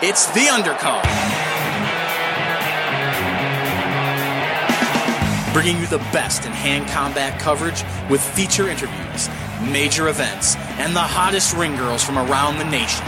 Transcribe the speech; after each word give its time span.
It's 0.00 0.26
the 0.26 0.42
undercard. 0.42 1.02
Bringing 5.52 5.80
you 5.80 5.88
the 5.88 5.98
best 6.12 6.44
in 6.44 6.52
hand 6.52 6.88
combat 6.88 7.40
coverage 7.40 7.82
with 8.08 8.22
feature 8.22 8.68
interviews, 8.68 9.28
major 9.72 10.06
events, 10.06 10.54
and 10.78 10.94
the 10.94 11.00
hottest 11.00 11.56
ring 11.56 11.74
girls 11.74 12.04
from 12.04 12.16
around 12.16 12.58
the 12.58 12.64
nation. 12.64 13.04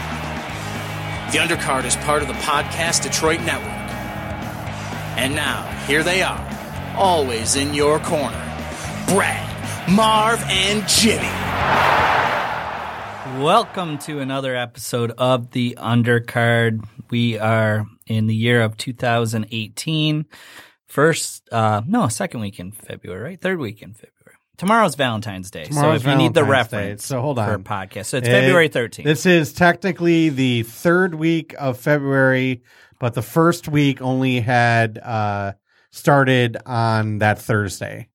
The 1.31 1.39
undercard 1.39 1.83
is 1.83 1.97
part 1.97 2.21
of 2.21 2.29
the 2.29 2.35
Podcast 2.35 3.03
Detroit 3.03 3.41
Network. 3.41 3.67
And 5.17 5.35
now, 5.35 5.63
here 5.85 6.01
they 6.01 6.21
are, 6.21 6.95
always 6.95 7.57
in 7.57 7.73
your 7.73 7.99
corner 7.99 8.41
Brad, 9.09 9.91
Marv, 9.91 10.41
and 10.47 10.87
Jimmy. 10.87 11.27
Welcome 13.43 13.97
to 13.99 14.19
another 14.19 14.55
episode 14.55 15.11
of 15.17 15.51
the 15.51 15.77
Undercard. 15.77 16.87
We 17.09 17.37
are 17.37 17.85
in 18.05 18.27
the 18.27 18.35
year 18.35 18.61
of 18.61 18.77
2018. 18.77 20.25
First, 20.85 21.49
uh, 21.51 21.81
no, 21.85 22.07
second 22.07 22.39
week 22.39 22.57
in 22.57 22.71
February, 22.71 23.21
right? 23.21 23.41
Third 23.41 23.59
week 23.59 23.81
in 23.81 23.93
February. 23.93 24.16
Tomorrow's 24.57 24.95
Valentine's 24.95 25.51
Day. 25.51 25.65
Tomorrow's 25.65 26.01
so 26.01 26.09
if 26.09 26.11
you 26.13 26.17
need 26.17 26.33
the 26.33 26.41
Valentine's 26.43 26.69
Day, 26.71 26.77
reference 26.77 27.05
so 27.05 27.21
hold 27.21 27.37
for 27.37 27.53
a 27.53 27.59
podcast. 27.59 28.05
So 28.07 28.17
it's 28.17 28.27
It- 28.27 28.31
February 28.31 28.69
13th. 28.69 29.03
This 29.03 29.25
is 29.25 29.53
technically 29.53 30.29
the 30.29 30.63
third 30.63 31.13
week 31.15 31.53
of 31.59 31.77
February, 31.79 32.63
but 32.99 33.13
the 33.13 33.21
first 33.21 33.67
week 33.67 34.01
only 34.01 34.39
had 34.39 34.97
uh, 34.97 35.53
started 35.91 36.57
on 36.65 37.19
that 37.19 37.39
Thursday. 37.39 38.09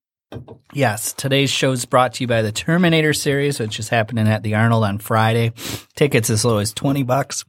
Yes, 0.72 1.12
today's 1.12 1.50
show 1.50 1.72
is 1.72 1.84
brought 1.84 2.14
to 2.14 2.24
you 2.24 2.26
by 2.26 2.42
the 2.42 2.52
Terminator 2.52 3.12
series, 3.12 3.60
which 3.60 3.78
is 3.78 3.90
happening 3.90 4.26
at 4.26 4.42
the 4.42 4.54
Arnold 4.54 4.82
on 4.84 4.98
Friday. 4.98 5.52
Tickets 5.94 6.30
as 6.30 6.44
low 6.44 6.58
as 6.58 6.72
20 6.72 7.02
bucks 7.02 7.44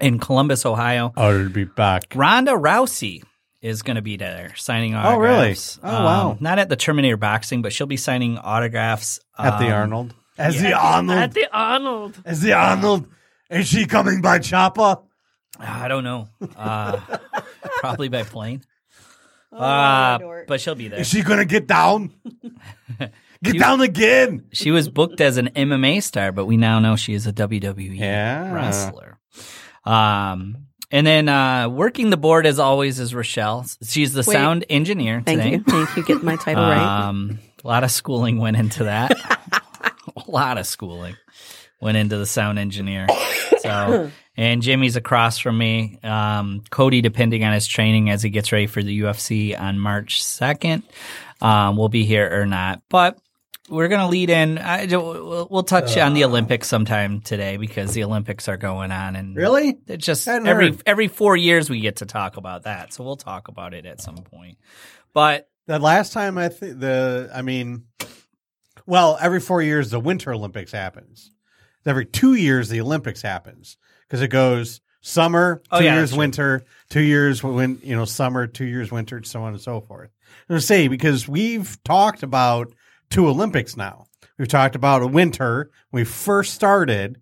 in 0.00 0.18
Columbus, 0.18 0.64
Ohio. 0.64 1.12
Oh, 1.16 1.36
to 1.42 1.50
be 1.50 1.64
back. 1.64 2.04
Ronda 2.14 2.52
Rousey 2.52 3.22
is 3.64 3.82
going 3.82 3.96
to 3.96 4.02
be 4.02 4.16
there 4.16 4.52
signing 4.56 4.94
autographs. 4.94 5.16
Oh, 5.16 5.20
really? 5.20 5.34
autographs. 5.36 5.78
Um, 5.82 5.90
Oh, 5.94 6.04
wow. 6.04 6.36
Not 6.40 6.58
at 6.58 6.68
the 6.68 6.76
Terminator 6.76 7.16
boxing, 7.16 7.62
but 7.62 7.72
she'll 7.72 7.86
be 7.86 7.96
signing 7.96 8.36
autographs 8.38 9.20
At 9.38 9.58
the 9.58 9.66
um, 9.66 9.72
Arnold. 9.72 10.14
As 10.36 10.56
yeah, 10.56 10.62
the 10.68 10.72
Arnold. 10.74 11.18
At 11.18 11.32
the 11.34 11.46
Arnold. 11.50 12.22
As 12.24 12.40
the 12.42 12.52
Arnold. 12.52 13.06
Is 13.50 13.66
she 13.68 13.86
coming 13.86 14.20
by 14.20 14.38
chopper? 14.38 14.98
I 15.58 15.88
don't 15.88 16.04
know. 16.04 16.28
Uh, 16.56 17.00
probably 17.78 18.08
by 18.08 18.22
plane. 18.24 18.62
Oh, 19.52 19.58
uh, 19.58 20.18
but 20.48 20.60
she'll 20.60 20.74
be 20.74 20.88
there. 20.88 20.98
Is 21.00 21.08
she 21.08 21.22
going 21.22 21.38
to 21.38 21.44
get 21.44 21.66
down? 21.68 22.12
get 22.98 23.12
You- 23.54 23.60
down 23.60 23.80
again. 23.80 24.46
She 24.52 24.72
was 24.72 24.88
booked 24.88 25.20
as 25.20 25.36
an 25.36 25.50
MMA 25.54 26.02
star, 26.02 26.32
but 26.32 26.46
we 26.46 26.56
now 26.56 26.80
know 26.80 26.96
she 26.96 27.14
is 27.14 27.26
a 27.26 27.32
WWE 27.32 27.96
Yeah. 27.98 28.52
wrestler. 28.52 29.18
Um, 29.84 30.66
and 30.90 31.06
then 31.06 31.28
uh, 31.28 31.68
working 31.68 32.10
the 32.10 32.16
board 32.16 32.46
as 32.46 32.58
always 32.58 32.98
is 32.98 33.14
Rochelle. 33.14 33.66
She's 33.82 34.12
the 34.12 34.24
Wait. 34.26 34.32
sound 34.32 34.64
engineer 34.70 35.22
Thank 35.24 35.42
today. 35.42 35.56
you. 35.56 35.64
Thank 35.64 35.96
you. 35.96 36.04
Get 36.04 36.22
my 36.22 36.36
title 36.36 36.62
right. 36.62 37.06
Um, 37.08 37.38
a 37.64 37.66
lot 37.66 37.84
of 37.84 37.90
schooling 37.90 38.38
went 38.38 38.56
into 38.56 38.84
that. 38.84 39.12
a 40.16 40.30
lot 40.30 40.58
of 40.58 40.66
schooling 40.66 41.16
went 41.80 41.96
into 41.96 42.16
the 42.18 42.26
sound 42.26 42.58
engineer. 42.58 43.06
So, 43.58 44.10
and 44.36 44.62
Jimmy's 44.62 44.96
across 44.96 45.38
from 45.38 45.58
me. 45.58 45.98
Um, 46.02 46.62
Cody, 46.70 47.00
depending 47.00 47.44
on 47.44 47.52
his 47.52 47.66
training 47.66 48.10
as 48.10 48.22
he 48.22 48.30
gets 48.30 48.52
ready 48.52 48.66
for 48.66 48.82
the 48.82 49.00
UFC 49.00 49.58
on 49.58 49.78
March 49.78 50.22
2nd, 50.22 50.82
um, 51.40 51.76
will 51.76 51.88
be 51.88 52.04
here 52.04 52.40
or 52.40 52.46
not. 52.46 52.82
But 52.88 53.18
we're 53.68 53.88
going 53.88 54.00
to 54.00 54.08
lead 54.08 54.30
in. 54.30 54.58
I, 54.58 54.86
we'll 54.86 55.48
we'll 55.50 55.62
touch 55.62 55.96
on 55.96 56.14
the 56.14 56.24
uh. 56.24 56.28
Olympics 56.28 56.68
sometime 56.68 57.20
today 57.20 57.56
because 57.56 57.94
the 57.94 58.04
Olympics 58.04 58.48
are 58.48 58.56
going 58.56 58.92
on. 58.92 59.16
And 59.16 59.36
Really? 59.36 59.78
it's 59.86 60.04
just 60.04 60.26
every 60.28 60.70
heard. 60.70 60.82
every 60.86 61.08
four 61.08 61.36
years 61.36 61.70
we 61.70 61.80
get 61.80 61.96
to 61.96 62.06
talk 62.06 62.36
about 62.36 62.64
that. 62.64 62.92
So 62.92 63.04
we'll 63.04 63.16
talk 63.16 63.48
about 63.48 63.72
it 63.74 63.86
at 63.86 64.00
some 64.00 64.16
point. 64.16 64.58
But 65.12 65.48
The 65.66 65.78
last 65.78 66.12
time 66.12 66.36
I 66.38 66.48
think 66.48 66.80
the, 66.80 67.30
I 67.34 67.42
mean, 67.42 67.84
well, 68.86 69.16
every 69.20 69.40
four 69.40 69.62
years 69.62 69.90
the 69.90 70.00
Winter 70.00 70.32
Olympics 70.34 70.72
happens. 70.72 71.30
Every 71.86 72.06
two 72.06 72.34
years 72.34 72.68
the 72.68 72.80
Olympics 72.80 73.22
happens 73.22 73.76
because 74.06 74.20
it 74.22 74.28
goes 74.28 74.80
summer, 75.00 75.62
oh, 75.70 75.78
two 75.78 75.84
Oh, 75.84 75.86
yeah, 75.86 75.94
years 75.94 76.10
that's 76.10 76.12
true. 76.12 76.18
winter, 76.18 76.64
two 76.90 77.00
years 77.02 77.42
when 77.42 77.78
you 77.82 77.94
know 77.96 78.04
summer, 78.04 78.46
two 78.46 78.64
years 78.66 78.90
winter, 78.90 79.22
so 79.22 79.42
on 79.42 79.52
and 79.52 79.60
so 79.60 79.80
forth. 79.80 80.10
I'm 80.48 80.54
gonna 80.54 80.60
say 80.60 80.88
because 80.88 81.28
we've 81.28 81.82
talked 81.84 82.22
about 82.22 82.72
two 83.14 83.28
Olympics 83.28 83.76
now. 83.76 84.06
We've 84.38 84.48
talked 84.48 84.74
about 84.74 85.02
a 85.02 85.06
winter. 85.06 85.70
We 85.92 86.02
first 86.02 86.52
started, 86.52 87.20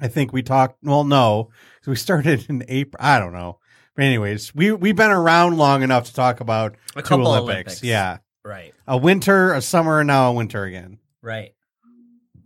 I 0.00 0.06
think 0.06 0.32
we 0.32 0.42
talked, 0.42 0.78
well, 0.84 1.02
no, 1.02 1.50
we 1.84 1.96
started 1.96 2.46
in 2.48 2.64
April. 2.68 3.04
I 3.04 3.18
don't 3.18 3.32
know. 3.32 3.58
But 3.96 4.04
anyways, 4.04 4.54
we, 4.54 4.70
we've 4.70 4.94
been 4.94 5.10
around 5.10 5.58
long 5.58 5.82
enough 5.82 6.06
to 6.06 6.14
talk 6.14 6.40
about 6.40 6.76
a 6.94 7.02
two 7.02 7.14
Olympics. 7.14 7.40
Olympics. 7.40 7.82
Yeah. 7.82 8.18
Right. 8.44 8.72
A 8.86 8.96
winter, 8.96 9.52
a 9.52 9.60
summer, 9.60 9.98
and 9.98 10.06
now 10.06 10.30
a 10.30 10.32
winter 10.32 10.64
again. 10.64 10.98
Right. 11.20 11.54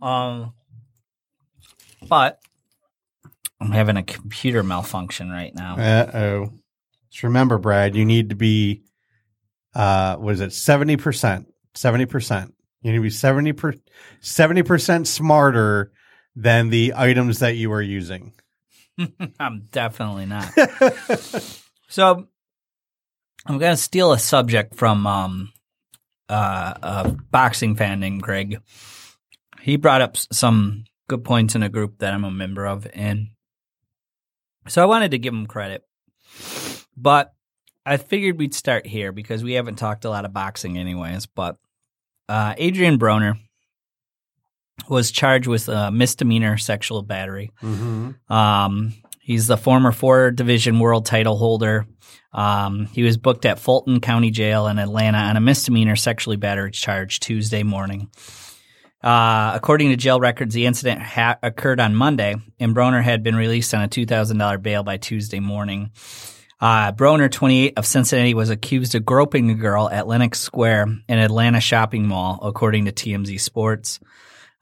Um, 0.01 0.53
but 2.09 2.39
I'm 3.61 3.71
having 3.71 3.95
a 3.95 4.03
computer 4.03 4.63
malfunction 4.63 5.29
right 5.29 5.53
now. 5.55 5.77
Uh 5.77 6.17
oh. 6.17 6.49
Just 7.11 7.23
remember, 7.23 7.59
Brad, 7.59 7.95
you 7.95 8.03
need 8.05 8.29
to 8.29 8.35
be, 8.35 8.83
uh, 9.73 10.17
what 10.17 10.33
is 10.33 10.41
it, 10.41 10.49
70%? 10.49 11.45
70%. 11.75 12.51
You 12.85 12.91
need 12.91 12.97
to 12.99 13.01
be 13.01 13.09
seventy 13.09 13.51
per 13.51 13.73
seventy 14.19 14.61
percent 14.61 15.07
smarter 15.07 15.91
than 16.35 16.69
the 16.69 16.93
items 16.95 17.39
that 17.39 17.55
you 17.55 17.71
are 17.71 17.81
using. 17.81 18.33
I'm 19.39 19.69
definitely 19.71 20.27
not. 20.27 20.53
so 21.87 22.27
I'm 23.47 23.57
gonna 23.57 23.75
steal 23.75 24.11
a 24.11 24.19
subject 24.19 24.75
from 24.75 25.07
um 25.07 25.51
uh 26.29 26.75
a 26.83 27.11
boxing 27.31 27.75
fan 27.75 28.01
named 28.01 28.21
Greg. 28.21 28.61
He 29.61 29.77
brought 29.77 30.03
up 30.03 30.15
some 30.15 30.83
good 31.07 31.23
points 31.23 31.55
in 31.55 31.63
a 31.63 31.69
group 31.69 31.97
that 31.97 32.13
I'm 32.13 32.23
a 32.23 32.29
member 32.29 32.67
of, 32.67 32.85
and 32.93 33.29
so 34.67 34.83
I 34.83 34.85
wanted 34.85 35.09
to 35.09 35.17
give 35.17 35.33
him 35.33 35.47
credit. 35.47 35.81
But 36.95 37.33
I 37.83 37.97
figured 37.97 38.37
we'd 38.37 38.53
start 38.53 38.85
here 38.85 39.11
because 39.11 39.43
we 39.43 39.53
haven't 39.53 39.77
talked 39.77 40.05
a 40.05 40.09
lot 40.11 40.25
of 40.25 40.33
boxing 40.33 40.77
anyways. 40.77 41.25
But 41.25 41.57
uh, 42.29 42.53
Adrian 42.57 42.97
Broner 42.97 43.37
was 44.89 45.11
charged 45.11 45.47
with 45.47 45.69
a 45.69 45.91
misdemeanor 45.91 46.57
sexual 46.57 47.01
battery. 47.01 47.51
Mm-hmm. 47.61 48.31
Um, 48.31 48.93
he's 49.21 49.47
the 49.47 49.57
former 49.57 49.91
four 49.91 50.31
division 50.31 50.79
world 50.79 51.05
title 51.05 51.37
holder. 51.37 51.85
Um, 52.33 52.87
he 52.87 53.03
was 53.03 53.17
booked 53.17 53.45
at 53.45 53.59
Fulton 53.59 54.01
County 54.01 54.29
Jail 54.29 54.67
in 54.67 54.77
Atlanta 54.77 55.17
on 55.17 55.37
a 55.37 55.41
misdemeanor 55.41 55.95
sexually 55.95 56.35
battered 56.35 56.73
charge 56.73 57.19
Tuesday 57.19 57.63
morning. 57.63 58.09
Uh, 59.01 59.51
according 59.53 59.89
to 59.89 59.95
jail 59.95 60.19
records, 60.19 60.53
the 60.55 60.65
incident 60.65 61.01
ha- 61.01 61.37
occurred 61.43 61.79
on 61.79 61.95
Monday, 61.95 62.35
and 62.59 62.75
Broner 62.75 63.03
had 63.03 63.23
been 63.23 63.35
released 63.35 63.73
on 63.73 63.83
a 63.83 63.87
$2,000 63.87 64.61
bail 64.61 64.83
by 64.83 64.97
Tuesday 64.97 65.39
morning. 65.39 65.91
Uh, 66.59 66.91
Broner, 66.93 67.29
28 67.29 67.73
of 67.77 67.85
Cincinnati, 67.85 68.33
was 68.33 68.49
accused 68.49 68.95
of 68.95 69.05
groping 69.05 69.49
a 69.49 69.55
girl 69.55 69.89
at 69.89 70.07
Lenox 70.07 70.39
Square, 70.39 70.83
an 71.07 71.19
Atlanta 71.19 71.59
shopping 71.59 72.07
mall, 72.07 72.39
according 72.41 72.85
to 72.85 72.91
TMZ 72.91 73.39
Sports. 73.39 73.99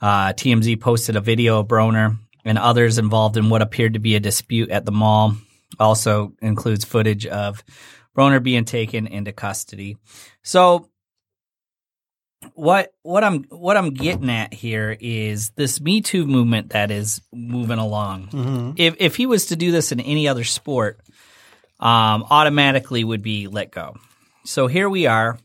Uh, 0.02 0.34
TMZ 0.34 0.82
posted 0.82 1.16
a 1.16 1.22
video 1.22 1.60
of 1.60 1.68
Broner 1.68 2.18
and 2.44 2.58
others 2.58 2.98
involved 2.98 3.38
in 3.38 3.50
what 3.50 3.62
appeared 3.62 3.94
to 3.94 4.00
be 4.00 4.16
a 4.16 4.20
dispute 4.20 4.70
at 4.70 4.86
the 4.86 4.92
mall. 4.92 5.36
Also 5.80 6.34
includes 6.42 6.84
footage 6.84 7.26
of 7.26 7.64
Broner 8.16 8.42
being 8.42 8.66
taken 8.66 9.08
into 9.08 9.32
custody. 9.32 9.98
So 10.44 10.90
what 12.54 12.94
what 13.02 13.24
I'm 13.24 13.44
what 13.46 13.78
I'm 13.78 13.92
getting 13.92 14.30
at 14.30 14.54
here 14.54 14.96
is 15.00 15.52
this 15.52 15.80
Me 15.82 16.02
Too 16.02 16.26
movement 16.26 16.72
that 16.72 16.92
is 16.92 17.22
moving 17.32 17.80
along. 17.80 18.28
Mm-hmm. 18.28 18.72
If 18.78 18.96
if 19.00 19.16
he 19.16 19.26
was 19.26 19.48
to 19.48 19.56
do 19.56 19.72
this 19.72 19.92
in 19.92 20.00
any 20.00 20.28
other 20.28 20.44
sport, 20.44 21.00
um, 21.84 22.26
automatically 22.30 23.04
would 23.04 23.22
be 23.22 23.48
let 23.48 23.70
go. 23.70 23.98
So 24.46 24.68
here 24.68 24.90
we 24.90 25.06
are. 25.06 25.38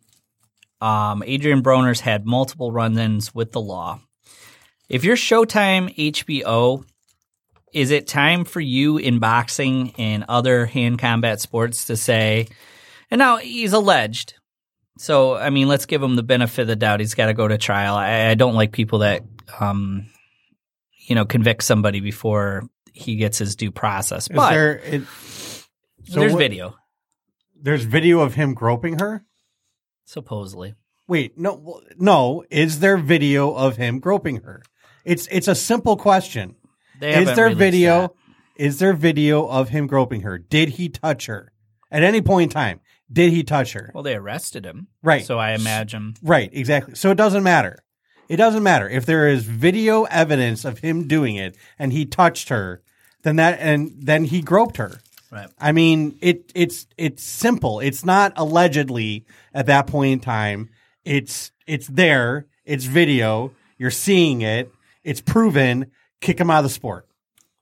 Um, 0.80 1.24
Adrian 1.26 1.62
Broner's 1.62 2.00
had 2.00 2.24
multiple 2.24 2.70
run-ins 2.70 3.34
with 3.34 3.50
the 3.50 3.60
law. 3.60 4.00
If 4.88 5.02
you're 5.02 5.16
Showtime 5.16 5.94
HBO, 5.96 6.84
is 7.72 7.90
it 7.90 8.06
time 8.06 8.44
for 8.44 8.60
you 8.60 8.98
in 8.98 9.18
boxing 9.18 9.92
and 9.98 10.24
other 10.28 10.64
hand 10.64 11.00
combat 11.00 11.40
sports 11.40 11.86
to 11.86 11.96
say, 11.96 12.46
and 13.10 13.18
now 13.18 13.38
he's 13.38 13.72
alleged. 13.72 14.34
So, 14.98 15.36
I 15.36 15.50
mean, 15.50 15.66
let's 15.66 15.86
give 15.86 16.02
him 16.02 16.14
the 16.14 16.22
benefit 16.22 16.62
of 16.62 16.68
the 16.68 16.76
doubt. 16.76 17.00
He's 17.00 17.14
got 17.14 17.26
to 17.26 17.34
go 17.34 17.48
to 17.48 17.58
trial. 17.58 17.96
I, 17.96 18.28
I 18.28 18.34
don't 18.34 18.54
like 18.54 18.70
people 18.72 19.00
that, 19.00 19.22
um, 19.58 20.06
you 21.08 21.16
know, 21.16 21.24
convict 21.24 21.64
somebody 21.64 22.00
before 22.00 22.62
he 22.92 23.16
gets 23.16 23.38
his 23.38 23.56
due 23.56 23.70
process. 23.70 24.24
Is 24.24 24.36
But 24.36 24.50
there? 24.50 24.78
It, 24.78 25.02
So 26.08 26.20
There's 26.20 26.32
what- 26.32 26.38
video, 26.38 26.76
There's 27.60 27.84
video 27.84 28.20
of 28.20 28.34
him 28.34 28.54
groping 28.54 28.98
her. 28.98 29.24
supposedly. 30.04 30.74
Wait, 31.06 31.38
no, 31.38 31.80
no. 31.98 32.44
Is 32.50 32.80
there 32.80 32.96
video 32.98 33.52
of 33.54 33.76
him 33.76 33.98
groping 33.98 34.42
her? 34.42 34.62
It's 35.04 35.26
it's 35.30 35.48
a 35.48 35.54
simple 35.54 35.96
question. 35.96 36.54
They 37.00 37.14
Is 37.22 37.34
there 37.36 37.50
video? 37.54 38.00
that. 38.02 38.12
Is 38.56 38.78
there 38.78 38.92
video 38.92 39.46
of 39.46 39.68
him 39.70 39.86
groping 39.86 40.22
her? 40.22 40.36
Did 40.38 40.70
he 40.70 40.88
touch 40.88 41.26
her 41.26 41.52
at 41.90 42.02
any 42.02 42.20
point 42.20 42.50
in 42.50 42.54
time? 42.54 42.80
Did 43.10 43.32
he 43.32 43.42
touch 43.42 43.72
her? 43.72 43.90
Well, 43.94 44.02
they 44.02 44.14
arrested 44.16 44.66
him, 44.66 44.88
Right. 45.02 45.24
So 45.24 45.38
I 45.38 45.52
imagine. 45.52 46.14
Right, 46.22 46.50
exactly. 46.52 46.94
So 46.94 47.10
it 47.10 47.14
doesn't 47.16 47.42
matter. 47.42 47.78
It 48.28 48.36
doesn't 48.36 48.62
matter 48.62 48.86
if 48.88 49.06
there 49.06 49.28
is 49.28 49.44
video 49.44 50.04
evidence 50.04 50.64
of 50.66 50.80
him 50.80 51.06
doing 51.08 51.36
it 51.36 51.56
and 51.78 51.92
he 51.92 52.04
touched 52.04 52.48
her, 52.50 52.82
then 53.22 53.36
that 53.36 53.58
and 53.60 53.92
then 53.98 54.24
he 54.24 54.42
groped 54.42 54.76
her. 54.76 55.00
Right. 55.30 55.48
I 55.58 55.72
mean, 55.72 56.18
it 56.22 56.50
it's 56.54 56.86
it's 56.96 57.22
simple. 57.22 57.80
It's 57.80 58.04
not 58.04 58.32
allegedly 58.36 59.26
at 59.52 59.66
that 59.66 59.86
point 59.86 60.12
in 60.12 60.20
time. 60.20 60.70
It's 61.04 61.52
it's 61.66 61.86
there. 61.86 62.46
It's 62.64 62.84
video. 62.84 63.52
You're 63.76 63.90
seeing 63.90 64.40
it. 64.42 64.72
It's 65.04 65.20
proven. 65.20 65.90
Kick 66.20 66.40
him 66.40 66.50
out 66.50 66.58
of 66.58 66.64
the 66.64 66.70
sport. 66.70 67.06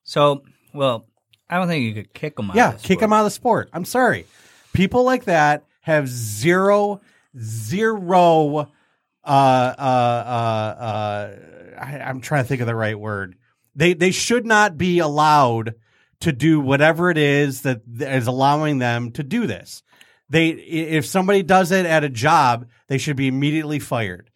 So, 0.05 0.45
well, 0.73 1.07
I 1.51 1.59
don't 1.59 1.69
think 1.69 1.85
you 1.85 1.95
could 1.95 2.15
kick 2.15 2.39
him 2.39 2.51
out. 2.51 2.57
Yeah, 2.57 2.69
of 2.69 2.83
the 2.83 2.89
kick 2.89 2.99
sport. 2.99 3.05
him 3.05 3.13
out 3.13 3.21
of 3.21 3.27
the 3.27 3.31
sport. 3.31 3.71
I'm 3.73 3.85
sorry. 3.85 4.27
People 4.73 5.05
like 5.05 5.25
that 5.25 5.65
have 5.81 6.09
zero, 6.09 7.01
zero. 7.39 8.59
Uh, 8.59 8.65
uh, 9.25 9.83
uh, 10.27 10.83
uh, 10.83 11.37
I, 11.81 11.99
I'm 11.99 12.21
trying 12.21 12.45
to 12.45 12.49
think 12.49 12.61
of 12.61 12.67
the 12.67 12.75
right 12.75 12.99
word. 12.99 13.37
They 13.75 13.95
they 13.95 14.13
should 14.13 14.47
not 14.47 14.79
be 14.79 15.01
allowed 15.01 15.75
to 16.21 16.33
do 16.33 16.61
whatever 16.61 17.11
it 17.11 17.19
is 17.19 17.63
that 17.63 17.83
is 17.99 18.27
allowing 18.27 18.79
them 18.79 19.11
to 19.13 19.23
do 19.23 19.47
this. 19.47 19.83
They 20.29 20.49
if 20.49 21.07
somebody 21.07 21.43
does 21.43 21.71
it 21.71 21.87
at 21.87 22.05
a 22.05 22.09
job, 22.09 22.67
they 22.89 22.99
should 22.99 23.17
be 23.17 23.29
immediately 23.29 23.79
fired. 23.79 24.31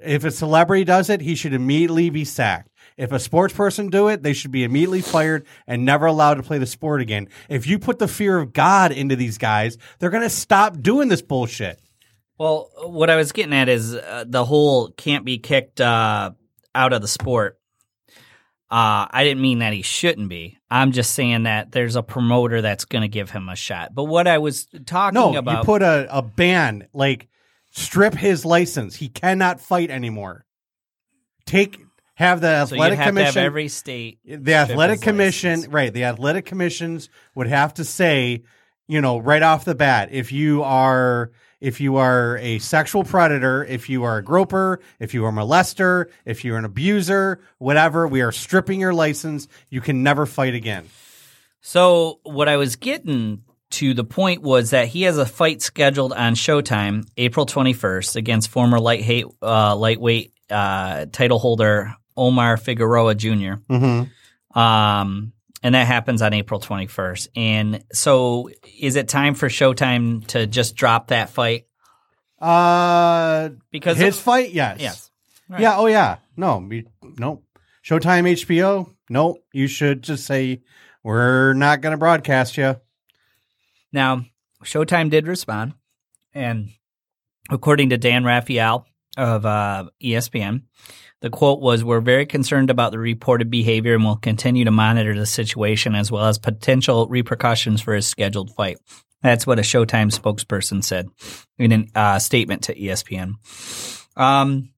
If 0.00 0.24
a 0.24 0.30
celebrity 0.30 0.84
does 0.84 1.10
it, 1.10 1.20
he 1.20 1.34
should 1.34 1.54
immediately 1.54 2.10
be 2.10 2.24
sacked. 2.24 2.70
If 2.96 3.12
a 3.12 3.18
sports 3.18 3.52
person 3.52 3.88
do 3.88 4.08
it, 4.08 4.22
they 4.22 4.32
should 4.32 4.50
be 4.50 4.64
immediately 4.64 5.02
fired 5.02 5.46
and 5.66 5.84
never 5.84 6.06
allowed 6.06 6.34
to 6.34 6.42
play 6.42 6.58
the 6.58 6.66
sport 6.66 7.00
again. 7.00 7.28
If 7.48 7.66
you 7.66 7.78
put 7.78 7.98
the 7.98 8.08
fear 8.08 8.38
of 8.38 8.52
God 8.52 8.92
into 8.92 9.16
these 9.16 9.36
guys, 9.36 9.76
they're 9.98 10.10
going 10.10 10.22
to 10.22 10.30
stop 10.30 10.80
doing 10.80 11.08
this 11.08 11.22
bullshit. 11.22 11.78
Well, 12.38 12.70
what 12.84 13.10
I 13.10 13.16
was 13.16 13.32
getting 13.32 13.54
at 13.54 13.68
is 13.68 13.94
uh, 13.94 14.24
the 14.26 14.44
whole 14.44 14.90
can't 14.90 15.24
be 15.24 15.38
kicked 15.38 15.80
uh, 15.80 16.30
out 16.74 16.92
of 16.92 17.02
the 17.02 17.08
sport. 17.08 17.58
Uh, 18.68 19.06
I 19.10 19.22
didn't 19.22 19.42
mean 19.42 19.60
that 19.60 19.72
he 19.72 19.82
shouldn't 19.82 20.28
be. 20.28 20.58
I'm 20.68 20.90
just 20.90 21.12
saying 21.14 21.44
that 21.44 21.70
there's 21.70 21.94
a 21.94 22.02
promoter 22.02 22.62
that's 22.62 22.84
going 22.84 23.02
to 23.02 23.08
give 23.08 23.30
him 23.30 23.48
a 23.48 23.54
shot. 23.54 23.94
But 23.94 24.04
what 24.04 24.26
I 24.26 24.38
was 24.38 24.66
talking 24.86 25.16
about. 25.16 25.32
No, 25.32 25.38
about, 25.38 25.58
you 25.58 25.64
put 25.64 25.82
a, 25.82 26.08
a 26.10 26.22
ban, 26.22 26.88
like 26.92 27.28
strip 27.70 28.14
his 28.14 28.44
license. 28.44 28.96
He 28.96 29.08
cannot 29.08 29.60
fight 29.60 29.90
anymore. 29.90 30.44
Take 31.44 31.78
have 32.16 32.40
the 32.40 32.64
so 32.64 32.74
you 32.74 32.80
athletic 32.80 32.98
have 32.98 33.06
to 33.06 33.10
commission 33.10 33.34
have 33.40 33.46
every 33.46 33.68
state. 33.68 34.18
the 34.24 34.54
athletic 34.54 35.00
commission 35.02 35.50
license. 35.50 35.72
right 35.72 35.92
the 35.92 36.04
athletic 36.04 36.46
commissions 36.46 37.10
would 37.34 37.46
have 37.46 37.74
to 37.74 37.84
say 37.84 38.42
you 38.88 39.00
know 39.02 39.18
right 39.18 39.42
off 39.42 39.66
the 39.66 39.74
bat 39.74 40.08
if 40.12 40.32
you 40.32 40.62
are 40.62 41.30
if 41.60 41.80
you 41.80 41.96
are 41.96 42.38
a 42.38 42.58
sexual 42.58 43.04
predator 43.04 43.64
if 43.64 43.88
you 43.88 44.04
are 44.04 44.18
a 44.18 44.22
groper 44.22 44.80
if 45.00 45.14
you 45.14 45.24
are 45.24 45.30
a 45.30 45.32
molester 45.32 46.06
if 46.24 46.44
you're 46.44 46.58
an 46.58 46.64
abuser 46.64 47.40
whatever 47.58 48.06
we 48.06 48.20
are 48.20 48.32
stripping 48.32 48.80
your 48.80 48.94
license 48.94 49.48
you 49.70 49.80
can 49.80 50.02
never 50.02 50.26
fight 50.26 50.54
again 50.54 50.86
So 51.60 52.20
what 52.22 52.48
I 52.48 52.58
was 52.58 52.76
getting 52.76 53.42
to 53.70 53.92
the 53.92 54.04
point 54.04 54.42
was 54.42 54.70
that 54.70 54.86
he 54.88 55.02
has 55.02 55.18
a 55.18 55.26
fight 55.26 55.60
scheduled 55.62 56.12
on 56.12 56.34
Showtime 56.34 57.08
April 57.16 57.44
21st 57.44 58.14
against 58.14 58.48
former 58.50 58.78
light 58.78 59.24
uh, 59.42 59.74
lightweight 59.74 60.32
uh, 60.48 61.06
title 61.06 61.40
holder 61.40 61.94
Omar 62.16 62.56
Figueroa 62.56 63.14
Jr. 63.14 63.58
mm-hmm. 63.68 64.04
Um, 64.56 65.32
and 65.62 65.74
that 65.74 65.86
happens 65.86 66.22
on 66.22 66.32
April 66.32 66.60
21st. 66.60 67.28
And 67.36 67.84
so 67.92 68.50
is 68.78 68.96
it 68.96 69.08
time 69.08 69.34
for 69.34 69.48
Showtime 69.48 70.26
to 70.28 70.46
just 70.46 70.76
drop 70.76 71.08
that 71.08 71.30
fight? 71.30 71.66
uh 72.40 73.50
Because 73.70 73.96
his 73.98 74.18
fight? 74.18 74.50
Yes. 74.52 74.80
Yes. 74.80 75.10
yeah 75.58 75.76
oh 75.78 75.86
yeah. 75.86 76.16
No 76.36 76.58
we, 76.58 76.86
no 77.18 77.42
showtime 77.82 78.28
hbo 78.32 78.92
no 79.08 79.38
you 79.52 79.66
should 79.68 80.02
just 80.02 80.26
say 80.26 80.60
we're 81.02 81.54
not 81.54 81.80
going 81.80 81.92
to 81.92 81.96
broadcast 81.96 82.56
you 82.58 82.76
Now, 83.92 84.24
Showtime 84.64 85.08
did 85.10 85.28
respond, 85.28 85.74
and 86.34 86.70
according 87.48 87.90
to 87.90 87.96
Dan 87.96 88.24
Rafael 88.24 88.84
of 89.16 89.46
uh, 89.46 89.84
ESPN, 90.02 90.62
the 91.20 91.30
quote 91.30 91.60
was, 91.60 91.82
"We're 91.82 92.00
very 92.00 92.26
concerned 92.26 92.70
about 92.70 92.92
the 92.92 92.98
reported 92.98 93.50
behavior, 93.50 93.94
and 93.94 94.04
will 94.04 94.16
continue 94.16 94.64
to 94.64 94.70
monitor 94.70 95.18
the 95.18 95.26
situation 95.26 95.94
as 95.94 96.10
well 96.10 96.26
as 96.26 96.38
potential 96.38 97.06
repercussions 97.08 97.80
for 97.80 97.94
his 97.94 98.06
scheduled 98.06 98.50
fight." 98.54 98.78
That's 99.22 99.46
what 99.46 99.58
a 99.58 99.62
Showtime 99.62 100.12
spokesperson 100.16 100.84
said 100.84 101.08
in 101.58 101.72
a 101.72 101.98
uh, 101.98 102.18
statement 102.18 102.64
to 102.64 102.74
ESPN. 102.74 103.34
Um, 104.16 104.70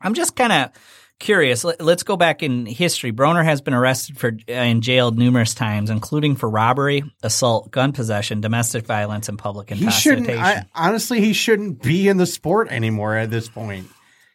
I'm 0.00 0.14
just 0.14 0.36
kind 0.36 0.52
of 0.52 0.70
curious. 1.18 1.64
Let, 1.64 1.80
us 1.80 2.02
go 2.02 2.16
back 2.16 2.42
in 2.42 2.66
history. 2.66 3.10
Broner 3.10 3.44
has 3.44 3.60
been 3.60 3.74
arrested 3.74 4.18
for 4.18 4.28
uh, 4.48 4.52
and 4.52 4.82
jailed 4.82 5.18
numerous 5.18 5.54
times, 5.54 5.90
including 5.90 6.36
for 6.36 6.48
robbery, 6.48 7.02
assault, 7.22 7.70
gun 7.70 7.92
possession, 7.92 8.40
domestic 8.40 8.86
violence, 8.86 9.28
and 9.28 9.38
public 9.38 9.70
he 9.70 9.90
shouldn't. 9.90 10.30
I, 10.30 10.66
honestly 10.74 11.20
he 11.20 11.32
shouldn't 11.32 11.82
be 11.82 12.08
in 12.08 12.16
the 12.16 12.26
sport 12.26 12.70
anymore 12.70 13.16
at 13.16 13.30
this 13.30 13.48
point 13.48 13.88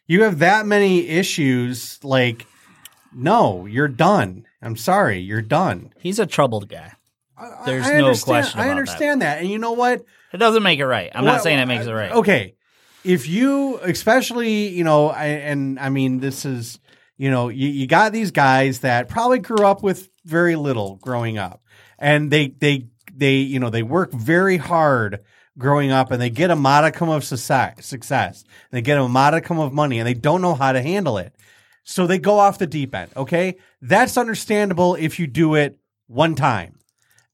you 0.08 0.24
have 0.24 0.40
that 0.40 0.66
many 0.66 1.08
issues 1.08 2.00
like 2.04 2.46
no 3.14 3.66
you're 3.66 3.88
done 3.88 4.46
i'm 4.62 4.76
sorry 4.76 5.20
you're 5.20 5.42
done 5.42 5.94
He's 6.00 6.20
a 6.20 6.26
troubled 6.26 6.68
guy. 6.70 6.94
There's 7.66 7.86
I 7.86 7.98
no 8.00 8.06
understand- 8.08 8.26
question 8.44 8.60
i 8.60 8.70
understand 8.70 9.22
that. 9.22 9.40
and 9.40 9.50
you 9.50 9.58
know 9.60 9.74
what 9.74 10.04
It 10.34 10.38
doesn't 10.38 10.64
make 10.64 10.80
it 10.80 10.86
right. 10.88 11.12
I'm 11.14 11.26
Well, 11.26 11.34
not 11.36 11.44
saying 11.44 11.60
it 11.60 11.66
makes 11.68 11.86
it 11.86 11.92
right. 11.94 12.12
Uh, 12.12 12.20
okay 12.20 12.56
if 13.04 13.28
you 13.28 13.80
especially 13.82 14.70
you 14.70 14.84
know 14.84 15.10
I, 15.10 15.26
and 15.26 15.78
i 15.80 15.90
mean 15.90 16.20
this 16.20 16.46
is 16.46 16.80
you 17.18 17.30
know 17.30 17.50
you, 17.50 17.68
you 17.68 17.86
got 17.88 18.12
these 18.14 18.32
guys 18.32 18.80
that 18.80 19.10
probably 19.10 19.40
grew 19.40 19.66
up 19.66 19.84
with 19.84 20.10
very 20.26 20.56
little 20.56 20.96
growing 20.98 21.38
up 21.38 21.62
and 22.00 22.32
they 22.32 22.48
they 22.48 22.88
they 23.14 23.36
you 23.36 23.60
know 23.60 23.70
they 23.70 23.84
work 23.84 24.12
very 24.14 24.58
hard 24.58 25.20
growing 25.58 25.92
up 25.92 26.12
and 26.12 26.22
they 26.22 26.30
get 26.30 26.50
a 26.50 26.56
modicum 26.56 27.10
of 27.10 27.24
success 27.24 28.44
they 28.72 28.82
get 28.82 28.98
a 28.98 29.08
modicum 29.08 29.60
of 29.60 29.72
money 29.74 30.00
and 30.00 30.08
they 30.08 30.14
don't 30.14 30.42
know 30.42 30.56
how 30.56 30.72
to 30.72 30.82
handle 30.82 31.18
it 31.18 31.36
so 31.84 32.08
they 32.08 32.18
go 32.18 32.40
off 32.40 32.58
the 32.58 32.68
deep 32.68 32.96
end 32.96 33.12
okay 33.16 33.56
that's 33.82 34.18
understandable 34.18 34.96
if 34.96 35.20
you 35.20 35.28
do 35.28 35.56
it 35.56 35.78
one 36.08 36.34
time 36.34 36.80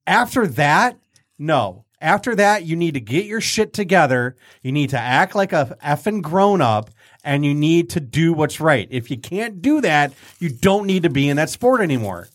after 0.09 0.47
that, 0.47 0.97
no. 1.37 1.85
After 2.01 2.35
that, 2.35 2.65
you 2.65 2.75
need 2.75 2.95
to 2.95 2.99
get 2.99 3.25
your 3.25 3.41
shit 3.41 3.73
together. 3.73 4.35
You 4.63 4.71
need 4.71 4.89
to 4.89 4.99
act 4.99 5.35
like 5.35 5.53
a 5.53 5.77
effing 5.83 6.23
grown 6.23 6.61
up 6.61 6.89
and 7.23 7.45
you 7.45 7.53
need 7.53 7.91
to 7.91 7.99
do 7.99 8.33
what's 8.33 8.59
right. 8.59 8.87
If 8.89 9.11
you 9.11 9.17
can't 9.17 9.61
do 9.61 9.81
that, 9.81 10.13
you 10.39 10.49
don't 10.49 10.87
need 10.87 11.03
to 11.03 11.11
be 11.11 11.29
in 11.29 11.37
that 11.37 11.51
sport 11.51 11.81
anymore. 11.81 12.27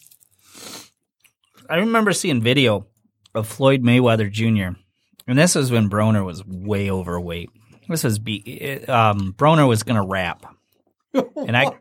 I 1.68 1.76
remember 1.76 2.12
seeing 2.12 2.40
video 2.40 2.86
of 3.34 3.48
Floyd 3.48 3.82
Mayweather 3.82 4.30
Jr. 4.30 4.78
And 5.26 5.38
this 5.38 5.54
was 5.54 5.70
when 5.70 5.88
Broner 5.88 6.24
was 6.24 6.44
way 6.46 6.90
overweight. 6.90 7.50
This 7.88 8.04
was 8.04 8.18
be 8.18 8.84
um, 8.88 9.34
Broner 9.36 9.68
was 9.68 9.82
gonna 9.82 10.04
rap, 10.04 10.44
and 11.14 11.56
I 11.56 11.72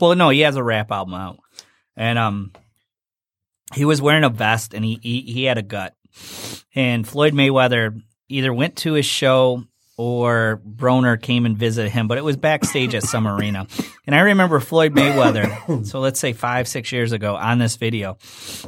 well 0.00 0.14
no 0.14 0.30
he 0.30 0.40
has 0.40 0.56
a 0.56 0.62
rap 0.62 0.90
album 0.90 1.14
out, 1.14 1.38
and 1.96 2.18
um 2.18 2.52
he 3.74 3.84
was 3.84 4.00
wearing 4.00 4.24
a 4.24 4.28
vest 4.28 4.74
and 4.74 4.84
he 4.84 4.98
he, 5.02 5.20
he 5.22 5.44
had 5.44 5.58
a 5.58 5.62
gut, 5.62 5.94
and 6.74 7.06
Floyd 7.06 7.32
Mayweather 7.32 8.00
either 8.28 8.52
went 8.52 8.76
to 8.76 8.94
his 8.94 9.06
show 9.06 9.64
or 9.96 10.60
Broner 10.66 11.20
came 11.20 11.46
and 11.46 11.56
visited 11.56 11.90
him, 11.90 12.06
but 12.06 12.18
it 12.18 12.24
was 12.24 12.36
backstage 12.36 12.94
at 12.94 13.02
some 13.02 13.26
arena. 13.26 13.66
And 14.06 14.14
I 14.14 14.20
remember 14.20 14.60
Floyd 14.60 14.94
Mayweather, 14.94 15.86
so 15.86 16.00
let's 16.00 16.20
say 16.20 16.34
five, 16.34 16.68
six 16.68 16.92
years 16.92 17.12
ago 17.12 17.34
on 17.34 17.58
this 17.58 17.76
video, 17.76 18.18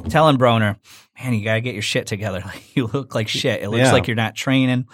telling 0.09 0.37
Broner, 0.37 0.77
man, 1.21 1.33
you 1.33 1.43
gotta 1.43 1.61
get 1.61 1.73
your 1.73 1.81
shit 1.83 2.07
together. 2.07 2.41
Like, 2.45 2.75
you 2.75 2.87
look 2.87 3.13
like 3.15 3.27
shit. 3.27 3.61
It 3.61 3.69
looks 3.69 3.81
Yeah. 3.83 3.91
like 3.91 4.07
you're 4.07 4.15
not 4.15 4.35
training. 4.35 4.85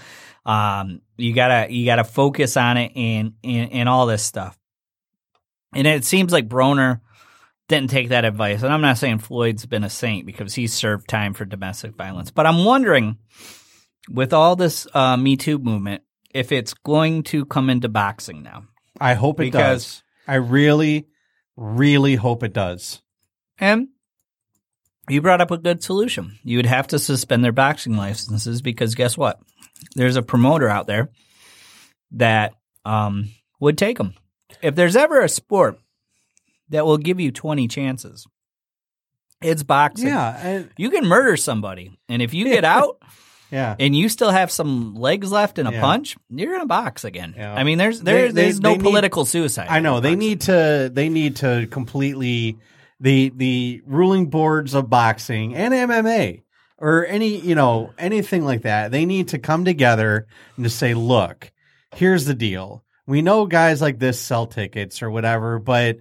Um, 0.46 1.02
you 1.18 1.34
gotta, 1.34 1.72
you 1.74 1.86
gotta 1.86 2.04
focus 2.04 2.58
on 2.58 2.78
it 2.78 2.92
and, 2.96 3.34
and, 3.44 3.72
and 3.72 3.90
all 3.90 4.06
this 4.06 4.24
stuff. 4.24 4.58
And 5.74 5.88
it 5.88 6.06
seems 6.06 6.32
like 6.32 6.48
Broner 6.48 7.02
didn't 7.68 7.90
take 7.90 8.10
that 8.10 8.26
advice. 8.26 8.62
And 8.64 8.72
I'm 8.74 8.82
not 8.82 8.98
saying 8.98 9.20
Floyd's 9.20 9.66
been 9.66 9.84
a 9.84 9.90
saint 9.90 10.26
because 10.26 10.54
he's 10.54 10.74
served 10.74 11.08
time 11.10 11.34
for 11.34 11.46
domestic 11.46 11.96
violence, 11.96 12.32
but 12.32 12.46
I'm 12.46 12.64
wondering 12.64 13.18
with 14.10 14.34
all 14.34 14.56
this 14.56 14.88
uh, 14.94 15.18
Me 15.18 15.36
Too 15.36 15.58
movement, 15.58 16.04
if 16.34 16.52
it's 16.52 16.74
going 16.76 17.24
to 17.24 17.44
come 17.46 17.70
into 17.70 17.90
boxing 17.90 18.44
now. 18.44 18.66
I 19.02 19.16
hope 19.16 19.40
it 19.40 19.46
Because- 19.52 19.86
does. 19.86 20.04
I 20.28 20.36
really, 20.36 21.08
really 21.58 22.16
hope 22.16 22.42
it 22.44 22.54
does. 22.54 23.02
And 23.60 23.90
you 25.10 25.22
brought 25.22 25.42
up 25.42 25.52
a 25.52 25.58
good 25.58 25.84
solution. 25.84 26.38
You 26.44 26.58
would 26.58 26.66
have 26.66 26.88
to 26.88 27.00
suspend 27.00 27.44
their 27.44 27.52
boxing 27.52 27.96
licenses 27.98 28.62
because 28.62 28.96
guess 28.96 29.18
what? 29.18 29.40
There's 29.96 30.16
a 30.16 30.22
promoter 30.22 30.68
out 30.70 30.88
there 30.88 31.10
that 32.12 32.54
um, 32.86 33.30
would 33.60 33.78
take 33.78 33.98
them. 33.98 34.14
If 34.62 34.76
there's 34.76 34.96
ever 34.96 35.22
a 35.22 35.30
sport 35.30 35.80
that 36.70 36.86
will 36.86 36.98
give 36.98 37.20
you 37.20 37.32
20 37.32 37.68
chances, 37.68 38.26
it's 39.42 39.64
boxing. 39.64 40.08
Yeah, 40.08 40.38
and, 40.48 40.70
You 40.78 40.90
can 40.90 41.06
murder 41.06 41.38
somebody, 41.38 41.92
and 42.10 42.22
if 42.22 42.34
you 42.34 42.46
get 42.46 42.64
out 42.64 42.98
yeah. 43.52 43.76
and 43.80 43.96
you 43.96 44.10
still 44.10 44.32
have 44.32 44.50
some 44.50 44.96
legs 44.96 45.32
left 45.32 45.60
and 45.60 45.68
a 45.68 45.72
Yeah. 45.74 45.82
punch, 45.82 46.16
you're 46.30 46.54
gonna 46.54 46.66
box 46.66 47.04
again. 47.04 47.36
Yeah. 47.38 47.54
I 47.54 47.64
mean, 47.64 47.78
there's 47.78 48.00
They- 48.02 48.12
there's 48.14 48.34
they- 48.34 48.42
there's 48.44 48.60
no 48.62 48.70
they 48.72 48.78
need- 48.78 48.84
political 48.84 49.26
suicide. 49.26 49.68
I 49.70 49.82
know 49.82 50.00
they 50.00 50.12
boxing. 50.16 50.20
need 50.20 50.42
to 50.42 50.90
they 50.92 51.10
need 51.10 51.36
to 51.38 51.68
completely 51.70 52.58
the 53.00 53.32
the 53.36 53.82
ruling 53.86 54.30
boards 54.30 54.74
of 54.74 54.90
boxing 54.90 55.56
and 55.56 55.74
MMA 55.74 56.44
or 56.78 57.06
any 57.06 57.38
you 57.40 57.56
know 57.56 57.94
anything 57.98 58.46
like 58.46 58.64
that. 58.64 58.92
They 58.92 59.06
need 59.06 59.30
to 59.30 59.40
come 59.40 59.66
together 59.66 60.28
and 60.56 60.64
to 60.66 60.70
say, 60.70 60.94
look, 60.94 61.52
here's 61.96 62.26
the 62.26 62.34
deal. 62.34 62.84
We 63.08 63.22
know 63.22 63.46
guys 63.46 63.82
like 63.82 64.00
this 64.00 64.20
sell 64.20 64.48
tickets 64.48 65.04
or 65.04 65.12
whatever, 65.12 65.60
but 65.60 66.00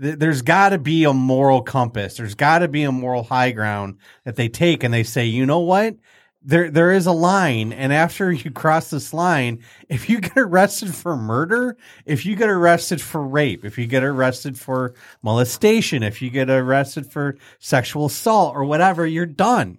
th- 0.00 0.18
there's 0.18 0.42
got 0.42 0.70
to 0.70 0.78
be 0.78 1.04
a 1.04 1.12
moral 1.12 1.62
compass. 1.62 2.16
There's 2.16 2.34
got 2.34 2.58
to 2.58 2.68
be 2.68 2.82
a 2.82 2.92
moral 2.92 3.22
high 3.22 3.52
ground 3.52 3.98
that 4.24 4.36
they 4.36 4.48
take 4.48 4.84
and 4.84 4.92
they 4.92 5.02
say, 5.02 5.26
you 5.26 5.46
know 5.46 5.60
what? 5.60 5.96
There, 6.44 6.70
there 6.70 6.90
is 6.90 7.06
a 7.06 7.12
line, 7.12 7.72
and 7.72 7.92
after 7.92 8.32
you 8.32 8.50
cross 8.50 8.90
this 8.90 9.14
line, 9.14 9.62
if 9.88 10.10
you 10.10 10.20
get 10.20 10.36
arrested 10.36 10.92
for 10.92 11.16
murder, 11.16 11.76
if 12.04 12.26
you 12.26 12.34
get 12.34 12.48
arrested 12.48 13.00
for 13.00 13.24
rape, 13.24 13.64
if 13.64 13.78
you 13.78 13.86
get 13.86 14.02
arrested 14.02 14.58
for 14.58 14.94
molestation, 15.22 16.02
if 16.02 16.20
you 16.20 16.30
get 16.30 16.50
arrested 16.50 17.06
for 17.06 17.36
sexual 17.60 18.06
assault 18.06 18.56
or 18.56 18.64
whatever, 18.64 19.06
you're 19.06 19.24
done. 19.24 19.78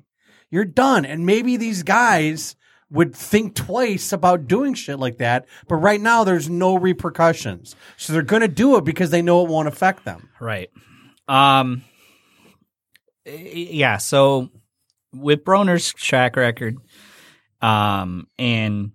You're 0.49 0.63
done. 0.63 1.03
And 1.03 1.25
maybe 1.25 1.57
these 1.57 1.83
guys 1.83 2.55
would 2.89 3.15
think 3.15 3.55
twice 3.55 4.13
about 4.13 4.47
doing 4.47 4.73
shit 4.73 4.99
like 4.99 5.17
that, 5.17 5.47
but 5.67 5.75
right 5.75 5.99
now 5.99 6.23
there's 6.23 6.49
no 6.49 6.77
repercussions. 6.77 7.75
So 7.97 8.13
they're 8.13 8.21
going 8.21 8.41
to 8.41 8.47
do 8.47 8.77
it 8.77 8.85
because 8.85 9.09
they 9.09 9.21
know 9.21 9.43
it 9.43 9.49
won't 9.49 9.67
affect 9.67 10.05
them. 10.05 10.29
Right. 10.39 10.69
Um. 11.27 11.83
Yeah. 13.25 13.97
So 13.97 14.51
with 15.13 15.43
Broner's 15.43 15.93
track 15.93 16.35
record, 16.35 16.77
um, 17.61 18.27
and 18.37 18.91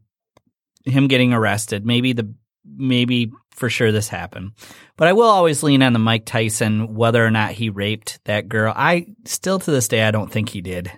him 0.85 1.09
getting 1.09 1.33
arrested, 1.33 1.87
maybe 1.87 2.13
the 2.13 2.35
maybe 2.65 3.31
for 3.51 3.71
sure 3.71 3.91
this 3.91 4.09
happened, 4.09 4.53
but 4.97 5.09
I 5.09 5.13
will 5.13 5.29
always 5.29 5.63
lean 5.63 5.83
on 5.83 5.93
the 5.93 5.99
Mike 5.99 6.27
Tyson 6.27 6.95
whether 6.95 7.25
or 7.25 7.31
not 7.31 7.53
he 7.53 7.71
raped 7.71 8.21
that 8.25 8.49
girl. 8.49 8.73
I 8.77 9.07
still 9.25 9.59
to 9.59 9.71
this 9.71 9.89
day 9.89 10.03
I 10.03 10.11
don't 10.11 10.31
think 10.31 10.49
he 10.49 10.61
did. 10.61 10.93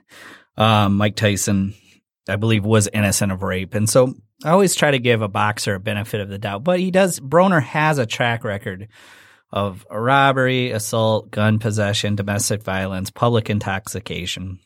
Um, 0.56 0.96
Mike 0.96 1.16
Tyson, 1.16 1.74
I 2.28 2.36
believe, 2.36 2.64
was 2.64 2.88
innocent 2.92 3.32
of 3.32 3.42
rape, 3.42 3.74
and 3.74 3.88
so 3.88 4.14
I 4.44 4.50
always 4.50 4.74
try 4.74 4.90
to 4.90 4.98
give 4.98 5.22
a 5.22 5.28
boxer 5.28 5.74
a 5.74 5.80
benefit 5.80 6.20
of 6.20 6.28
the 6.28 6.38
doubt. 6.38 6.64
But 6.64 6.80
he 6.80 6.90
does. 6.90 7.20
Broner 7.20 7.62
has 7.62 7.98
a 7.98 8.06
track 8.06 8.44
record 8.44 8.88
of 9.52 9.86
robbery, 9.90 10.70
assault, 10.70 11.30
gun 11.30 11.58
possession, 11.58 12.14
domestic 12.14 12.62
violence, 12.62 13.10
public 13.10 13.50
intoxication. 13.50 14.60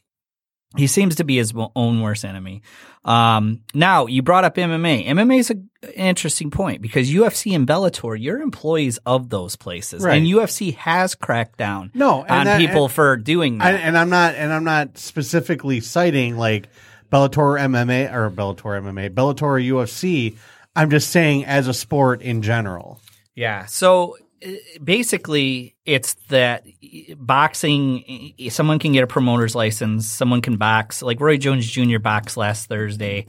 He 0.76 0.86
seems 0.86 1.16
to 1.16 1.24
be 1.24 1.36
his 1.36 1.52
own 1.76 2.00
worst 2.00 2.24
enemy. 2.24 2.62
Um, 3.04 3.60
now, 3.74 4.06
you 4.06 4.22
brought 4.22 4.44
up 4.44 4.56
MMA. 4.56 5.06
MMA 5.06 5.38
is 5.38 5.50
a, 5.50 5.54
an 5.82 5.90
interesting 5.92 6.50
point 6.50 6.80
because 6.80 7.10
UFC 7.12 7.54
and 7.54 7.66
Bellator, 7.68 8.16
you're 8.18 8.40
employees 8.40 8.98
of 9.04 9.28
those 9.28 9.56
places, 9.56 10.02
Right. 10.02 10.16
and 10.16 10.26
UFC 10.26 10.74
has 10.76 11.14
cracked 11.14 11.58
down 11.58 11.90
No, 11.94 12.24
on 12.26 12.44
that- 12.46 12.58
people 12.58 12.84
and- 12.84 12.92
for 12.92 13.16
doing 13.16 13.58
that. 13.58 13.66
I, 13.66 13.78
and 13.78 13.96
I'm 13.98 14.08
not, 14.08 14.34
and 14.36 14.52
I'm 14.52 14.64
not 14.64 14.96
specifically 14.98 15.80
citing 15.80 16.36
like 16.38 16.68
Bellator 17.12 17.60
MMA 17.60 18.12
or 18.12 18.30
Bellator 18.30 18.80
MMA, 18.82 19.10
Bellator 19.10 19.62
UFC. 19.62 20.36
I'm 20.74 20.90
just 20.90 21.10
saying 21.10 21.44
as 21.44 21.68
a 21.68 21.74
sport 21.74 22.22
in 22.22 22.42
general. 22.42 23.00
Yeah. 23.34 23.66
So 23.66 24.16
basically, 24.82 25.76
it's 25.84 26.14
that 26.28 26.64
boxing, 27.16 28.34
someone 28.50 28.78
can 28.78 28.92
get 28.92 29.04
a 29.04 29.06
promoter's 29.06 29.54
license, 29.54 30.06
someone 30.06 30.40
can 30.42 30.56
box. 30.56 31.02
Like 31.02 31.20
Roy 31.20 31.36
Jones 31.36 31.68
Jr. 31.70 31.98
boxed 31.98 32.36
last 32.36 32.68
Thursday 32.68 33.26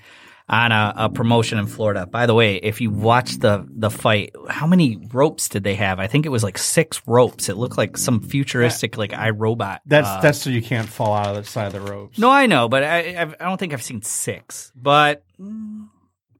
on 0.47 0.71
a, 0.71 0.93
a 0.95 1.09
promotion 1.09 1.57
in 1.57 1.65
Florida. 1.65 2.05
By 2.05 2.25
the 2.25 2.33
way, 2.33 2.57
if 2.57 2.79
you 2.79 2.91
watch 2.91 3.39
the, 3.39 3.65
the 3.67 3.89
fight, 3.89 4.35
how 4.47 4.67
many 4.67 4.97
ropes 5.11 5.49
did 5.49 5.63
they 5.63 5.75
have? 5.75 5.99
I 5.99 6.07
think 6.07 6.25
it 6.25 6.29
was 6.29 6.43
like 6.43 6.57
six 6.57 7.01
ropes. 7.07 7.49
It 7.49 7.57
looked 7.57 7.77
like 7.77 7.97
some 7.97 8.21
futuristic, 8.21 8.97
like 8.97 9.11
iRobot. 9.11 9.79
That's 9.85 10.07
uh, 10.07 10.21
that's 10.21 10.39
so 10.39 10.49
you 10.49 10.61
can't 10.61 10.87
fall 10.87 11.13
out 11.13 11.35
of 11.35 11.43
the 11.43 11.49
side 11.49 11.67
of 11.67 11.73
the 11.73 11.91
ropes. 11.91 12.19
no, 12.19 12.29
I 12.29 12.45
know, 12.45 12.69
but 12.69 12.83
I, 12.83 13.15
I've, 13.19 13.35
I 13.39 13.45
don't 13.45 13.57
think 13.57 13.73
I've 13.73 13.83
seen 13.83 14.01
six. 14.03 14.71
But 14.75 15.23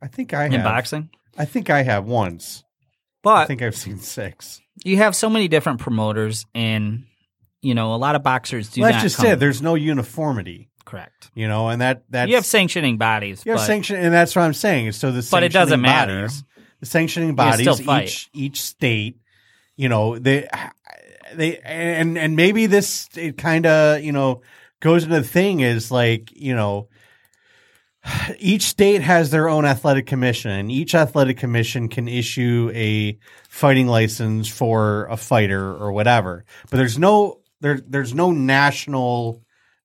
I 0.02 0.08
think 0.08 0.34
I 0.34 0.46
in 0.46 0.52
have. 0.54 0.64
boxing, 0.64 1.10
I 1.38 1.46
think 1.46 1.70
I 1.70 1.82
have 1.82 2.06
once. 2.06 2.64
I 3.34 3.46
think 3.46 3.62
I've 3.62 3.76
seen 3.76 3.98
six. 4.00 4.62
you 4.84 4.98
have 4.98 5.16
so 5.16 5.30
many 5.30 5.48
different 5.48 5.80
promoters, 5.80 6.46
and 6.54 7.06
you 7.62 7.76
know 7.76 7.94
a 7.94 7.98
lot 7.98 8.16
of 8.16 8.24
boxers 8.24 8.70
do 8.70 8.82
not 8.82 9.02
just 9.02 9.24
it. 9.24 9.40
There's 9.40 9.62
no 9.62 9.76
uniformity, 9.76 10.70
Correct. 10.86 11.32
you 11.34 11.48
know, 11.48 11.70
and 11.70 11.82
that 11.82 12.04
that's 12.10 12.30
you 12.30 12.36
have 12.36 12.46
sanctioning 12.46 12.98
bodies, 12.98 13.44
you 13.46 13.52
have 13.52 13.60
but 13.60 13.66
sanction, 13.66 13.98
and 13.98 14.14
that's 14.14 14.36
what 14.36 14.44
I'm 14.44 14.54
saying. 14.54 14.92
So 14.94 15.12
the 15.12 15.28
But 15.30 15.44
it 15.44 15.52
doesn't 15.52 15.82
matter. 15.82 16.22
Bodies, 16.22 16.44
the 16.80 16.86
sanctioning 16.86 17.36
bodies, 17.36 17.82
each 17.82 18.30
each 18.34 18.62
state, 18.62 19.18
you 19.76 19.90
know, 19.90 20.18
they 20.20 20.48
they 21.34 21.60
and 21.60 22.18
and 22.18 22.36
maybe 22.36 22.66
this 22.66 23.10
it 23.16 23.38
kind 23.38 23.66
of 23.66 24.04
you 24.04 24.12
know 24.12 24.42
goes 24.80 25.04
into 25.04 25.16
the 25.16 25.28
thing 25.28 25.62
is 25.62 25.92
like 25.92 26.32
you 26.34 26.56
know 26.56 26.88
each 28.40 28.64
state 28.64 29.02
has 29.02 29.32
their 29.32 29.50
own 29.50 29.66
athletic 29.66 30.06
commission. 30.08 30.52
And 30.52 30.72
each 30.72 30.96
athletic 30.96 31.38
commission 31.38 31.90
can 31.90 32.08
issue 32.08 32.72
a 32.74 33.18
fighting 33.50 33.88
license 33.88 34.48
for 34.48 35.06
a 35.06 35.18
fighter 35.18 35.76
or 35.76 35.92
whatever. 35.92 36.46
But 36.70 36.78
there's 36.78 36.98
no 36.98 37.42
there 37.62 37.80
there's 37.86 38.14
no 38.14 38.32
national 38.32 39.44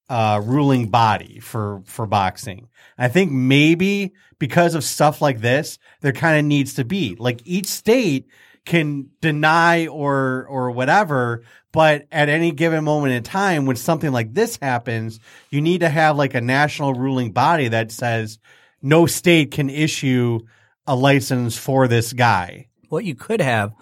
uh, 0.08 0.40
ruling 0.44 0.88
body 0.88 1.38
for 1.40 1.82
for 1.86 2.06
boxing. 2.06 2.68
I 2.98 3.08
think 3.08 3.30
maybe 3.30 4.12
because 4.38 4.74
of 4.74 4.84
stuff 4.84 5.22
like 5.22 5.40
this 5.40 5.78
there 6.00 6.12
kind 6.12 6.38
of 6.38 6.44
needs 6.44 6.74
to 6.74 6.84
be. 6.84 7.16
Like 7.18 7.40
each 7.44 7.66
state 7.66 8.28
can 8.64 9.10
deny 9.20 9.86
or 9.86 10.46
or 10.48 10.70
whatever 10.70 11.42
but 11.72 12.06
at 12.12 12.28
any 12.28 12.52
given 12.52 12.84
moment 12.84 13.12
in 13.14 13.22
time 13.22 13.66
when 13.66 13.76
something 13.76 14.12
like 14.12 14.34
this 14.34 14.58
happens 14.60 15.18
you 15.50 15.60
need 15.60 15.80
to 15.80 15.88
have 15.88 16.16
like 16.16 16.34
a 16.34 16.40
national 16.40 16.94
ruling 16.94 17.32
body 17.32 17.68
that 17.68 17.90
says 17.90 18.38
no 18.82 19.06
state 19.06 19.50
can 19.50 19.70
issue 19.70 20.38
a 20.86 20.94
license 20.94 21.56
for 21.56 21.88
this 21.88 22.12
guy 22.12 22.66
what 22.90 23.04
you 23.04 23.14
could 23.14 23.40
have 23.40 23.72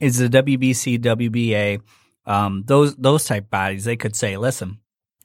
is 0.00 0.18
the 0.18 0.28
WBC, 0.28 0.98
WBA, 1.00 1.80
um, 2.26 2.62
those 2.66 2.94
those 2.96 3.24
type 3.24 3.50
bodies. 3.50 3.84
They 3.84 3.96
could 3.96 4.14
say, 4.14 4.36
"Listen, 4.36 4.78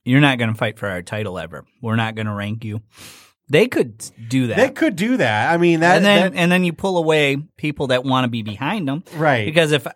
you're 0.03 0.21
not 0.21 0.37
going 0.37 0.51
to 0.51 0.57
fight 0.57 0.79
for 0.79 0.87
our 0.87 1.01
title 1.01 1.37
ever. 1.37 1.65
We're 1.81 1.95
not 1.95 2.15
going 2.15 2.27
to 2.27 2.33
rank 2.33 2.63
you." 2.63 2.81
They 3.49 3.67
could 3.67 3.97
do 4.27 4.47
that, 4.47 4.57
they 4.57 4.69
could 4.69 4.95
do 4.95 5.17
that. 5.17 5.51
I 5.53 5.57
mean 5.57 5.79
that, 5.79 5.97
and 5.97 6.05
then 6.05 6.31
that- 6.33 6.37
and 6.39 6.51
then 6.51 6.63
you 6.63 6.73
pull 6.73 6.97
away 6.97 7.37
people 7.57 7.87
that 7.87 8.03
want 8.03 8.25
to 8.25 8.29
be 8.29 8.43
behind 8.43 8.87
them, 8.87 9.03
right. 9.15 9.45
Because 9.45 9.71
if 9.71 9.87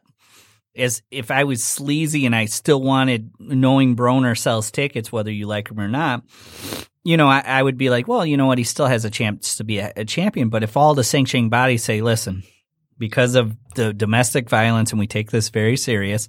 as 0.75 1.03
if 1.11 1.29
I 1.29 1.43
was 1.43 1.63
sleazy 1.63 2.25
and 2.25 2.35
I 2.35 2.45
still 2.45 2.81
wanted 2.81 3.29
knowing 3.39 3.95
Broner 3.95 4.35
sells 4.37 4.71
tickets, 4.71 5.11
whether 5.11 5.31
you 5.31 5.45
like 5.45 5.69
him 5.69 5.79
or 5.79 5.87
not, 5.87 6.23
you 7.03 7.15
know, 7.15 7.27
I, 7.27 7.41
I 7.45 7.61
would 7.61 7.77
be 7.77 7.89
like, 7.91 8.07
well, 8.07 8.25
you 8.25 8.37
know 8.37 8.47
what, 8.47 8.57
he 8.57 8.63
still 8.63 8.87
has 8.87 9.05
a 9.05 9.11
chance 9.11 9.55
to 9.57 9.63
be 9.63 9.77
a, 9.79 9.93
a 9.95 10.03
champion. 10.05 10.49
But 10.49 10.63
if 10.63 10.75
all 10.75 10.95
the 10.95 11.03
sanctioning 11.03 11.49
bodies 11.49 11.83
say, 11.83 12.01
listen, 12.01 12.41
because 12.97 13.35
of 13.35 13.55
the 13.75 13.93
domestic 13.93 14.49
violence 14.49 14.91
and 14.91 14.99
we 14.99 15.05
take 15.05 15.29
this 15.29 15.49
very 15.49 15.77
serious 15.77 16.27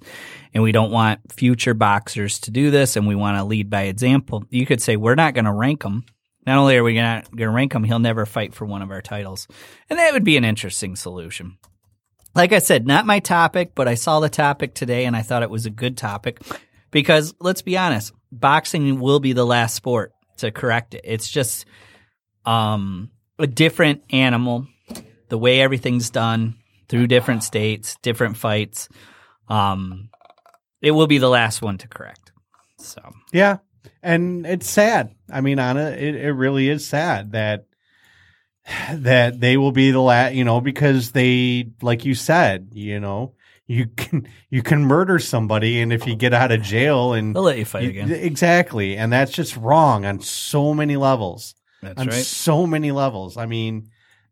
and 0.53 0.61
we 0.61 0.71
don't 0.71 0.91
want 0.91 1.21
future 1.33 1.73
boxers 1.73 2.39
to 2.41 2.51
do 2.51 2.69
this 2.69 2.95
and 2.95 3.07
we 3.07 3.15
want 3.15 3.37
to 3.37 3.43
lead 3.43 3.69
by 3.71 3.83
example, 3.83 4.43
you 4.51 4.65
could 4.67 4.81
say, 4.81 4.95
we're 4.95 5.15
not 5.15 5.33
going 5.33 5.45
to 5.45 5.51
rank 5.53 5.81
him. 5.83 6.03
Not 6.45 6.57
only 6.57 6.77
are 6.77 6.83
we 6.83 6.93
not 6.93 7.25
going 7.31 7.47
to 7.47 7.49
rank 7.49 7.73
him, 7.73 7.83
he'll 7.83 7.99
never 7.99 8.25
fight 8.25 8.53
for 8.53 8.65
one 8.65 8.81
of 8.81 8.91
our 8.91 9.01
titles. 9.01 9.47
And 9.89 9.97
that 9.97 10.13
would 10.13 10.23
be 10.23 10.37
an 10.37 10.45
interesting 10.45 10.95
solution 10.95 11.57
like 12.35 12.51
I 12.51 12.59
said, 12.59 12.85
not 12.85 13.05
my 13.05 13.19
topic, 13.19 13.71
but 13.73 13.87
I 13.87 13.95
saw 13.95 14.19
the 14.19 14.29
topic 14.29 14.75
today 14.75 15.05
and 15.05 15.15
I 15.15 15.21
thought 15.21 15.41
it 15.41 15.49
was 15.49 15.65
a 15.65 15.71
good 15.71 15.97
topic 15.97 16.41
because 16.91 17.33
let's 17.39 17.61
be 17.61 17.77
honest, 17.77 18.11
boxing 18.31 18.99
will 18.99 19.21
be 19.21 19.33
the 19.33 19.45
last 19.45 19.73
sport 19.73 20.11
to 20.37 20.51
correct 20.51 20.93
it. 20.93 21.01
It's 21.05 21.29
just 21.29 21.65
um, 22.45 23.09
a 23.39 23.47
different 23.47 24.03
animal, 24.09 24.67
the 25.29 25.37
way 25.37 25.61
everything's 25.61 26.09
done 26.09 26.57
through 26.89 27.07
different 27.07 27.43
states, 27.43 27.95
different 28.01 28.37
fights. 28.37 28.89
Um, 29.47 30.09
it 30.81 30.91
will 30.91 31.07
be 31.07 31.17
the 31.17 31.29
last 31.29 31.61
one 31.61 31.77
to 31.79 31.87
correct. 31.87 32.33
So 32.77 33.01
Yeah, 33.31 33.57
and 34.03 34.45
it's 34.45 34.69
sad. 34.69 35.13
I 35.31 35.41
mean, 35.41 35.59
Anna, 35.59 35.89
it, 35.91 36.15
it 36.15 36.31
really 36.33 36.69
is 36.69 36.85
sad 36.87 37.31
that 37.33 37.65
that 38.91 39.39
they 39.39 39.57
will 39.57 39.71
be 39.71 39.91
the 39.91 39.99
last. 40.01 40.33
You 40.35 40.43
know, 40.43 40.61
because 40.61 41.11
they, 41.11 41.71
like 41.81 42.05
you 42.05 42.15
said, 42.15 42.69
you 42.73 42.99
know, 42.99 43.33
you 43.67 43.87
can 43.87 44.27
you 44.49 44.61
can 44.63 44.85
murder 44.85 45.19
somebody, 45.19 45.81
and 45.81 45.93
if 45.93 46.07
you 46.07 46.15
get 46.15 46.33
out 46.33 46.51
of 46.51 46.61
jail 46.61 47.13
and 47.13 47.35
They'll 47.35 47.43
let 47.43 47.57
you 47.57 47.65
fight 47.65 47.83
you- 47.83 47.89
again. 47.89 48.11
exactly, 48.11 48.97
and 48.97 49.11
that's 49.11 49.31
just 49.31 49.55
wrong 49.57 50.05
on 50.05 50.19
so 50.21 50.73
many 50.73 50.97
levels. 50.97 51.55
That's 51.81 51.99
on 52.01 52.07
right. 52.07 52.15
so 52.15 52.65
many 52.65 52.91
levels. 52.91 53.37
I 53.37 53.45
mean, 53.45 53.89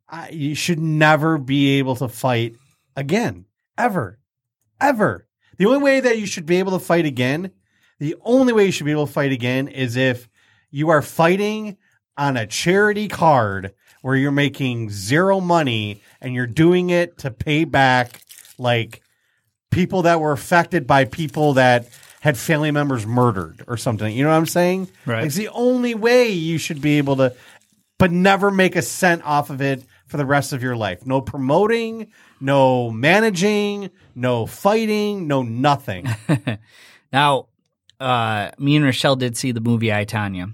I, 0.09 0.29
you 0.29 0.55
should 0.55 0.79
never 0.79 1.37
be 1.37 1.77
able 1.77 1.95
to 1.97 2.07
fight 2.07 2.55
again, 2.95 3.45
ever, 3.77 4.17
ever. 4.81 5.27
The 5.57 5.67
only 5.67 5.79
way 5.83 5.99
that 5.99 6.17
you 6.17 6.25
should 6.25 6.47
be 6.47 6.57
able 6.57 6.71
to 6.71 6.79
fight 6.79 7.05
again, 7.05 7.51
the 8.03 8.17
only 8.25 8.51
way 8.51 8.65
you 8.65 8.71
should 8.73 8.83
be 8.83 8.91
able 8.91 9.07
to 9.07 9.13
fight 9.13 9.31
again 9.31 9.69
is 9.69 9.95
if 9.95 10.27
you 10.71 10.89
are 10.89 11.01
fighting 11.01 11.77
on 12.17 12.35
a 12.35 12.45
charity 12.45 13.07
card 13.07 13.73
where 14.01 14.17
you're 14.17 14.29
making 14.29 14.89
zero 14.89 15.39
money 15.39 16.01
and 16.19 16.33
you're 16.33 16.45
doing 16.45 16.89
it 16.89 17.19
to 17.19 17.31
pay 17.31 17.63
back 17.63 18.19
like 18.57 19.01
people 19.71 20.01
that 20.01 20.19
were 20.19 20.33
affected 20.33 20.85
by 20.85 21.05
people 21.05 21.53
that 21.53 21.87
had 22.19 22.37
family 22.37 22.71
members 22.71 23.05
murdered 23.05 23.63
or 23.69 23.77
something. 23.77 24.13
You 24.13 24.25
know 24.25 24.31
what 24.31 24.35
I'm 24.35 24.47
saying? 24.47 24.89
Right. 25.05 25.23
It's 25.23 25.35
the 25.35 25.47
only 25.47 25.95
way 25.95 26.27
you 26.27 26.57
should 26.57 26.81
be 26.81 26.97
able 26.97 27.15
to, 27.15 27.33
but 27.97 28.11
never 28.11 28.51
make 28.51 28.75
a 28.75 28.81
cent 28.81 29.23
off 29.23 29.49
of 29.49 29.61
it 29.61 29.81
for 30.07 30.17
the 30.17 30.25
rest 30.25 30.51
of 30.51 30.61
your 30.61 30.75
life. 30.75 31.05
No 31.05 31.21
promoting, 31.21 32.11
no 32.41 32.91
managing, 32.91 33.91
no 34.13 34.45
fighting, 34.45 35.25
no 35.25 35.41
nothing. 35.41 36.05
Now, 37.13 37.49
uh, 38.03 38.51
me 38.59 38.75
and 38.75 38.85
Rochelle 38.85 39.15
did 39.15 39.37
see 39.37 39.51
the 39.51 39.61
movie 39.61 39.93
I 39.93 40.05
Tonya, 40.05 40.53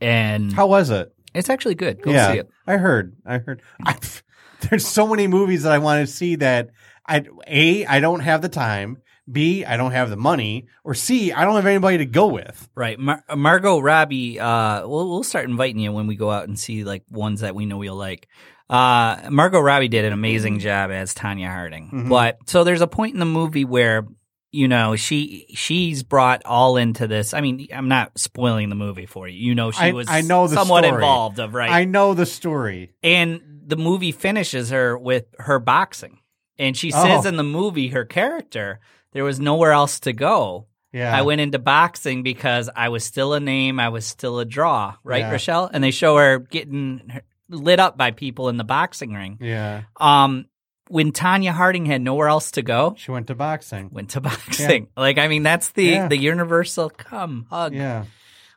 and 0.00 0.52
How 0.52 0.66
was 0.66 0.90
it? 0.90 1.12
it's 1.34 1.48
actually 1.50 1.74
good. 1.76 2.02
Go 2.02 2.12
see 2.12 2.38
it. 2.38 2.48
I 2.66 2.76
heard. 2.76 3.16
I 3.24 3.38
heard. 3.38 3.62
I, 3.84 3.96
there's 4.70 4.86
so 4.86 5.06
many 5.08 5.26
movies 5.26 5.62
that 5.62 5.72
I 5.72 5.78
want 5.78 6.06
to 6.06 6.12
see 6.12 6.36
that 6.36 6.70
I 7.06 7.24
a 7.46 7.86
I 7.86 8.00
don't 8.00 8.20
have 8.20 8.42
the 8.42 8.48
time. 8.48 8.98
B 9.30 9.64
I 9.64 9.76
don't 9.76 9.92
have 9.92 10.10
the 10.10 10.16
money. 10.16 10.66
Or 10.84 10.94
C 10.94 11.32
I 11.32 11.44
don't 11.44 11.54
have 11.54 11.66
anybody 11.66 11.98
to 11.98 12.06
go 12.06 12.26
with. 12.26 12.68
Right, 12.74 12.98
Mar- 12.98 13.22
Margot 13.34 13.78
Robbie. 13.80 14.38
Uh, 14.40 14.86
we'll 14.86 15.08
we'll 15.08 15.22
start 15.22 15.46
inviting 15.48 15.78
you 15.80 15.92
when 15.92 16.06
we 16.06 16.16
go 16.16 16.30
out 16.30 16.48
and 16.48 16.58
see 16.58 16.84
like 16.84 17.04
ones 17.08 17.40
that 17.40 17.54
we 17.54 17.64
know 17.66 17.78
we'll 17.78 17.94
like. 17.96 18.28
Uh, 18.68 19.28
Margot 19.30 19.60
Robbie 19.60 19.88
did 19.88 20.04
an 20.04 20.12
amazing 20.12 20.58
job 20.58 20.90
as 20.90 21.14
Tonya 21.14 21.46
Harding, 21.48 21.90
Mhm. 21.92 22.08
but 22.08 22.38
so 22.46 22.64
there's 22.64 22.80
a 22.80 22.86
point 22.86 23.14
in 23.14 23.20
the 23.20 23.26
movie 23.26 23.64
where 23.64 24.06
you 24.52 24.68
know 24.68 24.94
she 24.96 25.46
she's 25.54 26.02
brought 26.02 26.42
all 26.44 26.76
into 26.76 27.06
this. 27.08 27.34
I 27.34 27.40
mean, 27.40 27.66
I'm 27.74 27.88
not 27.88 28.18
spoiling 28.18 28.68
the 28.68 28.74
movie 28.76 29.06
for 29.06 29.26
you. 29.26 29.48
You 29.48 29.54
know, 29.54 29.70
she 29.72 29.80
I- 29.86 29.92
was 29.92 30.08
I 30.08 30.20
know 30.20 30.46
the 30.46 30.54
somewhat 30.54 30.84
story. 30.84 30.94
involved 30.94 31.38
of 31.40 31.54
right, 31.54 31.70
I 31.70 31.84
know 31.84 32.14
the 32.14 32.26
story. 32.26 32.92
and 33.02 33.40
the 33.66 33.76
movie 33.76 34.12
finishes 34.12 34.70
her 34.70 34.96
with 34.98 35.24
her 35.38 35.58
boxing, 35.58 36.18
and 36.58 36.76
she 36.76 36.90
says 36.90 37.24
Oh. 37.26 37.28
in 37.28 37.36
the 37.36 37.42
movie 37.42 37.88
her 37.88 38.04
character 38.04 38.80
there 39.12 39.24
was 39.24 39.40
nowhere 39.40 39.72
else 39.72 40.00
to 40.00 40.12
go. 40.12 40.66
Yeah, 40.92 41.16
I 41.16 41.22
went 41.22 41.40
into 41.40 41.58
boxing 41.58 42.22
because 42.22 42.68
I 42.76 42.90
was 42.90 43.02
still 43.04 43.32
a 43.32 43.40
name, 43.40 43.80
I 43.80 43.88
was 43.88 44.04
still 44.06 44.38
a 44.40 44.44
draw, 44.44 44.94
right, 45.04 45.20
Yeah. 45.20 45.30
Rochelle? 45.30 45.70
And 45.72 45.82
they 45.82 45.90
show 45.90 46.16
her 46.18 46.38
getting 46.38 47.20
lit 47.48 47.80
up 47.80 47.96
by 47.96 48.10
people 48.10 48.48
in 48.50 48.56
the 48.58 48.64
boxing 48.64 49.12
ring. 49.14 49.38
Yeah, 49.40 49.82
Um, 49.98 50.46
when 50.92 51.10
Tonya 51.12 51.52
Harding 51.52 51.86
had 51.86 52.02
nowhere 52.02 52.28
else 52.28 52.50
to 52.52 52.62
go, 52.62 52.94
she 52.98 53.10
went 53.10 53.26
to 53.28 53.34
boxing. 53.34 53.88
went 53.90 54.10
to 54.10 54.20
boxing. 54.30 54.88
Like, 54.96 55.18
I 55.18 55.26
mean, 55.28 55.42
that's 55.42 55.70
the 55.70 55.84
Yeah. 55.84 56.08
the 56.08 56.16
universal 56.18 56.90
come 56.90 57.46
hug. 57.50 57.74
Yeah, 57.74 58.04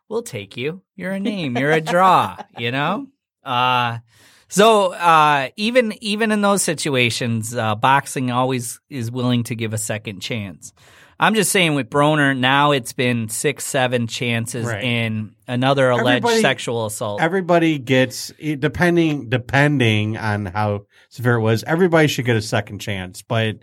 We'll 0.10 0.22
take 0.24 0.58
you. 0.58 0.82
You're 0.96 1.12
a 1.13 1.20
name. 1.20 1.58
You're 1.58 1.72
a 1.72 1.82
draw. 1.82 2.38
You 2.58 2.72
know. 2.72 3.08
Uh, 3.44 4.00
so 4.48 4.94
uh, 4.94 5.50
even 5.56 5.94
even 6.01 6.32
in 6.32 6.42
those 6.42 6.62
situations, 6.62 7.56
uh, 7.56 7.75
boxing 7.75 8.32
always 8.32 8.80
is 8.89 9.10
willing 9.12 9.44
to 9.46 9.56
give 9.56 9.74
a 9.74 9.77
second 9.77 10.20
chance. 10.22 10.74
I'm 11.19 11.34
just 11.36 11.51
saying 11.51 11.75
with 11.75 11.89
Broner, 11.89 12.38
now 12.38 12.72
it's 12.72 12.91
been 12.93 13.29
six, 13.29 13.63
seven 13.63 14.07
chances 14.07 14.65
Right. 14.65 14.84
in 14.84 15.36
another 15.48 15.89
alleged 15.89 16.25
Everybody- 16.25 16.41
sexual 16.41 16.86
assault. 16.86 17.22
everybody 17.22 17.79
gets 17.79 18.34
depending 18.60 19.29
depending 19.29 20.17
on 20.17 20.48
how 20.48 20.86
severe 21.10 21.36
it 21.36 21.41
was. 21.41 21.63
Everybody 21.63 22.08
should 22.08 22.25
get 22.25 22.36
a 22.36 22.41
second 22.41 22.80
chance, 22.80 23.21
but 23.21 23.58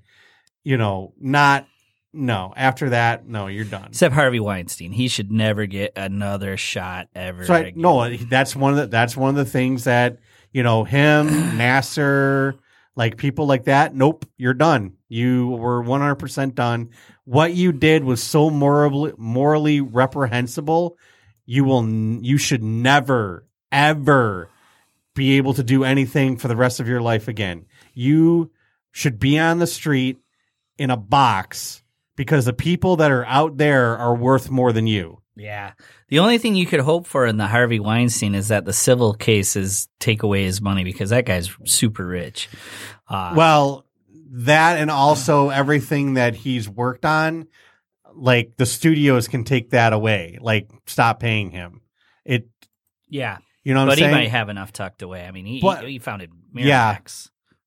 you 0.64 0.76
know, 0.76 1.12
not 1.20 1.66
no. 2.14 2.52
After 2.56 2.90
that, 2.90 3.26
no, 3.26 3.46
you're 3.46 3.64
done. 3.64 3.86
Except 3.88 4.14
Harvey 4.14 4.38
Weinstein, 4.40 4.92
he 4.92 5.08
should 5.08 5.32
never 5.32 5.66
get 5.66 5.92
another 5.96 6.56
shot 6.58 7.08
ever. 7.14 7.44
So 7.44 7.54
I, 7.54 7.58
again. 7.60 7.80
no, 7.80 8.14
that's 8.16 8.54
one 8.54 8.72
of 8.72 8.78
the 8.78 8.86
that's 8.86 9.16
one 9.16 9.30
of 9.30 9.36
the 9.36 9.50
things 9.50 9.84
that 9.84 10.18
you 10.52 10.62
know 10.62 10.84
him, 10.84 11.28
Nassar, 11.58 12.58
like 12.96 13.16
people 13.16 13.46
like 13.46 13.64
that. 13.64 13.94
Nope, 13.94 14.26
you're 14.36 14.54
done. 14.54 14.92
You 15.08 15.48
were 15.48 15.82
100 15.82 16.16
percent 16.16 16.54
done. 16.54 16.90
What 17.24 17.54
you 17.54 17.72
did 17.72 18.04
was 18.04 18.22
so 18.22 18.50
morally 18.50 19.12
morally 19.16 19.80
reprehensible. 19.80 20.96
You 21.46 21.64
will 21.64 21.86
you 21.88 22.38
should 22.38 22.62
never 22.62 23.46
ever 23.70 24.48
be 25.14 25.36
able 25.36 25.54
to 25.54 25.62
do 25.62 25.84
anything 25.84 26.36
for 26.36 26.48
the 26.48 26.56
rest 26.56 26.80
of 26.80 26.88
your 26.88 27.00
life 27.00 27.28
again. 27.28 27.66
You 27.94 28.50
should 28.90 29.18
be 29.18 29.38
on 29.38 29.58
the 29.58 29.66
street 29.66 30.18
in 30.78 30.90
a 30.90 30.96
box 30.96 31.82
because 32.16 32.44
the 32.44 32.52
people 32.52 32.96
that 32.96 33.10
are 33.10 33.24
out 33.26 33.56
there 33.56 33.96
are 33.96 34.14
worth 34.14 34.50
more 34.50 34.72
than 34.72 34.86
you. 34.86 35.20
Yeah. 35.34 35.72
The 36.08 36.18
only 36.18 36.38
thing 36.38 36.54
you 36.54 36.66
could 36.66 36.80
hope 36.80 37.06
for 37.06 37.26
in 37.26 37.38
the 37.38 37.46
Harvey 37.46 37.80
Weinstein 37.80 38.34
is 38.34 38.48
that 38.48 38.64
the 38.64 38.72
civil 38.72 39.14
cases 39.14 39.88
take 39.98 40.22
away 40.22 40.44
his 40.44 40.60
money 40.60 40.84
because 40.84 41.10
that 41.10 41.24
guy's 41.24 41.50
super 41.64 42.06
rich. 42.06 42.48
Uh, 43.08 43.32
Well, 43.34 43.86
that 44.32 44.78
and 44.78 44.90
also 44.90 45.50
everything 45.50 46.14
that 46.14 46.34
he's 46.34 46.68
worked 46.68 47.04
on, 47.04 47.46
like 48.14 48.56
the 48.56 48.66
studios 48.66 49.28
can 49.28 49.44
take 49.44 49.70
that 49.70 49.92
away, 49.92 50.38
like 50.40 50.70
stop 50.86 51.20
paying 51.20 51.50
him. 51.50 51.82
It, 52.24 52.48
yeah. 53.08 53.38
you 53.62 53.74
know 53.74 53.80
what 53.80 53.86
but 53.86 53.92
I'm 53.92 53.98
saying? 53.98 54.10
But 54.10 54.16
he 54.18 54.24
might 54.24 54.30
have 54.30 54.48
enough 54.48 54.72
tucked 54.72 55.02
away. 55.02 55.24
I 55.26 55.30
mean, 55.30 55.46
he, 55.46 55.60
But- 55.60 55.86
he, 55.86 55.98
founded 55.98 56.30
Yeah. 56.54 56.98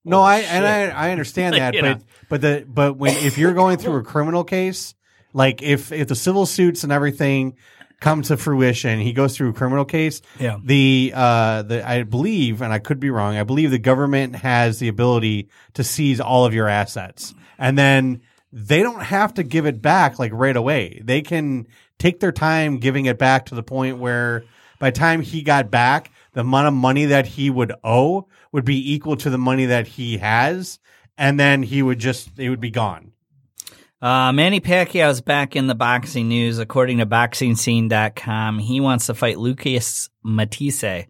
No, 0.04 0.18
Holy 0.18 0.30
I 0.30 0.38
and 0.40 0.66
I. 0.66 1.08
I 1.08 1.12
understand 1.12 1.56
that, 1.60 1.74
You 1.74 1.82
but 1.82 1.98
know. 2.00 2.06
but 2.30 2.42
the 2.42 2.66
but 2.68 2.98
when 2.98 3.16
if 3.26 3.38
you're 3.38 3.54
going 3.54 3.78
through 3.78 3.98
a 3.98 4.04
criminal 4.04 4.44
case, 4.44 4.94
like 5.34 5.64
if 5.64 5.92
if 5.92 6.08
the 6.08 6.16
civil 6.16 6.46
suits 6.46 6.84
and 6.84 6.94
everything 6.94 7.56
come 8.00 8.22
to 8.24 8.38
fruition, 8.38 9.00
he 9.00 9.14
goes 9.14 9.36
through 9.36 9.50
a 9.50 9.54
criminal 9.54 9.86
case. 9.86 10.22
Yeah. 10.40 10.58
The 10.64 11.14
uh 11.16 11.62
the 11.64 11.88
I 11.88 12.04
believe, 12.04 12.62
and 12.62 12.72
I 12.72 12.80
could 12.80 13.00
be 13.00 13.10
wrong, 13.10 13.38
I 13.38 13.44
believe 13.44 13.72
the 13.72 13.80
government 13.80 14.36
has 14.38 14.80
the 14.80 14.88
ability 14.88 15.50
to 15.74 15.84
seize 15.84 16.20
all 16.20 16.46
of 16.46 16.54
your 16.54 16.68
assets. 16.68 17.34
And 17.58 17.78
then 17.78 18.22
they 18.52 18.82
don't 18.84 19.02
have 19.02 19.34
to 19.36 19.44
give 19.44 19.66
it 19.66 19.82
back 19.82 20.20
like 20.20 20.32
right 20.34 20.56
away. 20.56 21.02
They 21.04 21.22
can 21.22 21.68
take 22.00 22.20
their 22.20 22.32
time 22.32 22.78
giving 22.78 23.06
it 23.06 23.18
back 23.18 23.48
to 23.48 23.56
the 23.56 23.64
point 23.64 23.98
where 23.98 24.44
by 24.80 24.92
the 24.92 25.00
time 25.00 25.22
he 25.22 25.42
got 25.42 25.72
back, 25.72 26.12
the 26.34 26.42
amount 26.42 26.68
of 26.68 26.74
money 26.74 27.06
that 27.06 27.26
he 27.26 27.50
would 27.50 27.74
owe 27.84 28.28
would 28.52 28.66
be 28.66 28.94
equal 28.94 29.16
to 29.18 29.30
the 29.30 29.38
money 29.38 29.66
that 29.66 29.88
he 29.88 30.18
has, 30.18 30.80
and 31.18 31.40
then 31.40 31.64
he 31.64 31.82
would 31.82 32.00
just 32.00 32.38
it 32.38 32.50
would 32.50 32.60
be 32.60 32.72
gone. 32.72 33.12
Uh, 34.02 34.32
Manny 34.34 34.60
Pacquiao's 34.60 35.22
back 35.22 35.56
in 35.56 35.68
the 35.68 35.76
boxing 35.76 36.28
news. 36.28 36.60
According 36.60 37.00
to 37.00 37.06
BoxingScene.com, 37.06 38.60
he 38.60 38.80
wants 38.80 39.08
to 39.08 39.14
fight 39.14 39.40
Lucas 39.40 40.10
Matthysse, 40.24 41.06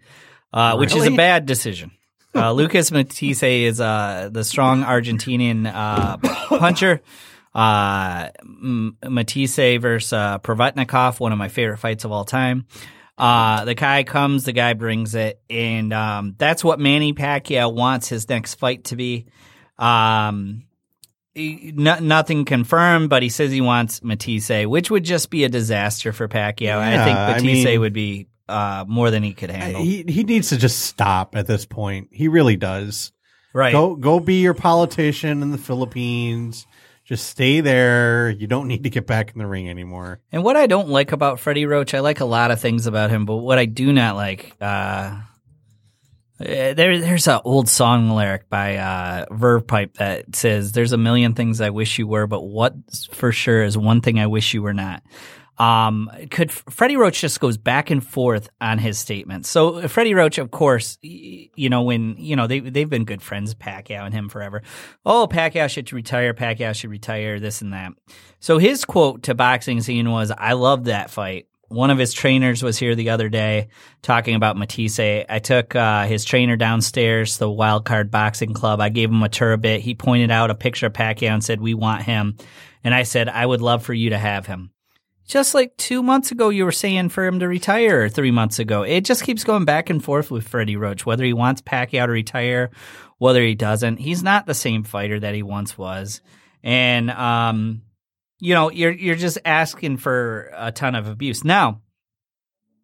uh, 0.54 0.76
which 0.78 0.95
is 0.95 1.06
a 1.06 1.15
bad 1.15 1.45
decision. 1.45 1.91
Uh, 2.38 2.52
Lucas 2.52 2.91
Matthysse 2.91 3.43
is 3.43 3.80
uh, 3.80 4.28
the 4.30 4.43
strong 4.43 4.84
Argentinian 4.84 5.71
uh, 5.74 6.17
puncher. 6.60 7.00
Uh, 7.54 8.28
Matthysse 8.43 9.80
versus 9.80 10.12
uh, 10.12 10.39
Provodnikov, 10.39 11.21
one 11.21 11.32
of 11.32 11.38
my 11.38 11.48
favorite 11.48 11.78
fights 11.78 12.04
of 12.04 12.12
all 12.12 12.26
time. 12.26 12.65
Uh, 13.17 13.63
the 13.63 13.74
guy 13.74 14.04
comes, 14.04 14.43
the 14.43 14.52
guy 14.52 14.74
brings 14.74 15.15
it, 15.15 15.39
and 15.50 15.93
um, 15.93 16.36
that's 16.38 16.62
what 16.62 16.78
Manny 16.78 17.13
Pacquiao 17.13 17.74
wants 17.74 18.10
his 18.10 18.28
next 18.28 18.56
fight 18.56 18.84
to 18.86 18.98
be. 18.98 19.28
Um, 19.78 20.64
no, 21.36 22.00
nothing 22.00 22.45
confirmed, 22.45 23.10
but 23.10 23.21
he 23.24 23.30
says 23.30 23.52
he 23.52 23.62
wants 23.62 24.04
Matthysse, 24.04 24.65
which 24.67 24.89
would 24.89 25.04
just 25.04 25.30
be 25.30 25.43
a 25.43 25.50
disaster 25.50 26.13
for 26.13 26.28
Pacquiao. 26.28 26.78
I 26.78 27.04
think 27.04 27.15
Yeah, 27.17 27.26
I 27.26 27.32
Matthysse 27.34 27.65
mean- 27.65 27.80
would 27.82 27.93
be 27.93 28.28
uh, 28.48 28.86
more 28.88 29.12
than 29.12 29.24
he 29.24 29.34
could 29.34 29.50
handle. 29.50 29.82
He 29.84 30.04
he 30.08 30.24
needs 30.24 30.50
to 30.50 30.58
just 30.58 30.80
stop 30.82 31.36
at 31.36 31.48
this 31.48 31.65
point. 31.65 32.10
He 32.12 32.28
really 32.28 32.56
does. 32.58 33.12
right. 33.54 33.71
Go 33.71 33.95
go 33.95 34.19
be 34.19 34.41
your 34.41 34.54
politician 34.54 35.41
in 35.41 35.52
the 35.52 35.58
Philippines. 35.58 36.67
Just 37.06 37.28
stay 37.28 37.62
there. 37.62 38.30
You 38.32 38.48
don't 38.48 38.67
need 38.67 38.84
to 38.84 38.89
get 38.89 39.06
back 39.06 39.32
in 39.32 39.38
the 39.39 39.45
ring 39.45 39.69
anymore. 39.69 40.21
And 40.32 40.43
what 40.43 40.56
I 40.56 40.65
don't 40.65 40.89
like 40.89 41.12
about 41.12 41.39
Freddie 41.39 41.67
Roach, 41.67 41.93
I 41.93 42.00
like 42.00 42.19
a 42.19 42.26
lot 42.26 42.50
of 42.50 42.60
things 42.60 42.88
about 42.88 43.12
him, 43.12 43.26
but 43.26 43.36
what 43.38 43.60
I 43.60 43.65
do 43.65 43.93
not 43.93 44.15
like, 44.15 44.56
uh, 44.60 45.15
there, 46.38 47.00
there's 47.00 47.28
an 47.28 47.39
old 47.45 47.69
song 47.69 48.10
lyric 48.10 48.50
by 48.50 48.78
uh, 48.78 49.26
Verve 49.32 49.65
Pipe 49.65 49.95
that 49.95 50.36
says, 50.36 50.74
"There's 50.74 50.91
a 50.91 50.98
million 50.98 51.34
things 51.34 51.62
I 51.62 51.69
wish 51.69 51.98
you 51.98 52.08
were, 52.08 52.28
but 52.28 52.41
what 52.41 52.74
for 53.12 53.32
sure 53.32 53.63
is 53.63 53.78
one 53.78 54.02
thing 54.02 54.19
I 54.19 54.28
wish 54.28 54.54
you 54.54 54.62
were 54.62 54.74
not." 54.74 55.04
Um, 55.58 56.12
could 56.32 56.52
Freddie 56.52 56.98
Roach 56.98 57.21
just 57.21 57.39
goes 57.39 57.58
back 57.58 57.89
and 57.89 58.06
forth 58.06 58.50
on 58.60 58.78
his 58.78 59.00
statements. 59.00 59.50
So 59.50 59.88
Freddie 59.88 60.13
Roach, 60.13 60.38
of 60.38 60.52
course, 60.52 60.98
you 61.02 61.69
know 61.69 61.84
when 61.84 62.15
you 62.17 62.36
know 62.36 62.48
they 62.48 62.60
they've 62.60 62.89
been 62.89 63.06
good 63.06 63.21
friends, 63.21 63.56
Pacquiao 63.56 64.06
and 64.06 64.13
him 64.13 64.28
forever. 64.28 64.62
Oh, 65.06 65.28
Pacquiao 65.32 65.69
should 65.69 65.91
retire. 65.93 66.34
Pacquiao 66.34 66.76
should 66.76 66.89
retire. 66.89 67.39
This 67.39 67.62
and 67.62 67.71
that. 67.71 67.93
So 68.41 68.58
his 68.58 68.84
quote 68.84 69.24
to 69.24 69.36
boxing 69.36 69.80
scene 69.82 70.12
was, 70.12 70.32
"I 70.32 70.54
love 70.54 70.86
that 70.86 71.10
fight." 71.10 71.48
One 71.67 71.89
of 71.89 71.97
his 71.97 72.13
trainers 72.13 72.62
was 72.62 72.78
here 72.78 72.95
the 72.95 73.10
other 73.10 73.28
day 73.28 73.69
talking 74.01 74.36
about 74.36 74.58
Matthysse. 74.58 74.99
I 74.99 75.39
took 75.39 75.75
uh, 75.75 76.06
his 76.06 76.23
trainer 76.23 76.56
downstairs, 76.56 77.38
the 77.38 77.49
Wild 77.49 77.86
Card 77.86 78.12
Boxing 78.12 78.54
Club. 78.54 78.80
I 78.80 78.89
gave 78.89 79.10
him 79.10 79.23
a 79.23 79.30
tour 79.30 79.54
a 79.54 79.58
bit. 79.58 79.82
He 79.82 79.95
pointed 79.95 80.32
out 80.32 80.51
a 80.51 80.56
picture 80.56 80.88
of 80.88 80.93
Pacquiao 80.93 81.34
and 81.34 81.43
said, 81.43 81.60
"We 81.60 81.73
want 81.73 82.04
him." 82.04 82.38
And 82.84 82.93
I 82.93 83.04
said, 83.04 83.30
"I 83.30 83.45
would 83.45 83.62
love 83.62 83.84
for 83.84 83.93
you 83.93 84.12
to 84.12 84.17
have 84.17 84.45
him." 84.45 84.71
Just 85.28 85.56
like 85.56 85.75
two 85.78 86.04
months 86.04 86.32
ago, 86.32 86.49
you 86.49 86.65
were 86.65 86.71
saying 86.71 87.10
for 87.10 87.25
him 87.25 87.39
to 87.39 87.47
retire, 87.47 88.10
three 88.10 88.30
months 88.30 88.60
ago. 88.60 88.84
It 88.84 89.06
just 89.06 89.23
keeps 89.23 89.43
going 89.43 89.65
back 89.65 89.89
and 89.89 90.04
forth 90.04 90.30
with 90.30 90.47
Freddie 90.47 90.78
Roach, 90.78 91.04
whether 91.04 91.23
he 91.23 91.34
wants 91.34 91.63
Pacquiao 91.63 92.06
to 92.06 92.12
retire, 92.12 92.69
whether 93.17 93.41
he 93.41 93.56
doesn't. 93.56 93.97
He's 93.97 94.21
not 94.21 94.45
the 94.45 94.54
same 94.54 94.84
fighter 94.84 95.19
that 95.19 95.34
he 95.34 95.41
once 95.41 95.80
was. 95.80 96.21
And, 96.63 97.10
um, 97.10 97.82
you 98.39 98.54
know, 98.54 98.69
you're 98.69 98.91
you're 98.91 99.15
just 99.15 99.38
asking 99.45 99.98
for 99.98 100.52
a 100.56 100.71
ton 100.71 100.95
of 100.95 101.08
abuse. 101.08 101.43
Now, 101.43 101.82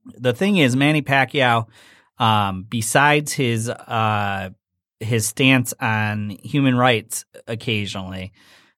the 0.06 0.34
thing 0.34 0.58
is, 0.58 0.76
Manny 0.76 1.02
Pacquiao, 1.02 1.68
um, 2.18 2.66
besides 2.68 3.34
his 3.34 3.70
uh, 3.70 4.50
his 5.00 5.28
stance 5.28 5.74
on 5.80 6.30
human 6.44 6.76
rights 6.76 7.26
occasionally, 7.48 8.32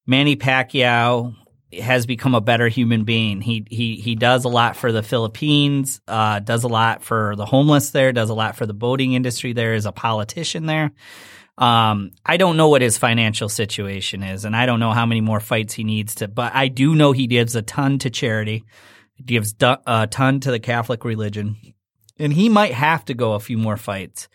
Manny 0.05 0.35
Pacquiao 0.35 1.35
has 1.81 2.05
become 2.05 2.35
a 2.35 2.41
better 2.41 2.67
human 2.67 3.03
being. 3.03 3.41
He 3.41 3.65
he 3.69 3.95
he 3.95 4.15
does 4.15 4.45
a 4.45 4.49
lot 4.49 4.75
for 4.75 4.91
the 4.91 5.03
Philippines, 5.03 6.01
uh, 6.07 6.39
does 6.39 6.63
a 6.63 6.67
lot 6.67 7.03
for 7.03 7.35
the 7.35 7.45
homeless 7.45 7.91
there, 7.91 8.11
does 8.11 8.29
a 8.29 8.35
lot 8.35 8.55
for 8.55 8.65
the 8.65 8.73
boating 8.73 9.13
industry 9.13 9.53
there, 9.53 9.73
is 9.73 9.85
a 9.85 9.91
politician 9.91 10.65
there. 10.65 10.91
Um, 11.57 12.11
I 12.25 12.37
don't 12.37 12.57
know 12.57 12.69
what 12.69 12.81
his 12.81 12.97
financial 12.97 13.47
situation 13.47 14.23
is, 14.23 14.45
and 14.45 14.55
I 14.55 14.65
don't 14.65 14.79
know 14.79 14.91
how 14.91 15.05
many 15.05 15.21
more 15.21 15.39
fights 15.39 15.73
he 15.73 15.83
needs 15.83 16.15
to. 16.15 16.27
But 16.27 16.55
I 16.55 16.67
do 16.67 16.95
know 16.95 17.11
he 17.11 17.27
gives 17.27 17.55
a 17.55 17.61
ton 17.61 17.99
to 17.99 18.09
charity, 18.09 18.63
gives 19.23 19.53
a 19.61 20.07
ton 20.09 20.39
to 20.41 20.51
the 20.51 20.59
Catholic 20.59 21.05
religion, 21.05 21.57
and 22.17 22.33
he 22.33 22.49
might 22.49 22.73
have 22.73 23.05
to 23.05 23.13
go 23.13 23.33
a 23.33 23.39
few 23.39 23.57
more 23.57 23.77
fights 23.77 24.27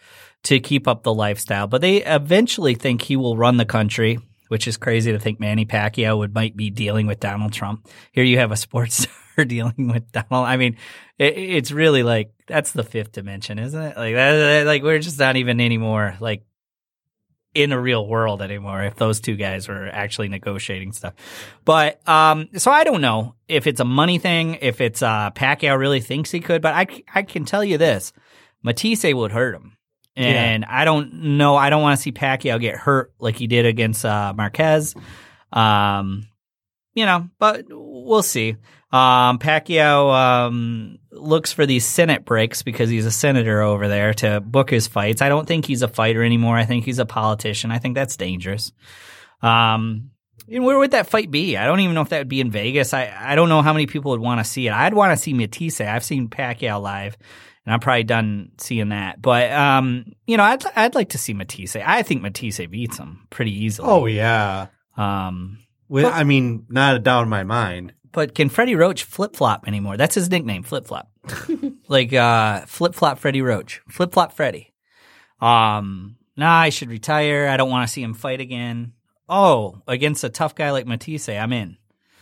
to 0.44 0.61
keep 0.61 0.87
up 0.87 1.02
the 1.02 1.14
lifestyle. 1.14 1.66
But 1.66 1.81
they 1.81 2.04
eventually 2.04 2.74
think 2.74 3.02
he 3.02 3.16
will 3.16 3.37
run 3.37 3.57
the 3.57 3.64
country, 3.64 4.20
which 4.46 4.68
is 4.68 4.76
crazy 4.76 5.11
to 5.11 5.18
think 5.18 5.40
Manny 5.40 5.66
Pacquiao 5.66 6.18
would 6.18 6.35
might 6.35 6.57
be 6.57 6.70
dealing 6.70 7.09
with 7.09 7.18
Donald 7.18 7.52
Trump. 7.52 7.88
Here 8.12 8.24
you 8.24 8.38
have 8.38 8.52
a 8.52 8.57
sports 8.57 9.09
star 9.35 9.44
dealing 9.44 9.88
with 9.92 10.12
Donald. 10.12 10.46
I 10.46 10.57
mean, 10.57 10.76
it, 11.18 11.37
it's 11.37 11.72
really 11.72 12.04
like 12.04 12.31
that's 12.46 12.70
the 12.70 12.85
fifth 12.85 13.11
dimension, 13.11 13.59
isn't 13.59 13.83
it? 13.83 13.96
Like 13.96 14.14
that, 14.14 14.66
like 14.66 14.85
we're 14.85 15.00
just 15.00 15.18
not 15.18 15.35
even 15.35 15.61
anymore 15.61 16.16
like 16.20 16.44
in 17.54 17.72
a 17.72 17.80
real 17.80 18.06
world 18.06 18.42
anymore 18.42 18.82
if 18.82 18.96
those 18.96 19.20
two 19.20 19.37
guys 19.37 19.68
were 19.68 19.88
actually 19.88 20.28
negotiating 20.28 20.92
stuff. 20.92 21.14
But 21.64 22.06
um 22.08 22.48
so 22.56 22.70
I 22.70 22.84
don't 22.84 23.00
know 23.00 23.34
if 23.48 23.66
it's 23.66 23.80
a 23.80 23.84
money 23.84 24.18
thing, 24.18 24.58
if 24.61 24.80
it's 24.80 25.02
uh 25.02 25.30
Pacquiao 25.30 25.78
really 25.78 26.00
thinks 26.00 26.30
he 26.30 26.40
could, 26.40 26.62
but 26.62 26.74
I, 26.74 26.87
I 27.14 27.22
can 27.22 27.44
tell 27.44 27.64
you 27.64 27.78
this. 27.78 28.12
Matthysse 28.62 29.14
would 29.14 29.32
hurt 29.32 29.54
him. 29.54 29.76
And 30.16 30.64
I 30.64 30.84
don't 30.84 31.37
know, 31.38 31.54
I 31.54 31.70
don't 31.70 31.80
want 31.80 31.96
to 31.96 32.02
see 32.02 32.11
Pacquiao 32.11 32.61
get 32.61 32.74
hurt 32.74 33.12
like 33.20 33.37
he 33.37 33.46
did 33.46 33.66
against 33.66 34.04
uh 34.04 34.32
Marquez. 34.37 34.94
Um 35.52 36.28
you 36.98 37.06
know, 37.06 37.28
but 37.38 37.66
we'll 37.68 38.24
see. 38.24 38.56
Um, 38.90 39.38
Pacquiao 39.38 40.12
um, 40.12 40.98
looks 41.20 41.52
for 41.52 41.66
these 41.66 41.85
Senate 41.85 42.24
breaks 42.24 42.62
because 42.62 42.90
he's 42.90 43.07
a 43.07 43.11
senator 43.11 43.61
over 43.61 43.88
there 43.88 44.14
to 44.14 44.40
book 44.40 44.70
his 44.70 44.87
fights. 44.87 45.22
I 45.22 45.28
don't 45.28 45.46
think 45.46 45.66
he's 45.66 45.83
a 45.83 45.88
fighter 45.88 46.22
anymore. 46.22 46.57
I 46.57 46.64
think 46.64 46.85
he's 46.85 46.98
a 46.98 47.07
politician. 47.07 47.70
I 47.70 47.78
think 47.78 47.94
that's 47.94 48.16
dangerous. 48.16 48.72
Um, 49.42 50.11
and 50.50 50.64
where 50.64 50.78
would 50.78 50.92
that 50.92 51.09
fight 51.09 51.31
be? 51.31 51.57
I 51.57 51.66
don't 51.66 51.81
even 51.81 51.94
know 51.94 52.00
if 52.00 52.09
that 52.09 52.18
would 52.18 52.28
be 52.28 52.40
in 52.40 52.50
Vegas. 52.50 52.94
I, 52.94 53.14
I 53.18 53.35
don't 53.35 53.48
know 53.48 53.62
how 53.62 53.72
many 53.72 53.87
people 53.87 54.12
would 54.12 54.20
want 54.20 54.40
to 54.40 54.50
see 54.50 54.66
it. 54.66 54.72
I'd 54.72 54.94
want 54.94 55.16
to 55.16 55.22
see 55.22 55.35
Matthysse. 55.35 55.81
I've 55.81 56.04
seen 56.04 56.28
Pacquiao 56.28 56.81
live, 56.81 57.16
and 57.66 57.74
I'm 57.74 57.81
probably 57.81 58.04
done 58.04 58.52
seeing 58.59 58.88
that. 58.88 59.20
But 59.20 59.52
um, 59.52 60.07
you 60.26 60.37
know, 60.38 60.44
I'd 60.44 60.64
I'd 60.74 60.94
like 60.94 61.11
to 61.11 61.18
see 61.18 61.35
Matthysse. 61.35 61.76
I 61.76 62.02
think 62.02 62.22
Matthysse 62.22 62.66
beats 62.66 62.96
him 62.96 63.26
pretty 63.28 63.52
easily. 63.64 63.88
Oh 63.90 64.07
yeah. 64.07 64.68
Um, 64.96 65.59
Well, 65.88 66.11
I 66.12 66.24
mean, 66.24 66.66
not 66.70 66.96
a 66.96 66.98
doubt 66.98 67.24
in 67.24 67.28
my 67.28 67.44
mind. 67.44 67.92
But 68.12 68.34
can 68.34 68.48
Freddie 68.48 68.76
Roach 68.76 69.04
flip 69.04 69.36
flop 69.36 69.66
anymore? 69.66 69.96
That's 69.96 70.14
his 70.14 70.30
nickname, 70.30 70.62
flip 70.62 70.86
flop. 70.86 71.10
like 71.88 72.12
uh, 72.12 72.66
flip 72.66 72.94
flop 72.94 73.18
Freddie 73.18 73.42
Roach, 73.42 73.80
flip 73.88 74.12
flop 74.12 74.32
Freddie. 74.32 74.72
Um, 75.40 76.16
nah, 76.36 76.58
I 76.58 76.70
should 76.70 76.90
retire. 76.90 77.48
I 77.48 77.56
don't 77.56 77.70
want 77.70 77.86
to 77.86 77.92
see 77.92 78.02
him 78.02 78.14
fight 78.14 78.40
again. 78.40 78.92
Oh, 79.28 79.82
against 79.86 80.24
a 80.24 80.30
tough 80.30 80.54
guy 80.54 80.70
like 80.70 80.86
Matthysse, 80.86 81.28
I'm 81.28 81.52
in. 81.52 81.76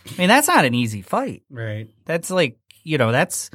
I 0.07 0.19
mean, 0.19 0.29
that's 0.29 0.49
not 0.49 0.65
an 0.65 0.75
easy 0.75 1.03
fight. 1.03 1.43
Right. 1.51 1.89
That's 2.05 2.31
like 2.31 2.59
you 2.83 2.99
know, 2.99 3.13
that's 3.13 3.51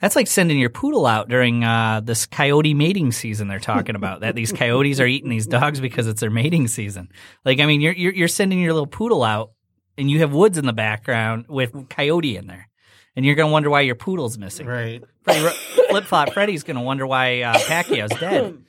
that's 0.00 0.16
like 0.16 0.26
sending 0.26 0.58
your 0.58 0.68
poodle 0.70 1.06
out 1.06 1.28
during 1.28 1.64
uh, 1.64 2.02
this 2.04 2.26
coyote 2.26 2.74
mating 2.74 3.12
season. 3.12 3.48
They're 3.48 3.58
talking 3.58 3.96
about 3.96 4.20
that 4.20 4.34
these 4.34 4.52
coyotes 4.52 5.00
are 5.00 5.06
eating 5.06 5.30
these 5.30 5.46
dogs 5.46 5.80
because 5.80 6.06
it's 6.06 6.20
their 6.20 6.30
mating 6.30 6.68
season. 6.68 7.08
Like, 7.44 7.60
I 7.60 7.66
mean, 7.66 7.80
you're 7.80 7.94
you're, 7.94 8.12
you're 8.12 8.28
sending 8.28 8.60
your 8.60 8.74
little 8.74 8.86
poodle 8.86 9.22
out, 9.22 9.52
and 9.98 10.10
you 10.10 10.20
have 10.20 10.32
woods 10.32 10.58
in 10.58 10.66
the 10.66 10.72
background 10.72 11.46
with 11.48 11.88
coyote 11.88 12.36
in 12.36 12.46
there, 12.46 12.68
and 13.14 13.24
you're 13.24 13.34
gonna 13.34 13.52
wonder 13.52 13.70
why 13.70 13.82
your 13.82 13.94
poodle's 13.94 14.38
missing. 14.38 14.66
Right. 14.66 15.02
Flip 15.24 16.04
flop 16.04 16.32
Freddy's 16.32 16.62
gonna 16.62 16.82
wonder 16.82 17.06
why 17.06 17.42
uh, 17.42 17.54
Pacquiao's 17.58 18.18
dead. 18.18 18.62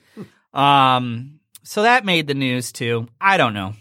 Um, 0.50 1.40
so 1.62 1.82
that 1.82 2.06
made 2.06 2.26
the 2.26 2.34
news 2.34 2.72
too. 2.72 3.06
I 3.20 3.36
don't 3.36 3.52
know. 3.52 3.74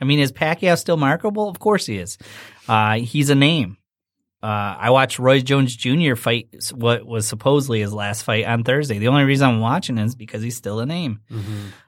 I 0.00 0.04
mean, 0.04 0.18
is 0.18 0.32
Pacquiao 0.32 0.76
still 0.76 0.96
marketable? 0.96 1.48
Of 1.48 1.60
course 1.60 1.86
he 1.86 1.96
is. 1.96 2.18
Uh, 2.68 2.94
he's 2.98 3.30
a 3.30 3.34
name. 3.36 3.78
Uh, 4.42 4.76
I 4.78 4.90
watched 4.90 5.18
Roy 5.18 5.40
Jones 5.40 5.74
Jr. 5.74 6.16
fight 6.16 6.48
what 6.74 7.06
was 7.06 7.26
supposedly 7.26 7.80
his 7.80 7.94
last 7.94 8.24
fight 8.24 8.44
on 8.44 8.62
Thursday. 8.64 8.98
The 8.98 9.08
only 9.08 9.22
reason 9.24 9.48
I'm 9.48 9.60
watching 9.60 9.96
is 9.96 10.14
because 10.16 10.42
he's 10.42 10.56
still 10.56 10.80
a 10.80 10.86
name. 10.86 11.20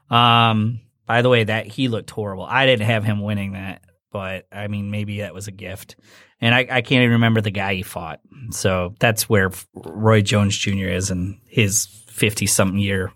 Um, 0.09 0.80
by 1.04 1.22
the 1.22 1.28
way, 1.28 1.44
that 1.44 1.66
he 1.66 1.88
looked 1.88 2.11
horrible. 2.11 2.44
I 2.48 2.64
didn't 2.66 2.87
have 2.87 3.04
him 3.04 3.20
winning 3.20 3.52
that, 3.52 3.82
but 4.16 4.46
I 4.50 4.66
mean, 4.68 4.90
maybe 4.90 5.20
that 5.20 5.35
was 5.35 5.46
a 5.46 5.52
gift. 5.52 5.96
And 6.40 6.55
I, 6.55 6.61
I 6.61 6.81
can't 6.81 7.02
even 7.02 7.11
remember 7.11 7.42
the 7.42 7.50
guy 7.50 7.74
he 7.74 7.83
fought. 7.83 8.20
So 8.50 8.94
that's 8.98 9.29
where 9.29 9.50
Roy 9.74 10.22
Jones 10.22 10.57
Jr. 10.57 10.88
is 10.88 11.11
in 11.11 11.38
his 11.46 11.85
50 12.09 12.46
something 12.46 12.79
year 12.79 13.12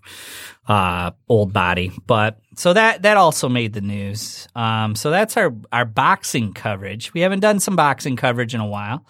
uh, 0.67 1.09
old 1.27 1.53
body. 1.53 1.91
But 2.05 2.37
so 2.55 2.73
that 2.73 3.01
that 3.01 3.17
also 3.17 3.49
made 3.49 3.73
the 3.73 3.81
news. 3.81 4.47
Um, 4.55 4.93
so 4.93 5.09
that's 5.09 5.37
our 5.37 5.55
our 5.71 5.85
boxing 5.85 6.53
coverage. 6.53 7.15
We 7.15 7.21
haven't 7.21 7.39
done 7.39 7.59
some 7.59 7.75
boxing 7.75 8.15
coverage 8.15 8.53
in 8.53 8.61
a 8.61 8.67
while. 8.67 9.03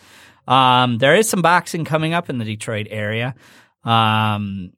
Um, 0.47 0.97
there 0.97 1.17
is 1.17 1.27
some 1.27 1.41
boxing 1.41 1.83
coming 1.83 2.13
up 2.13 2.29
in 2.29 2.37
the 2.37 2.45
Detroit 2.45 2.87
area. 2.89 3.35
Um, 3.83 4.71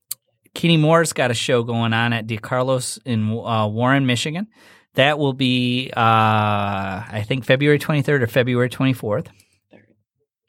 Kenny 0.55 0.77
Moore's 0.77 1.13
got 1.13 1.29
a 1.29 1.35
show 1.35 1.61
going 1.61 1.93
on 1.93 2.11
at 2.11 2.25
DeCarlos 2.25 2.97
in 3.05 3.29
uh, 3.37 3.67
Warren, 3.67 4.07
Michigan. 4.07 4.47
That 4.95 5.17
will 5.17 5.33
be, 5.33 5.91
uh, 5.95 5.99
I 5.99 7.23
think, 7.27 7.45
February 7.45 7.79
23rd 7.79 8.21
or 8.21 8.27
February 8.27 8.69
24th. 8.69 9.27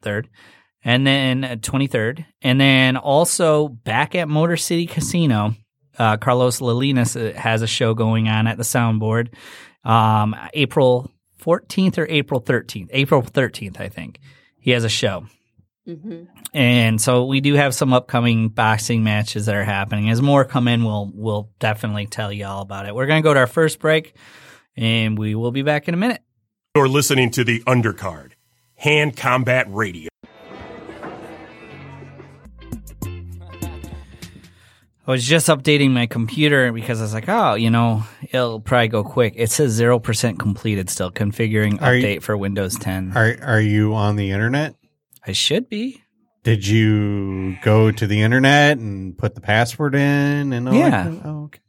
Third. 0.02 0.28
And 0.84 1.06
then 1.06 1.44
uh, 1.44 1.56
23rd. 1.56 2.26
And 2.42 2.60
then 2.60 2.96
also 2.96 3.68
back 3.68 4.14
at 4.14 4.28
Motor 4.28 4.58
City 4.58 4.86
Casino, 4.86 5.54
uh, 5.98 6.18
Carlos 6.18 6.60
Lalinas 6.60 7.16
uh, 7.16 7.38
has 7.38 7.62
a 7.62 7.66
show 7.66 7.94
going 7.94 8.28
on 8.28 8.46
at 8.46 8.58
the 8.58 8.64
soundboard 8.64 9.32
um, 9.84 10.36
April 10.52 11.10
14th 11.42 11.98
or 11.98 12.06
April 12.08 12.40
13th. 12.40 12.88
April 12.90 13.22
13th, 13.22 13.80
I 13.80 13.88
think. 13.88 14.20
He 14.58 14.72
has 14.72 14.84
a 14.84 14.88
show. 14.88 15.26
Mm-hmm. 15.88 16.24
And 16.54 17.00
so 17.00 17.26
we 17.26 17.40
do 17.40 17.54
have 17.54 17.74
some 17.74 17.92
upcoming 17.92 18.48
boxing 18.48 19.04
matches 19.04 19.46
that 19.46 19.54
are 19.54 19.64
happening. 19.64 20.08
As 20.08 20.22
more 20.22 20.44
come 20.44 20.66
in, 20.68 20.82
we'll 20.84 21.10
we'll 21.12 21.50
definitely 21.58 22.06
tell 22.06 22.32
you 22.32 22.46
all 22.46 22.62
about 22.62 22.86
it. 22.86 22.94
We're 22.94 23.06
going 23.06 23.22
to 23.22 23.26
go 23.26 23.34
to 23.34 23.40
our 23.40 23.46
first 23.46 23.80
break, 23.80 24.16
and 24.76 25.18
we 25.18 25.34
will 25.34 25.50
be 25.52 25.62
back 25.62 25.86
in 25.88 25.94
a 25.94 25.98
minute. 25.98 26.22
You're 26.74 26.88
listening 26.88 27.30
to 27.32 27.44
the 27.44 27.60
Undercard, 27.66 28.32
Hand 28.76 29.16
Combat 29.16 29.66
Radio. 29.68 30.08
I 35.06 35.10
was 35.10 35.26
just 35.26 35.48
updating 35.48 35.90
my 35.90 36.06
computer 36.06 36.72
because 36.72 37.00
I 37.00 37.04
was 37.04 37.12
like, 37.12 37.28
oh, 37.28 37.54
you 37.54 37.68
know, 37.70 38.04
it'll 38.22 38.60
probably 38.60 38.88
go 38.88 39.04
quick. 39.04 39.34
It 39.36 39.50
says 39.50 39.72
zero 39.72 39.98
percent 39.98 40.38
completed 40.38 40.88
still. 40.88 41.10
Configuring 41.10 41.82
Are 41.82 41.94
you- 41.94 42.02
update 42.06 42.22
for 42.22 42.36
Windows 42.38 42.78
10. 42.78 43.12
Are 43.14 43.36
Are 43.42 43.60
you 43.60 43.92
on 43.94 44.16
the 44.16 44.30
internet? 44.30 44.74
I 45.26 45.32
should 45.32 45.68
be. 45.68 46.02
Did 46.42 46.66
you 46.66 47.56
go 47.62 47.90
to 47.90 48.06
the 48.06 48.20
internet 48.20 48.76
and 48.78 49.16
put 49.16 49.34
the 49.34 49.40
password 49.40 49.94
in 49.94 50.52
and 50.52 50.68
all 50.68 50.74
Yeah. 50.74 51.08
that? 51.08 51.20
Oh, 51.24 51.44
okay. 51.44 51.60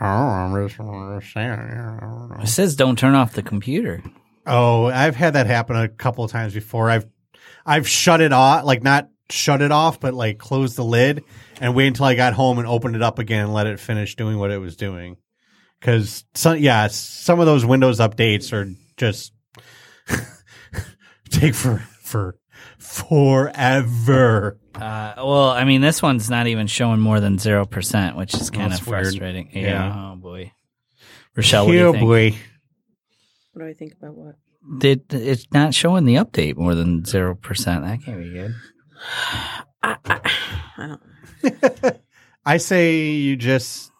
Oh, 0.00 0.06
I'm 0.06 0.66
just 0.68 0.80
understanding. 0.80 2.38
It 2.42 2.48
says 2.48 2.74
don't 2.76 2.98
turn 2.98 3.14
off 3.14 3.34
the 3.34 3.42
computer. 3.42 4.02
Oh, 4.46 4.86
I've 4.86 5.16
had 5.16 5.34
that 5.34 5.46
happen 5.46 5.76
a 5.76 5.88
couple 5.88 6.24
of 6.24 6.30
times 6.30 6.54
before. 6.54 6.90
I've 6.90 7.06
I've 7.64 7.86
shut 7.88 8.20
it 8.20 8.32
off, 8.32 8.64
like 8.64 8.82
not 8.82 9.08
shut 9.30 9.62
it 9.62 9.70
off, 9.70 10.00
but 10.00 10.12
like 10.14 10.38
closed 10.38 10.76
the 10.76 10.84
lid 10.84 11.22
and 11.60 11.74
wait 11.74 11.86
until 11.88 12.06
I 12.06 12.14
got 12.14 12.32
home 12.32 12.58
and 12.58 12.66
opened 12.66 12.96
it 12.96 13.02
up 13.02 13.18
again 13.18 13.44
and 13.44 13.54
let 13.54 13.66
it 13.66 13.78
finish 13.80 14.16
doing 14.16 14.38
what 14.38 14.50
it 14.50 14.58
was 14.58 14.76
doing. 14.76 15.16
Cause 15.80 16.24
some, 16.34 16.58
yeah, 16.58 16.86
some 16.88 17.40
of 17.40 17.46
those 17.46 17.64
Windows 17.64 18.00
updates 18.00 18.52
are 18.52 18.70
just 18.96 19.32
take 21.30 21.54
for, 21.54 21.78
for 22.02 22.36
forever. 22.78 24.58
Uh, 24.74 25.14
well, 25.18 25.50
I 25.50 25.64
mean, 25.64 25.80
this 25.80 26.02
one's 26.02 26.28
not 26.28 26.46
even 26.46 26.66
showing 26.66 27.00
more 27.00 27.20
than 27.20 27.38
zero 27.38 27.64
percent, 27.64 28.16
which 28.16 28.34
is 28.34 28.50
kind 28.50 28.72
That's 28.72 28.80
of 28.82 28.88
weird. 28.88 29.04
frustrating. 29.04 29.50
Yeah. 29.52 29.60
Yeah. 29.62 30.10
Oh 30.12 30.16
boy. 30.16 30.52
Rochelle, 31.36 31.66
what 31.66 31.72
do 31.72 31.78
you 31.78 31.86
Oh 31.86 31.92
think? 31.92 32.04
boy. 32.04 32.30
What 33.52 33.62
do 33.64 33.68
I 33.68 33.72
think 33.74 33.94
about 33.94 34.14
what? 34.14 34.34
Did 34.78 35.12
it's 35.12 35.46
not 35.52 35.74
showing 35.74 36.04
the 36.06 36.14
update 36.16 36.56
more 36.56 36.74
than 36.74 37.04
zero 37.04 37.34
percent? 37.34 37.84
That 37.84 38.02
can't 38.02 38.18
be 38.18 38.30
good. 38.30 38.54
I, 39.82 39.96
I, 40.04 40.30
I 40.78 40.86
don't. 40.86 42.00
I 42.46 42.56
say 42.58 43.10
you 43.10 43.36
just 43.36 43.90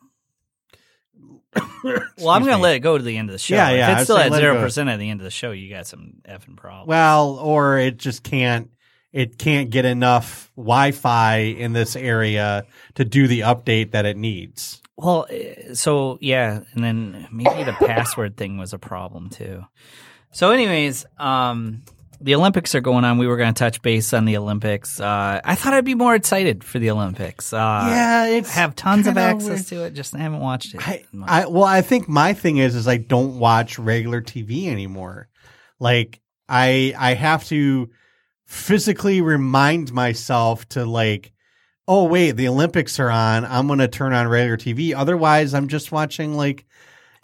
Well, 1.84 2.30
I'm 2.30 2.42
going 2.42 2.56
to 2.56 2.62
let 2.62 2.76
it 2.76 2.80
go 2.80 2.96
to 2.96 3.04
the 3.04 3.16
end 3.16 3.28
of 3.28 3.34
the 3.34 3.38
show. 3.38 3.54
Yeah, 3.54 3.70
yeah, 3.70 3.92
If 3.92 3.98
it's 3.98 4.04
still 4.04 4.16
at 4.18 4.32
zero 4.32 4.58
percent 4.60 4.88
at 4.88 4.98
the 4.98 5.10
end 5.10 5.20
of 5.20 5.24
the 5.24 5.30
show, 5.30 5.50
you 5.50 5.68
got 5.68 5.86
some 5.86 6.14
effing 6.28 6.56
problems. 6.56 6.88
well, 6.88 7.34
or 7.34 7.78
it 7.78 7.98
just 7.98 8.22
can't 8.22 8.70
it 9.12 9.38
can't 9.38 9.70
get 9.70 9.84
enough 9.84 10.50
Wi-Fi 10.56 11.36
in 11.36 11.72
this 11.72 11.94
area 11.94 12.64
to 12.94 13.04
do 13.04 13.28
the 13.28 13.40
update 13.40 13.92
that 13.92 14.06
it 14.06 14.16
needs. 14.16 14.82
Well, 14.96 15.26
eh, 15.30 15.74
so 15.74 16.18
yeah, 16.20 16.60
and 16.72 16.82
then 16.82 17.28
maybe 17.30 17.64
the 17.64 17.72
password 17.74 18.36
thing 18.36 18.58
was 18.58 18.72
a 18.72 18.78
problem 18.78 19.28
too. 19.30 19.64
So, 20.32 20.50
anyways, 20.50 21.06
um, 21.18 21.82
the 22.24 22.34
Olympics 22.34 22.74
are 22.74 22.80
going 22.80 23.04
on. 23.04 23.18
We 23.18 23.26
were 23.26 23.36
going 23.36 23.52
to 23.52 23.58
touch 23.58 23.82
base 23.82 24.14
on 24.14 24.24
the 24.24 24.38
Olympics. 24.38 24.98
Uh, 24.98 25.42
I 25.44 25.54
thought 25.54 25.74
I'd 25.74 25.84
be 25.84 25.94
more 25.94 26.14
excited 26.14 26.64
for 26.64 26.78
the 26.78 26.90
Olympics. 26.90 27.52
Uh, 27.52 27.84
yeah, 27.86 28.26
it's 28.28 28.50
have 28.54 28.74
tons 28.74 29.06
of 29.06 29.18
access 29.18 29.68
to 29.68 29.84
it. 29.84 29.92
Just 29.92 30.14
haven't 30.14 30.40
watched 30.40 30.74
it. 30.74 30.88
I. 30.88 31.04
I 31.22 31.46
well, 31.46 31.64
I 31.64 31.82
think 31.82 32.08
my 32.08 32.32
thing 32.32 32.56
is 32.56 32.74
is 32.74 32.88
I 32.88 32.96
don't 32.96 33.38
watch 33.38 33.78
regular 33.78 34.22
TV 34.22 34.68
anymore. 34.68 35.28
Like 35.78 36.20
I 36.48 36.94
I 36.96 37.12
have 37.12 37.44
to 37.48 37.90
physically 38.46 39.20
remind 39.20 39.92
myself 39.92 40.66
to 40.70 40.86
like, 40.86 41.30
oh 41.86 42.04
wait, 42.04 42.32
the 42.32 42.48
Olympics 42.48 42.98
are 43.00 43.10
on. 43.10 43.44
I'm 43.44 43.68
gonna 43.68 43.86
turn 43.86 44.14
on 44.14 44.28
regular 44.28 44.56
TV. 44.56 44.94
Otherwise, 44.96 45.52
I'm 45.52 45.68
just 45.68 45.92
watching 45.92 46.34
like 46.34 46.64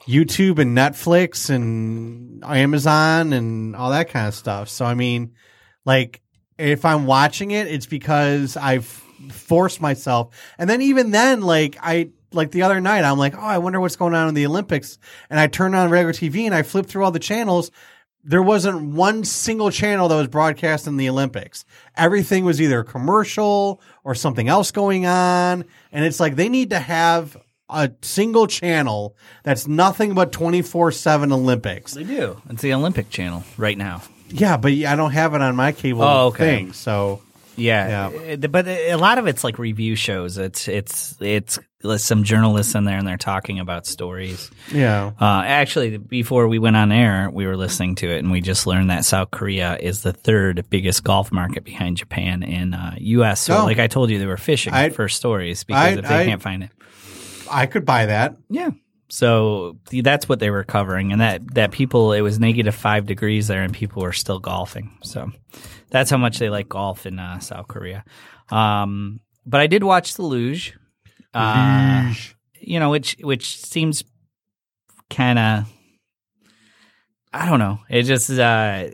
YouTube 0.07 0.59
and 0.59 0.77
Netflix 0.77 1.51
and 1.51 2.45
Amazon 2.45 3.33
and 3.33 3.77
all 3.77 3.91
that 3.91 4.11
kind 4.11 4.29
of 4.29 4.35
stuff. 4.35 4.69
So 4.69 4.85
I 4.85 4.95
mean, 4.95 5.35
like 5.85 6.23
if 6.59 6.85
I'm 6.85 7.07
watching 7.07 7.51
it, 7.51 7.67
it's 7.67 7.87
because 7.87 8.57
I've 8.57 8.85
forced 8.85 9.81
myself. 9.81 10.35
And 10.59 10.69
then 10.69 10.83
even 10.83 11.11
then, 11.11 11.43
like 11.43 11.77
I 11.81 12.11
like 12.33 12.51
the 12.51 12.63
other 12.63 12.81
night, 12.81 13.05
I'm 13.05 13.19
like, 13.19 13.35
oh, 13.37 13.41
I 13.41 13.59
wonder 13.59 13.81
what's 13.81 13.97
going 13.97 14.15
on 14.15 14.29
in 14.29 14.35
the 14.35 14.47
Olympics. 14.47 14.99
And 15.29 15.39
I 15.39 15.47
turned 15.47 15.75
on 15.75 15.91
regular 15.91 16.13
TV 16.13 16.45
and 16.45 16.55
I 16.55 16.63
flipped 16.63 16.89
through 16.89 17.05
all 17.05 17.11
the 17.11 17.19
channels. 17.19 17.71
There 18.23 18.43
wasn't 18.43 18.95
one 18.95 19.25
single 19.25 19.71
channel 19.71 20.09
that 20.09 20.15
was 20.15 20.29
broadcasting 20.29 20.97
the 20.97 21.09
Olympics. 21.09 21.65
Everything 21.97 22.45
was 22.45 22.61
either 22.61 22.85
commercial 22.85 23.81
or 24.05 24.15
something 24.15 24.49
else 24.49 24.71
going 24.71 25.07
on. 25.07 25.65
And 25.91 26.05
it's 26.05 26.21
like 26.21 26.37
they 26.37 26.49
need 26.49 26.71
to 26.71 26.79
have 26.79 27.37
a 27.73 27.91
single 28.03 28.47
channel 28.47 29.17
that's 29.43 29.67
nothing 29.67 30.15
but 30.15 30.33
24 30.33 30.93
7 30.93 31.33
Olympics. 31.33 31.95
they 31.95 32.05
do. 32.05 32.41
It's 32.51 32.63
the 32.63 32.75
Olympic 32.75 33.11
Channel 33.11 33.45
right 33.57 33.77
now. 33.79 34.03
Yeah, 34.29 34.57
but 34.57 34.73
I 34.73 34.95
don't 34.97 35.13
have 35.13 35.35
it 35.35 35.41
on 35.43 35.57
my 35.57 35.73
cable 35.73 36.03
Oh, 36.03 36.27
okay. 36.29 36.57
thing. 36.57 36.73
So 36.73 37.23
Yeah, 37.57 38.11
Yeah. 38.11 38.37
But 38.37 38.69
a 38.69 38.95
lot 38.97 39.19
of 39.19 39.27
it's 39.27 39.43
like 39.45 39.59
review 39.59 39.95
shows. 39.97 40.39
It's 40.39 40.67
it's 40.69 41.17
it's 41.21 41.59
some 41.99 42.25
journalists 42.25 42.75
in 42.75 42.85
there 42.85 42.97
and 42.99 43.07
they're 43.07 43.17
talking 43.17 43.59
about 43.59 43.87
stories. 43.87 44.51
yeah. 44.73 45.13
Uh, 45.21 45.43
actually, 45.45 45.97
before 45.99 46.47
we 46.49 46.59
went 46.59 46.77
on 46.77 46.93
air, 46.93 47.29
we 47.31 47.47
were 47.47 47.57
listening 47.57 47.95
to 47.97 48.07
it, 48.09 48.19
and 48.19 48.31
we 48.31 48.41
just 48.43 48.67
learned 48.67 48.91
that 48.91 49.05
South 49.05 49.31
Korea 49.31 49.77
is 49.79 50.03
the 50.03 50.13
third 50.13 50.65
biggest 50.71 51.03
golf 51.05 51.33
market 51.33 51.65
behind 51.65 51.97
Japan 51.97 52.43
and 52.43 52.75
uh, 52.75 52.91
U.S. 52.99 53.41
So, 53.41 53.59
Oh. 53.59 53.65
like 53.65 53.79
I 53.79 53.87
told 53.89 54.11
you, 54.11 54.19
they 54.19 54.27
were 54.27 54.37
fishing 54.37 54.73
I- 54.75 54.91
for 54.91 55.09
stories 55.09 55.65
because 55.65 55.83
I- 55.97 55.99
if 55.99 56.07
they 56.09 56.21
I- 56.21 56.25
can't 56.27 56.43
find 56.43 56.63
it, 56.65 56.71
I 57.51 57.67
could 57.67 57.85
buy 57.85 58.07
that. 58.07 58.37
yeah. 58.49 58.71
So 59.13 59.77
that's 59.91 60.29
what 60.29 60.39
they 60.39 60.51
were 60.51 60.63
covering, 60.63 61.11
and 61.11 61.21
that 61.21 61.55
that 61.55 61.73
people 61.73 62.13
it 62.13 62.21
was 62.21 62.39
negative 62.39 62.77
five 62.77 63.07
degrees 63.07 63.49
there, 63.49 63.63
and 63.63 63.75
people 63.75 64.03
were 64.03 64.13
still 64.13 64.39
golfing. 64.39 64.97
So 65.03 65.33
that's 65.91 66.11
how 66.11 66.17
much 66.17 66.39
they 66.39 66.49
like 66.49 66.69
golf 66.69 67.07
in 67.07 67.19
uh, 67.19 67.41
South 67.41 67.67
Korea. 67.67 68.05
Um, 68.51 69.19
but 69.45 69.61
I 69.61 69.67
did 69.67 69.83
watch 69.83 70.15
the 70.15 70.23
luge. 70.23 70.79
Uh, 71.35 72.15
you 72.61 72.79
know, 72.79 72.91
which 72.91 73.17
which 73.21 73.61
seems 73.61 74.05
kind 75.09 75.41
of 75.41 75.73
I 77.33 77.49
don't 77.49 77.59
know. 77.59 77.81
It 77.89 78.05
just 78.05 78.31
uh 78.31 78.87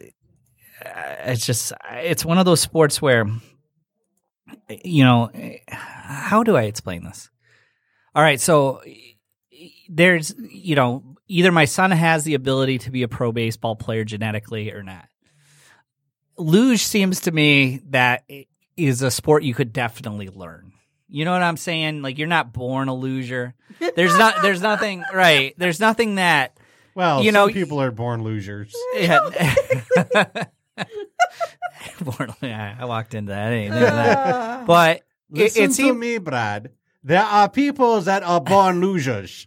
it's 1.26 1.44
just 1.44 1.72
it's 1.92 2.24
one 2.24 2.38
of 2.38 2.46
those 2.46 2.60
sports 2.60 3.02
where 3.02 3.26
you 4.68 5.04
know, 5.04 5.30
how 5.68 6.42
do 6.42 6.56
I 6.56 6.62
explain 6.62 7.04
this? 7.04 7.30
All 8.16 8.22
right, 8.22 8.40
so 8.40 8.82
there's 9.90 10.34
you 10.50 10.74
know, 10.74 11.04
either 11.28 11.52
my 11.52 11.66
son 11.66 11.90
has 11.90 12.24
the 12.24 12.32
ability 12.34 12.78
to 12.78 12.90
be 12.90 13.02
a 13.02 13.08
pro 13.08 13.30
baseball 13.30 13.76
player 13.76 14.04
genetically 14.04 14.72
or 14.72 14.82
not. 14.82 15.06
Luge 16.38 16.80
seems 16.82 17.20
to 17.20 17.30
me 17.30 17.82
that 17.90 18.24
is 18.76 19.02
a 19.02 19.10
sport 19.10 19.42
you 19.42 19.52
could 19.54 19.72
definitely 19.72 20.28
learn. 20.28 20.72
You 21.08 21.24
know 21.26 21.32
what 21.32 21.42
I'm 21.42 21.56
saying? 21.58 22.00
Like 22.02 22.16
you're 22.18 22.26
not 22.26 22.52
born 22.54 22.88
a 22.88 22.94
loser. 22.94 23.54
There's 23.94 24.16
not 24.18 24.40
there's 24.42 24.62
nothing 24.62 25.04
right. 25.14 25.54
There's 25.58 25.78
nothing 25.78 26.14
that 26.16 26.56
Well, 26.94 27.20
You 27.20 27.26
you 27.26 27.32
know- 27.32 27.46
know, 27.48 27.52
people 27.52 27.80
are 27.82 27.90
born 27.90 28.22
losers. 28.24 28.74
yeah. 28.94 29.28
born, 32.00 32.34
yeah, 32.42 32.76
I 32.78 32.84
walked 32.86 33.14
into 33.14 33.30
that. 33.30 33.52
I 33.52 33.56
didn't 33.56 33.80
that. 33.80 34.66
But 34.66 34.96
it, 34.96 35.02
Listen 35.30 35.62
it 35.64 35.66
to 35.68 35.72
seemed 35.74 35.98
me, 36.00 36.18
Brad. 36.18 36.70
There 37.06 37.22
are 37.22 37.48
people 37.48 38.00
that 38.00 38.24
are 38.24 38.40
born 38.40 38.80
losers. 38.80 39.46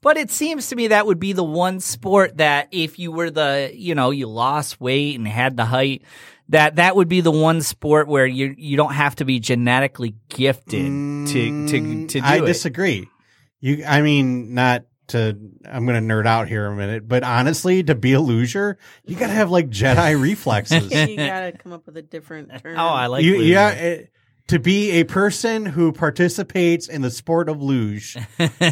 But 0.00 0.16
it 0.16 0.30
seems 0.30 0.68
to 0.68 0.76
me 0.76 0.88
that 0.88 1.04
would 1.04 1.18
be 1.18 1.34
the 1.34 1.44
one 1.44 1.78
sport 1.80 2.38
that 2.38 2.68
if 2.70 2.98
you 2.98 3.12
were 3.12 3.30
the, 3.30 3.70
you 3.74 3.94
know, 3.94 4.10
you 4.10 4.28
lost 4.28 4.80
weight 4.80 5.18
and 5.18 5.28
had 5.28 5.58
the 5.58 5.66
height, 5.66 6.04
that 6.48 6.76
that 6.76 6.96
would 6.96 7.08
be 7.08 7.20
the 7.20 7.30
one 7.30 7.60
sport 7.60 8.08
where 8.08 8.24
you 8.24 8.54
you 8.56 8.78
don't 8.78 8.94
have 8.94 9.16
to 9.16 9.26
be 9.26 9.40
genetically 9.40 10.14
gifted 10.30 10.86
to 10.86 11.26
to 11.26 11.68
to 11.68 11.80
mm, 11.80 12.08
do 12.08 12.18
it. 12.18 12.24
I 12.24 12.38
it. 12.38 12.46
disagree. 12.46 13.10
You, 13.60 13.84
I 13.86 14.00
mean, 14.00 14.54
not 14.54 14.84
to. 15.08 15.36
I'm 15.66 15.84
going 15.84 16.08
to 16.08 16.14
nerd 16.14 16.26
out 16.26 16.48
here 16.48 16.64
a 16.64 16.74
minute, 16.74 17.06
but 17.06 17.24
honestly, 17.24 17.82
to 17.82 17.94
be 17.94 18.14
a 18.14 18.20
loser, 18.20 18.78
you 19.04 19.16
got 19.16 19.26
to 19.26 19.34
have 19.34 19.50
like 19.50 19.68
Jedi 19.68 20.18
reflexes. 20.22 20.90
you 21.10 21.16
gotta 21.16 21.52
come 21.52 21.74
up 21.74 21.84
with 21.84 21.98
a 21.98 22.02
different 22.02 22.50
term. 22.62 22.78
Oh, 22.78 22.88
I 22.88 23.08
like 23.08 23.22
you, 23.22 23.36
luge. 23.36 23.48
yeah, 23.48 23.70
it, 23.70 24.12
to 24.48 24.58
be 24.58 24.92
a 24.92 25.04
person 25.04 25.66
who 25.66 25.92
participates 25.92 26.88
in 26.88 27.02
the 27.02 27.10
sport 27.10 27.48
of 27.48 27.62
luge, 27.62 28.16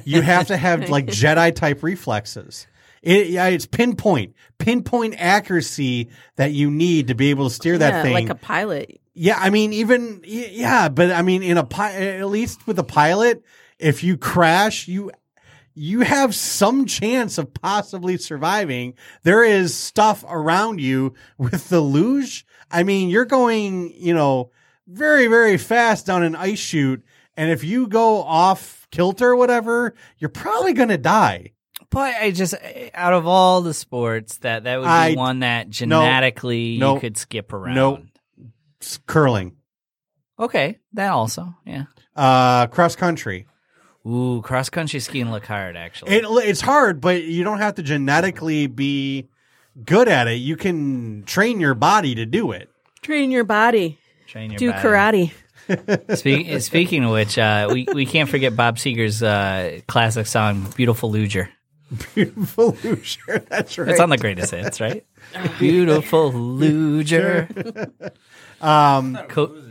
you 0.04 0.22
have 0.22 0.48
to 0.48 0.56
have 0.56 0.88
like 0.88 1.06
Jedi 1.06 1.54
type 1.54 1.82
reflexes. 1.82 2.66
It, 3.02 3.34
it's 3.34 3.66
pinpoint, 3.66 4.34
pinpoint 4.58 5.14
accuracy 5.18 6.08
that 6.36 6.52
you 6.52 6.70
need 6.70 7.08
to 7.08 7.14
be 7.14 7.30
able 7.30 7.48
to 7.48 7.54
steer 7.54 7.78
that 7.78 8.02
thing. 8.02 8.14
like 8.14 8.30
a 8.30 8.34
pilot. 8.34 9.00
Yeah, 9.14 9.38
I 9.38 9.50
mean, 9.50 9.72
even 9.72 10.22
yeah, 10.24 10.88
but 10.88 11.12
I 11.12 11.22
mean, 11.22 11.42
in 11.42 11.56
a 11.56 11.64
pi- 11.64 11.94
at 11.94 12.26
least 12.26 12.66
with 12.66 12.78
a 12.78 12.84
pilot, 12.84 13.44
if 13.78 14.02
you 14.02 14.16
crash, 14.16 14.88
you 14.88 15.10
you 15.74 16.00
have 16.00 16.34
some 16.34 16.86
chance 16.86 17.38
of 17.38 17.52
possibly 17.54 18.16
surviving. 18.16 18.94
There 19.22 19.44
is 19.44 19.74
stuff 19.74 20.24
around 20.28 20.80
you 20.80 21.14
with 21.38 21.68
the 21.68 21.80
luge. 21.80 22.46
I 22.70 22.82
mean, 22.82 23.08
you're 23.08 23.26
going, 23.26 23.92
you 23.94 24.14
know, 24.14 24.50
very 24.86 25.26
very 25.26 25.56
fast 25.58 26.06
down 26.06 26.22
an 26.22 26.34
ice 26.36 26.58
chute, 26.58 27.02
and 27.36 27.50
if 27.50 27.64
you 27.64 27.86
go 27.88 28.22
off 28.22 28.86
kilter 28.90 29.30
or 29.30 29.36
whatever, 29.36 29.94
you're 30.18 30.28
probably 30.30 30.72
gonna 30.72 30.98
die. 30.98 31.52
But 31.90 32.14
I 32.16 32.30
just 32.32 32.54
out 32.94 33.12
of 33.12 33.26
all 33.26 33.60
the 33.62 33.74
sports 33.74 34.38
that 34.38 34.64
that 34.64 34.78
would 34.78 34.84
be 34.84 34.88
I- 34.90 35.14
one 35.14 35.40
that 35.40 35.68
genetically 35.70 36.60
you 36.72 36.80
Nope. 36.80 37.00
could 37.00 37.16
skip 37.16 37.52
around. 37.52 37.74
Nope. 37.76 38.02
It's 38.80 38.98
curling, 39.06 39.56
Okay, 40.38 40.78
that 40.92 41.08
also, 41.10 41.54
yeah. 41.64 41.84
uh, 42.14 42.66
cross 42.66 42.94
country. 42.94 43.46
Ooh, 44.06 44.40
cross 44.42 44.68
country 44.68 45.00
skiing 45.00 45.30
look 45.30 45.46
hard 45.46 45.76
actually. 45.76 46.12
It, 46.12 46.24
it's 46.46 46.60
hard, 46.60 47.00
but 47.00 47.22
you 47.24 47.42
don't 47.42 47.58
have 47.58 47.74
to 47.76 47.82
genetically 47.82 48.66
be 48.66 49.28
good 49.84 50.08
at 50.08 50.28
it. 50.28 50.34
You 50.34 50.56
can 50.56 51.24
train 51.24 51.58
your 51.58 51.74
body 51.74 52.14
to 52.16 52.26
do 52.26 52.52
it. 52.52 52.68
Train 53.02 53.30
your 53.30 53.44
body. 53.44 53.98
Train 54.26 54.50
your 54.50 54.58
Do 54.58 54.72
body. 54.72 55.32
karate. 55.68 56.16
Speak, 56.16 56.60
speaking 56.62 57.04
of 57.04 57.10
which, 57.10 57.38
uh, 57.38 57.68
we 57.72 57.86
we 57.92 58.06
can't 58.06 58.28
forget 58.30 58.54
Bob 58.54 58.76
Seger's 58.76 59.22
uh, 59.22 59.80
classic 59.88 60.26
song 60.26 60.72
"Beautiful 60.76 61.10
Luger." 61.10 61.48
Beautiful 62.14 62.76
loser. 62.84 63.38
That's 63.48 63.76
right. 63.78 63.88
It's 63.88 64.00
on 64.00 64.10
the 64.10 64.16
greatest 64.18 64.52
hits, 64.52 64.80
right? 64.80 65.04
Beautiful 65.58 66.32
loser. 66.32 67.48
Um, 68.60 69.18
Co- 69.28 69.62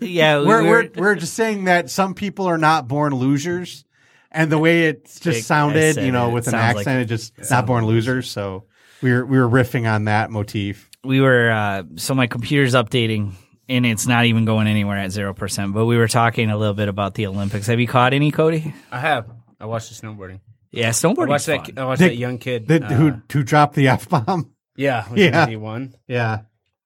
yeah, 0.00 0.40
we 0.40 0.46
we're, 0.46 0.62
were, 0.62 0.68
we're 0.68 0.90
we're 0.96 1.14
just 1.16 1.34
saying 1.34 1.64
that 1.64 1.90
some 1.90 2.14
people 2.14 2.46
are 2.46 2.58
not 2.58 2.88
born 2.88 3.14
losers, 3.14 3.84
and 4.30 4.50
the 4.50 4.58
way 4.58 4.84
it 4.84 5.04
just 5.04 5.26
It- 5.40 5.44
sounded, 5.44 5.96
you 5.96 6.12
know, 6.12 6.30
it. 6.30 6.32
with 6.32 6.46
an 6.48 6.52
Sounds 6.52 6.74
like- 6.76 6.86
accent, 6.86 7.02
it 7.02 7.06
just 7.06 7.50
not 7.50 7.66
born 7.66 7.84
losers. 7.86 8.30
So 8.30 8.64
we 9.02 9.12
were 9.12 9.24
we 9.26 9.38
were 9.38 9.48
riffing 9.48 9.90
on 9.92 10.04
that 10.04 10.30
motif. 10.30 10.88
we 11.04 11.20
were 11.20 11.50
uh, 11.50 11.82
so 11.96 12.14
my 12.14 12.26
computer's 12.26 12.74
updating 12.74 13.32
and 13.68 13.84
it's 13.86 14.06
not 14.06 14.24
even 14.26 14.44
going 14.44 14.66
anywhere 14.66 14.96
at 14.98 15.10
zero 15.10 15.34
percent. 15.34 15.72
But 15.74 15.86
we 15.86 15.96
were 15.96 16.08
talking 16.08 16.50
a 16.50 16.56
little 16.56 16.74
bit 16.74 16.88
about 16.88 17.14
the 17.14 17.26
Olympics. 17.26 17.66
Have 17.66 17.80
you 17.80 17.86
caught 17.86 18.12
any, 18.14 18.30
Cody? 18.30 18.74
I 18.90 19.00
have. 19.00 19.30
I 19.60 19.66
watched 19.66 19.88
the 19.90 20.06
snowboarding. 20.06 20.40
Yeah, 20.70 20.90
snowboarding. 20.90 20.90
I 20.90 20.92
snowboarding. 21.14 21.28
watched 21.28 21.46
that. 21.74 21.78
I 21.78 21.84
watched 21.84 21.98
The- 22.00 22.08
that 22.08 22.16
young 22.16 22.38
kid. 22.38 22.66
The, 22.68 22.84
uh, 22.84 22.88
who 22.92 23.12
who 23.32 23.42
dropped 23.42 23.74
the 23.74 23.88
f 23.88 24.08
bomb? 24.08 24.52
Yeah, 24.76 25.06
Yeah. 25.16 25.46
he 25.48 25.56
won. 25.56 25.94
Yeah, 26.06 26.42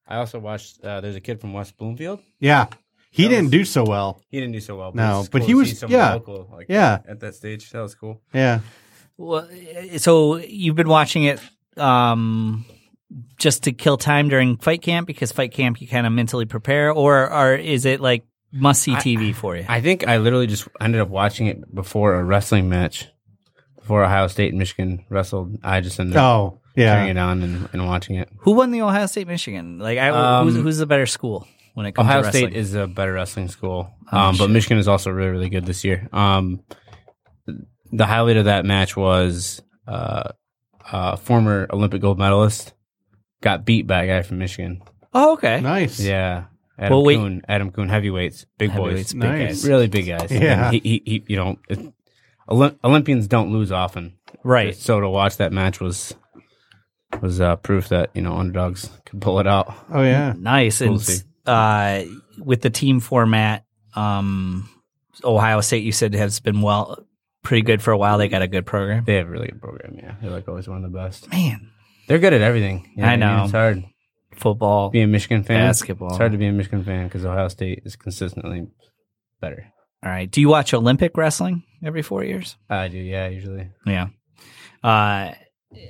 I 0.08 0.16
also 0.16 0.38
watched. 0.38 0.82
Uh, 0.82 1.00
there's 1.02 1.16
a 1.16 1.20
kid 1.20 1.40
from 1.40 1.52
West 1.52 1.76
Bloomfield. 1.76 2.20
yeah. 2.40 2.66
He 3.14 3.24
That 3.24 3.28
didn't 3.28 3.44
was- 3.44 3.50
do 3.52 3.64
so 3.66 3.84
well. 3.84 4.22
He 4.30 4.40
didn't 4.40 4.54
do 4.54 4.60
so 4.60 4.74
well. 4.78 4.92
No, 4.94 5.20
it's 5.20 5.28
but 5.28 5.40
cool 5.40 5.46
he 5.48 5.54
was- 5.54 5.68
see 5.68 5.74
someone 5.74 5.98
yeah. 5.98 6.12
local, 6.14 6.48
like, 6.50 6.66
Yeah. 6.70 7.00
at 7.06 7.20
that 7.20 7.34
stage. 7.34 7.68
That 7.70 7.82
was 7.82 7.94
cool. 7.94 8.22
Yeah. 8.32 8.60
Well, 9.18 9.46
so 9.98 10.36
you've 10.38 10.76
been 10.76 10.88
watching 10.88 11.24
it 11.24 11.38
um, 11.76 12.64
just 13.38 13.64
to 13.64 13.72
kill 13.72 13.96
time 13.96 14.28
during 14.28 14.56
fight 14.56 14.82
camp 14.82 15.06
because 15.06 15.32
fight 15.32 15.52
camp 15.52 15.80
you 15.80 15.88
kind 15.88 16.06
of 16.06 16.12
mentally 16.12 16.44
prepare, 16.46 16.90
or 16.92 17.32
or 17.32 17.54
is 17.54 17.84
it 17.84 18.00
like 18.00 18.24
must 18.52 18.82
see 18.82 18.94
TV 18.94 19.34
for 19.34 19.56
you? 19.56 19.64
I 19.68 19.80
think 19.80 20.06
I 20.06 20.18
literally 20.18 20.46
just 20.46 20.68
ended 20.80 21.00
up 21.00 21.08
watching 21.08 21.46
it 21.46 21.74
before 21.74 22.14
a 22.14 22.22
wrestling 22.24 22.68
match. 22.68 23.08
Before 23.76 24.04
Ohio 24.04 24.28
State 24.28 24.50
and 24.50 24.58
Michigan 24.60 25.04
wrestled, 25.08 25.58
I 25.64 25.80
just 25.80 25.98
ended 25.98 26.16
up 26.16 26.22
Oh, 26.24 26.60
turning 26.76 27.16
it 27.16 27.18
on 27.18 27.42
and, 27.42 27.68
and 27.72 27.84
watching 27.86 28.14
it. 28.14 28.28
Who 28.42 28.52
won 28.52 28.70
the 28.70 28.82
Ohio 28.82 29.06
State 29.06 29.26
Michigan? 29.26 29.80
Like, 29.80 29.98
I, 29.98 30.10
Um, 30.10 30.46
who's, 30.46 30.54
who's 30.62 30.78
the 30.78 30.86
better 30.86 31.04
school 31.06 31.48
when 31.74 31.86
it 31.86 31.92
comes 31.92 32.06
Ohio 32.06 32.20
to 32.20 32.26
wrestling? 32.26 32.44
Ohio 32.44 32.52
State 32.52 32.60
is 32.60 32.74
a 32.74 32.86
better 32.86 33.12
wrestling 33.12 33.48
school, 33.48 33.90
Oh, 34.12 34.16
um, 34.16 34.36
but. 34.38 34.50
Michigan 34.50 34.78
is 34.78 34.86
also 34.86 35.10
really, 35.10 35.30
really 35.32 35.48
good 35.48 35.66
this 35.66 35.82
year. 35.82 36.08
Um, 36.12 36.60
the 37.90 38.06
highlight 38.06 38.36
of 38.36 38.44
that 38.44 38.64
match 38.64 38.96
was 38.96 39.60
uh, 39.88 40.30
uh, 40.92 41.16
former 41.16 41.66
Olympic 41.72 42.00
gold 42.02 42.20
medalist 42.20 42.72
got 43.42 43.66
beat 43.66 43.86
by 43.86 44.04
a 44.04 44.06
guy 44.06 44.22
from 44.22 44.38
Michigan. 44.38 44.82
oh, 45.12 45.34
okay. 45.34 45.60
Nice. 45.60 46.00
Yeah, 46.00 46.44
Adam 46.78 46.90
Well, 46.96 47.04
wait- 47.04 47.16
Coon. 47.18 47.42
Adam 47.48 47.70
Coon, 47.70 47.88
heavyweights, 47.90 48.46
big 48.56 48.70
Heavyweights, 48.70 49.12
boys, 49.12 49.20
big 49.20 49.30
Nice. 49.30 49.48
guys. 49.48 49.68
really 49.68 49.86
big 49.88 50.06
guys. 50.06 50.30
Yeah. 50.30 50.70
He, 50.70 50.78
he, 50.78 51.02
he, 51.04 51.24
you 51.28 51.36
know, 51.36 51.58
it, 51.68 51.78
Olymp- 52.48 52.78
Olympians 52.82 53.26
don't 53.28 53.52
lose 53.52 53.70
often, 53.70 54.14
Right. 54.42 54.74
So 54.74 54.98
to 55.00 55.08
watch 55.08 55.36
that 55.36 55.52
match 55.52 55.78
was 55.80 56.14
was 57.20 57.40
uh, 57.40 57.56
proof 57.56 57.88
that 57.90 58.10
you 58.14 58.22
know 58.22 58.32
underdogs 58.34 58.88
could 59.04 59.20
pull 59.20 59.38
it 59.38 59.46
out. 59.46 59.72
Oh 59.90 60.02
yeah. 60.02 60.34
Nice. 60.36 60.80
We'll 60.80 60.94
and 60.94 61.24
uh, 61.46 62.02
with 62.38 62.62
the 62.62 62.70
team 62.70 63.00
format, 63.00 63.64
um, 63.94 64.68
Ohio 65.22 65.60
State, 65.60 65.84
you 65.84 65.92
said 65.92 66.14
has 66.14 66.40
been 66.40 66.62
well, 66.62 67.06
pretty 67.42 67.62
good 67.62 67.82
for 67.82 67.90
a 67.92 67.98
while. 67.98 68.18
They 68.18 68.28
got 68.28 68.42
a 68.42 68.48
good 68.48 68.64
program. 68.66 69.04
They 69.04 69.16
have 69.16 69.26
a 69.28 69.30
really 69.30 69.48
good 69.48 69.60
program. 69.60 69.96
Yeah, 69.98 70.14
they're 70.20 70.30
like 70.30 70.48
always 70.48 70.66
one 70.68 70.84
of 70.84 70.90
the 70.90 70.96
best. 70.98 71.30
Man, 71.30 71.70
They're 72.06 72.18
good 72.18 72.32
at 72.32 72.40
everything. 72.40 72.92
You 72.96 73.04
I 73.04 73.10
what 73.12 73.16
know. 73.16 73.42
It's 73.44 73.52
hard 73.52 73.84
football, 74.34 74.90
being 74.90 75.04
a 75.04 75.08
Michigan 75.08 75.42
fan. 75.44 75.68
basketball. 75.68 76.08
It's 76.08 76.18
hard 76.18 76.32
to 76.32 76.38
be 76.38 76.46
a 76.46 76.52
Michigan 76.52 76.84
fan 76.84 77.06
because 77.06 77.24
Ohio 77.24 77.48
State 77.48 77.82
is 77.84 77.96
consistently 77.96 78.66
better. 79.40 79.72
All 80.04 80.10
right. 80.10 80.30
Do 80.30 80.40
you 80.40 80.48
watch 80.48 80.74
Olympic 80.74 81.16
wrestling 81.16 81.62
every 81.84 82.02
four 82.02 82.24
years? 82.24 82.56
I 82.68 82.88
do, 82.88 82.98
yeah, 82.98 83.28
usually. 83.28 83.70
Yeah. 83.86 84.08
Uh, 84.82 85.32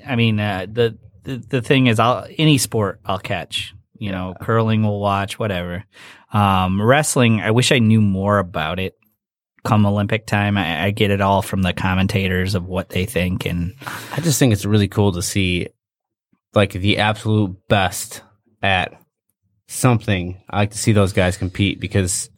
I 0.07 0.17
mean, 0.17 0.39
uh, 0.39 0.67
the, 0.71 0.99
the 1.23 1.37
the 1.39 1.63
thing 1.63 1.87
is, 1.87 1.99
I'll 1.99 2.27
any 2.37 2.59
sport 2.59 3.01
I'll 3.05 3.19
catch. 3.19 3.75
You 3.95 4.11
know, 4.11 4.35
curling 4.41 4.83
we'll 4.83 4.99
watch, 4.99 5.39
whatever. 5.39 5.85
Um, 6.33 6.83
wrestling, 6.83 7.41
I 7.41 7.53
wish 7.53 7.71
I 7.71 7.79
knew 7.79 8.01
more 8.01 8.39
about 8.39 8.81
it. 8.81 8.97
Come 9.65 9.87
Olympic 9.87 10.27
time, 10.27 10.59
I, 10.59 10.87
I 10.87 10.91
get 10.91 11.13
it 11.13 11.21
all 11.21 11.41
from 11.41 11.63
the 11.63 11.73
commentators 11.73 12.57
of 12.57 12.67
what 12.67 12.89
they 12.89 13.07
think, 13.07 13.47
and 13.47 13.75
I 14.13 14.21
just 14.21 14.41
think 14.41 14.53
it's 14.53 14.65
really 14.65 14.89
cool 14.89 15.13
to 15.13 15.23
see 15.23 15.69
like 16.55 16.73
the 16.73 16.99
absolute 16.99 17.57
best 17.69 18.23
at 18.63 19.01
something. 19.67 20.43
I 20.51 20.59
like 20.59 20.71
to 20.73 20.79
see 20.79 20.93
those 20.93 21.13
guys 21.13 21.37
compete 21.37 21.81
because 21.81 22.31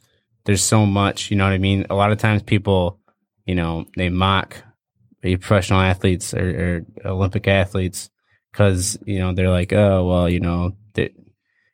there's 0.45 0.63
so 0.63 0.85
much, 0.85 1.31
you 1.31 1.37
know 1.37 1.43
what 1.43 1.53
I 1.53 1.57
mean? 1.57 1.85
A 1.89 1.95
lot 1.95 2.11
of 2.11 2.17
times 2.17 2.43
people, 2.43 2.99
you 3.45 3.55
know, 3.55 3.85
they 3.95 4.09
mock 4.09 4.57
professional 5.21 5.81
athletes 5.81 6.33
or, 6.33 6.85
or 7.03 7.09
Olympic 7.11 7.47
athletes 7.47 8.09
because, 8.51 8.97
you 9.05 9.19
know, 9.19 9.33
they're 9.33 9.49
like, 9.49 9.73
oh, 9.73 10.05
well, 10.07 10.29
you 10.29 10.39
know, 10.39 10.75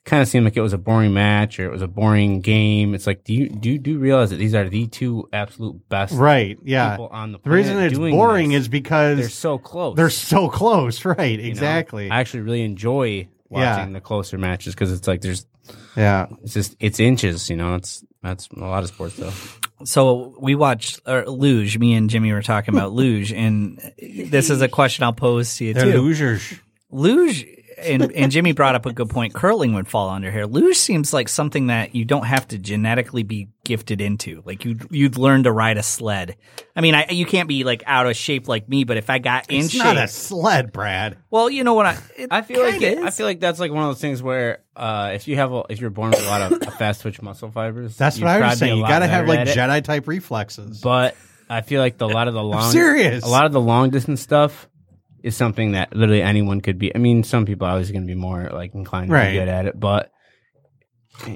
kind 0.03 0.21
of 0.21 0.27
seemed 0.27 0.45
like 0.45 0.57
it 0.57 0.61
was 0.61 0.73
a 0.73 0.77
boring 0.77 1.13
match 1.13 1.59
or 1.59 1.65
it 1.65 1.71
was 1.71 1.81
a 1.83 1.87
boring 1.87 2.41
game. 2.41 2.95
It's 2.95 3.05
like, 3.05 3.23
do 3.23 3.33
you, 3.33 3.49
do 3.49 3.69
you, 3.71 3.77
do 3.77 3.91
you 3.91 3.99
realize 3.99 4.31
that 4.31 4.37
these 4.37 4.55
are 4.55 4.67
the 4.67 4.87
two 4.87 5.29
absolute 5.31 5.87
best 5.89 6.13
Right. 6.15 6.57
Yeah. 6.63 6.91
people 6.91 7.07
on 7.09 7.31
the 7.33 7.39
The 7.43 7.49
reason 7.51 7.73
planet 7.73 7.91
it's 7.91 7.99
doing 7.99 8.15
boring 8.15 8.49
this? 8.49 8.61
is 8.61 8.67
because 8.67 9.17
they're 9.19 9.29
so 9.29 9.57
close. 9.59 9.95
they're 9.95 10.09
so 10.09 10.49
close. 10.49 11.05
Right. 11.05 11.31
you 11.37 11.43
know? 11.45 11.49
Exactly. 11.49 12.09
I 12.09 12.19
actually 12.19 12.41
really 12.41 12.63
enjoy 12.63 13.27
Yeah. 13.51 13.77
watching 13.77 13.93
the 13.93 14.01
closer 14.01 14.37
matches 14.37 14.73
because 14.73 14.91
it's 14.91 15.07
like 15.07 15.21
there's 15.21 15.45
yeah. 15.95 16.27
it's 16.43 16.53
just 16.55 16.75
it's 16.79 16.99
inches. 16.99 17.49
You 17.49 17.57
know, 17.57 17.75
it's 17.75 18.03
that's 18.23 18.47
a 18.55 18.59
lot 18.59 18.81
of 18.83 18.89
sports 18.89 19.15
though. 19.17 19.31
so 19.85 20.35
we 20.39 20.55
watched 20.55 20.99
uh, 21.05 21.23
luge. 21.27 21.77
Me 21.77 21.93
and 21.93 22.09
Jimmy 22.09 22.33
were 22.33 22.41
talking 22.41 22.73
about 22.73 22.91
luge, 23.01 23.31
and 23.31 23.77
this 24.01 24.49
is 24.49 24.61
a 24.61 24.67
question 24.67 25.03
I'll 25.03 25.13
pose 25.13 25.55
to 25.57 25.65
you 25.65 25.73
They're 25.75 25.91
too. 25.91 26.01
losers. 26.01 26.53
luge 26.89 27.45
and, 27.81 28.11
and 28.11 28.31
Jimmy 28.31 28.51
brought 28.51 28.75
up 28.75 28.85
a 28.85 28.93
good 28.93 29.09
point. 29.09 29.33
Curling 29.33 29.73
would 29.73 29.87
fall 29.87 30.09
under 30.09 30.31
here. 30.31 30.45
Luge 30.45 30.77
seems 30.77 31.13
like 31.13 31.27
something 31.29 31.67
that 31.67 31.95
you 31.95 32.05
don't 32.05 32.25
have 32.25 32.47
to 32.49 32.57
genetically 32.57 33.23
be 33.23 33.49
gifted 33.63 34.01
into. 34.01 34.41
Like 34.45 34.65
you 34.65 34.77
you'd 34.89 35.17
learn 35.17 35.43
to 35.43 35.51
ride 35.51 35.77
a 35.77 35.83
sled. 35.83 36.35
I 36.75 36.81
mean, 36.81 36.95
I, 36.95 37.07
you 37.09 37.25
can't 37.25 37.47
be 37.47 37.63
like 37.63 37.83
out 37.85 38.07
of 38.07 38.15
shape 38.15 38.47
like 38.47 38.67
me, 38.69 38.83
but 38.83 38.97
if 38.97 39.09
I 39.09 39.19
got 39.19 39.49
in 39.49 39.61
shape 39.61 39.65
It's 39.65 39.73
shape, 39.73 39.83
not 39.83 39.97
a 39.97 40.07
sled, 40.07 40.71
Brad. 40.71 41.17
well, 41.29 41.49
you 41.49 41.63
know 41.63 41.73
what 41.73 41.85
I? 41.85 41.97
I 42.29 42.41
feel 42.41 42.61
like 42.61 42.79
kinda 42.79 43.05
I 43.05 43.11
feel 43.11 43.25
like 43.25 43.39
that's 43.39 43.59
like 43.59 43.71
one 43.71 43.83
of 43.83 43.89
those 43.89 44.01
things 44.01 44.23
where 44.23 44.59
uh, 44.75 45.11
if 45.13 45.27
you 45.27 45.35
have 45.35 45.51
a, 45.51 45.63
if 45.69 45.81
you're 45.81 45.89
born 45.89 46.11
with 46.11 46.23
a 46.23 46.27
lot 46.27 46.51
of 46.51 46.73
fast 46.75 47.01
twitch 47.01 47.21
muscle 47.21 47.51
fibers, 47.51 47.97
That's 47.97 48.19
what 48.19 48.27
I 48.27 48.39
was 48.39 48.59
saying. 48.59 48.77
You 48.77 48.83
got 48.87 48.99
to 48.99 49.07
have 49.07 49.27
like. 49.27 49.47
Jedi 49.47 49.83
type 49.83 50.07
reflexes. 50.07 50.81
But 50.81 51.15
I 51.49 51.61
feel 51.61 51.81
like 51.81 51.97
the, 51.97 52.05
a 52.05 52.07
lot 52.07 52.27
of 52.29 52.33
the 52.33 52.43
long 52.43 52.71
serious. 52.71 53.25
a 53.25 53.27
lot 53.27 53.45
of 53.45 53.51
the 53.51 53.59
long 53.59 53.89
distance 53.89 54.21
stuff 54.21 54.69
is 55.23 55.35
something 55.35 55.73
that 55.73 55.95
literally 55.95 56.21
anyone 56.21 56.61
could 56.61 56.77
be. 56.79 56.93
I 56.95 56.99
mean, 56.99 57.23
some 57.23 57.45
people 57.45 57.67
are 57.67 57.71
always 57.71 57.91
going 57.91 58.03
to 58.03 58.07
be 58.07 58.15
more 58.15 58.49
like 58.51 58.73
inclined 58.73 59.09
to 59.11 59.25
be 59.27 59.33
good 59.33 59.47
at 59.47 59.65
it, 59.65 59.79
but 59.79 60.11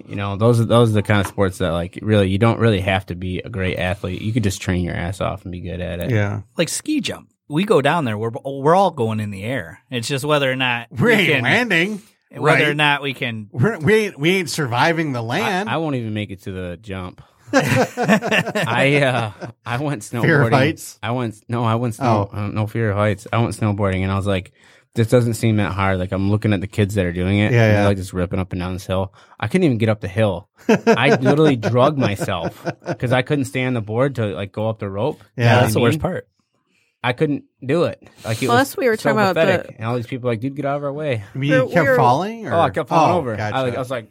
you 0.07 0.15
know, 0.15 0.35
those 0.37 0.59
are 0.59 0.65
those 0.65 0.89
are 0.91 0.93
the 0.93 1.03
kind 1.03 1.21
of 1.21 1.27
sports 1.27 1.59
that 1.59 1.71
like 1.71 1.99
really 2.01 2.29
you 2.29 2.37
don't 2.37 2.59
really 2.59 2.79
have 2.81 3.05
to 3.07 3.15
be 3.15 3.39
a 3.39 3.49
great 3.49 3.77
athlete. 3.77 4.21
You 4.21 4.33
could 4.33 4.43
just 4.43 4.61
train 4.61 4.83
your 4.83 4.95
ass 4.95 5.21
off 5.21 5.43
and 5.43 5.51
be 5.51 5.61
good 5.61 5.79
at 5.81 5.99
it. 5.99 6.09
yeah. 6.11 6.41
like 6.57 6.69
ski 6.69 7.01
jump. 7.01 7.29
We 7.47 7.63
go 7.65 7.81
down 7.81 8.05
there. 8.05 8.17
We're 8.17 8.31
we're 8.43 8.73
all 8.75 8.91
going 8.91 9.19
in 9.19 9.29
the 9.29 9.43
air. 9.43 9.79
It's 9.91 10.07
just 10.07 10.25
whether 10.25 10.51
or 10.51 10.55
not 10.55 10.87
We 10.91 11.11
ain't 11.11 11.29
can, 11.31 11.43
landing. 11.43 12.01
whether 12.31 12.71
or 12.71 12.73
not 12.73 13.03
we 13.03 13.13
can. 13.13 13.49
We're, 13.51 13.77
we 13.77 13.93
ain't 13.93 14.19
we 14.19 14.29
ain't 14.37 14.49
surviving 14.49 15.11
the 15.11 15.21
I, 15.21 15.27
land. 15.27 15.69
I 15.69 15.77
won't 15.77 15.95
even 15.95 16.13
make 16.13 16.31
it 16.31 16.41
to 16.43 16.51
the 16.51 16.77
jump. 16.81 17.21
I 18.67 19.01
uh 19.01 19.31
I 19.65 19.77
went 19.77 20.01
snowboarding. 20.03 20.21
Fear 20.23 20.41
of 20.43 20.51
heights? 20.53 20.99
I 21.01 21.11
went 21.11 21.35
no, 21.47 21.63
I 21.63 21.75
went 21.75 21.95
snow, 21.95 22.29
uh, 22.31 22.47
no 22.47 22.67
fear 22.67 22.91
of 22.91 22.97
heights. 22.97 23.27
I 23.31 23.37
went 23.39 23.55
snowboarding 23.55 24.01
and 24.03 24.11
I 24.11 24.15
was 24.15 24.27
like, 24.27 24.51
this 24.93 25.07
doesn't 25.09 25.33
seem 25.35 25.57
that 25.57 25.73
hard. 25.73 25.99
Like 25.99 26.11
I'm 26.11 26.29
looking 26.31 26.53
at 26.53 26.61
the 26.61 26.67
kids 26.67 26.95
that 26.95 27.05
are 27.05 27.11
doing 27.13 27.39
it. 27.39 27.51
Yeah, 27.51 27.63
and 27.65 27.73
they're, 27.75 27.81
yeah. 27.83 27.87
like 27.87 27.97
just 27.97 28.13
ripping 28.13 28.39
up 28.39 28.51
and 28.53 28.59
down 28.59 28.73
this 28.73 28.85
hill. 28.85 29.13
I 29.39 29.47
couldn't 29.47 29.65
even 29.65 29.77
get 29.77 29.89
up 29.89 30.01
the 30.01 30.07
hill. 30.07 30.49
I 30.69 31.15
literally 31.15 31.55
drug 31.57 31.97
myself 31.97 32.65
because 32.87 33.11
I 33.11 33.21
couldn't 33.21 33.45
stay 33.45 33.63
on 33.65 33.73
the 33.73 33.81
board 33.81 34.15
to 34.15 34.27
like 34.27 34.51
go 34.51 34.69
up 34.69 34.79
the 34.79 34.89
rope. 34.89 35.21
Yeah. 35.37 35.43
You 35.43 35.49
know 35.49 35.55
what 35.55 35.61
That's 35.61 35.73
the 35.73 35.79
I 35.79 35.83
worst 35.83 35.99
part. 35.99 36.27
I 37.03 37.13
couldn't 37.13 37.43
do 37.63 37.83
it. 37.83 38.01
Like 38.23 38.41
it 38.41 38.47
Well, 38.47 38.57
was 38.57 38.69
that's 38.69 38.77
we 38.77 38.87
were 38.87 38.95
so 38.97 39.09
talking 39.13 39.19
about, 39.19 39.35
pathetic. 39.35 39.67
the- 39.67 39.75
and 39.77 39.85
all 39.85 39.95
these 39.95 40.07
people 40.07 40.25
were 40.27 40.33
like, 40.33 40.39
dude, 40.39 40.55
get 40.55 40.65
out 40.65 40.77
of 40.77 40.83
our 40.83 40.91
way. 40.93 41.23
I 41.33 41.37
mean, 41.37 41.51
We're- 41.51 41.67
you 41.67 41.71
kept 41.71 41.85
we're- 41.85 41.97
falling. 41.97 42.47
Or? 42.47 42.53
Oh, 42.55 42.59
I 42.61 42.69
kept 42.71 42.89
falling 42.89 43.13
Oh, 43.13 43.17
over. 43.19 43.35
Gotcha. 43.35 43.55
I, 43.55 43.61
like, 43.61 43.75
I 43.75 43.79
was 43.79 43.91
like, 43.91 44.09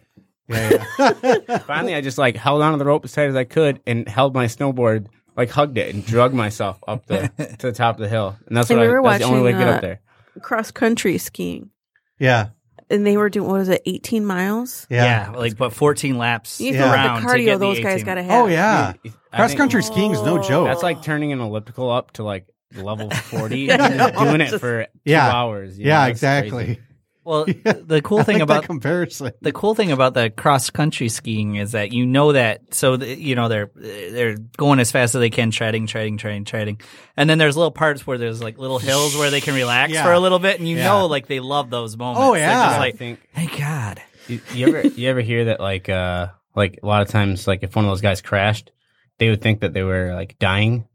yeah, 0.48 0.85
yeah. 1.22 1.59
Finally, 1.66 1.94
I 1.94 2.00
just 2.00 2.18
like 2.18 2.37
held 2.37 2.62
onto 2.62 2.78
the 2.78 2.85
rope 2.85 3.04
as 3.04 3.12
tight 3.12 3.28
as 3.28 3.37
I 3.37 3.44
could 3.44 3.80
and 3.87 4.09
held 4.09 4.35
my 4.35 4.46
snowboard, 4.46 5.07
like 5.37 5.50
hugged 5.50 5.78
it 5.78 5.94
and 5.94 6.04
drug 6.04 6.35
myself 6.35 6.78
up 6.87 7.07
the 7.07 7.28
to 7.59 7.66
the 7.68 7.72
top 7.72 7.96
of 7.96 8.00
the 8.02 8.09
hill. 8.09 8.37
And 8.46 8.57
that's 8.57 8.70
And 8.70 8.78
what 8.78 8.87
we 8.88 8.94
I, 8.94 8.98
were 9.00 9.02
that's 9.02 9.18
the 9.20 9.24
only 9.28 9.42
way 9.42 9.52
to 9.52 9.59
watching, 9.59 9.66
get 9.66 9.72
uh, 9.72 9.76
up 9.76 9.80
there. 9.83 10.00
Cross 10.42 10.70
country 10.72 11.18
skiing. 11.18 11.70
yeah. 12.18 12.48
And 12.90 13.07
they 13.07 13.16
were 13.16 13.30
doing, 13.30 13.49
what 13.49 13.59
was 13.61 13.70
it, 13.70 13.80
18 13.86 14.26
miles? 14.26 14.86
Yeah, 14.90 15.32
like 15.34 15.57
but 15.57 15.72
14 15.72 16.18
laps 16.18 16.61
You 16.61 16.74
Yeah. 16.74 16.80
know 16.80 16.92
around 16.92 17.14
the 17.22 17.28
to 17.28 17.34
cardio 17.34 17.45
get 17.47 17.53
the 17.55 17.59
those 17.66 17.80
guys 17.80 18.05
got 18.05 18.16
to 18.16 18.22
have. 18.22 18.45
Oh 18.45 18.47
yeah. 18.47 18.92
I 19.32 19.36
Cross 19.36 19.51
think 19.53 19.59
country 19.59 19.82
skiing 19.82 20.12
is 20.12 20.20
no 20.22 20.36
joke. 20.42 20.66
That's 20.66 20.82
like 20.82 21.01
turning 21.03 21.32
an 21.32 21.40
elliptical 21.40 21.90
up 21.90 22.11
to 22.12 22.24
like 22.24 22.47
level 22.76 23.09
forty 23.11 23.70
and 23.70 23.80
doing 24.14 24.40
it 24.42 24.61
for 24.61 24.84
two 24.84 24.88
Yeah. 25.07 25.30
hours. 25.30 25.78
you 25.78 25.86
yeah, 25.86 26.03
know, 26.05 26.11
exactly. 26.11 26.64
crazy. 26.64 26.80
Well, 27.25 27.45
the 27.47 28.01
cool 28.05 28.18
I 28.20 28.22
thing 28.25 28.35
like 28.37 28.43
about 28.43 28.61
that 28.62 28.66
comparison. 28.66 29.33
the 29.41 29.53
cool 29.53 29.75
thing 29.75 29.91
about 29.93 30.14
the 30.14 30.31
cross 30.31 30.70
country 30.70 31.09
skiing 31.09 31.57
is 31.57 31.72
that 31.72 31.93
you 31.93 32.05
know 32.07 32.33
that 32.33 32.75
so 32.75 32.97
the, 32.97 33.18
you 33.18 33.35
know 33.35 33.49
they're 33.49 33.70
they're 33.75 34.37
going 34.57 34.79
as 34.81 34.93
fast 34.93 35.14
as 35.14 35.20
they 35.20 35.31
can 35.31 35.51
treading 35.51 35.87
treading 35.87 36.16
treading 36.18 36.45
treading 36.45 36.81
and 37.16 37.29
then 37.31 37.39
there's 37.39 37.57
little 37.57 37.70
parts 37.70 38.07
where 38.07 38.18
there's 38.18 38.43
like 38.43 38.59
little 38.59 38.79
hills 38.79 39.16
where 39.16 39.31
they 39.31 39.41
can 39.41 39.55
relax 39.55 39.93
Yeah. 39.93 40.05
for 40.05 40.12
a 40.12 40.20
little 40.20 40.39
bit 40.39 40.59
and 40.61 40.68
you 40.68 40.77
Yeah. 40.77 40.85
know 40.85 41.07
like 41.07 41.27
they 41.27 41.41
love 41.41 41.70
those 41.70 41.97
moments 41.97 42.20
Oh, 42.22 42.33
They're 42.35 42.43
yeah. 42.43 42.64
just 42.66 42.77
I 42.77 42.79
like 42.79 42.97
think 42.97 43.20
thank 43.35 43.59
god 43.59 44.03
you, 44.29 44.41
you 44.53 44.68
ever 44.68 44.87
you 44.89 45.09
ever 45.11 45.20
hear 45.20 45.47
that 45.47 45.61
like 45.61 45.89
uh 45.89 46.29
like 46.55 46.79
a 46.83 46.87
lot 46.87 47.03
of 47.03 47.09
times 47.09 47.47
like 47.47 47.62
if 47.62 47.75
one 47.75 47.85
of 47.85 47.91
those 47.91 48.01
guys 48.01 48.20
crashed, 48.22 48.70
they 49.18 49.29
would 49.31 49.41
think 49.43 49.61
that 49.61 49.72
they 49.72 49.83
were 49.83 50.14
like 50.14 50.39
dying. 50.39 50.87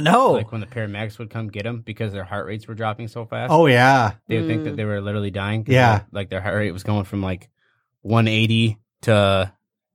No 0.00 0.32
Like 0.32 0.52
when 0.52 0.60
the 0.60 0.66
paramedics 0.66 1.18
would 1.18 1.30
come 1.30 1.48
get 1.48 1.64
them 1.64 1.80
because 1.80 2.12
their 2.12 2.24
heart 2.24 2.46
rates 2.46 2.66
were 2.66 2.74
dropping 2.74 3.08
so 3.08 3.24
fast. 3.26 3.50
Oh 3.52 3.66
yeah, 3.66 4.12
they 4.28 4.38
would 4.38 4.46
think 4.46 4.64
that 4.64 4.76
they 4.76 4.84
were 4.84 5.00
literally 5.00 5.30
dying. 5.30 5.64
Yeah. 5.68 5.98
their- 5.98 6.06
like 6.12 6.28
their 6.30 6.40
heart 6.40 6.54
rate 6.56 6.72
was 6.72 6.82
going 6.82 7.04
from 7.04 7.22
like 7.22 7.48
180 8.02 8.78
to 9.02 9.52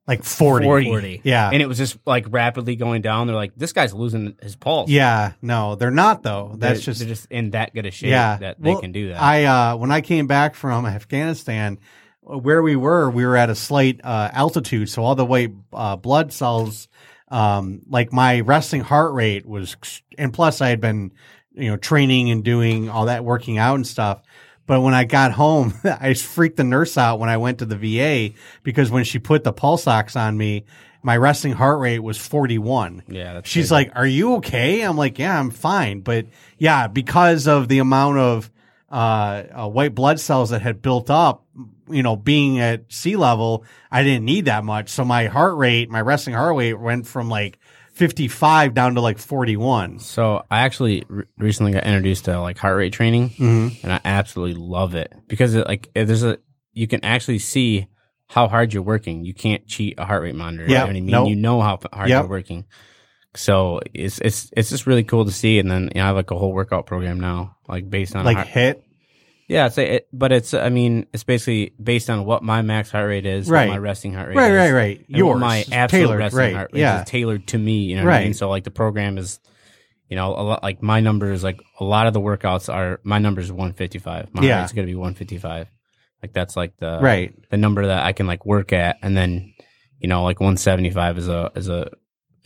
like 0.07 0.23
40. 0.23 0.65
40. 0.65 0.85
40 0.85 1.21
Yeah. 1.25 1.49
and 1.51 1.61
it 1.61 1.67
was 1.67 1.77
just 1.77 1.97
like 2.05 2.25
rapidly 2.29 2.75
going 2.77 3.01
down. 3.01 3.27
They're 3.27 3.35
like, 3.35 3.53
this 3.57 3.73
guy's 3.73 3.93
losing 3.93 4.35
his 4.41 4.55
pulse. 4.55 4.89
yeah. 4.89 5.33
No, 5.41 5.75
they're 5.75 5.91
not 5.91 6.23
though. 6.23 6.49
They're- 6.55 6.69
That's 6.73 6.81
just 6.85 6.99
they're 6.99 7.09
just 7.09 7.25
in 7.29 7.51
that 7.51 7.73
good 7.73 7.85
a 7.85 7.91
shape 7.91 8.09
yeah 8.11 8.37
that 8.37 8.61
they 8.61 8.71
Well, 8.71 8.81
can 8.81 8.91
do 8.93 9.09
that. 9.09 9.21
I 9.21 9.45
uh 9.45 9.75
when 9.75 9.91
I 9.91 10.01
came 10.01 10.27
back 10.27 10.55
from 10.55 10.85
Afghanistan, 10.85 11.79
where 12.21 12.61
we 12.61 12.75
were, 12.75 13.09
we 13.09 13.25
were 13.25 13.37
at 13.37 13.49
a 13.49 13.55
slight 13.55 14.01
uh, 14.03 14.29
altitude, 14.33 14.89
so 14.89 15.01
all 15.01 15.15
the 15.15 15.23
white 15.25 15.53
uh, 15.71 15.95
blood 15.95 16.33
cells, 16.33 16.89
um, 17.30 17.82
like 17.89 18.13
my 18.13 18.39
resting 18.41 18.82
heart 18.82 19.13
rate 19.13 19.45
was, 19.45 19.75
and 20.17 20.34
plus 20.34 20.61
I 20.61 20.69
had 20.69 20.80
been, 20.82 21.11
you 21.53 21.69
know, 21.69 21.78
training 21.78 22.30
and 22.32 22.43
doing 22.43 22.89
all 22.89 23.05
that, 23.05 23.23
working 23.25 23.57
out 23.57 23.75
and 23.75 23.86
stuff. 23.88 24.21
But 24.65 24.82
when 24.82 24.93
I 24.93 25.03
got 25.05 25.32
home, 25.32 25.73
I 25.84 26.13
freaked 26.13 26.57
the 26.57 26.63
nurse 26.63 26.97
out 26.97 27.19
when 27.19 27.30
I 27.30 27.38
went 27.38 27.59
to 27.59 27.65
the 27.65 27.75
VA 27.78 28.36
because 28.63 28.91
when 28.91 29.03
she 29.03 29.19
put 29.19 29.43
the 29.43 29.53
pulse 29.53 29.88
ox 29.88 30.15
on 30.15 30.38
me, 30.38 30.65
my 31.03 31.15
resting 31.15 31.53
heart 31.53 31.80
rate 31.80 31.99
was 31.99 32.17
41. 32.17 33.03
yeah, 33.07 33.41
She's 33.45 33.69
crazy. 33.69 33.73
like, 33.73 33.91
"Are 33.95 34.05
you 34.07 34.36
okay?" 34.36 34.82
I'm 34.82 34.97
like, 34.97 35.19
"Yeah, 35.19 35.39
I'm 35.39 35.51
fine." 35.51 36.01
But 36.01 36.25
yeah, 36.57 36.88
because 36.88 37.47
of 37.47 37.67
the 37.69 37.80
amount 37.80 38.17
of 38.17 38.51
uh, 38.91 39.43
uh, 39.63 39.67
white 39.67 39.93
blood 39.95 40.19
cells 40.19 40.51
that 40.51 40.61
had 40.61 40.81
built 40.81 41.09
up, 41.09 41.45
you 41.89 42.03
know, 42.03 42.15
being 42.15 42.59
at 42.59 42.91
sea 42.91 43.15
level, 43.15 43.63
I 43.91 44.03
didn't 44.03 44.25
need 44.25 44.45
that 44.45 44.63
much. 44.63 44.89
So 44.89 45.03
my 45.05 45.25
heart 45.27 45.57
rate, 45.57 45.89
my 45.89 46.01
resting 46.01 46.33
heart 46.33 46.55
rate, 46.55 46.73
went 46.79 47.05
from 47.07 47.29
like 47.29 47.59
55 47.93 48.73
down 48.73 48.95
to 48.95 49.01
like 49.01 49.17
41. 49.17 49.99
So 49.99 50.43
I 50.51 50.59
actually 50.61 51.03
re- 51.09 51.23
recently 51.38 51.71
got 51.73 51.83
introduced 51.85 52.25
to 52.25 52.39
like 52.39 52.57
heart 52.57 52.77
rate 52.77 52.93
training, 52.93 53.29
Mm-hmm. 53.31 53.83
and 53.83 53.91
I 53.93 53.99
absolutely 54.05 54.61
love 54.61 54.95
it 54.95 55.11
because 55.27 55.55
it, 55.55 55.67
like 55.67 55.89
there's 55.93 56.23
a 56.23 56.38
you 56.73 56.88
can 56.88 57.03
actually 57.03 57.39
see 57.39 57.88
how 58.27 58.47
hard 58.47 58.73
you're 58.73 58.83
working. 58.83 59.25
You 59.25 59.33
can't 59.33 59.65
cheat 59.67 59.95
a 59.97 60.05
heart 60.05 60.21
rate 60.21 60.35
monitor. 60.35 60.63
you 60.67 60.75
know 60.75 60.81
what 60.81 60.89
I 60.91 60.93
mean? 60.93 61.05
Nope. 61.07 61.29
You 61.29 61.35
know 61.35 61.59
how 61.61 61.79
hard 61.91 62.09
Yep. 62.09 62.21
you're 62.23 62.29
working. 62.29 62.65
So 63.38 63.79
it's 63.93 64.19
it's 64.19 64.49
it's 64.55 64.69
just 64.69 64.88
really 64.88 65.03
cool 65.03 65.25
to 65.25 65.31
see, 65.31 65.59
and 65.59 65.69
then 65.69 65.83
you 65.93 65.99
know, 65.99 66.03
I 66.03 66.07
have 66.07 66.15
like 66.15 66.31
a 66.31 66.38
whole 66.38 66.51
workout 66.53 66.85
program 66.85 67.19
now, 67.19 67.55
like 67.67 67.89
based 67.89 68.15
on 68.15 68.25
Like 68.25 68.38
heart- 68.38 68.47
hit, 68.47 68.83
yeah, 69.47 69.67
it's 69.67 69.77
a, 69.77 69.95
it, 69.95 70.07
but 70.11 70.31
it's 70.31 70.53
I 70.53 70.69
mean 70.69 71.05
it's 71.13 71.23
basically 71.23 71.73
based 71.81 72.09
on 72.09 72.25
what 72.25 72.43
my 72.43 72.61
max 72.61 72.91
heart 72.91 73.07
rate 73.07 73.25
is, 73.25 73.49
Right. 73.49 73.69
my 73.69 73.77
resting 73.77 74.13
heart 74.13 74.29
rate, 74.29 74.35
right, 74.38 74.51
is, 74.51 74.57
right, 74.57 74.71
right. 74.73 75.05
Yours, 75.07 75.39
my 75.39 75.63
absolute 75.71 76.01
tailored, 76.03 76.19
resting 76.19 76.39
right? 76.39 76.53
heart 76.55 76.71
rate 76.73 76.79
Yeah, 76.81 77.03
is 77.03 77.09
tailored 77.09 77.47
to 77.47 77.57
me. 77.57 77.83
You 77.83 77.95
know 77.97 78.03
what 78.05 78.13
I 78.13 78.19
mean? 78.19 78.27
Right. 78.29 78.35
So 78.35 78.49
like 78.49 78.63
the 78.65 78.71
program 78.71 79.17
is, 79.17 79.39
you 80.09 80.15
know, 80.15 80.31
a 80.31 80.41
lot 80.43 80.63
like 80.63 80.81
my 80.81 80.99
numbers, 80.99 81.43
like 81.43 81.61
a 81.79 81.83
lot 81.83 82.07
of 82.07 82.13
the 82.13 82.21
workouts 82.21 82.73
are 82.73 82.99
my 83.03 83.19
number 83.19 83.39
is 83.41 83.51
155. 83.51 84.33
My 84.33 84.41
Yeah. 84.43 84.53
heart 84.55 84.63
rate's 84.63 84.73
gonna 84.73 84.88
be 84.88 84.95
155. 84.95 85.67
Like 86.23 86.33
that's 86.33 86.55
like 86.57 86.75
the 86.79 86.99
right. 87.01 87.33
the 87.51 87.57
number 87.57 87.85
that 87.85 88.03
I 88.03 88.11
can 88.13 88.25
like 88.27 88.45
work 88.45 88.73
at, 88.73 88.97
and 89.03 89.15
then 89.15 89.53
you 89.99 90.07
know 90.09 90.23
like 90.23 90.39
175 90.39 91.17
is 91.19 91.27
a 91.29 91.51
is 91.55 91.69
a 91.69 91.91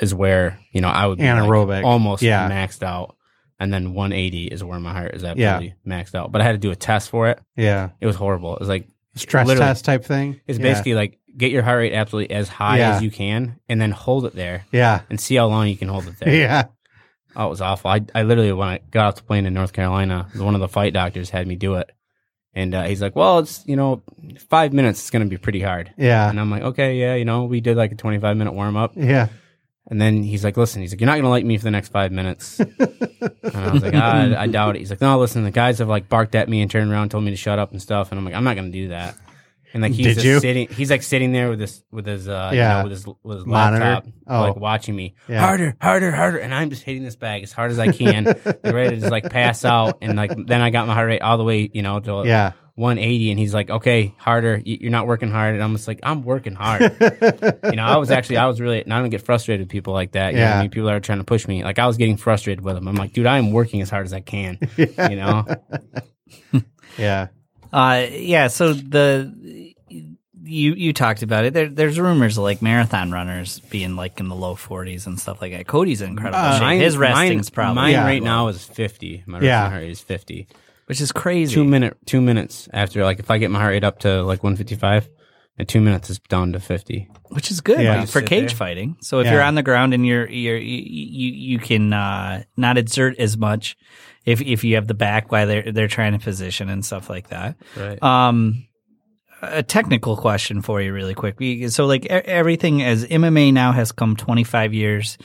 is 0.01 0.13
where 0.13 0.59
you 0.71 0.81
know 0.81 0.89
I 0.89 1.05
would 1.07 1.17
be 1.19 1.23
like, 1.25 1.43
Anaerobic. 1.43 1.83
almost 1.85 2.21
Yeah. 2.23 2.49
maxed 2.49 2.83
out. 2.83 3.15
And 3.59 3.71
then 3.71 3.93
180 3.93 4.47
is 4.47 4.63
where 4.63 4.79
my 4.79 4.91
heart 4.91 5.13
is 5.13 5.23
absolutely 5.23 5.75
maxed 5.85 6.15
out. 6.15 6.31
But 6.31 6.41
I 6.41 6.45
had 6.45 6.53
to 6.53 6.57
do 6.57 6.71
a 6.71 6.75
test 6.75 7.09
for 7.11 7.27
it. 7.29 7.39
Yeah, 7.55 7.89
It 8.01 8.07
was 8.07 8.15
horrible. 8.15 8.55
It 8.55 8.59
was 8.59 8.67
like 8.69 8.87
stress 9.15 9.47
test 9.47 9.85
type 9.85 10.03
thing. 10.03 10.39
it's 10.47 10.57
Yeah. 10.57 10.63
basically 10.63 10.95
like 10.95 11.19
get 11.37 11.51
your 11.51 11.61
heart 11.61 11.77
rate 11.77 11.93
absolutely 11.93 12.35
as 12.35 12.49
high 12.49 12.79
Yeah. 12.79 12.95
as 12.95 13.03
you 13.03 13.11
can, 13.11 13.57
and 13.69 13.79
then 13.79 13.91
hold 13.91 14.25
it 14.25 14.35
there, 14.35 14.65
yeah, 14.71 15.01
and 15.11 15.19
see 15.21 15.35
how 15.35 15.45
long 15.47 15.67
you 15.67 15.77
can 15.77 15.89
hold 15.89 16.07
it 16.07 16.15
there. 16.19 16.33
yeah. 16.47 16.63
Oh, 17.35 17.45
it 17.45 17.49
was 17.49 17.61
awful. 17.61 17.91
I, 17.91 18.01
I 18.15 18.23
literally 18.23 18.51
when 18.51 18.67
I 18.67 18.79
got 18.89 19.05
off 19.09 19.15
the 19.17 19.21
plane 19.23 19.45
in 19.45 19.53
North 19.53 19.73
Carolina, 19.73 20.27
one 20.35 20.55
of 20.55 20.59
the 20.59 20.67
fight 20.67 20.93
doctors 20.93 21.29
had 21.29 21.45
me 21.47 21.55
do 21.55 21.75
it, 21.75 21.89
and 22.55 22.73
uh, 22.73 22.83
he's 22.83 23.01
like, 23.01 23.15
"Well, 23.15 23.39
it's 23.39 23.63
you 23.67 23.75
know, 23.75 24.01
five 24.49 24.73
minutes. 24.73 24.99
It's 25.01 25.09
going 25.11 25.23
to 25.23 25.29
be 25.29 25.37
pretty 25.37 25.61
hard." 25.61 25.93
Yeah, 25.97 26.27
And 26.29 26.39
I'm 26.39 26.49
like, 26.49 26.63
"Okay, 26.63 26.95
yeah, 26.99 27.13
you 27.15 27.23
know, 27.25 27.43
we 27.43 27.61
did 27.61 27.77
like 27.77 27.91
a 27.91 27.95
25 27.95 28.35
minute 28.37 28.53
warm 28.53 28.75
up." 28.75 28.93
yeah. 28.95 29.27
And 29.89 29.99
then 29.99 30.23
he's 30.23 30.43
like, 30.43 30.55
"Listen, 30.57 30.81
he's 30.81 30.93
like, 30.93 31.01
you're 31.01 31.07
not 31.07 31.13
going 31.13 31.23
to 31.23 31.29
like 31.29 31.43
me 31.45 31.57
for 31.57 31.63
the 31.63 31.71
next 31.71 31.89
five 31.89 32.11
minutes." 32.11 32.59
and 32.59 32.71
I 33.55 33.71
was 33.73 33.81
like, 33.83 33.93
ah, 33.95 34.33
"I 34.37 34.47
doubt 34.47 34.75
it." 34.75 34.79
He's 34.79 34.89
like, 34.89 35.01
"No, 35.01 35.19
listen, 35.19 35.43
the 35.43 35.51
guys 35.51 35.79
have 35.79 35.89
like 35.89 36.07
barked 36.07 36.35
at 36.35 36.47
me 36.47 36.61
and 36.61 36.69
turned 36.69 36.91
around, 36.91 37.03
and 37.03 37.11
told 37.11 37.23
me 37.23 37.31
to 37.31 37.37
shut 37.37 37.59
up 37.59 37.71
and 37.71 37.81
stuff." 37.81 38.11
And 38.11 38.19
I'm 38.19 38.23
like, 38.25 38.35
"I'm 38.35 38.43
not 38.43 38.55
going 38.55 38.71
to 38.71 38.77
do 38.77 38.87
that." 38.89 39.15
And 39.73 39.81
like 39.81 39.93
he's 39.93 40.05
Did 40.05 40.13
just 40.15 40.25
you? 40.25 40.39
sitting, 40.41 40.67
he's 40.67 40.91
like 40.91 41.01
sitting 41.01 41.31
there 41.31 41.49
with 41.49 41.57
this, 41.59 41.81
with 41.91 42.05
his, 42.05 42.27
uh, 42.27 42.51
Yeah. 42.53 42.71
you 42.71 42.77
know, 42.77 42.83
with 42.83 42.91
his, 42.91 43.05
with 43.23 43.37
his 43.37 43.45
Monitor? 43.45 43.83
laptop, 43.85 44.13
Oh. 44.27 44.41
like 44.41 44.55
watching 44.57 44.93
me 44.97 45.15
Yeah. 45.29 45.39
harder, 45.39 45.77
harder, 45.81 46.11
harder, 46.11 46.39
and 46.39 46.53
I'm 46.53 46.69
just 46.69 46.83
hitting 46.83 47.03
this 47.05 47.15
bag 47.15 47.41
as 47.43 47.53
hard 47.53 47.71
as 47.71 47.79
I 47.79 47.89
can, 47.93 48.25
like, 48.45 48.59
ready 48.65 48.89
to 48.89 48.97
just 48.97 49.11
like 49.11 49.29
pass 49.29 49.63
out. 49.63 49.99
And 50.01 50.17
like 50.17 50.31
then 50.45 50.59
I 50.59 50.71
got 50.71 50.87
my 50.87 50.93
heart 50.93 51.07
rate 51.07 51.21
all 51.21 51.37
the 51.37 51.45
way, 51.45 51.69
you 51.73 51.83
know, 51.83 52.01
to 52.01 52.23
Yeah. 52.25 52.51
180, 52.75 53.31
and 53.31 53.39
he's 53.39 53.53
like, 53.53 53.69
"Okay, 53.69 54.13
harder. 54.17 54.61
You're 54.65 54.91
not 54.91 55.07
working 55.07 55.29
hard." 55.31 55.55
And 55.55 55.63
I'm 55.63 55.73
just 55.75 55.87
like, 55.87 55.99
"I'm 56.03 56.23
working 56.23 56.55
hard." 56.55 56.81
you 57.63 57.71
know, 57.75 57.83
I 57.83 57.97
was 57.97 58.11
actually, 58.11 58.37
I 58.37 58.47
was 58.47 58.59
really, 58.61 58.81
and 58.81 58.93
I 58.93 58.99
don't 58.99 59.09
get 59.09 59.21
frustrated 59.23 59.65
with 59.67 59.69
people 59.71 59.93
like 59.93 60.13
that. 60.13 60.33
You 60.33 60.39
know 60.39 60.45
what 60.45 60.49
Yeah. 60.51 60.57
I 60.59 60.61
mean, 60.61 60.71
people 60.71 60.87
that 60.87 60.95
are 60.95 60.99
trying 60.99 61.19
to 61.19 61.23
push 61.25 61.47
me. 61.47 61.63
Like 61.63 61.79
I 61.79 61.87
was 61.87 61.97
getting 61.97 62.17
frustrated 62.17 62.63
with 62.63 62.75
them. 62.75 62.87
I'm 62.87 62.95
like, 62.95 63.13
dude, 63.13 63.25
I 63.27 63.37
am 63.37 63.51
working 63.51 63.81
as 63.81 63.89
hard 63.89 64.05
as 64.05 64.13
I 64.13 64.21
can. 64.21 64.57
You 64.77 65.15
know, 65.15 65.45
Yeah. 66.97 67.27
Uh, 67.71 68.05
yeah. 68.09 68.47
So 68.47 68.73
the 68.73 69.73
you 70.43 70.73
you 70.73 70.91
talked 70.93 71.23
about 71.23 71.45
it. 71.45 71.53
There, 71.53 71.69
there's 71.69 71.99
rumors 71.99 72.37
of 72.37 72.43
like 72.43 72.61
marathon 72.61 73.11
runners 73.11 73.59
being 73.69 73.95
like 73.95 74.19
in 74.19 74.27
the 74.27 74.35
low 74.35 74.55
40s 74.55 75.07
and 75.07 75.19
stuff 75.19 75.41
like 75.41 75.51
that. 75.53 75.67
Cody's 75.67 76.01
incredible 76.01 76.39
Uh, 76.39 76.53
shape. 76.53 76.61
Mine- 76.61 76.79
His 76.79 76.97
mine- 76.97 77.11
resting's 77.13 77.49
probably 77.49 77.75
mine 77.75 77.91
Yeah. 77.93 78.03
right 78.05 78.23
now 78.23 78.47
is 78.47 78.63
50. 78.63 79.23
My 79.27 79.39
Yeah. 79.39 79.61
resting 79.61 79.71
heart 79.71 79.83
rate 79.83 79.91
is 79.91 80.01
50. 80.01 80.47
Which 80.91 80.99
is 80.99 81.11
crazy. 81.13 81.53
Two 81.55 81.63
minute, 81.63 81.95
two 82.05 82.19
minutes 82.19 82.67
after, 82.73 83.03
like, 83.05 83.19
if 83.19 83.31
I 83.31 83.37
get 83.37 83.49
my 83.49 83.59
heart 83.59 83.71
rate 83.71 83.83
up 83.85 83.99
to 83.99 84.23
like 84.23 84.43
155, 84.43 85.07
in 85.57 85.65
two 85.65 85.79
minutes 85.79 86.09
it's 86.09 86.19
down 86.27 86.51
to 86.53 86.59
50. 86.59 87.07
which 87.29 87.49
is 87.49 87.61
good 87.61 87.79
Yeah. 87.79 87.99
like, 88.01 88.09
for 88.09 88.21
cage 88.21 88.49
there. 88.51 88.57
fighting. 88.57 88.97
So 89.01 89.19
if 89.19 89.25
Yeah. 89.25 89.33
you're 89.33 89.41
on 89.43 89.55
the 89.55 89.63
ground 89.63 89.93
and 89.93 90.05
you're 90.05 90.27
you're 90.29 90.57
you 90.57 90.81
you, 90.83 91.31
you 91.53 91.59
can 91.59 91.93
uh, 91.93 92.43
not 92.57 92.77
exert 92.77 93.17
as 93.19 93.37
much 93.37 93.77
if 94.25 94.41
if 94.41 94.63
you 94.65 94.75
have 94.75 94.87
the 94.87 94.93
back 94.93 95.31
while 95.31 95.47
they're 95.47 95.71
they're 95.71 95.87
trying 95.87 96.11
to 96.13 96.19
position 96.19 96.67
and 96.69 96.83
stuff 96.85 97.09
like 97.09 97.29
that. 97.29 97.55
Right. 97.77 98.01
Um, 98.03 98.67
a 99.41 99.63
technical 99.63 100.17
question 100.17 100.61
for 100.61 100.81
you, 100.81 100.91
really 100.93 101.13
quick. 101.15 101.37
So, 101.69 101.85
like 101.85 102.05
e- 102.05 102.09
everything 102.09 102.81
as 102.83 103.05
MMA 103.05 103.51
now 103.53 103.71
has 103.71 103.91
come 103.91 104.15
25 104.15 104.73
years 104.73 105.17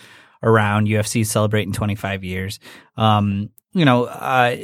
around, 0.42 0.86
UFC 0.88 1.24
celebrating 1.26 1.72
25 1.72 2.24
years. 2.24 2.58
Um, 2.96 3.50
you 3.72 3.84
know, 3.84 4.04
uh, 4.04 4.56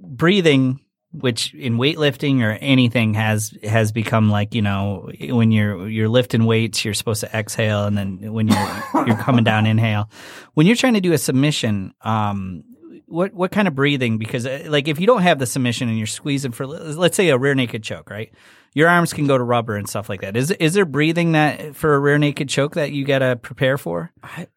breathing, 0.00 0.80
which 1.12 1.54
in 1.54 1.76
weightlifting 1.76 2.42
or 2.42 2.52
anything 2.52 3.14
has 3.14 3.56
has 3.62 3.92
become 3.92 4.30
like 4.30 4.54
you 4.54 4.62
know 4.62 5.10
when 5.20 5.50
you're 5.50 5.88
you're 5.88 6.08
lifting 6.08 6.44
weights, 6.44 6.84
you're 6.84 6.94
supposed 6.94 7.20
to 7.20 7.36
exhale, 7.36 7.84
and 7.84 7.96
then 7.96 8.32
when 8.32 8.48
you're 8.48 8.82
you're 9.06 9.16
coming 9.16 9.44
down, 9.44 9.66
inhale. 9.66 10.10
When 10.54 10.66
you're 10.66 10.76
trying 10.76 10.94
to 10.94 11.00
do 11.00 11.12
a 11.12 11.18
submission, 11.18 11.94
um, 12.02 12.64
what 13.06 13.32
what 13.32 13.50
kind 13.52 13.68
of 13.68 13.74
breathing? 13.74 14.18
Because 14.18 14.46
uh, 14.46 14.64
like 14.68 14.88
if 14.88 15.00
you 15.00 15.06
don't 15.06 15.22
have 15.22 15.38
the 15.38 15.46
submission 15.46 15.88
and 15.88 15.96
you're 15.98 16.06
squeezing 16.06 16.52
for 16.52 16.66
let's 16.66 17.16
say 17.16 17.28
a 17.30 17.38
rear 17.38 17.54
naked 17.54 17.82
choke, 17.82 18.10
right? 18.10 18.32
Your 18.74 18.88
arms 18.90 19.14
can 19.14 19.26
go 19.26 19.38
to 19.38 19.42
rubber 19.42 19.76
and 19.76 19.88
stuff 19.88 20.08
like 20.10 20.20
that. 20.20 20.36
Is 20.36 20.50
is 20.50 20.74
there 20.74 20.84
breathing 20.84 21.32
that 21.32 21.74
for 21.76 21.94
a 21.94 21.98
rear 21.98 22.18
naked 22.18 22.48
choke 22.50 22.74
that 22.74 22.92
you 22.92 23.06
got 23.06 23.20
to 23.20 23.36
prepare 23.36 23.78
for? 23.78 24.12
I, 24.22 24.48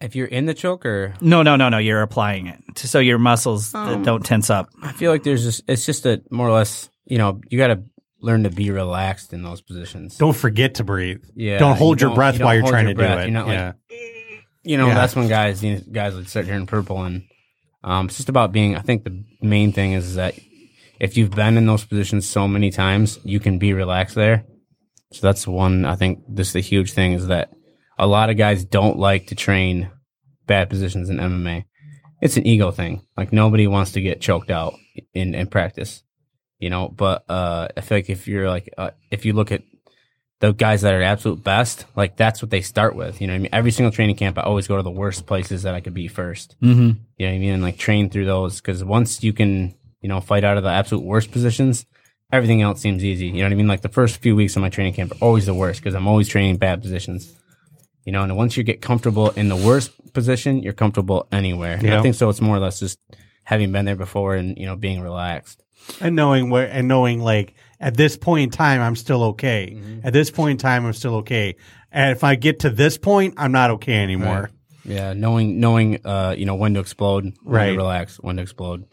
if 0.00 0.16
you're 0.16 0.26
in 0.28 0.46
the 0.46 0.54
choke, 0.54 0.86
or 0.86 1.12
No, 1.20 1.42
no, 1.42 1.56
no, 1.56 1.68
no. 1.68 1.76
You're 1.78 2.00
applying 2.00 2.46
it 2.46 2.62
to, 2.76 2.88
so 2.88 3.00
your 3.00 3.18
muscles 3.18 3.74
uh, 3.74 3.96
don't 3.96 4.24
tense 4.24 4.48
up. 4.48 4.70
I 4.82 4.92
feel 4.92 5.10
like 5.10 5.24
there's 5.24 5.42
just, 5.44 5.62
it's 5.68 5.84
just 5.84 6.06
a 6.06 6.22
more 6.30 6.48
or 6.48 6.52
less, 6.52 6.88
you 7.04 7.18
know, 7.18 7.40
you 7.50 7.58
got 7.58 7.66
to 7.66 7.82
learn 8.22 8.44
to 8.44 8.50
be 8.50 8.70
relaxed 8.70 9.34
in 9.34 9.42
those 9.42 9.60
positions. 9.60 10.16
Don't 10.16 10.34
forget 10.36 10.76
to 10.76 10.84
breathe. 10.84 11.22
Yeah, 11.34 11.58
Don't 11.58 11.76
hold 11.76 12.00
you 12.00 12.06
your 12.06 12.10
don't- 12.10 12.16
breath 12.16 12.38
you 12.38 12.46
while 12.46 12.54
you're 12.54 12.66
trying 12.66 12.86
your 12.86 12.94
to 12.94 13.02
do 13.02 13.12
it. 13.12 13.22
You're 13.24 13.30
not 13.30 13.46
like, 13.46 13.54
yeah. 13.56 13.72
you 14.62 14.78
know, 14.78 14.86
Yeah. 14.86 14.94
that's 14.94 15.14
when 15.14 15.28
guys, 15.28 15.62
you 15.62 15.74
know, 15.74 15.80
guys 15.92 16.14
would 16.14 16.30
sit 16.30 16.46
here 16.46 16.54
in 16.54 16.64
purple 16.66 17.02
and, 17.02 17.24
um, 17.86 18.06
it's 18.06 18.16
just 18.16 18.28
about 18.28 18.52
being, 18.52 18.76
I 18.76 18.80
think 18.80 19.04
the 19.04 19.24
main 19.40 19.72
thing 19.72 19.92
is 19.92 20.16
that 20.16 20.34
if 21.00 21.16
you've 21.16 21.30
been 21.30 21.56
in 21.56 21.66
those 21.66 21.84
positions 21.84 22.28
so 22.28 22.46
many 22.46 22.70
times, 22.70 23.18
you 23.24 23.40
can 23.40 23.58
be 23.58 23.72
relaxed 23.72 24.16
there. 24.16 24.44
So 25.12 25.26
that's 25.26 25.46
one, 25.46 25.84
I 25.86 25.94
think 25.94 26.22
this 26.28 26.48
is 26.48 26.52
the 26.52 26.60
huge 26.60 26.92
thing 26.92 27.12
is 27.12 27.28
that 27.28 27.52
a 27.98 28.06
lot 28.06 28.28
of 28.28 28.36
guys 28.36 28.64
don't 28.64 28.98
like 28.98 29.28
to 29.28 29.34
train 29.34 29.90
bad 30.46 30.68
positions 30.68 31.08
in 31.08 31.16
MMA. 31.16 31.64
It's 32.20 32.36
an 32.36 32.46
ego 32.46 32.70
thing. 32.72 33.06
Like 33.16 33.32
nobody 33.32 33.66
wants 33.66 33.92
to 33.92 34.00
get 34.00 34.20
choked 34.20 34.50
out 34.50 34.74
in, 35.14 35.34
in 35.34 35.46
practice. 35.46 36.02
you 36.58 36.70
know. 36.70 36.88
But 36.88 37.24
uh, 37.28 37.68
I 37.76 37.80
feel 37.80 37.98
like 37.98 38.10
if 38.10 38.28
you're 38.28 38.48
like 38.48 38.72
uh, 38.76 38.90
if 39.10 39.24
you 39.24 39.32
look 39.32 39.52
at 39.52 39.62
the 40.40 40.52
guys 40.52 40.82
that 40.82 40.94
are 40.94 41.02
absolute 41.02 41.42
best, 41.42 41.86
like 41.96 42.16
that's 42.16 42.42
what 42.42 42.50
they 42.50 42.60
start 42.60 42.94
with. 42.94 43.20
You 43.20 43.26
know, 43.26 43.32
what 43.32 43.38
I 43.38 43.42
mean, 43.42 43.48
every 43.52 43.70
single 43.70 43.90
training 43.90 44.16
camp, 44.16 44.38
I 44.38 44.42
always 44.42 44.68
go 44.68 44.76
to 44.76 44.82
the 44.82 44.90
worst 44.90 45.26
places 45.26 45.62
that 45.62 45.74
I 45.74 45.80
could 45.80 45.94
be 45.94 46.08
first. 46.08 46.56
Mm-hmm. 46.62 46.80
You 46.80 46.86
know 46.86 46.96
what 47.18 47.28
I 47.28 47.38
mean? 47.38 47.52
And 47.52 47.62
like 47.62 47.78
train 47.78 48.10
through 48.10 48.26
those 48.26 48.60
because 48.60 48.84
once 48.84 49.22
you 49.22 49.32
can, 49.32 49.74
you 50.00 50.08
know, 50.08 50.20
fight 50.20 50.44
out 50.44 50.56
of 50.56 50.62
the 50.62 50.70
absolute 50.70 51.04
worst 51.04 51.30
positions, 51.32 51.86
everything 52.30 52.60
else 52.60 52.80
seems 52.80 53.02
easy. 53.04 53.26
You 53.26 53.38
know 53.38 53.44
what 53.44 53.52
I 53.52 53.56
mean? 53.56 53.68
Like 53.68 53.80
the 53.80 53.88
first 53.88 54.18
few 54.18 54.36
weeks 54.36 54.56
of 54.56 54.62
my 54.62 54.68
training 54.68 54.92
camp 54.92 55.12
are 55.12 55.24
always 55.24 55.46
the 55.46 55.54
worst 55.54 55.80
because 55.80 55.94
I'm 55.94 56.06
always 56.06 56.28
training 56.28 56.58
bad 56.58 56.82
positions. 56.82 57.34
You 58.04 58.12
know, 58.12 58.22
and 58.22 58.36
once 58.36 58.56
you 58.56 58.62
get 58.62 58.80
comfortable 58.80 59.30
in 59.30 59.48
the 59.48 59.56
worst 59.56 59.90
position, 60.12 60.62
you're 60.62 60.72
comfortable 60.72 61.26
anywhere. 61.32 61.80
Yeah. 61.82 61.98
I 61.98 62.02
think 62.02 62.14
so. 62.14 62.28
It's 62.28 62.40
more 62.40 62.56
or 62.56 62.60
less 62.60 62.78
just 62.78 63.00
having 63.44 63.72
been 63.72 63.84
there 63.84 63.96
before 63.96 64.34
and 64.36 64.56
you 64.58 64.66
know 64.66 64.76
being 64.76 65.00
relaxed. 65.00 65.62
and 66.00 66.14
knowing 66.14 66.50
where 66.50 66.66
and 66.66 66.88
knowing 66.88 67.20
like 67.20 67.54
at 67.80 67.96
this 67.96 68.16
point 68.16 68.44
in 68.44 68.50
time 68.50 68.80
I'm 68.80 68.96
still 68.96 69.22
okay. 69.24 69.74
Mm-hmm. 69.76 70.00
At 70.06 70.12
this 70.12 70.30
point 70.30 70.52
in 70.52 70.58
time 70.58 70.86
I'm 70.86 70.92
still 70.92 71.16
okay. 71.16 71.56
And 71.92 72.10
if 72.12 72.24
I 72.24 72.34
get 72.34 72.60
to 72.60 72.70
this 72.70 72.98
point, 72.98 73.34
I'm 73.36 73.52
not 73.52 73.70
okay 73.72 73.94
anymore. 74.02 74.50
Yeah, 74.84 75.14
knowing 75.14 75.58
knowing 75.60 75.98
uh 76.04 76.34
you 76.36 76.46
know 76.46 76.54
when 76.54 76.74
to 76.74 76.80
explode, 76.80 77.24
when 77.24 77.34
Right. 77.44 77.70
to 77.72 77.76
relax, 77.76 78.16
when 78.16 78.36
to 78.36 78.42
explode, 78.42 78.84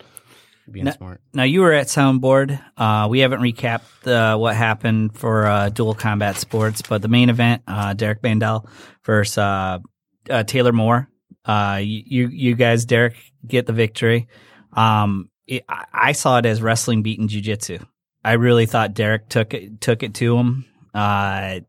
being 0.72 0.86
No- 0.86 0.92
smart. 0.92 1.22
Now 1.34 1.44
you 1.44 1.62
were 1.62 1.74
at 1.74 1.88
Soundboard. 1.88 2.60
Uh, 2.78 3.08
we 3.10 3.20
haven't 3.20 3.42
recapped 3.42 4.08
uh, 4.08 4.38
what 4.38 4.56
happened 4.56 5.16
for 5.18 5.46
uh, 5.46 5.70
dual 5.70 5.94
combat 5.94 6.38
sports, 6.38 6.82
but 6.82 7.02
the 7.02 7.10
main 7.10 7.30
event, 7.30 7.62
uh, 7.68 7.94
Derek 7.94 8.22
Bandel 8.22 8.68
versus 9.06 9.38
uh, 9.38 9.80
uh, 10.30 10.44
Taylor 10.44 10.72
Moore. 10.74 11.10
Uh, 11.46 11.80
you 11.84 12.28
you 12.30 12.56
guys, 12.56 12.86
Derek, 12.86 13.16
get 13.46 13.66
the 13.68 13.74
victory. 13.74 14.28
Um, 14.72 15.30
it, 15.46 15.64
I 15.68 15.86
I 15.94 16.12
saw 16.14 16.38
it 16.38 16.46
as 16.46 16.62
wrestling 16.62 17.04
beating 17.04 17.28
jujitsu. 17.28 17.86
I 18.24 18.34
really 18.34 18.66
thought 18.66 18.94
Derek 18.94 19.30
took 19.30 19.54
it 19.54 19.82
took 19.82 20.04
it 20.04 20.14
to 20.16 20.38
him. 20.38 20.66
Uh, 20.94 21.60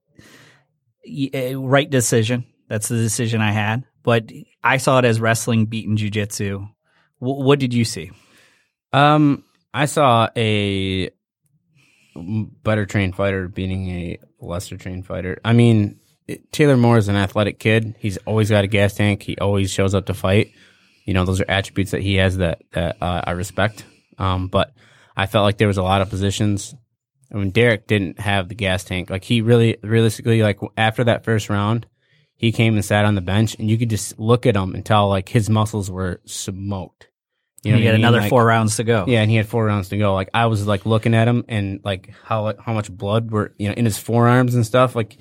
uh, 1.35 1.59
right 1.59 1.91
decision. 1.91 2.45
That's 2.69 2.89
the 2.89 2.97
decision 2.97 3.41
I 3.41 3.53
had. 3.53 3.85
But 4.03 4.31
I 4.63 4.77
saw 4.77 4.99
it 4.99 5.05
as 5.05 5.21
wrestling 5.21 5.67
beating 5.67 5.97
jujitsu. 5.97 6.69
W- 7.21 7.45
what 7.45 7.59
did 7.59 7.75
you 7.75 7.85
see? 7.85 8.11
Um, 8.93 9.45
I 9.73 9.87
saw 9.87 10.29
a 10.37 11.11
better 12.15 12.87
trained 12.87 13.17
fighter 13.17 13.49
beating 13.49 13.89
a 13.91 14.19
lesser 14.41 14.77
trained 14.77 15.07
fighter. 15.07 15.41
I 15.45 15.53
mean, 15.53 15.99
Taylor 16.53 16.77
Moore 16.77 16.99
is 16.99 17.09
an 17.09 17.17
athletic 17.17 17.59
kid. 17.59 17.97
He's 17.99 18.17
always 18.19 18.51
got 18.51 18.65
a 18.65 18.69
gas 18.69 18.95
tank. 18.95 19.23
He 19.23 19.37
always 19.39 19.71
shows 19.71 19.95
up 19.95 20.07
to 20.07 20.15
fight. 20.15 20.53
You 21.05 21.13
know, 21.13 21.25
those 21.25 21.41
are 21.41 21.51
attributes 21.51 21.91
that 21.91 22.01
he 22.03 22.15
has 22.17 22.39
that 22.39 22.63
that 22.73 22.97
uh, 23.03 23.23
I 23.27 23.33
respect. 23.33 23.85
Um, 24.17 24.49
but 24.49 24.73
I 25.17 25.27
felt 25.27 25.45
like 25.45 25.59
there 25.59 25.69
was 25.69 25.79
a 25.79 25.83
lot 25.83 26.01
of 26.01 26.11
positions. 26.11 26.75
I 27.33 27.37
mean, 27.37 27.51
Derek 27.51 27.87
didn't 27.87 28.21
have 28.21 28.49
the 28.49 28.55
gas 28.55 28.85
tank. 28.85 29.11
Like 29.11 29.25
he 29.25 29.41
really, 29.41 29.77
realistically, 29.83 30.43
like 30.43 30.59
after 30.77 31.05
that 31.05 31.25
first 31.25 31.49
round, 31.49 31.87
he 32.37 32.53
came 32.53 32.75
and 32.75 32.85
sat 32.85 33.05
on 33.05 33.15
the 33.15 33.21
bench, 33.21 33.57
and 33.59 33.71
you 33.71 33.79
could 33.79 33.91
just 33.91 34.19
look 34.19 34.45
at 34.45 34.57
him 34.57 34.75
and 34.75 34.85
tell 34.85 35.09
like 35.09 35.29
his 35.29 35.49
muscles 35.49 35.91
were 35.91 36.21
smoked. 36.25 37.09
You, 37.63 37.75
I 37.75 37.79
got 37.79 37.85
mean? 37.85 37.95
another 37.95 38.21
Like- 38.21 38.29
four 38.31 38.45
rounds 38.45 38.77
to 38.77 38.85
go. 38.85 39.07
yeah, 39.09 39.23
and 39.23 39.31
he 39.31 39.37
had 39.39 39.49
four 39.49 39.65
rounds 39.65 39.89
to 39.89 39.97
go. 39.97 40.15
Like 40.15 40.29
I 40.35 40.47
was 40.47 40.67
like 40.67 40.85
looking 40.85 41.15
at 41.15 41.27
him 41.27 41.45
and 41.49 41.81
like 41.83 42.13
how 42.23 42.53
how 42.61 42.75
much 42.75 42.91
blood 42.91 43.31
were 43.31 43.55
you 43.57 43.69
know 43.69 43.75
in 43.75 43.85
his 43.87 43.97
forearms 43.97 44.55
and 44.55 44.67
stuff. 44.67 44.95
Like 44.95 45.17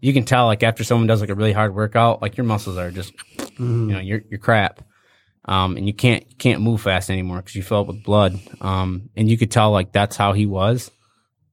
you 0.00 0.12
can 0.12 0.24
tell 0.24 0.46
like 0.46 0.62
after 0.62 0.84
someone 0.84 1.08
does 1.08 1.20
like 1.20 1.30
a 1.30 1.34
really 1.34 1.52
hard 1.52 1.74
workout, 1.74 2.22
like 2.22 2.36
your 2.36 2.44
muscles 2.44 2.76
are 2.76 2.92
just 2.92 3.16
mm-hmm. 3.16 3.88
you 3.88 3.94
know 3.94 4.00
you're 4.00 4.20
you're 4.30 4.38
crap. 4.38 4.82
Um, 5.48 5.78
and 5.78 5.86
you 5.86 5.94
can't 5.94 6.28
you 6.28 6.36
can't 6.36 6.60
move 6.60 6.82
fast 6.82 7.10
anymore 7.10 7.38
because 7.38 7.54
you 7.54 7.62
fill 7.62 7.80
up 7.80 7.86
with 7.86 8.04
blood. 8.04 8.38
Um, 8.60 9.08
and 9.16 9.30
you 9.30 9.38
could 9.38 9.50
tell 9.50 9.70
like 9.70 9.92
that's 9.92 10.16
how 10.16 10.34
he 10.34 10.44
was. 10.44 10.90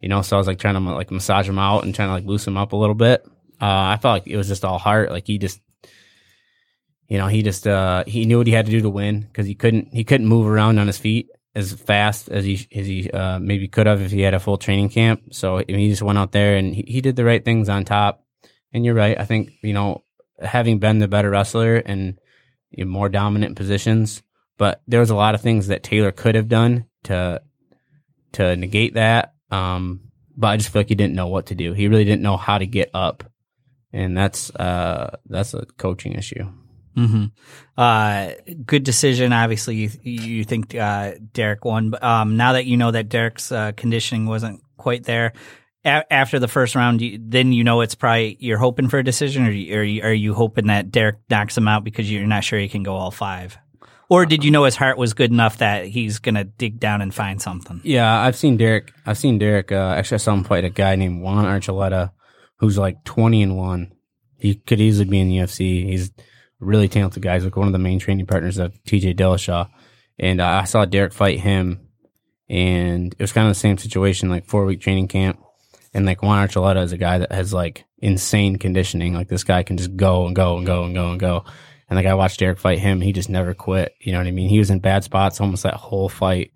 You 0.01 0.09
know, 0.09 0.21
so 0.21 0.35
I 0.35 0.39
was 0.39 0.47
like 0.47 0.59
trying 0.59 0.75
to 0.75 0.81
like 0.81 1.11
massage 1.11 1.47
him 1.47 1.57
out 1.57 1.85
and 1.85 1.95
trying 1.95 2.09
to 2.09 2.13
like 2.13 2.25
loosen 2.25 2.53
him 2.53 2.57
up 2.57 2.73
a 2.73 2.75
little 2.75 2.93
bit. 2.93 3.25
Uh, 3.61 3.95
I 3.95 3.97
felt 4.01 4.13
like 4.13 4.27
it 4.27 4.35
was 4.35 4.49
just 4.49 4.65
all 4.65 4.77
heart. 4.77 5.11
Like 5.11 5.25
he 5.25 5.37
just 5.37 5.61
you 7.07 7.17
know, 7.17 7.27
he 7.27 7.41
just 7.41 7.65
uh 7.67 8.03
he 8.05 8.25
knew 8.25 8.39
what 8.39 8.47
he 8.47 8.53
had 8.53 8.65
to 8.65 8.71
do 8.71 8.81
to 8.81 8.89
win 8.89 9.21
because 9.21 9.47
he 9.47 9.55
couldn't 9.55 9.93
he 9.93 10.03
couldn't 10.03 10.27
move 10.27 10.47
around 10.47 10.77
on 10.77 10.87
his 10.87 10.97
feet 10.97 11.29
as 11.55 11.71
fast 11.71 12.27
as 12.29 12.43
he 12.43 12.67
as 12.75 12.85
he 12.85 13.09
uh, 13.09 13.39
maybe 13.39 13.69
could 13.69 13.87
have 13.87 14.01
if 14.01 14.11
he 14.11 14.21
had 14.21 14.33
a 14.33 14.39
full 14.39 14.57
training 14.57 14.89
camp. 14.89 15.33
So 15.33 15.57
I 15.57 15.65
mean, 15.67 15.79
he 15.79 15.89
just 15.89 16.01
went 16.01 16.17
out 16.17 16.33
there 16.33 16.57
and 16.57 16.75
he, 16.75 16.83
he 16.85 17.01
did 17.01 17.15
the 17.15 17.23
right 17.23 17.43
things 17.43 17.69
on 17.69 17.85
top. 17.85 18.25
And 18.73 18.83
you're 18.83 18.93
right. 18.93 19.17
I 19.17 19.23
think 19.23 19.53
you 19.61 19.73
know 19.73 20.03
having 20.41 20.79
been 20.79 20.99
the 20.99 21.07
better 21.07 21.29
wrestler 21.29 21.77
and 21.77 22.19
in 22.75 22.87
more 22.87 23.09
dominant 23.09 23.55
positions, 23.55 24.21
but 24.57 24.81
there 24.87 24.99
was 24.99 25.09
a 25.09 25.15
lot 25.15 25.35
of 25.35 25.41
things 25.41 25.67
that 25.67 25.83
Taylor 25.83 26.11
could 26.11 26.35
have 26.35 26.47
done 26.47 26.85
to 27.03 27.41
to 28.33 28.55
negate 28.55 28.95
that. 28.95 29.33
Um, 29.49 30.01
but 30.35 30.47
I 30.47 30.57
just 30.57 30.69
feel 30.69 30.81
like 30.81 30.89
he 30.89 30.95
didn't 30.95 31.15
know 31.15 31.27
what 31.27 31.47
to 31.47 31.55
do. 31.55 31.73
He 31.73 31.87
really 31.87 32.05
didn't 32.05 32.21
know 32.21 32.37
how 32.37 32.57
to 32.57 32.67
get 32.67 32.89
up, 32.93 33.23
and 33.93 34.17
that's 34.17 34.53
uh 34.55 35.17
that's 35.25 35.53
a 35.53 35.65
coaching 35.77 36.13
issue. 36.13 36.45
hmm 36.95 37.25
Uh, 37.77 38.31
good 38.65 38.83
decision. 38.83 39.33
Obviously, 39.33 39.75
you, 39.75 39.89
you 40.03 40.43
think 40.43 40.75
uh, 40.75 41.13
Derek 41.33 41.65
won. 41.65 41.89
But 41.89 42.03
um, 42.03 42.37
now 42.37 42.53
that 42.53 42.65
you 42.65 42.77
know 42.77 42.91
that 42.91 43.09
Derek's 43.09 43.51
uh, 43.51 43.71
conditioning 43.75 44.25
wasn't 44.25 44.61
quite 44.77 45.03
there 45.03 45.33
a- 45.85 46.11
after 46.11 46.39
the 46.39 46.47
first 46.47 46.75
round, 46.75 47.01
you, 47.01 47.19
then 47.21 47.53
you 47.53 47.63
know 47.63 47.81
it's 47.81 47.95
probably 47.95 48.37
you're 48.39 48.57
hoping 48.57 48.89
for 48.89 48.99
a 48.99 49.03
decision, 49.03 49.45
or 49.45 49.51
you, 49.51 49.77
are 49.77 49.83
you, 49.83 50.01
are 50.03 50.13
you 50.13 50.33
hoping 50.33 50.67
that 50.67 50.91
Derek 50.91 51.17
knocks 51.29 51.57
him 51.57 51.67
out 51.67 51.83
because 51.83 52.11
you're 52.11 52.25
not 52.27 52.43
sure 52.43 52.59
he 52.59 52.69
can 52.69 52.83
go 52.83 52.95
all 52.95 53.11
five, 53.11 53.57
or 54.09 54.25
did 54.25 54.43
you 54.43 54.51
know 54.51 54.63
his 54.63 54.75
heart 54.75 54.97
was 54.97 55.13
good 55.13 55.31
enough 55.31 55.59
that 55.59 55.85
he's 55.85 56.19
gonna 56.19 56.43
dig 56.43 56.79
down 56.79 57.01
and 57.01 57.13
find 57.13 57.41
something? 57.41 57.81
Yeah, 57.83 58.19
I've 58.19 58.35
seen 58.35 58.57
Derek. 58.57 58.91
I've 59.05 59.17
seen 59.17 59.37
Derek. 59.37 59.71
Uh, 59.71 59.95
actually, 59.97 60.15
I 60.15 60.17
saw 60.17 60.33
him 60.33 60.43
fight 60.43 60.65
a 60.65 60.69
guy 60.69 60.95
named 60.95 61.21
Juan 61.21 61.45
Archuleta, 61.45 62.11
who's 62.57 62.77
like 62.77 63.03
twenty 63.03 63.41
and 63.41 63.57
one. 63.57 63.91
He 64.37 64.55
could 64.55 64.81
easily 64.81 65.09
be 65.09 65.19
in 65.19 65.29
the 65.29 65.37
UFC. 65.37 65.85
He's 65.85 66.11
really 66.59 66.87
talented 66.87 67.23
guy. 67.23 67.35
He's 67.35 67.43
like 67.43 67.55
one 67.55 67.67
of 67.67 67.73
the 67.73 67.79
main 67.79 67.99
training 67.99 68.25
partners 68.25 68.57
of 68.57 68.73
TJ 68.83 69.15
Dillashaw. 69.15 69.69
And 70.17 70.39
uh, 70.39 70.47
I 70.47 70.63
saw 70.63 70.85
Derek 70.85 71.13
fight 71.13 71.39
him, 71.39 71.89
and 72.49 73.13
it 73.13 73.19
was 73.21 73.33
kind 73.33 73.47
of 73.47 73.51
the 73.51 73.59
same 73.59 73.77
situation, 73.77 74.29
like 74.29 74.45
four 74.45 74.65
week 74.65 74.81
training 74.81 75.07
camp. 75.07 75.39
And 75.95 76.05
like 76.05 76.21
Juan 76.21 76.45
Archuleta 76.45 76.83
is 76.83 76.91
a 76.91 76.97
guy 76.97 77.19
that 77.19 77.31
has 77.31 77.53
like 77.53 77.85
insane 77.99 78.57
conditioning. 78.57 79.13
Like 79.13 79.29
this 79.29 79.45
guy 79.45 79.63
can 79.63 79.77
just 79.77 79.95
go 79.95 80.27
and 80.27 80.35
go 80.35 80.57
and 80.57 80.65
go 80.65 80.83
and 80.83 80.93
go 80.93 81.09
and 81.09 81.19
go. 81.19 81.45
And 81.89 81.95
like 81.95 82.05
I 82.05 82.15
watched 82.15 82.37
Derek 82.37 82.59
fight 82.59 82.79
him, 82.79 82.99
he 82.99 83.13
just 83.13 83.29
never 83.29 83.53
quit. 83.53 83.95
You 84.01 84.11
know 84.11 84.17
what 84.17 84.27
I 84.27 84.31
mean? 84.31 84.49
He 84.49 84.59
was 84.59 84.69
in 84.69 84.79
bad 84.79 85.05
spots 85.05 85.39
almost 85.39 85.63
that 85.63 85.75
whole 85.75 86.09
fight, 86.09 86.51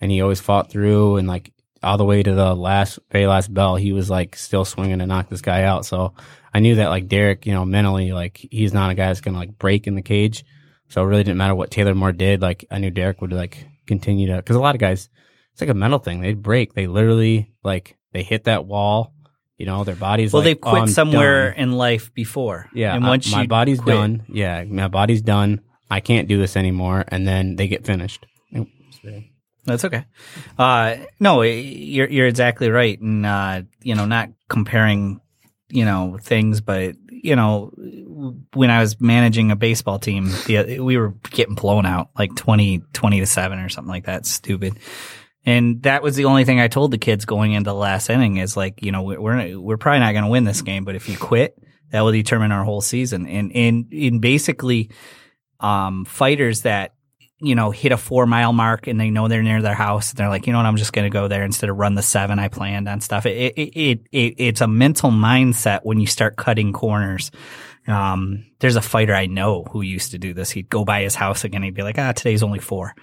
and 0.00 0.10
he 0.10 0.20
always 0.20 0.40
fought 0.40 0.72
through 0.72 1.18
and 1.18 1.28
like 1.28 1.52
all 1.84 1.98
the 1.98 2.04
way 2.04 2.20
to 2.20 2.34
the 2.34 2.52
last 2.52 2.98
very 3.12 3.28
last 3.28 3.54
bell. 3.54 3.76
He 3.76 3.92
was 3.92 4.10
like 4.10 4.34
still 4.34 4.64
swinging 4.64 4.98
to 4.98 5.06
knock 5.06 5.28
this 5.28 5.40
guy 5.40 5.62
out. 5.62 5.86
So 5.86 6.14
I 6.52 6.58
knew 6.58 6.74
that 6.74 6.88
like 6.88 7.06
Derek, 7.06 7.46
you 7.46 7.52
know, 7.52 7.64
mentally 7.64 8.10
like 8.10 8.44
he's 8.50 8.74
not 8.74 8.90
a 8.90 8.94
guy 8.94 9.06
that's 9.06 9.20
gonna 9.20 9.38
like 9.38 9.56
break 9.56 9.86
in 9.86 9.94
the 9.94 10.02
cage. 10.02 10.44
So 10.88 11.00
it 11.00 11.06
really 11.06 11.22
didn't 11.22 11.38
matter 11.38 11.54
what 11.54 11.70
Taylor 11.70 11.94
Moore 11.94 12.10
did. 12.10 12.42
Like 12.42 12.64
I 12.72 12.78
knew 12.78 12.90
Derek 12.90 13.20
would 13.20 13.32
like 13.32 13.68
continue 13.86 14.26
to 14.26 14.36
because 14.38 14.56
a 14.56 14.60
lot 14.60 14.74
of 14.74 14.80
guys, 14.80 15.08
it's 15.52 15.60
like 15.60 15.70
a 15.70 15.74
mental 15.74 16.00
thing. 16.00 16.20
They 16.20 16.34
break. 16.34 16.74
They 16.74 16.88
literally 16.88 17.52
like 17.62 17.96
they 18.12 18.22
hit 18.22 18.44
that 18.44 18.64
wall. 18.66 19.12
You 19.58 19.66
know, 19.66 19.84
their 19.84 19.94
bodies. 19.96 20.32
Well, 20.32 20.40
like, 20.40 20.44
they've 20.46 20.60
quit 20.60 20.74
"Oh, 20.74 20.82
I'm 20.82 20.88
somewhere 20.88 21.50
done." 21.50 21.58
in 21.60 21.72
life 21.72 22.14
before. 22.14 22.68
Yeah, 22.72 22.94
and 22.94 23.04
I- 23.04 23.08
once 23.08 23.30
my 23.30 23.46
body's 23.46 23.78
quit- 23.78 23.94
done. 23.94 24.22
Yeah, 24.32 24.64
my 24.64 24.88
body's 24.88 25.20
done. 25.20 25.60
I 25.90 26.00
can't 26.00 26.28
do 26.28 26.38
this 26.38 26.56
anymore, 26.56 27.04
and 27.08 27.26
then 27.28 27.56
they 27.56 27.68
get 27.68 27.84
finished. 27.84 28.24
That's 29.66 29.84
okay. 29.84 30.04
Uh, 30.58 30.96
no, 31.18 31.42
you're 31.42 32.08
you're 32.08 32.26
exactly 32.26 32.70
right, 32.70 32.98
and 32.98 33.26
uh, 33.26 33.62
you 33.82 33.94
know, 33.94 34.06
not 34.06 34.30
comparing, 34.48 35.20
you 35.68 35.84
know, 35.84 36.18
things, 36.20 36.60
but 36.62 36.94
you 37.10 37.36
know, 37.36 37.70
when 38.54 38.70
I 38.70 38.80
was 38.80 38.98
managing 39.00 39.50
a 39.50 39.56
baseball 39.56 39.98
team, 39.98 40.30
the, 40.46 40.80
we 40.80 40.96
were 40.96 41.14
getting 41.30 41.54
blown 41.54 41.84
out 41.84 42.08
like 42.18 42.34
20, 42.34 42.82
20 42.94 43.20
to 43.20 43.26
seven 43.26 43.58
or 43.58 43.68
something 43.68 43.90
like 43.90 44.06
that. 44.06 44.24
Stupid. 44.24 44.78
And 45.46 45.82
that 45.84 46.02
was 46.02 46.16
the 46.16 46.26
only 46.26 46.44
thing 46.44 46.60
I 46.60 46.68
told 46.68 46.90
the 46.90 46.98
kids 46.98 47.24
going 47.24 47.52
into 47.52 47.70
the 47.70 47.74
last 47.74 48.10
inning 48.10 48.36
is 48.36 48.56
like, 48.56 48.82
you 48.82 48.92
know, 48.92 49.02
we're 49.02 49.58
we're, 49.58 49.76
probably 49.78 50.00
not 50.00 50.12
going 50.12 50.24
to 50.24 50.30
win 50.30 50.44
this 50.44 50.62
game, 50.62 50.84
but 50.84 50.96
if 50.96 51.08
you 51.08 51.16
quit, 51.16 51.58
that 51.92 52.02
will 52.02 52.12
determine 52.12 52.52
our 52.52 52.64
whole 52.64 52.82
season. 52.82 53.26
And 53.26 53.50
and 53.54 53.92
in 53.92 54.20
basically, 54.20 54.90
um, 55.60 56.04
fighters 56.04 56.62
that 56.62 56.94
you 57.42 57.54
know, 57.54 57.70
hit 57.70 57.90
a 57.90 57.96
four 57.96 58.26
mile 58.26 58.52
mark 58.52 58.86
and 58.86 59.00
they 59.00 59.10
know 59.10 59.26
they're 59.26 59.42
near 59.42 59.62
their 59.62 59.74
house. 59.74 60.10
And 60.10 60.18
they're 60.18 60.28
like, 60.28 60.46
you 60.46 60.52
know 60.52 60.58
what, 60.58 60.66
I'm 60.66 60.76
just 60.76 60.92
going 60.92 61.10
to 61.10 61.12
go 61.12 61.26
there 61.26 61.42
instead 61.42 61.70
of 61.70 61.76
run 61.76 61.94
the 61.94 62.02
seven 62.02 62.38
I 62.38 62.48
planned 62.48 62.88
on 62.88 63.00
stuff. 63.00 63.24
It, 63.26 63.54
it, 63.56 63.60
it, 63.60 64.00
it, 64.12 64.34
it's 64.36 64.60
a 64.60 64.68
mental 64.68 65.10
mindset 65.10 65.80
when 65.82 66.00
you 66.00 66.06
start 66.06 66.36
cutting 66.36 66.72
corners. 66.72 67.30
Um, 67.86 68.44
there's 68.58 68.76
a 68.76 68.82
fighter 68.82 69.14
I 69.14 69.26
know 69.26 69.64
who 69.64 69.80
used 69.80 70.10
to 70.10 70.18
do 70.18 70.34
this. 70.34 70.50
He'd 70.50 70.68
go 70.68 70.84
by 70.84 71.02
his 71.02 71.14
house 71.14 71.44
again. 71.44 71.62
He'd 71.62 71.74
be 71.74 71.82
like, 71.82 71.98
ah, 71.98 72.12
today's 72.12 72.42
only 72.42 72.58
four, 72.58 72.94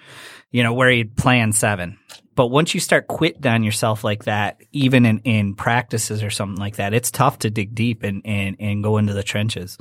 you 0.52 0.62
know, 0.62 0.74
where 0.74 0.90
he'd 0.90 1.18
plan 1.18 1.52
seven. 1.52 1.98
But 2.38 2.48
once 2.48 2.76
you 2.76 2.80
start 2.80 3.08
quitting 3.08 3.48
on 3.48 3.64
yourself 3.64 4.04
like 4.04 4.26
that, 4.26 4.62
even 4.72 5.08
in, 5.08 5.20
in 5.22 5.56
practices 5.56 6.22
or 6.22 6.30
something 6.30 6.60
like 6.60 6.76
that, 6.76 6.94
it's 6.94 7.10
tough 7.10 7.40
to 7.40 7.50
dig 7.50 7.74
deep 7.74 8.04
and, 8.04 8.22
and, 8.26 8.56
and 8.60 8.84
go 8.84 9.00
into 9.00 9.14
the 9.14 9.24
trenches. 9.24 9.76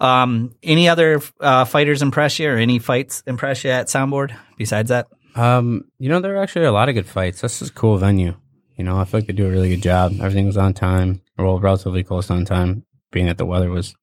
Um, 0.00 0.54
any 0.62 0.86
other 0.86 1.22
uh, 1.40 1.64
fighters 1.64 2.02
impress 2.02 2.38
you 2.38 2.50
or 2.50 2.58
any 2.58 2.78
fights 2.78 3.22
impress 3.26 3.64
you 3.64 3.70
at 3.70 3.86
Soundboard 3.86 4.36
besides 4.58 4.90
that? 4.90 5.08
Um, 5.34 5.86
you 5.98 6.10
know, 6.10 6.20
there 6.20 6.36
are 6.36 6.42
actually 6.42 6.66
a 6.66 6.72
lot 6.72 6.90
of 6.90 6.94
good 6.94 7.06
fights. 7.06 7.40
This 7.40 7.62
is 7.62 7.70
a 7.70 7.72
cool 7.72 7.96
venue. 7.96 8.36
You 8.76 8.84
know, 8.84 8.98
I 8.98 9.06
feel 9.06 9.20
like 9.20 9.26
they 9.26 9.32
do 9.32 9.46
a 9.46 9.50
really 9.50 9.70
good 9.70 9.82
job. 9.82 10.12
Everything 10.20 10.44
was 10.44 10.58
on 10.58 10.74
time, 10.74 11.22
well, 11.38 11.58
relatively 11.58 12.04
close 12.04 12.30
on 12.30 12.44
time, 12.44 12.84
being 13.12 13.26
that 13.26 13.38
the 13.38 13.46
weather 13.46 13.70
was 13.70 13.94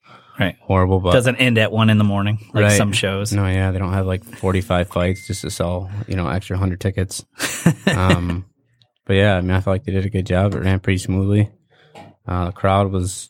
Right. 0.42 0.56
horrible. 0.62 1.00
But 1.00 1.12
Doesn't 1.14 1.38
end 1.38 1.58
at 1.58 1.72
one 1.72 1.90
in 1.90 1.98
the 1.98 2.04
morning 2.04 2.40
like 2.54 2.64
Right. 2.64 2.78
some 2.78 2.92
shows. 2.92 3.32
no, 3.32 3.46
yeah, 3.48 3.72
they 3.72 3.80
don't 3.80 3.94
have 3.94 4.06
like 4.08 4.24
forty-five 4.24 4.90
fights 4.90 5.28
just 5.28 5.42
to 5.42 5.50
sell, 5.50 5.90
you 6.08 6.16
know, 6.16 6.28
extra 6.28 6.58
hundred 6.58 6.82
tickets. 6.82 7.24
um, 7.96 8.46
but 9.06 9.14
yeah, 9.14 9.36
I 9.38 9.42
mean, 9.42 9.52
I 9.52 9.60
feel 9.62 9.74
like 9.74 9.84
they 9.86 9.92
did 9.92 10.06
a 10.06 10.10
good 10.10 10.26
job. 10.26 10.54
It 10.56 10.60
ran 10.60 10.80
pretty 10.80 10.98
smoothly. 11.00 11.50
Uh, 12.28 12.46
the 12.46 12.52
crowd 12.52 12.92
was 12.92 13.30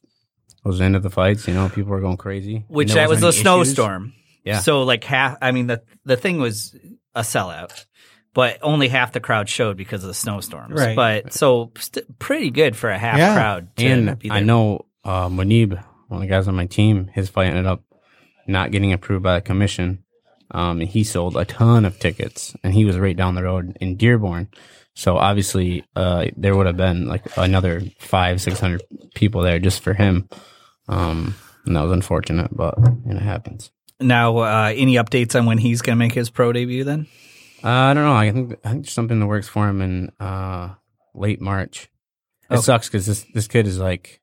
was 0.64 0.80
into 0.80 1.00
the 1.00 1.10
fights. 1.10 1.48
You 1.48 1.54
know, 1.54 1.70
people 1.70 1.92
were 1.92 2.02
going 2.02 2.18
crazy. 2.18 2.66
Which 2.68 2.94
that 2.94 3.10
was 3.10 3.24
a 3.24 3.32
snowstorm. 3.34 4.14
Yeah. 4.44 4.60
So 4.60 4.84
like 4.84 5.04
half. 5.04 5.38
I 5.42 5.52
mean 5.52 5.68
the 5.68 5.84
the 6.06 6.18
thing 6.18 6.40
was 6.40 6.76
a 7.16 7.22
sellout, 7.22 7.86
but 8.34 8.58
only 8.62 8.88
half 8.88 9.12
the 9.12 9.20
crowd 9.20 9.50
showed 9.50 9.78
because 9.78 10.04
of 10.04 10.08
the 10.08 10.14
snowstorms. 10.14 10.80
Right. 10.80 10.96
But 10.96 11.34
so 11.34 11.72
st- 11.78 12.18
pretty 12.20 12.50
good 12.52 12.76
for 12.76 12.90
a 12.90 12.98
half 12.98 13.18
Yeah. 13.18 13.34
crowd. 13.34 13.76
To 13.78 13.86
And 13.86 14.20
be 14.20 14.32
I 14.32 14.40
know 14.42 14.86
uh, 15.04 15.30
Munib, 15.30 15.84
one 16.12 16.22
of 16.22 16.28
the 16.28 16.34
guys 16.34 16.48
on 16.48 16.56
my 16.56 16.66
team, 16.68 17.08
his 17.14 17.30
fight 17.30 17.48
ended 17.48 17.66
up 17.66 17.84
not 18.48 18.72
getting 18.72 18.94
approved 18.94 19.24
by 19.24 19.36
the 19.36 19.42
commission. 19.42 20.04
Um, 20.54 20.82
and 20.82 20.90
he 20.90 21.04
sold 21.06 21.38
a 21.38 21.46
ton 21.46 21.86
of 21.86 21.98
tickets, 22.00 22.54
and 22.64 22.74
he 22.74 22.84
was 22.84 22.98
right 23.00 23.16
down 23.16 23.36
the 23.36 23.44
road 23.44 23.78
in 23.80 23.96
Dearborn. 23.96 24.50
So 24.96 25.16
obviously, 25.18 25.86
uh, 25.96 26.26
there 26.36 26.56
would 26.58 26.68
have 26.68 26.76
been 26.76 27.08
like 27.08 27.24
another 27.38 27.82
five, 28.00 28.42
six 28.42 28.60
hundred 28.60 28.84
people 29.16 29.42
there 29.44 29.60
just 29.60 29.82
for 29.82 29.94
him. 29.94 30.28
Um, 30.90 31.36
and 31.66 31.76
that 31.76 31.84
was 31.84 31.92
unfortunate, 31.94 32.50
but 32.52 32.76
you 32.80 33.14
know, 33.14 33.18
it 33.18 33.22
happens. 33.22 33.72
Now, 34.02 34.38
uh, 34.40 34.74
any 34.76 34.96
updates 34.96 35.40
on 35.40 35.46
when 35.46 35.58
he's 35.60 35.82
going 35.82 35.96
to 35.96 36.00
make 36.00 36.14
his 36.14 36.30
pro 36.30 36.52
debut? 36.52 36.84
Then 36.84 37.08
Uh, 37.64 37.70
I 37.70 37.94
don't 37.94 38.04
know. 38.04 38.14
I 38.14 38.32
think 38.32 38.54
I 38.66 38.70
think 38.72 38.84
there's 38.86 38.94
something 38.94 39.20
that 39.22 39.28
works 39.28 39.48
for 39.48 39.70
him 39.70 39.82
in 39.82 40.12
uh, 40.20 40.74
late 41.14 41.40
March. 41.40 41.88
It 42.50 42.56
Okay. 42.56 42.62
sucks 42.64 42.88
because 42.90 43.06
this 43.06 43.26
this 43.34 43.48
kid 43.48 43.68
is 43.68 43.78
like, 43.80 44.20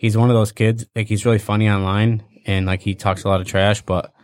he's 0.00 0.16
one 0.16 0.30
of 0.30 0.34
those 0.34 0.50
kids. 0.50 0.86
Like 0.96 1.08
he's 1.08 1.26
really 1.26 1.38
funny 1.38 1.68
online 1.68 2.24
and 2.46 2.64
like 2.64 2.80
he 2.80 2.94
talks 2.94 3.24
a 3.24 3.28
lot 3.28 3.42
of 3.42 3.46
trash, 3.46 3.82
but 3.82 4.14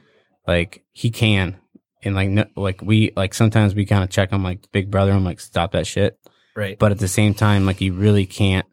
like 0.49 0.83
he 0.93 1.11
can 1.11 1.61
and 2.03 2.15
like 2.15 2.31
no, 2.31 2.47
like 2.57 2.81
we 2.81 3.13
like 3.15 3.35
sometimes 3.35 3.75
we 3.75 3.85
kind 3.85 4.03
of 4.03 4.09
check 4.09 4.31
him 4.31 4.43
like 4.43 4.73
big 4.73 4.91
brother. 4.91 5.13
I'm 5.13 5.25
like 5.25 5.39
stop 5.39 5.73
that 5.73 5.87
shit. 5.87 6.19
right. 6.57 6.79
But 6.79 6.93
at 6.93 6.99
the 6.99 7.09
same 7.09 7.35
time, 7.35 7.67
like 7.67 7.83
you 7.83 7.93
really 7.93 8.25
can't 8.25 8.67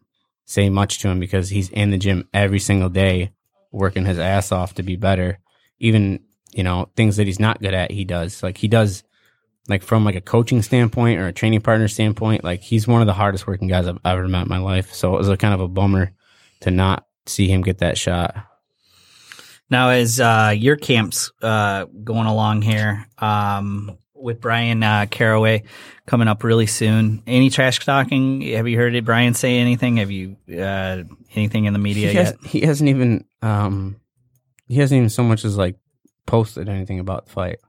say 0.45 0.70
much 0.70 0.99
to 0.99 1.10
him 1.10 1.20
because 1.20 1.49
he's 1.49 1.70
in 1.70 1.91
the 1.91 1.97
gym 1.97 2.30
every 2.34 2.60
single 2.60 2.89
day, 2.89 3.34
working 3.74 4.06
his 4.06 4.18
ass 4.18 4.54
off 4.54 4.76
to 4.76 4.84
be 4.84 4.95
better. 4.95 5.39
Even 5.80 6.22
you 6.54 6.64
know 6.64 6.89
things 6.95 7.18
that 7.18 7.28
he's 7.28 7.39
not 7.39 7.62
good 7.62 7.74
at, 7.74 7.91
he 7.91 8.06
does. 8.06 8.41
Like 8.41 8.58
he 8.58 8.70
does, 8.70 9.04
like 9.68 9.84
from 9.84 10.06
like 10.06 10.16
a 10.16 10.22
coaching 10.22 10.62
standpoint 10.62 11.20
or 11.20 11.28
a 11.28 11.34
training 11.34 11.62
partner 11.62 11.89
standpoint. 11.89 12.45
Like 12.45 12.62
he's 12.62 12.88
one 12.88 13.01
of 13.01 13.08
the 13.08 13.14
hardest 13.14 13.45
working 13.45 13.68
guys 13.68 13.88
I've 13.88 13.99
ever 14.06 14.26
met 14.30 14.43
in 14.43 14.49
my 14.49 14.60
life. 14.60 14.93
So 14.93 15.16
it 15.16 15.18
was 15.18 15.28
a 15.28 15.36
kind 15.36 15.54
of 15.54 15.60
a 15.60 15.68
bummer 15.68 16.14
to 16.64 16.72
not 16.72 17.05
see 17.26 17.47
him 17.47 17.61
get 17.61 17.80
that 17.80 17.97
shot. 17.97 18.36
Now, 19.70 19.89
as 19.89 20.20
uh, 20.20 20.53
your 20.55 20.76
camps 20.76 21.32
uh, 21.41 21.86
going 22.03 22.28
along 22.28 22.61
here 22.61 23.07
um, 23.18 23.97
with 24.14 24.39
Bryan 24.41 24.84
uh, 24.84 25.05
Caraway 25.09 25.64
coming 26.05 26.28
up 26.28 26.43
really 26.43 26.68
soon, 26.68 27.24
any 27.26 27.49
trash 27.49 27.84
talking? 27.84 28.41
Have 28.41 28.68
you 28.68 28.78
heard 28.78 28.95
it, 28.95 29.05
Bryan 29.05 29.34
say 29.34 29.57
anything? 29.57 29.97
Have 29.97 30.11
you 30.11 30.38
uh, 30.49 31.03
anything 31.34 31.66
in 31.66 31.74
the 31.74 31.80
media 31.80 32.09
he, 32.09 32.18
has, 32.18 32.30
yet? 32.30 32.51
he 32.51 32.61
hasn't 32.61 32.89
even 32.89 33.26
um 33.41 33.99
he 34.68 34.76
hasn't 34.76 34.97
even 34.97 35.09
so 35.09 35.24
much 35.24 35.43
as 35.45 35.57
like 35.57 35.76
posted 36.26 36.70
anything 36.70 36.99
about 36.99 37.26
the 37.26 37.32
fight. 37.32 37.59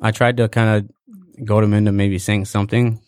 I 0.00 0.12
tried 0.12 0.38
to 0.38 0.48
kind 0.48 0.88
of 0.88 1.44
goad 1.44 1.64
him 1.64 1.74
into 1.74 1.92
maybe 1.92 2.18
saying 2.18 2.46
something. 2.46 3.00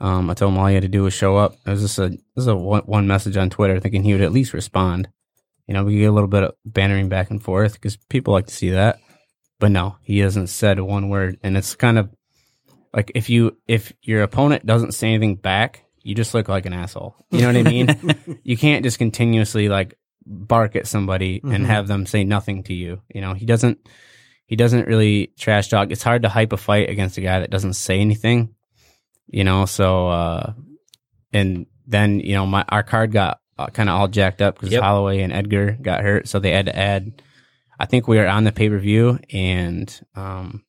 Um, 0.00 0.30
I 0.30 0.34
told 0.34 0.52
him 0.52 0.58
all 0.58 0.66
he 0.66 0.74
had 0.74 0.82
to 0.82 0.88
do 0.88 1.02
was 1.02 1.12
show 1.14 1.36
up. 1.36 1.54
It 1.66 1.70
was 1.70 1.82
just 1.82 1.98
a 1.98 2.08
this 2.08 2.18
is 2.36 2.46
a 2.46 2.56
one, 2.56 2.82
one 2.82 3.06
message 3.06 3.36
on 3.36 3.50
Twitter, 3.50 3.78
thinking 3.80 4.02
he 4.02 4.12
would 4.12 4.22
at 4.22 4.32
least 4.32 4.54
respond. 4.54 5.08
You 5.66 5.74
know, 5.74 5.84
we 5.84 5.98
get 5.98 6.06
a 6.06 6.12
little 6.12 6.28
bit 6.28 6.42
of 6.42 6.54
bantering 6.64 7.08
back 7.08 7.30
and 7.30 7.42
forth 7.42 7.74
because 7.74 7.96
people 8.08 8.32
like 8.32 8.46
to 8.46 8.54
see 8.54 8.70
that. 8.70 8.98
But 9.58 9.70
no, 9.72 9.96
he 10.02 10.18
hasn't 10.20 10.48
said 10.48 10.80
one 10.80 11.10
word, 11.10 11.38
and 11.42 11.56
it's 11.56 11.74
kind 11.76 11.98
of 11.98 12.10
like 12.94 13.12
if 13.14 13.28
you 13.30 13.56
if 13.68 13.92
your 14.02 14.22
opponent 14.22 14.64
doesn't 14.66 14.92
say 14.92 15.08
anything 15.08 15.36
back, 15.36 15.84
you 16.02 16.14
just 16.14 16.32
look 16.34 16.48
like 16.48 16.64
an 16.66 16.72
asshole. 16.72 17.14
You 17.30 17.42
know 17.42 17.46
what 17.48 17.56
I 17.58 17.62
mean? 17.62 18.40
you 18.42 18.56
can't 18.56 18.82
just 18.84 18.98
continuously 18.98 19.68
like 19.68 19.94
bark 20.26 20.76
at 20.76 20.86
somebody 20.86 21.40
and 21.44 21.64
Mhm. 21.64 21.66
have 21.66 21.88
them 21.88 22.06
say 22.06 22.24
nothing 22.24 22.62
to 22.64 22.74
you. 22.74 23.02
You 23.14 23.20
know, 23.20 23.34
he 23.34 23.44
doesn't 23.46 23.78
he 24.46 24.56
doesn't 24.56 24.88
really 24.88 25.32
trash 25.38 25.68
talk. 25.68 25.90
It's 25.92 26.02
hard 26.02 26.22
to 26.22 26.28
hype 26.30 26.52
a 26.52 26.56
fight 26.56 26.88
against 26.90 27.18
a 27.18 27.20
guy 27.20 27.40
that 27.40 27.50
doesn't 27.50 27.74
say 27.74 28.00
anything. 28.00 28.54
You 29.30 29.44
know, 29.44 29.66
so 29.66 30.08
uh 30.08 30.52
and 31.32 31.66
then, 31.86 32.20
you 32.20 32.34
know, 32.34 32.46
my 32.46 32.64
our 32.68 32.82
card 32.82 33.12
got 33.12 33.38
uh, 33.58 33.66
kind 33.66 33.88
of 33.88 33.98
all 33.98 34.08
jacked 34.08 34.42
up 34.42 34.54
because 34.54 34.72
Yep. 34.72 34.82
Holloway 34.82 35.20
and 35.20 35.32
Edgar 35.32 35.76
got 35.80 36.02
hurt, 36.02 36.28
so 36.28 36.38
they 36.38 36.50
had 36.50 36.66
to 36.66 36.76
add 36.76 37.22
I 37.78 37.86
think 37.86 38.08
we 38.08 38.18
were 38.18 38.26
on 38.28 38.44
the 38.44 38.52
pay-per-view 38.52 39.18
and 39.32 40.06
um 40.14 40.64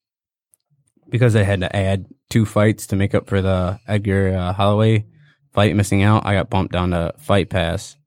because 1.09 1.33
they 1.33 1.43
had 1.43 1.59
to 1.61 1.75
add 1.75 2.05
two 2.29 2.45
fights 2.45 2.87
to 2.87 2.95
make 2.95 3.13
up 3.13 3.27
for 3.27 3.41
the 3.41 3.79
Edgar 3.87 4.35
uh, 4.35 4.53
Holloway 4.53 5.05
fight 5.53 5.75
missing 5.75 6.03
out, 6.03 6.25
I 6.25 6.33
got 6.33 6.49
bumped 6.49 6.73
down 6.73 6.91
to 6.91 7.13
Fight 7.17 7.49
Pass, 7.49 7.97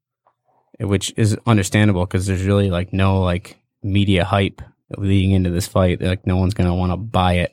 which 0.80 1.12
is 1.16 1.36
understandable 1.46 2.06
because 2.06 2.26
there's 2.26 2.44
really 2.44 2.70
like 2.70 2.92
no 2.92 3.20
like 3.20 3.58
media 3.82 4.24
hype 4.24 4.62
leading 4.96 5.32
into 5.32 5.50
this 5.50 5.66
fight. 5.66 6.00
Like 6.00 6.26
no 6.26 6.36
one's 6.36 6.54
gonna 6.54 6.74
want 6.74 6.92
to 6.92 6.96
buy 6.96 7.34
it, 7.34 7.52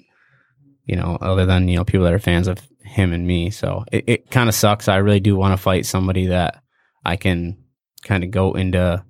you 0.86 0.95
know, 0.95 1.18
other 1.22 1.45
than 1.45 1.68
you 1.68 1.76
know 1.76 1.86
people 1.86 2.06
that 2.06 2.14
are 2.14 2.20
fans 2.20 2.47
of 2.47 2.60
him 2.92 3.14
and 3.14 3.26
me. 3.26 3.50
So 3.50 3.86
it, 3.92 4.04
it 4.08 4.32
kind 4.32 4.50
of 4.50 4.56
sucks. 4.56 4.88
I 4.88 4.98
really 4.98 5.22
do 5.22 5.36
want 5.36 5.54
to 5.54 5.62
fight 5.62 5.86
somebody 5.86 6.28
that 6.28 6.62
I 7.06 7.16
can 7.16 7.64
kind 8.04 8.24
of 8.24 8.32
go 8.32 8.54
into 8.54 9.04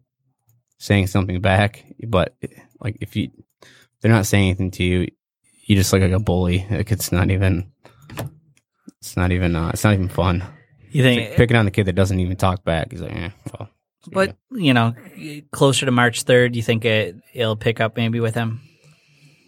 saying 0.78 1.08
something 1.08 1.42
back, 1.42 1.84
but 2.08 2.36
like 2.80 2.98
if 3.02 3.16
you 3.16 3.32
they're 4.02 4.12
not 4.12 4.26
saying 4.26 4.50
anything 4.50 4.72
to 4.72 4.84
you, 4.84 5.08
you 5.66 5.76
just 5.76 5.92
look 5.94 6.02
like 6.02 6.12
a 6.12 6.20
bully. 6.20 6.66
Like 6.70 6.92
it's 6.92 7.12
not 7.12 7.32
even. 7.32 7.72
It's 9.00 9.18
not 9.18 9.32
even. 9.32 9.56
Uh, 9.56 9.70
it's 9.70 9.84
not 9.84 9.94
even 9.94 10.10
fun. 10.10 10.44
You 10.92 11.02
think? 11.02 11.36
picking 11.36 11.58
on 11.58 11.66
the 11.66 11.72
kid 11.72 11.86
that 11.86 11.94
doesn't 11.94 12.20
even 12.20 12.36
talk 12.36 12.64
back. 12.64 12.92
He's 12.92 13.02
like, 13.02 13.16
eh, 13.16 13.30
well, 13.54 13.70
But 14.12 14.38
you 14.52 14.74
know, 14.74 14.94
closer 15.52 15.86
to 15.86 15.92
March 15.92 16.24
third, 16.24 16.56
you 16.56 16.62
think 16.62 16.86
it, 16.86 17.16
it'll 17.34 17.56
pick 17.56 17.80
up 17.80 17.98
maybe 17.98 18.20
with 18.20 18.36
him? 18.36 18.62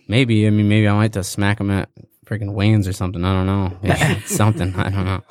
maybe. 0.07 0.47
I 0.47 0.49
mean, 0.49 0.69
maybe 0.69 0.87
I 0.87 0.93
might 0.93 1.03
have 1.03 1.11
to 1.11 1.23
smack 1.23 1.59
him 1.59 1.69
at 1.69 1.89
freaking 2.25 2.53
Wayne's 2.53 2.87
or 2.87 2.93
something. 2.93 3.23
I 3.23 3.33
don't 3.33 3.45
know. 3.45 3.77
Maybe 3.81 4.21
something. 4.25 4.75
I 4.75 4.89
don't 4.89 5.05
know. 5.05 5.23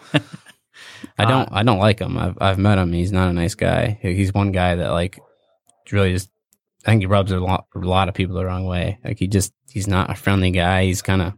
I 1.18 1.24
don't. 1.24 1.48
Uh, 1.48 1.56
I 1.56 1.62
don't 1.62 1.78
like 1.78 2.00
him. 2.00 2.18
I've 2.18 2.38
I've 2.40 2.58
met 2.58 2.78
him. 2.78 2.92
He's 2.92 3.12
not 3.12 3.28
a 3.28 3.32
nice 3.32 3.54
guy. 3.54 3.98
He's 4.00 4.32
one 4.32 4.52
guy 4.52 4.76
that 4.76 4.90
like 4.90 5.18
really 5.90 6.12
just. 6.12 6.30
I 6.84 6.90
think 6.90 7.02
he 7.02 7.06
rubs 7.06 7.30
a 7.30 7.38
lot, 7.38 7.66
a 7.76 7.78
lot 7.78 8.08
of 8.08 8.14
people 8.14 8.34
the 8.34 8.44
wrong 8.44 8.64
way. 8.64 8.98
Like 9.04 9.18
he 9.18 9.28
just 9.28 9.52
he's 9.70 9.86
not 9.86 10.10
a 10.10 10.14
friendly 10.14 10.50
guy. 10.50 10.84
He's 10.84 11.02
kind 11.02 11.22
of 11.22 11.34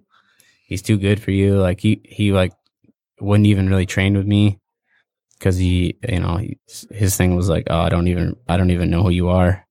he's 0.66 0.80
too 0.80 0.96
good 0.96 1.20
for 1.20 1.32
you. 1.32 1.56
Like 1.58 1.80
he 1.80 2.00
he 2.04 2.32
like 2.32 2.52
wouldn't 3.20 3.46
even 3.46 3.68
really 3.68 3.84
train 3.86 4.16
with 4.16 4.26
me 4.26 4.58
because 5.38 5.56
he 5.56 5.98
you 6.08 6.20
know 6.20 6.36
he, 6.36 6.58
his 6.90 7.16
thing 7.16 7.36
was 7.36 7.50
like 7.50 7.64
oh 7.68 7.78
I 7.78 7.90
don't 7.90 8.08
even 8.08 8.36
I 8.48 8.56
don't 8.56 8.70
even 8.70 8.90
know 8.90 9.02
who 9.02 9.10
you 9.10 9.28
are. 9.28 9.66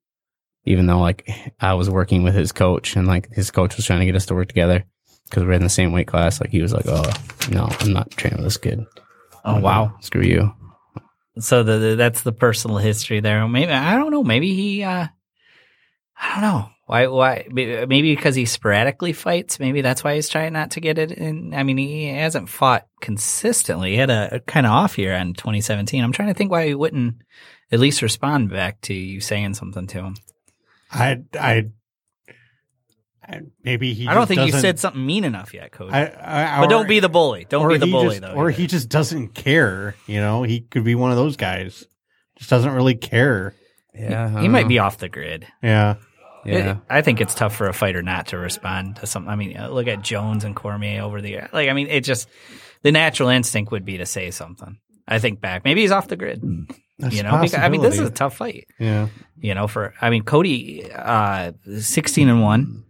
Even 0.66 0.86
though 0.86 1.00
like 1.00 1.28
I 1.60 1.74
was 1.74 1.90
working 1.90 2.24
with 2.24 2.36
his 2.36 2.52
coach 2.52 2.96
and 2.96 3.08
like 3.08 3.32
his 3.32 3.50
coach 3.50 3.76
was 3.76 3.86
trying 3.86 4.00
to 4.00 4.06
get 4.06 4.16
us 4.16 4.28
to 4.28 4.36
work 4.36 4.48
together 4.48 4.86
because 5.34 5.48
we're 5.48 5.54
in 5.54 5.64
the 5.64 5.70
same 5.70 5.92
weight 5.92 6.08
class. 6.08 6.40
Like 6.40 6.52
he 6.52 6.62
was 6.62 6.74
like 6.74 6.86
oh 6.88 7.12
no 7.50 7.68
I'm 7.80 7.92
not 7.92 8.12
training 8.12 8.38
with 8.38 8.46
this 8.46 8.58
kid. 8.58 8.86
Oh 9.44 9.60
wow! 9.60 9.98
Screw 10.00 10.22
you. 10.22 10.54
So 11.40 11.64
the, 11.64 11.78
the 11.80 11.96
that's 11.96 12.22
the 12.22 12.32
personal 12.32 12.78
history 12.78 13.20
there. 13.20 13.48
Maybe 13.48 13.72
I 13.72 13.98
don't 13.98 14.12
know. 14.12 14.24
Maybe 14.24 14.54
he. 14.54 14.84
uh 14.84 15.08
I 16.16 16.34
don't 16.36 16.42
know 16.42 16.70
why. 16.86 17.08
Why? 17.08 17.48
Maybe 17.50 18.16
because 18.16 18.36
he 18.36 18.46
sporadically 18.46 19.14
fights. 19.14 19.60
Maybe 19.60 19.82
that's 19.82 20.04
why 20.04 20.16
he's 20.16 20.30
trying 20.30 20.54
not 20.54 20.72
to 20.72 20.80
get 20.80 21.00
it. 21.00 21.12
in. 21.12 21.54
I 21.54 21.64
mean, 21.64 21.78
he 21.78 22.06
hasn't 22.06 22.50
fought 22.50 22.88
consistently. 23.02 23.92
He 23.92 23.98
had 23.98 24.12
a, 24.12 24.36
a 24.36 24.40
kind 24.42 24.68
of 24.68 24.72
off 24.72 25.00
year 25.00 25.14
in 25.14 25.34
2017. 25.34 26.04
I'm 26.04 26.12
trying 26.12 26.28
to 26.28 26.36
think 26.36 26.52
why 26.52 26.68
he 26.68 26.76
wouldn't 26.76 27.16
at 27.72 27.80
least 27.80 28.04
respond 28.04 28.52
back 28.52 28.80
to 28.82 28.94
you 28.94 29.20
saying 29.20 29.56
something 29.56 29.88
to 29.88 30.04
him. 30.04 30.16
I, 30.92 31.24
I, 31.34 31.40
I 31.42 31.66
maybe 33.64 33.94
he. 33.94 34.08
I 34.08 34.14
don't 34.14 34.28
think 34.28 34.42
you 34.46 34.52
said 34.52 34.80
something 34.80 35.06
mean 35.06 35.24
enough 35.24 35.54
yet, 35.54 35.72
Cody. 35.72 35.94
I, 35.94 36.58
I, 36.58 36.62
but 36.62 36.70
don't 36.70 36.88
be 36.88 37.00
the 37.00 37.10
bully. 37.10 37.46
Don't 37.48 37.68
be 37.70 37.78
the 37.78 37.88
bully 37.88 38.20
just- 38.20 38.22
though. 38.22 38.34
Or 38.34 38.50
either. 38.50 38.62
he 38.62 38.68
just 38.68 38.90
doesn't 38.90 39.30
care. 39.30 39.96
You 40.08 40.20
know, 40.20 40.44
he 40.44 40.62
could 40.62 40.84
be 40.84 40.96
one 40.96 41.12
of 41.12 41.18
those 41.18 41.38
guys. 41.38 41.86
Just 42.38 42.50
doesn't 42.50 42.72
really 42.72 42.96
care. 42.96 43.54
Yeah, 43.94 44.42
he 44.42 44.48
might 44.48 44.68
be 44.68 44.80
off 44.80 44.98
the 44.98 45.10
grid. 45.10 45.46
Yeah. 45.62 45.96
Yeah. 46.46 46.72
It- 46.72 46.78
I 46.90 47.02
think 47.02 47.22
it's 47.22 47.36
tough 47.36 47.56
for 47.56 47.68
a 47.70 47.74
fighter 47.74 48.02
not 48.02 48.28
to 48.28 48.38
respond 48.38 48.98
to 48.98 49.08
something. 49.08 49.32
I 49.32 49.36
mean, 49.36 49.56
uh, 49.58 49.70
look 49.70 49.88
at 49.88 50.02
Jones 50.02 50.44
and 50.44 50.56
Cormier 50.56 51.02
over 51.02 51.22
the 51.22 51.30
year. 51.30 51.50
Like, 51.54 51.70
I 51.70 51.74
mean, 51.74 51.88
it 51.88 52.04
just 52.04 52.28
the 52.82 52.92
natural 52.92 53.30
instinct 53.30 53.72
would 53.72 53.86
be 53.86 53.98
to 54.00 54.06
say 54.06 54.32
something. 54.32 54.78
I 55.08 55.20
think 55.20 55.40
back. 55.42 55.64
Maybe 55.64 55.82
he's 55.82 55.92
off 55.92 56.08
the 56.08 56.16
grid. 56.16 56.42
That's 57.00 57.16
you 57.16 57.24
know, 57.24 57.32
because, 57.32 57.54
I 57.56 57.70
mean, 57.70 57.82
this 57.82 57.96
is 58.00 58.08
a 58.08 58.12
tough 58.12 58.38
fight. 58.38 58.68
Yeah. 58.80 59.08
You 59.38 59.54
know, 59.54 59.68
for 59.68 59.94
I 60.02 60.10
mean, 60.10 60.24
Cody, 60.24 60.90
uh, 60.92 61.52
sixteen 61.80 62.30
and 62.30 62.42
one. 62.42 62.86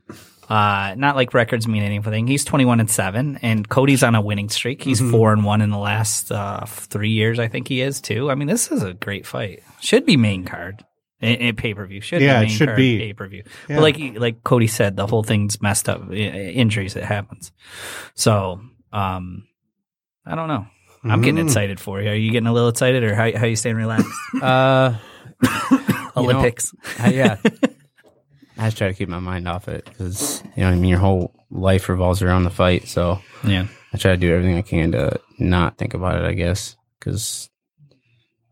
Uh, 0.50 0.94
not 0.98 1.16
like 1.16 1.34
records 1.34 1.68
mean 1.68 1.84
anything. 1.84 2.28
He's 2.28 2.44
21 2.46 2.80
and 2.82 2.90
7 2.92 3.40
and 3.42 3.68
Cody's 3.68 4.04
on 4.04 4.14
a 4.16 4.22
winning 4.22 4.50
streak. 4.50 4.84
He's 4.84 5.00
4 5.00 5.34
and 5.34 5.44
1 5.46 5.62
in 5.62 5.70
the 5.70 5.78
last 5.78 6.32
uh, 6.32 6.66
3 6.66 7.10
years 7.10 7.40
I 7.40 7.48
think 7.48 7.68
he 7.68 7.82
is 7.82 8.02
too. 8.02 8.30
I 8.30 8.36
mean, 8.36 8.48
this 8.48 8.72
is 8.72 8.84
a 8.84 8.94
great 8.94 9.26
fight. 9.26 9.64
Should 9.80 10.06
be 10.06 10.18
main 10.18 10.44
card. 10.46 10.84
In, 11.22 11.36
in 11.36 11.56
pay-per-view 11.56 12.02
should 12.02 12.22
Yeah, 12.22 12.40
it 12.40 12.42
be 12.42 12.46
main 12.48 12.56
should 12.58 12.68
card 12.68 12.76
be. 12.78 12.98
pay-per-view. 13.00 13.44
Yeah. 13.70 13.76
But 13.78 13.82
like 13.82 13.98
like 14.20 14.44
Cody 14.44 14.68
said, 14.68 14.98
the 14.98 15.08
whole 15.08 15.24
thing's 15.24 15.62
messed 15.62 15.88
up. 15.88 16.02
I- 16.10 16.14
Injuries 16.16 16.96
it 16.98 17.04
happens. 17.06 17.52
So, 18.14 18.60
um 18.92 19.48
I 20.26 20.36
don't 20.36 20.50
know. 20.50 20.68
I'm 21.06 21.22
getting 21.22 21.44
Mm. 21.44 21.48
excited 21.48 21.80
for 21.80 22.02
you. 22.02 22.10
Are 22.10 22.16
you 22.16 22.32
getting 22.32 22.48
a 22.48 22.54
little 22.54 22.70
excited 22.70 23.04
or 23.04 23.16
how 23.16 23.32
how 23.38 23.46
you 23.46 23.56
staying 23.56 23.76
relaxed? 23.78 24.08
Uh, 24.42 24.96
Olympics. 26.16 26.74
I, 27.00 27.10
yeah. 27.14 27.38
I 28.64 28.68
just 28.68 28.78
try 28.78 28.88
to 28.88 28.94
keep 28.94 29.10
my 29.10 29.20
mind 29.20 29.46
off 29.46 29.68
it 29.68 29.84
because 29.84 30.42
you 30.56 30.64
know 30.64 30.70
I 30.70 30.76
mean. 30.76 30.86
Your 30.86 31.00
whole 31.00 31.34
life 31.52 31.90
revolves 31.90 32.22
around 32.22 32.46
the 32.46 32.50
fight, 32.50 32.88
so 32.88 33.20
yeah. 33.46 33.68
I 33.94 33.98
try 33.98 34.12
to 34.12 34.18
do 34.18 34.34
everything 34.34 34.58
I 34.58 34.62
can 34.62 34.94
to 34.94 35.20
not 35.38 35.78
think 35.78 35.94
about 35.94 36.16
it. 36.16 36.24
I 36.24 36.32
guess 36.32 36.78
because 36.98 37.50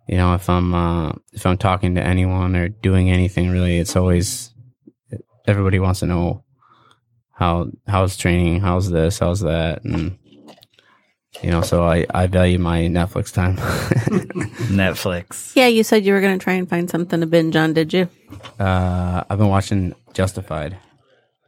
you 0.09 0.18
know 0.18 0.34
if 0.34 0.49
I'm 0.49 0.74
uh, 0.74 1.14
if 1.32 1.45
I'm 1.45 1.57
talking 1.57 1.95
to 1.95 2.03
anyone 2.03 2.57
or 2.57 2.68
doing 2.68 3.09
anything, 3.09 3.51
really, 3.51 3.78
it's 3.78 3.95
always 3.95 4.53
everybody 5.47 5.80
wants 5.80 6.01
to 6.01 6.07
know 6.07 6.43
how 7.32 7.72
how's 7.88 8.18
training, 8.18 8.59
how's 8.59 8.91
this, 8.91 9.20
how's 9.20 9.39
that, 9.39 9.86
and 9.86 10.18
you 11.43 11.49
know. 11.51 11.61
So 11.61 11.83
I 11.83 12.05
I 12.13 12.27
value 12.27 12.59
my 12.59 12.81
Netflix 12.81 13.33
time. 13.33 13.57
Netflix. 14.69 15.55
Yeah, 15.55 15.67
you 15.67 15.83
said 15.83 16.05
you 16.05 16.13
were 16.13 16.21
going 16.21 16.37
to 16.37 16.43
try 16.43 16.53
and 16.53 16.69
find 16.69 16.89
something 16.89 17.19
to 17.19 17.25
binge 17.27 17.55
on, 17.55 17.73
did 17.73 17.93
you? 17.93 18.09
uh, 18.59 19.23
I've 19.29 19.37
been 19.37 19.49
watching 19.49 19.95
Justified. 20.13 20.77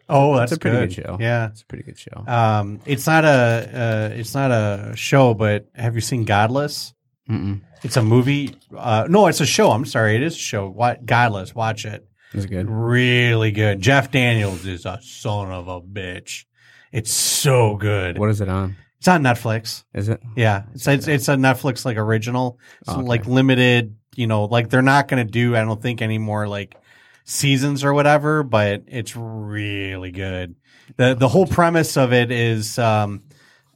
Oh, 0.10 0.36
that's 0.36 0.52
It's 0.52 0.58
a 0.58 0.60
pretty 0.60 0.78
good. 0.78 0.90
good 0.96 1.04
show. 1.06 1.18
Yeah. 1.20 1.48
It's 1.48 1.62
a 1.62 1.66
pretty 1.66 1.84
good 1.86 1.98
show. 1.98 2.24
Um, 2.28 2.82
it's 2.86 3.08
not 3.08 3.24
a 3.24 3.28
uh, 3.28 4.16
it's 4.16 4.34
not 4.36 4.52
a 4.52 4.94
show, 4.96 5.34
but 5.34 5.68
have 5.76 5.96
you 5.96 6.02
seen 6.02 6.26
Godless? 6.26 6.94
Mm-mm. 7.30 7.62
It's 7.84 7.96
a 7.98 8.04
movie. 8.04 8.56
Uh, 8.76 9.08
no, 9.10 9.28
it's 9.28 9.40
a 9.42 9.46
show. 9.46 9.72
I'm 9.72 9.86
sorry, 9.86 10.16
it 10.16 10.22
is 10.24 10.36
a 10.36 10.40
show. 10.40 10.70
What 10.70 11.06
Godless? 11.06 11.56
Watch 11.56 11.86
it. 11.86 12.06
It's 12.34 12.46
good. 12.46 12.70
Really 12.70 13.52
good. 13.52 13.80
Jeff 13.80 14.12
Daniels 14.12 14.66
is 14.66 14.86
a 14.86 15.00
son 15.02 15.52
of 15.52 15.68
a 15.68 15.80
bitch. 15.82 16.46
It's 16.92 17.12
so 17.12 17.76
good. 17.78 18.18
What 18.18 18.30
is 18.30 18.42
it 18.42 18.50
on? 18.50 18.76
It's 19.04 19.08
on 19.10 19.22
Netflix. 19.22 19.84
Is 19.94 20.08
it? 20.08 20.22
Yeah, 20.34 20.64
it's 20.74 20.88
it's, 20.88 21.10
it's 21.10 21.28
a 21.28 21.36
Netflix 21.36 21.84
like 21.84 21.98
original. 21.98 22.58
It's 22.80 22.90
Okay. 22.92 23.02
like 23.02 23.26
limited. 23.28 23.98
You 24.16 24.28
know, 24.28 24.46
like 24.46 24.70
they're 24.70 24.82
not 24.82 25.10
going 25.10 25.28
to 25.28 25.30
do. 25.30 25.58
I 25.58 25.60
don't 25.66 25.82
think 25.82 26.02
any 26.02 26.20
more 26.20 26.48
like 26.48 26.78
seasons 27.26 27.84
or 27.84 27.94
whatever. 27.94 28.44
But 28.44 28.84
it's 28.88 29.14
really 29.14 30.12
good. 30.12 30.56
the 30.96 31.16
The 31.16 31.28
whole 31.28 31.46
premise 31.46 31.98
of 31.98 32.14
it 32.14 32.32
is, 32.32 32.80
um, 32.80 33.24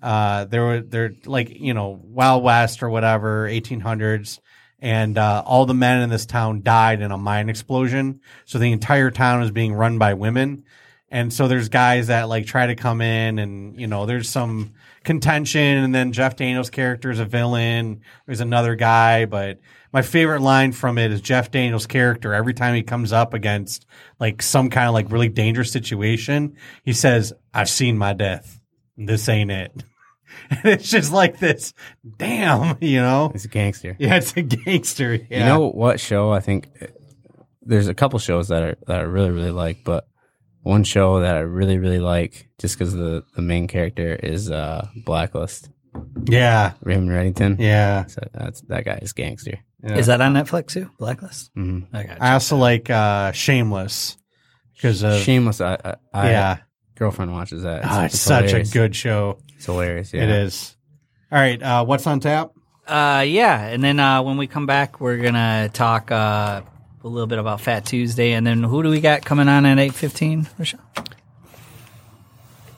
uh, 0.02 0.46
there 0.46 0.64
were 0.64 0.80
they're 0.80 1.12
like 1.26 1.50
you 1.50 1.74
know 1.74 2.00
Wild 2.06 2.42
West 2.42 2.82
or 2.82 2.90
whatever, 2.90 3.48
eighteen 3.48 3.82
hundreds. 3.82 4.40
And 4.80 5.18
uh, 5.18 5.44
all 5.46 5.66
the 5.66 5.74
men 5.74 6.04
in 6.04 6.10
this 6.10 6.26
town 6.26 6.62
died 6.62 7.02
in 7.02 7.12
a 7.12 7.18
mine 7.18 7.50
explosion. 7.50 8.22
So 8.46 8.60
the 8.60 8.72
entire 8.72 9.12
town 9.12 9.44
is 9.44 9.52
being 9.52 9.74
run 9.74 9.98
by 9.98 10.14
women. 10.14 10.64
And 11.10 11.32
so 11.32 11.48
there's 11.48 11.70
guys 11.70 12.08
that 12.08 12.28
like 12.28 12.46
try 12.46 12.68
to 12.68 12.76
come 12.76 13.02
in 13.02 13.40
and, 13.40 13.80
you 13.80 13.88
know, 13.88 14.06
there's 14.06 14.30
some 14.30 14.74
contention 15.04 15.62
and 15.62 15.96
then 15.96 16.12
Jeff 16.12 16.36
Daniels' 16.36 16.70
character 16.70 17.10
is 17.10 17.20
a 17.20 17.26
villain. 17.26 18.02
There's 18.26 18.42
another 18.42 18.76
guy, 18.76 19.26
but 19.26 19.60
my 19.94 20.02
favorite 20.02 20.42
line 20.42 20.74
from 20.74 20.98
it 20.98 21.12
is 21.12 21.22
Jeff 21.22 21.50
Daniels' 21.50 21.88
character. 21.88 22.34
Every 22.34 22.54
time 22.54 22.76
he 22.76 22.84
comes 22.84 23.14
up 23.14 23.34
against 23.34 23.86
like 24.20 24.42
some 24.42 24.70
kind 24.70 24.88
of 24.88 24.94
like 24.94 25.10
really 25.10 25.30
dangerous 25.30 25.72
situation, 25.72 26.58
he 26.84 26.92
says, 26.92 27.32
I've 27.54 27.70
seen 27.70 27.98
my 27.98 28.12
death. 28.14 28.60
This 28.98 29.30
ain't 29.30 29.52
it. 29.52 29.84
And 30.50 30.66
it's 30.66 30.90
just 30.90 31.12
like 31.12 31.40
this, 31.40 31.74
damn, 32.18 32.78
you 32.80 33.02
know? 33.02 33.32
It's 33.34 33.46
a 33.46 33.50
gangster. 33.50 33.96
Yeah, 33.98 34.18
it's 34.18 34.36
a 34.38 34.44
gangster. 34.44 35.16
Yeah. 35.16 35.40
You 35.40 35.46
know 35.46 35.68
what 35.68 36.00
show 36.00 36.32
I 36.32 36.42
think 36.42 36.70
there's 37.64 37.88
a 37.88 37.94
couple 37.94 38.20
shows 38.20 38.50
that 38.50 38.62
are 38.64 38.78
that 38.88 39.00
I 39.00 39.04
really 39.04 39.32
really 39.32 39.52
like, 39.52 39.84
but 39.84 40.08
one 40.68 40.84
show 40.84 41.22
that 41.22 41.36
I 41.36 41.40
really 41.40 41.78
really 41.78 42.00
like 42.00 42.50
just 42.60 42.78
because 42.78 42.94
the 42.94 43.24
the 43.36 43.42
main 43.42 43.68
character 43.68 44.16
is 44.16 44.52
uh 44.52 44.88
Blacklist, 45.06 45.70
yeah. 46.26 46.74
Raymond 46.84 47.10
Reddington. 47.10 47.60
Yeah. 47.60 48.06
So 48.08 48.22
that's 48.34 48.62
that 48.62 48.86
guy 48.86 49.00
is 49.02 49.14
gangster. 49.14 49.60
Is 49.84 50.08
that 50.08 50.22
on 50.22 50.34
Netflix 50.34 50.68
too? 50.74 50.90
Blacklist? 51.00 51.52
hmm 51.54 51.82
I 51.94 52.18
I 52.20 52.34
also 52.34 52.58
like 52.58 52.90
uh 52.90 53.32
Shameless 53.32 54.18
because 54.76 55.04
of 55.04 55.22
Shameless. 55.22 55.62
I, 55.62 55.78
I, 55.84 55.96
I 56.14 56.30
yeah. 56.30 56.58
girlfriend 56.96 57.32
watches 57.32 57.64
that. 57.64 57.84
Oh, 57.86 58.04
it's 58.04 58.20
such 58.20 58.46
hilarious. 58.46 58.70
a 58.70 58.74
good 58.74 58.96
show. 58.96 59.40
It's 59.56 59.66
hilarious. 59.66 60.14
Yeah. 60.14 60.24
It 60.24 60.30
is. 60.30 60.76
All 61.32 61.40
right, 61.40 61.62
uh, 61.62 61.84
what's 61.86 62.08
on 62.08 62.20
tap? 62.22 62.52
Uh, 62.88 63.26
yeah, 63.28 63.68
and 63.68 63.84
then 63.84 64.00
uh, 64.00 64.24
when 64.24 64.38
we 64.38 64.48
come 64.48 64.66
back, 64.66 65.02
we're 65.02 65.18
gonna 65.18 65.70
talk 65.74 66.10
uh, 66.10 66.62
a 67.08 67.10
little 67.10 67.28
bit 67.28 67.40
about 67.40 67.62
Fat 67.62 67.86
Tuesday, 67.86 68.34
and 68.34 68.46
then 68.46 68.64
who 68.64 68.84
do 68.84 68.90
we 68.90 69.02
got 69.02 69.24
coming 69.26 69.48
on 69.48 69.66
at 69.66 69.80
eight 69.80 69.94
fifteen? 69.94 70.48
Rochelle? 70.60 70.82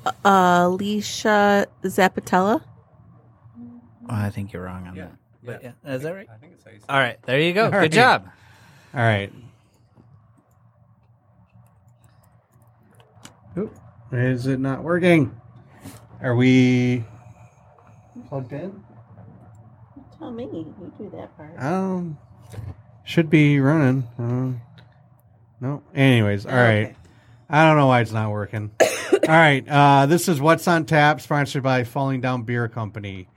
Uh, 0.05 0.11
Alesha 0.23 1.65
Zappitella. 1.83 2.61
Oh, 3.57 4.15
I 4.15 4.29
think 4.29 4.53
you're 4.53 4.63
wrong 4.63 4.87
on 4.87 4.95
that. 4.95 5.11
But 5.43 5.63
yeah, 5.63 5.71
is 5.85 6.03
that 6.03 6.13
right? 6.13 6.27
I 6.31 6.37
think 6.37 6.53
it's 6.53 6.63
how 6.63 6.71
you 6.71 6.77
say 6.79 6.85
All 6.89 6.97
right, 6.99 7.21
there 7.23 7.39
you 7.39 7.53
go. 7.53 7.65
All 7.65 7.71
Good 7.71 7.77
right. 7.79 7.91
job. 7.91 8.29
All 8.93 9.01
right. 9.01 9.31
Oop, 13.57 13.75
Is 14.11 14.47
it 14.47 14.59
not 14.59 14.83
working? 14.83 15.35
Are 16.21 16.35
we 16.35 17.03
plugged 18.27 18.53
in? 18.53 18.83
Tell 20.17 20.31
me, 20.31 20.43
you 20.43 20.93
do 20.97 21.09
that 21.15 21.35
part. 21.37 21.61
Um, 21.61 22.17
should 23.09 23.29
be 23.29 23.59
running. 23.59 24.07
Um, 24.19 24.61
no. 25.59 25.81
Anyways, 25.95 26.45
all 26.45 26.53
right. 26.53 26.85
Okay. 26.85 26.95
I 27.49 27.65
don't 27.65 27.75
know 27.75 27.87
why 27.87 28.01
it's 28.01 28.11
not 28.11 28.29
working. 28.29 28.69
all 28.79 29.19
right. 29.27 29.67
Uh, 29.67 30.05
this 30.05 30.27
is 30.27 30.39
What's 30.39 30.67
on 30.67 30.85
Tap, 30.85 31.19
sponsored 31.19 31.63
by 31.63 31.85
Falling 31.85 32.21
Down 32.21 32.43
Beer 32.43 32.67
Company. 32.67 33.27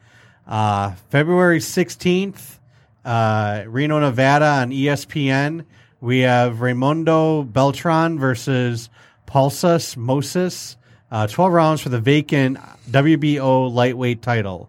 Uh, 0.46 0.92
February 1.08 1.58
16th, 1.58 2.58
uh, 3.06 3.64
Reno, 3.66 3.98
Nevada 3.98 4.44
on 4.44 4.72
ESPN. 4.72 5.64
We 6.02 6.18
have 6.20 6.60
Raimundo 6.60 7.42
Beltran 7.42 8.18
versus 8.18 8.90
Paulus 9.24 9.96
Moses. 9.96 10.76
Uh, 11.10 11.26
12 11.26 11.50
rounds 11.50 11.80
for 11.80 11.88
the 11.88 12.00
vacant 12.00 12.58
WBO 12.90 13.72
lightweight 13.72 14.20
title. 14.20 14.68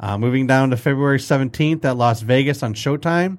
Uh, 0.00 0.18
moving 0.18 0.48
down 0.48 0.70
to 0.70 0.76
February 0.76 1.18
17th 1.18 1.84
at 1.84 1.96
Las 1.96 2.22
Vegas 2.22 2.64
on 2.64 2.74
Showtime. 2.74 3.38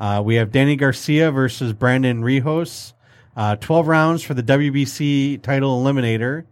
Uh, 0.00 0.22
we 0.24 0.36
have 0.36 0.50
Danny 0.50 0.76
Garcia 0.76 1.30
versus 1.30 1.74
Brandon 1.74 2.24
Rios. 2.24 2.94
Uh, 3.36 3.56
12 3.56 3.86
rounds 3.86 4.22
for 4.22 4.32
the 4.32 4.42
WBC 4.42 5.42
title 5.42 5.84
eliminator. 5.84 6.44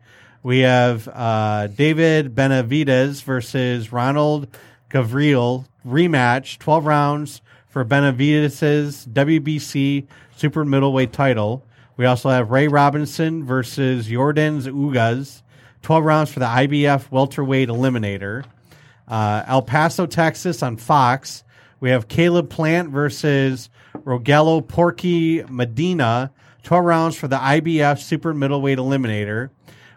We 0.43 0.61
have 0.61 1.09
uh, 1.09 1.69
David 1.69 2.35
Benavidez 2.35 3.23
versus 3.23 3.91
Ronald 3.91 4.49
Gavril 4.91 5.65
rematch. 5.87 6.59
12 6.59 6.85
rounds 6.85 7.41
for 7.69 7.85
Benavidez' 7.87 9.09
WBC 9.09 10.07
super 10.37 10.65
middleweight 10.65 11.13
title. 11.13 11.65
We 11.97 12.05
also 12.05 12.29
have 12.29 12.51
Ray 12.51 12.69
Robinson 12.69 13.45
versus 13.45 14.09
Yordenis 14.09 14.71
Ugas. 14.71 15.43
12 15.83 16.05
rounds 16.05 16.33
for 16.33 16.41
the 16.41 16.47
IBF 16.47 17.11
welterweight 17.11 17.71
eliminator. 17.71 18.45
Uh, 19.09 19.43
El 19.47 19.63
Paso, 19.63 20.07
Texas 20.07 20.63
on 20.63 20.77
Fox. 20.77 21.45
We 21.81 21.91
have 21.91 22.09
Caleb 22.09 22.51
Plant 22.51 22.91
versus 22.91 23.71
Rogelio 23.95 24.67
Porky 24.67 25.45
Medina. 25.45 26.33
12 26.65 26.85
rounds 26.85 27.17
for 27.17 27.29
the 27.29 27.37
IBF 27.37 28.01
super 28.01 28.35
middleweight 28.35 28.79
eliminator. 28.79 29.51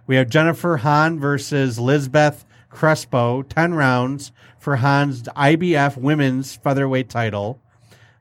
We 0.06 0.16
have 0.18 0.30
Jennifer 0.30 0.78
Han 0.78 1.20
versus 1.20 1.80
Lisbeth 1.80 2.46
Crespo. 2.70 3.42
10 3.42 3.74
rounds 3.74 4.32
for 4.60 4.76
Han's 4.78 5.24
IBF 5.24 5.98
women's 5.98 6.56
featherweight 6.56 7.10
title. 7.10 7.60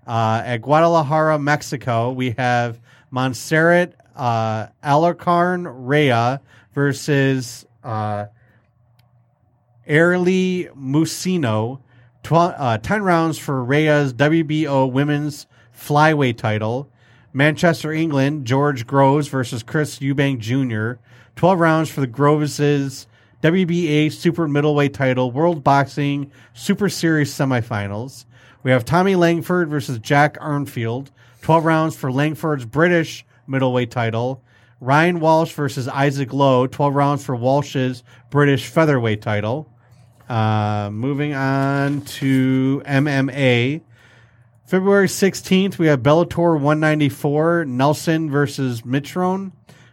Uh, 0.07 0.43
at 0.45 0.63
Guadalajara, 0.63 1.39
Mexico, 1.39 2.11
we 2.13 2.31
have 2.33 2.81
Montserrat 3.11 3.95
uh, 4.17 4.69
Alarcon 4.83 5.71
Rea 5.87 6.39
versus 6.75 7.67
uh, 7.85 8.27
Musino. 9.87 11.81
Tw- 12.23 12.33
uh, 12.33 12.79
10 12.79 13.03
rounds 13.03 13.39
for 13.39 13.65
Rea's 13.65 14.13
WBO 14.13 14.91
women's 14.91 15.47
flyweight 15.77 16.37
title. 16.37 16.91
Manchester, 17.33 17.93
England, 17.93 18.45
George 18.45 18.87
Groves 18.87 19.29
versus 19.29 19.63
Chris 19.63 19.99
Eubank 20.01 20.39
Jr. 20.39 21.01
12 21.37 21.61
rounds 21.61 21.91
for 21.91 22.01
the 22.01 22.07
Groves' 22.07 23.07
WBA 23.43 24.13
super 24.13 24.47
middleweight 24.47 24.93
title, 24.93 25.31
World 25.31 25.65
Boxing 25.65 26.31
Super 26.53 26.89
Series 26.89 27.33
semifinals. 27.33 28.27
We 28.63 28.71
have 28.71 28.85
Tommy 28.85 29.15
Langford 29.15 29.71
versus 29.71 29.99
Jack 29.99 30.39
Arnfield. 30.39 31.09
12 31.41 31.65
rounds 31.65 31.97
for 31.97 32.13
Langford's 32.13 32.67
British 32.67 33.25
middleweight 33.47 33.91
title. 33.91 34.43
Ryan 34.81 35.21
Walsh 35.21 35.53
versus 35.53 35.89
Isaac 35.89 36.33
Lowe, 36.33 36.67
12 36.67 36.95
rounds 36.95 37.25
for 37.25 37.37
Walsh's 37.37 38.03
British 38.31 38.67
featherweight 38.67 39.23
title. 39.23 39.70
Uh, 40.31 40.91
moving 40.93 41.35
on 41.35 42.03
to 42.03 42.81
MMA. 42.87 43.81
February 44.65 45.09
16th, 45.09 45.77
we 45.77 45.89
have 45.89 46.05
Bellator 46.05 46.53
194, 46.53 47.65
Nelson 47.65 48.31
versus 48.31 48.83
Mitrione. 48.83 49.51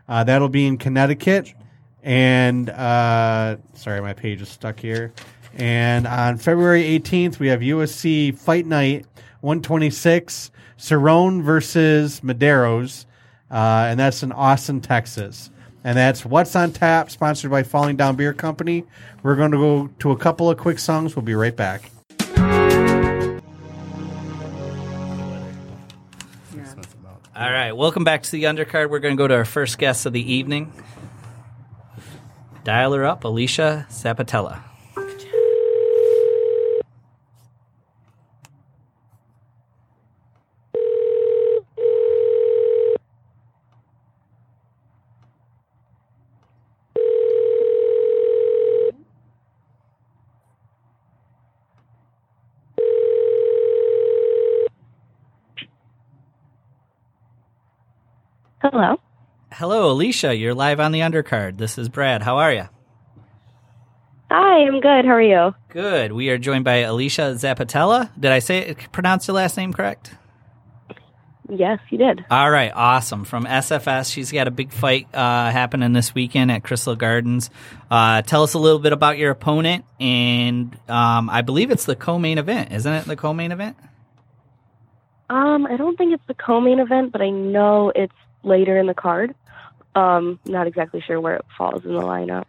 Uh, 0.08 0.24
that'll 0.24 0.48
be 0.48 0.68
in 0.68 0.78
Connecticut. 0.78 1.56
And, 2.04 2.70
uh, 2.70 3.58
sorry, 3.74 4.00
my 4.02 4.14
page 4.14 4.40
is 4.44 4.50
stuck 4.50 4.80
here. 4.80 5.12
And 5.56 6.06
on 6.06 6.38
February 6.38 6.84
18th, 6.84 7.40
we 7.40 7.48
have 7.48 7.62
UFC 7.62 8.38
Fight 8.38 8.68
Night 8.68 9.08
126, 9.42 10.52
Cerrone 10.78 11.42
versus 11.42 12.20
Medeiros. 12.20 13.06
Uh, 13.50 13.88
and 13.90 14.00
that's 14.00 14.22
in 14.22 14.32
Austin, 14.32 14.82
Texas. 14.82 15.50
And 15.88 15.96
that's 15.96 16.26
What's 16.26 16.54
on 16.54 16.74
Tap, 16.74 17.10
sponsored 17.10 17.50
by 17.50 17.64
Falling 17.64 17.96
Down 17.96 18.18
Beer 18.18 18.34
Company. 18.34 18.84
We're 19.24 19.38
going 19.38 19.52
to 19.52 19.58
go 19.58 19.88
to 20.00 20.12
a 20.12 20.18
couple 20.18 20.50
of 20.50 20.58
quick 20.58 20.80
songs. 20.80 21.16
We'll 21.16 21.24
be 21.24 21.34
right 21.34 21.56
back. 21.56 21.90
All 27.34 27.52
right, 27.52 27.72
welcome 27.72 28.04
back 28.04 28.24
to 28.24 28.32
the 28.32 28.44
undercard. 28.44 28.90
We're 28.90 29.00
going 29.00 29.16
to 29.16 29.18
go 29.18 29.30
to 29.30 29.34
our 29.36 29.46
first 29.46 29.78
guest 29.78 30.06
of 30.06 30.12
the 30.12 30.34
evening. 30.34 30.74
Dial 32.66 32.92
her 32.92 33.06
up, 33.06 33.22
Alesha 33.22 33.88
Zappitella. 33.88 34.62
Hello. 58.72 59.00
Hello, 59.58 59.96
Alesha. 59.96 60.40
You're 60.40 60.54
live 60.54 60.80
on 60.80 60.92
the 60.92 61.00
undercard. 61.00 61.58
This 61.58 61.80
is 61.80 61.90
Brad. 61.90 62.22
How 62.22 62.38
are 62.38 62.54
you? 62.54 62.70
Hi, 64.30 64.68
I'm 64.68 64.80
good. 64.80 65.04
How 65.04 65.14
are 65.14 65.20
you? 65.20 65.56
Good. 65.70 66.12
We 66.12 66.30
are 66.30 66.38
joined 66.38 66.64
by 66.64 66.84
Alesha 66.84 67.34
Zappitella. 67.34 68.12
Did 68.20 68.32
I 68.32 68.38
say 68.38 68.60
it, 68.60 68.92
pronounce 68.92 69.28
your 69.28 69.34
last 69.34 69.58
name 69.58 69.74
correct? 69.74 70.14
Yes, 71.50 71.80
you 71.90 71.98
did. 71.98 72.24
All 72.30 72.52
right, 72.52 72.72
awesome. 72.72 73.26
From 73.26 73.46
SFS, 73.46 74.14
she's 74.14 74.32
got 74.32 74.48
a 74.48 74.52
big 74.52 74.72
fight 74.72 75.08
uh, 75.12 75.50
happening 75.50 75.92
this 75.92 76.14
weekend 76.14 76.52
at 76.52 76.64
Crystal 76.64 76.96
Gardens. 76.96 77.50
Uh, 77.90 78.22
tell 78.22 78.44
us 78.44 78.54
a 78.54 78.60
little 78.60 78.78
bit 78.78 78.94
about 78.94 79.18
your 79.18 79.32
opponent, 79.32 79.86
and 80.00 80.78
um, 80.88 81.32
I 81.32 81.42
believe 81.42 81.72
it's 81.72 81.86
the 81.86 81.96
co-main 81.96 82.38
event, 82.38 82.74
isn't 82.74 82.94
it? 82.94 83.06
The 83.06 83.16
co-main 83.16 83.52
event. 83.52 83.76
Um, 85.32 85.66
I 85.66 85.78
don't 85.78 85.98
think 85.98 86.14
it's 86.14 86.28
the 86.28 86.36
co-main 86.36 86.78
event, 86.78 87.12
but 87.12 87.22
I 87.22 87.32
know 87.32 87.92
it's 87.96 88.14
later 88.44 88.78
in 88.78 88.86
the 88.86 88.94
card. 88.94 89.34
Um, 89.98 90.40
not 90.46 90.68
exactly 90.68 91.02
sure 91.02 91.20
where 91.20 91.36
it 91.36 91.46
falls 91.58 91.84
in 91.86 91.94
the 91.94 92.02
lineup. 92.02 92.46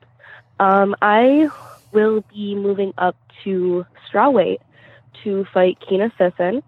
Um, 0.61 0.95
I 1.01 1.49
will 1.93 2.23
be 2.33 2.55
moving 2.55 2.93
up 2.99 3.17
to 3.45 3.87
strawweight 4.11 4.59
to 5.25 5.47
fight 5.55 5.79
Kina 5.89 6.13
Sisson. 6.19 6.63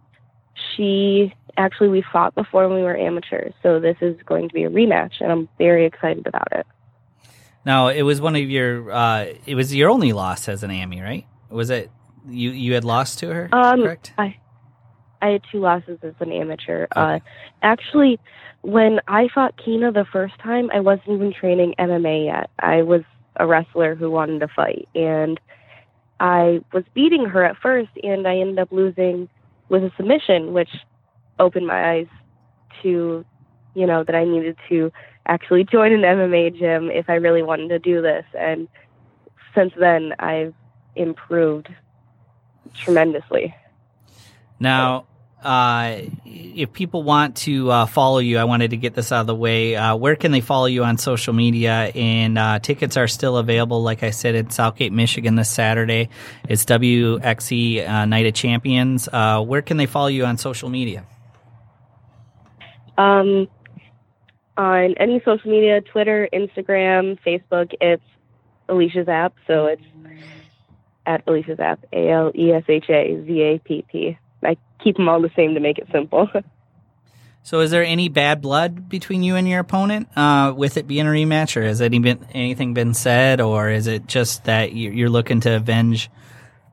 She 0.75 1.35
actually 1.57 1.89
we 1.89 2.03
fought 2.13 2.35
before 2.35 2.67
when 2.69 2.79
we 2.79 2.83
were 2.83 2.97
amateurs, 2.97 3.53
so 3.63 3.81
this 3.81 3.97
is 4.01 4.17
going 4.25 4.49
to 4.49 4.55
be 4.55 4.65
a 4.65 4.71
rematch, 4.71 5.21
and 5.21 5.31
I'm 5.31 5.49
very 5.59 5.85
excited 5.87 6.27
about 6.27 6.49
it. 6.53 6.67
Now, 7.65 7.89
it 7.89 8.03
was 8.03 8.21
one 8.21 8.37
of 8.37 8.49
your. 8.49 8.91
Uh, 8.91 9.27
it 9.45 9.55
was 9.55 9.75
your 9.75 9.91
only 9.91 10.13
loss 10.13 10.49
as 10.49 10.63
an 10.63 10.71
Amy, 10.71 11.03
right? 11.03 11.27
Was 11.51 11.69
it 11.69 11.91
you? 12.29 12.51
You 12.53 12.73
had 12.75 12.85
lost 12.85 13.19
to 13.19 13.29
her, 13.35 13.49
Um, 13.53 13.83
correct? 13.83 14.15
I 14.17 14.37
I 15.21 15.29
had 15.29 15.43
two 15.53 15.61
losses 15.61 15.99
as 16.03 16.15
an 16.21 16.33
amateur. 16.33 16.87
Uh, 16.97 17.19
actually, 17.63 18.19
when 18.63 19.01
I 19.09 19.29
fought 19.35 19.57
Kina 19.63 19.93
the 19.93 20.05
first 20.05 20.39
time, 20.39 20.71
I 20.73 20.81
wasn't 20.81 21.11
even 21.11 21.33
training 21.33 21.75
MMA 21.79 22.27
yet. 22.27 22.51
I 22.59 22.83
was 22.83 23.03
a 23.37 23.47
wrestler 23.47 23.95
who 23.95 24.11
wanted 24.11 24.41
to 24.41 24.49
fight, 24.49 24.89
and 24.95 25.41
I 26.19 26.61
was 26.73 26.85
beating 26.95 27.25
her 27.27 27.45
at 27.45 27.57
first, 27.57 27.91
and 28.03 28.27
I 28.29 28.37
ended 28.37 28.59
up 28.59 28.71
losing 28.71 29.29
with 29.69 29.83
a 29.85 29.91
submission, 29.97 30.53
which 30.53 30.69
opened 31.39 31.67
my 31.67 31.91
eyes 31.91 32.07
to, 32.83 33.25
you 33.75 33.87
know, 33.87 34.05
that 34.05 34.15
I 34.15 34.25
needed 34.25 34.57
to 34.69 34.93
actually 35.27 35.65
join 35.65 35.93
an 35.93 36.01
MMA 36.01 36.59
gym 36.59 36.91
if 36.91 37.09
I 37.09 37.15
really 37.15 37.43
wanted 37.43 37.69
to 37.69 37.79
do 37.79 38.03
this. 38.03 38.25
And 38.39 38.69
since 39.55 39.73
then, 39.79 40.15
I've 40.19 40.55
improved 40.97 41.69
tremendously. 42.75 43.55
Now, 44.59 45.07
uh, 45.43 46.03
if 46.25 46.73
people 46.73 47.03
want 47.03 47.37
to 47.39 47.71
uh, 47.71 47.87
follow 47.87 48.19
you, 48.19 48.39
I 48.39 48.45
wanted 48.45 48.71
to 48.71 48.77
get 48.77 48.95
this 48.95 49.13
out 49.13 49.23
of 49.23 49.27
the 49.27 49.35
way. 49.35 49.77
Uh, 49.77 49.97
where 49.97 50.17
can 50.17 50.33
they 50.33 50.41
follow 50.41 50.67
you 50.67 50.85
on 50.85 50.99
social 50.99 51.33
media? 51.33 51.91
And 51.95 52.39
uh, 52.39 52.59
tickets 52.59 52.97
are 52.97 53.09
still 53.09 53.37
available. 53.37 53.83
Like 53.83 54.03
I 54.03 54.11
said, 54.11 54.35
in 54.35 54.51
Southgate, 54.51 54.93
Michigan 54.93 55.35
this 55.35 55.51
Saturday. 55.51 56.09
It's 56.49 56.65
WXE 56.67 57.89
uh, 57.89 58.05
Night 58.05 58.27
of 58.27 58.35
Champions. 58.35 59.09
Where 59.13 59.63
can 59.63 59.77
they 59.77 59.87
follow 59.87 60.09
you 60.09 60.25
on 60.25 60.37
social 60.37 60.69
media? 60.69 61.05
Um, 62.99 63.49
on 64.57 64.95
any 64.99 65.23
social 65.25 65.51
media, 65.51 65.81
Twitter, 65.81 66.29
Instagram, 66.33 67.19
Facebook, 67.27 67.73
it's 67.81 68.03
Alesha 68.69 69.07
Zapp. 69.07 69.35
So 69.47 69.67
it's 69.67 69.83
at 71.07 71.25
Alesha 71.27 71.57
Zapp, 71.57 71.85
A 71.93 72.11
L 72.11 72.31
E 72.35 72.53
S 72.53 72.65
H 72.69 72.91
A 72.91 73.25
Z 73.27 73.41
A 73.41 73.59
P 73.59 73.85
P. 73.91 74.19
Keep 74.83 74.97
them 74.97 75.09
all 75.09 75.21
the 75.21 75.31
same 75.37 75.55
to 75.55 75.61
make 75.61 75.79
it 75.79 75.89
simple. 75.93 76.29
So, 77.43 77.61
is 77.61 77.71
there 77.71 77.83
any 77.83 78.11
bad 78.11 78.43
blood 78.43 78.91
between 78.91 79.23
you 79.23 79.35
and 79.35 79.49
your 79.49 79.61
opponent 79.61 80.09
uh, 80.15 80.53
with 80.55 80.77
it 80.77 80.87
being 80.87 81.07
a 81.07 81.11
rematch, 81.11 81.57
or 81.57 81.63
has 81.63 81.81
any 81.81 81.99
been, 81.99 82.23
anything 82.35 82.75
been 82.75 82.93
said, 82.93 83.41
or 83.41 83.71
is 83.71 83.87
it 83.87 84.07
just 84.07 84.45
that 84.45 84.73
you- 84.75 84.91
you're 84.91 85.09
looking 85.09 85.41
to 85.41 85.57
avenge 85.57 86.11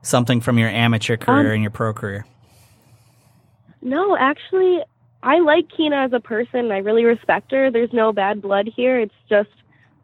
something 0.02 0.42
from 0.42 0.58
your 0.58 0.68
amateur 0.68 1.16
career 1.16 1.46
Um, 1.48 1.52
and 1.54 1.62
your 1.62 1.70
pro 1.70 1.94
career? 1.94 2.26
no, 3.80 4.14
actually, 4.16 4.80
I 5.22 5.38
like 5.38 5.68
Kina 5.74 5.96
as 6.04 6.12
a 6.12 6.20
person. 6.20 6.70
I 6.70 6.78
really 6.78 7.04
respect 7.04 7.50
her. 7.52 7.70
There's 7.70 7.92
no 7.94 8.12
bad 8.12 8.42
blood 8.42 8.68
here. 8.68 9.00
It's 9.00 9.14
just 9.28 9.48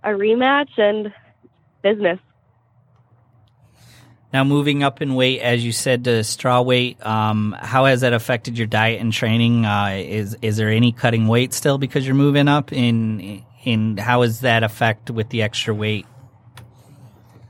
a 0.03 0.09
rematch 0.11 0.79
and 0.79 1.13
business. 1.83 2.19
Now, 4.35 4.43
moving 4.43 4.83
up 4.83 5.01
in 5.01 5.15
weight, 5.15 5.43
as 5.43 5.65
you 5.65 5.71
said, 5.71 6.03
to 6.05 6.25
straw 6.25 6.61
weight, 6.61 7.01
um, 7.07 7.55
how 7.57 7.85
has 7.85 8.01
that 8.01 8.13
affected 8.13 8.59
your 8.59 8.67
diet 8.67 9.01
and 9.01 9.13
training? 9.13 9.65
Uh, 9.65 10.03
is 10.05 10.37
is 10.43 10.57
there 10.57 10.71
any 10.71 10.91
cutting 10.91 11.29
weight 11.29 11.55
still 11.55 11.79
because 11.79 12.05
you're 12.05 12.17
moving 12.17 12.49
up? 12.49 12.73
In 12.73 13.45
in 13.63 13.97
how 13.97 14.27
that 14.27 14.65
affect 14.65 15.09
with 15.09 15.29
the 15.29 15.43
extra 15.43 15.73
weight? 15.73 16.05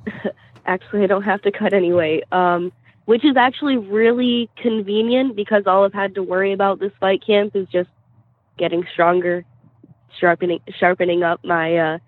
actually 0.66 1.04
I 1.04 1.06
don't 1.06 1.22
have 1.22 1.40
to 1.42 1.50
cut 1.50 1.72
any 1.72 1.94
weight, 1.94 2.24
um, 2.30 2.70
which 3.06 3.24
is 3.24 3.34
actually 3.34 3.78
really 3.78 4.50
convenient 4.56 5.36
because 5.36 5.62
all 5.66 5.86
I've 5.86 5.94
had 5.94 6.14
to 6.16 6.22
worry 6.22 6.52
about 6.52 6.80
this 6.80 6.92
fight 7.00 7.24
camp 7.26 7.56
is 7.56 7.66
just 7.68 7.88
getting 8.58 8.84
stronger, 8.92 9.46
sharpening 10.20 10.60
sharpening 10.78 11.22
up 11.22 11.42
my 11.44 11.78
uh, 11.78 11.98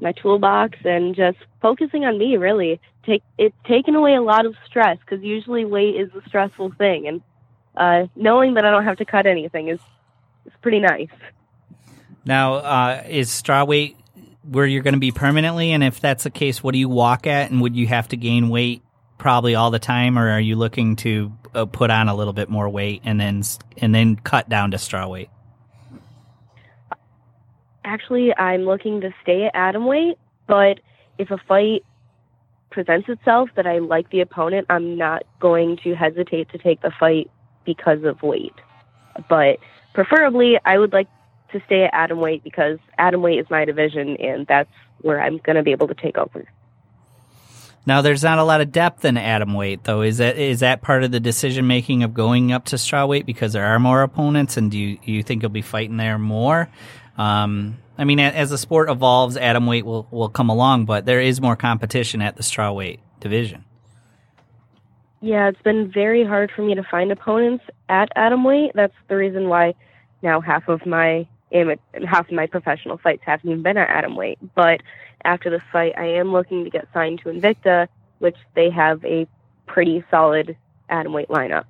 my 0.00 0.10
toolbox, 0.10 0.76
and 0.84 1.14
just 1.14 1.38
focusing 1.62 2.04
on 2.04 2.18
me. 2.18 2.36
Really, 2.36 2.80
take 3.06 3.22
it's 3.38 3.56
taken 3.66 3.94
away 3.94 4.14
a 4.14 4.22
lot 4.22 4.46
of 4.46 4.54
stress 4.66 4.98
because 4.98 5.24
usually 5.24 5.64
weight 5.64 5.96
is 5.96 6.10
a 6.14 6.28
stressful 6.28 6.72
thing, 6.76 7.06
and 7.08 7.22
uh, 7.76 8.06
knowing 8.16 8.54
that 8.54 8.64
I 8.64 8.70
don't 8.70 8.84
have 8.84 8.98
to 8.98 9.04
cut 9.04 9.26
anything 9.26 9.68
is 9.68 9.80
is 10.44 10.52
pretty 10.60 10.80
nice. 10.80 11.08
Now, 12.24 12.54
uh, 12.54 13.04
is 13.08 13.30
straw 13.30 13.64
weight 13.64 13.96
where 14.42 14.66
you're 14.66 14.82
going 14.82 14.94
to 14.94 15.00
be 15.00 15.12
permanently? 15.12 15.72
And 15.72 15.82
if 15.84 16.00
that's 16.00 16.24
the 16.24 16.30
case, 16.30 16.62
what 16.62 16.72
do 16.72 16.78
you 16.78 16.88
walk 16.88 17.26
at? 17.26 17.50
And 17.50 17.60
would 17.60 17.76
you 17.76 17.86
have 17.86 18.08
to 18.08 18.16
gain 18.16 18.48
weight 18.48 18.82
probably 19.18 19.54
all 19.54 19.70
the 19.70 19.78
time, 19.78 20.18
or 20.18 20.30
are 20.30 20.40
you 20.40 20.56
looking 20.56 20.96
to 20.96 21.32
uh, 21.54 21.66
put 21.66 21.90
on 21.90 22.08
a 22.08 22.14
little 22.14 22.32
bit 22.32 22.48
more 22.48 22.68
weight 22.68 23.02
and 23.04 23.20
then 23.20 23.42
and 23.78 23.94
then 23.94 24.16
cut 24.16 24.48
down 24.48 24.72
to 24.72 24.78
straw 24.78 25.06
weight? 25.06 25.30
Actually, 27.84 28.36
I'm 28.36 28.62
looking 28.62 29.00
to 29.02 29.14
stay 29.22 29.44
at 29.44 29.54
atom 29.54 29.86
weight, 29.86 30.18
but 30.48 30.80
if 31.18 31.30
a 31.30 31.38
fight 31.48 31.84
presents 32.76 33.08
itself 33.08 33.48
that 33.56 33.66
I 33.66 33.78
like 33.78 34.10
the 34.10 34.20
opponent, 34.20 34.66
I'm 34.68 34.98
not 34.98 35.22
going 35.40 35.78
to 35.82 35.94
hesitate 35.94 36.50
to 36.50 36.58
take 36.58 36.82
the 36.82 36.92
fight 37.00 37.30
because 37.64 38.04
of 38.04 38.22
weight. 38.22 38.52
But 39.30 39.60
preferably, 39.94 40.60
I 40.62 40.76
would 40.76 40.92
like 40.92 41.08
to 41.52 41.62
stay 41.64 41.84
at 41.84 41.94
atom 41.94 42.20
weight 42.20 42.44
because 42.44 42.78
atom 42.98 43.22
weight 43.22 43.38
is 43.38 43.46
my 43.48 43.64
division, 43.64 44.18
and 44.18 44.46
that's 44.46 44.68
where 45.00 45.22
I'm 45.22 45.38
going 45.38 45.56
to 45.56 45.62
be 45.62 45.72
able 45.72 45.88
to 45.88 45.94
take 45.94 46.18
over. 46.18 46.46
Now, 47.86 48.02
there's 48.02 48.22
not 48.22 48.38
a 48.38 48.44
lot 48.44 48.60
of 48.60 48.72
depth 48.72 49.06
in 49.06 49.16
atom 49.16 49.54
weight, 49.54 49.84
though. 49.84 50.02
Is 50.02 50.18
that 50.18 50.36
is 50.36 50.60
that 50.60 50.82
part 50.82 51.02
of 51.02 51.10
the 51.12 51.20
decision 51.20 51.66
making 51.66 52.02
of 52.02 52.12
going 52.12 52.52
up 52.52 52.66
to 52.66 52.78
straw 52.78 53.06
weight 53.06 53.24
because 53.24 53.54
there 53.54 53.64
are 53.64 53.78
more 53.78 54.02
opponents, 54.02 54.58
and 54.58 54.70
do 54.70 54.76
you 54.76 54.98
you 55.02 55.22
think 55.22 55.40
you'll 55.40 55.48
be 55.48 55.62
fighting 55.62 55.96
there 55.96 56.18
more? 56.18 56.68
Um, 57.16 57.78
I 57.98 58.04
mean, 58.04 58.20
as 58.20 58.50
the 58.50 58.58
sport 58.58 58.90
evolves, 58.90 59.36
atom 59.36 59.66
weight 59.66 59.86
will 59.86 60.06
will 60.10 60.28
come 60.28 60.50
along, 60.50 60.84
but 60.84 61.06
there 61.06 61.20
is 61.20 61.40
more 61.40 61.56
competition 61.56 62.20
at 62.20 62.36
the 62.36 62.42
straw 62.42 62.72
weight 62.72 63.00
division. 63.20 63.64
Yeah, 65.20 65.48
it's 65.48 65.62
been 65.62 65.90
very 65.90 66.24
hard 66.24 66.50
for 66.54 66.62
me 66.62 66.74
to 66.74 66.82
find 66.82 67.10
opponents 67.10 67.64
at 67.88 68.10
atom 68.14 68.44
weight. 68.44 68.72
That's 68.74 68.94
the 69.08 69.16
reason 69.16 69.48
why 69.48 69.74
now 70.22 70.40
half 70.40 70.68
of 70.68 70.84
my 70.84 71.26
half 72.06 72.28
of 72.28 72.32
my 72.32 72.46
professional 72.46 72.98
fights 72.98 73.22
haven't 73.24 73.48
even 73.48 73.62
been 73.62 73.78
at 73.78 73.88
atom 73.88 74.14
weight. 74.14 74.38
But 74.54 74.82
after 75.24 75.48
this 75.48 75.62
fight, 75.72 75.94
I 75.96 76.06
am 76.06 76.32
looking 76.32 76.64
to 76.64 76.70
get 76.70 76.86
signed 76.92 77.20
to 77.22 77.30
Invicta, 77.30 77.88
which 78.18 78.36
they 78.54 78.70
have 78.70 79.04
a 79.04 79.26
pretty 79.66 80.04
solid 80.10 80.56
atom 80.88 81.12
weight 81.12 81.28
lineup. 81.28 81.64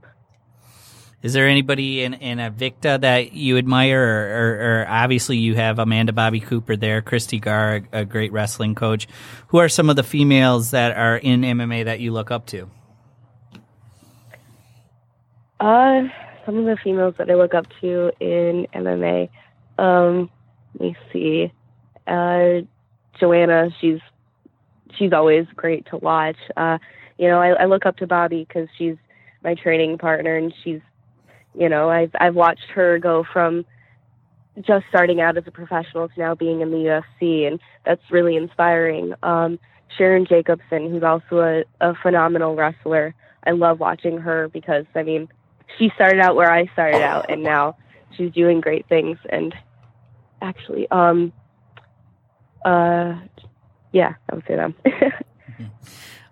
Is 1.26 1.32
there 1.32 1.48
anybody 1.48 2.04
in 2.04 2.14
in 2.14 2.38
Invicta 2.38 3.00
that 3.00 3.32
you 3.32 3.58
admire, 3.58 4.00
or, 4.00 4.28
or, 4.38 4.80
or 4.82 4.86
obviously 4.88 5.36
you 5.36 5.56
have 5.56 5.80
Amanda 5.80 6.12
Bobby 6.12 6.38
Cooper 6.38 6.76
there, 6.76 7.02
Christy 7.02 7.40
Gar, 7.40 7.82
a, 7.92 8.00
a 8.02 8.04
great 8.04 8.30
wrestling 8.30 8.76
coach. 8.76 9.08
Who 9.48 9.58
are 9.58 9.68
some 9.68 9.90
of 9.90 9.96
the 9.96 10.04
females 10.04 10.70
that 10.70 10.96
are 10.96 11.16
in 11.16 11.40
MMA 11.40 11.86
that 11.86 11.98
you 11.98 12.12
look 12.12 12.30
up 12.30 12.46
to? 12.46 12.70
Uh, 15.58 16.02
some 16.44 16.58
of 16.58 16.64
the 16.64 16.76
females 16.84 17.16
that 17.18 17.28
I 17.28 17.34
look 17.34 17.54
up 17.54 17.66
to 17.80 18.12
in 18.20 18.68
MMA. 18.72 19.28
Um, 19.78 20.30
let 20.74 20.80
me 20.80 20.96
see. 21.12 21.52
Uh, 22.06 22.60
Joanna, 23.18 23.70
she's 23.80 23.98
she's 24.96 25.12
always 25.12 25.46
great 25.56 25.86
to 25.86 25.96
watch. 25.96 26.36
Uh, 26.56 26.78
you 27.18 27.26
know, 27.26 27.40
I, 27.40 27.62
I 27.62 27.64
look 27.64 27.84
up 27.84 27.96
to 27.96 28.06
Bobby 28.06 28.46
because 28.46 28.68
she's 28.78 28.94
my 29.42 29.56
training 29.56 29.98
partner, 29.98 30.36
and 30.36 30.54
she's, 30.62 30.80
you 31.58 31.68
know, 31.68 31.88
I've 31.90 32.10
I've 32.18 32.34
watched 32.34 32.68
her 32.74 32.98
go 32.98 33.24
from 33.32 33.64
just 34.60 34.86
starting 34.88 35.20
out 35.20 35.36
as 35.36 35.44
a 35.46 35.50
professional 35.50 36.08
to 36.08 36.18
now 36.18 36.34
being 36.34 36.60
in 36.60 36.70
the 36.70 36.76
UFC, 36.76 37.46
and 37.46 37.60
that's 37.84 38.02
really 38.10 38.36
inspiring. 38.36 39.14
Um, 39.22 39.58
Sharon 39.96 40.26
Jacobson, 40.26 40.90
who's 40.90 41.02
also 41.02 41.38
a, 41.40 41.64
a 41.80 41.94
phenomenal 42.02 42.56
wrestler. 42.56 43.14
I 43.44 43.52
love 43.52 43.80
watching 43.80 44.18
her 44.18 44.48
because 44.48 44.86
I 44.94 45.02
mean, 45.02 45.28
she 45.78 45.90
started 45.94 46.20
out 46.20 46.36
where 46.36 46.50
I 46.50 46.66
started 46.72 47.02
out, 47.02 47.30
and 47.30 47.42
now 47.42 47.76
she's 48.16 48.32
doing 48.32 48.60
great 48.60 48.88
things. 48.88 49.18
And 49.28 49.54
actually, 50.42 50.90
um, 50.90 51.32
uh, 52.64 53.14
yeah, 53.92 54.14
I 54.28 54.34
would 54.34 54.44
say 54.46 54.56
them. 54.56 54.74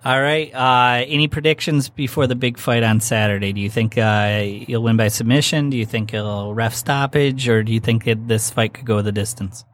All 0.04 0.20
right. 0.20 0.54
Uh, 0.54 1.04
any 1.06 1.28
predictions 1.28 1.88
before 1.88 2.26
the 2.26 2.34
big 2.34 2.58
fight 2.58 2.82
on 2.82 3.00
Saturday? 3.00 3.52
Do 3.52 3.60
you 3.60 3.70
think 3.70 3.96
uh, 3.96 4.42
you'll 4.44 4.82
win 4.82 4.96
by 4.98 5.08
submission? 5.08 5.70
Do 5.70 5.78
you 5.78 5.86
think 5.86 6.12
it'll 6.12 6.54
ref 6.54 6.74
stoppage, 6.74 7.48
or 7.48 7.62
do 7.62 7.72
you 7.72 7.80
think 7.80 8.06
it, 8.06 8.28
this 8.28 8.50
fight 8.50 8.74
could 8.74 8.84
go 8.84 9.00
the 9.00 9.12
distance? 9.12 9.64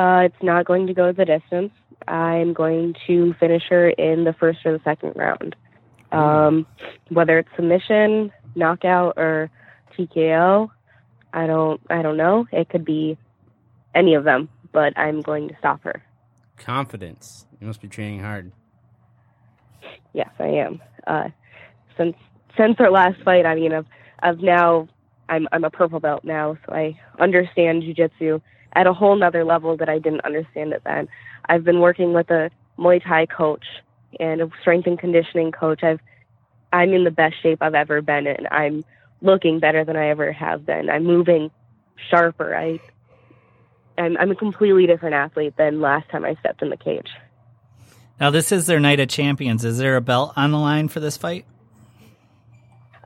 uh, 0.00 0.22
it's 0.24 0.42
not 0.42 0.64
going 0.64 0.86
to 0.86 0.94
go 0.94 1.12
the 1.12 1.24
distance. 1.24 1.72
I'm 2.08 2.52
going 2.52 2.94
to 3.06 3.34
finish 3.34 3.64
her 3.68 3.90
in 3.90 4.24
the 4.24 4.32
first 4.32 4.60
or 4.64 4.72
the 4.72 4.84
second 4.84 5.12
round. 5.16 5.54
Um, 6.12 6.66
whether 7.10 7.38
it's 7.38 7.50
submission, 7.54 8.32
knockout, 8.54 9.14
or 9.16 9.50
TKO, 9.96 10.70
I 11.32 11.46
don't, 11.46 11.80
I 11.90 12.02
don't 12.02 12.16
know. 12.16 12.46
It 12.50 12.68
could 12.68 12.84
be 12.84 13.18
any 13.94 14.14
of 14.14 14.24
them, 14.24 14.48
but 14.72 14.98
I'm 14.98 15.20
going 15.20 15.48
to 15.48 15.56
stop 15.58 15.82
her. 15.82 16.02
Confidence. 16.56 17.46
You 17.60 17.66
must 17.66 17.82
be 17.82 17.88
training 17.88 18.20
hard. 18.20 18.52
Yes, 20.12 20.30
I 20.38 20.48
am. 20.48 20.80
Uh, 21.06 21.28
since 21.96 22.16
since 22.56 22.76
our 22.80 22.90
last 22.90 23.22
fight, 23.22 23.46
I 23.46 23.54
mean, 23.54 23.72
I've 23.72 23.86
I've 24.22 24.40
now 24.40 24.88
I'm 25.28 25.48
I'm 25.52 25.64
a 25.64 25.70
purple 25.70 26.00
belt 26.00 26.24
now, 26.24 26.56
so 26.66 26.74
I 26.74 26.98
understand 27.18 27.82
jujitsu 27.82 28.40
at 28.74 28.86
a 28.86 28.92
whole 28.92 29.16
nother 29.16 29.44
level 29.44 29.76
that 29.76 29.88
I 29.88 29.98
didn't 29.98 30.24
understand 30.24 30.72
it 30.72 30.82
then. 30.84 31.08
I've 31.48 31.64
been 31.64 31.80
working 31.80 32.12
with 32.12 32.30
a 32.30 32.50
Muay 32.78 33.02
Thai 33.02 33.26
coach 33.26 33.64
and 34.18 34.40
a 34.40 34.50
strength 34.60 34.86
and 34.86 34.98
conditioning 34.98 35.52
coach. 35.52 35.82
I've 35.82 36.00
I'm 36.72 36.92
in 36.92 37.04
the 37.04 37.10
best 37.10 37.34
shape 37.42 37.58
I've 37.62 37.74
ever 37.74 38.00
been 38.02 38.26
in. 38.26 38.46
I'm 38.50 38.84
looking 39.22 39.60
better 39.60 39.84
than 39.84 39.96
I 39.96 40.08
ever 40.08 40.32
have 40.32 40.64
been. 40.66 40.88
I'm 40.90 41.04
moving 41.04 41.50
sharper. 42.10 42.54
I 42.56 42.80
I'm 43.98 44.16
I'm 44.16 44.30
a 44.30 44.36
completely 44.36 44.86
different 44.86 45.14
athlete 45.14 45.54
than 45.56 45.80
last 45.80 46.08
time 46.10 46.24
I 46.24 46.34
stepped 46.36 46.62
in 46.62 46.70
the 46.70 46.76
cage. 46.76 47.10
Now, 48.20 48.30
this 48.30 48.52
is 48.52 48.66
their 48.66 48.78
night 48.78 49.00
of 49.00 49.08
champions. 49.08 49.64
Is 49.64 49.78
there 49.78 49.96
a 49.96 50.00
belt 50.00 50.34
on 50.36 50.50
the 50.50 50.58
line 50.58 50.88
for 50.88 51.00
this 51.00 51.16
fight? 51.16 51.46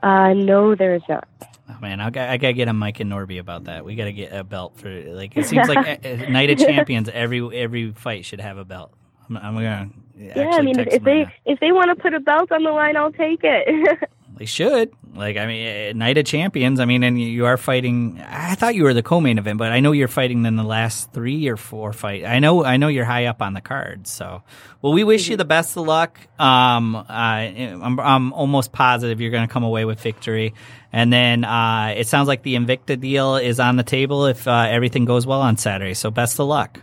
Uh, 0.03 0.33
no, 0.33 0.75
there 0.75 0.93
is 0.95 1.01
not. 1.07 1.27
Oh 1.67 1.77
man, 1.81 1.99
I 1.99 2.11
got 2.11 2.29
I 2.29 2.37
gotta 2.37 2.53
get 2.53 2.67
a 2.67 2.73
Mike 2.73 2.99
and 2.99 3.11
Norby 3.11 3.39
about 3.39 3.63
that. 3.63 3.83
We 3.83 3.95
gotta 3.95 4.11
get 4.11 4.31
a 4.31 4.43
belt 4.43 4.77
for 4.77 4.89
like 4.89 5.35
it 5.35 5.45
seems 5.45 5.67
like 5.67 6.05
a, 6.05 6.07
a 6.25 6.29
night 6.29 6.51
of 6.51 6.59
champions. 6.59 7.09
Every 7.09 7.57
every 7.57 7.91
fight 7.91 8.23
should 8.23 8.39
have 8.39 8.57
a 8.57 8.65
belt. 8.65 8.93
I'm, 9.27 9.37
I'm 9.37 9.53
gonna 9.55 9.89
actually 10.29 10.43
Yeah, 10.43 10.49
I 10.51 10.61
mean, 10.61 10.79
if, 10.79 10.87
if 10.87 11.03
they 11.03 11.25
if 11.45 11.59
they 11.59 11.71
want 11.71 11.89
to 11.89 11.95
put 11.95 12.13
a 12.13 12.19
belt 12.19 12.51
on 12.51 12.63
the 12.63 12.69
line, 12.69 12.95
I'll 12.95 13.11
take 13.11 13.39
it. 13.43 14.09
they 14.37 14.45
should 14.45 14.91
like 15.13 15.37
I 15.37 15.45
mean 15.45 15.67
uh, 15.67 15.93
night 15.97 16.17
of 16.17 16.25
champions. 16.25 16.79
I 16.79 16.85
mean, 16.85 17.03
and 17.03 17.19
you 17.19 17.45
are 17.45 17.57
fighting. 17.57 18.21
I 18.21 18.55
thought 18.55 18.75
you 18.75 18.83
were 18.83 18.93
the 18.93 19.03
co-main 19.03 19.37
event, 19.37 19.57
but 19.57 19.71
I 19.71 19.79
know 19.79 19.91
you're 19.91 20.07
fighting 20.07 20.45
in 20.45 20.55
the 20.55 20.63
last 20.63 21.11
three 21.13 21.47
or 21.47 21.57
four 21.57 21.93
fight. 21.93 22.25
I 22.25 22.39
know 22.39 22.63
I 22.63 22.77
know 22.77 22.87
you're 22.87 23.05
high 23.05 23.25
up 23.25 23.41
on 23.41 23.53
the 23.53 23.61
card. 23.61 24.07
So, 24.07 24.43
well, 24.81 24.93
we 24.93 25.03
wish 25.03 25.29
you 25.29 25.37
the 25.37 25.45
best 25.45 25.77
of 25.77 25.85
luck. 25.85 26.19
Um, 26.39 26.95
uh, 26.95 27.03
I'm 27.09 27.99
I'm 27.99 28.33
almost 28.33 28.71
positive 28.71 29.21
you're 29.21 29.31
gonna 29.31 29.47
come 29.47 29.63
away 29.63 29.85
with 29.85 29.99
victory. 30.01 30.53
And 30.91 31.11
then 31.11 31.43
uh, 31.43 31.93
it 31.97 32.07
sounds 32.07 32.29
like 32.29 32.43
the 32.43 32.55
Invicta 32.55 32.97
deal 32.97 33.35
is 33.35 33.59
on 33.59 33.75
the 33.75 33.83
table 33.83 34.27
if 34.27 34.47
uh, 34.47 34.67
everything 34.69 35.03
goes 35.03 35.27
well 35.27 35.41
on 35.41 35.57
Saturday. 35.57 35.93
So 35.93 36.09
best 36.09 36.39
of 36.39 36.47
luck. 36.47 36.81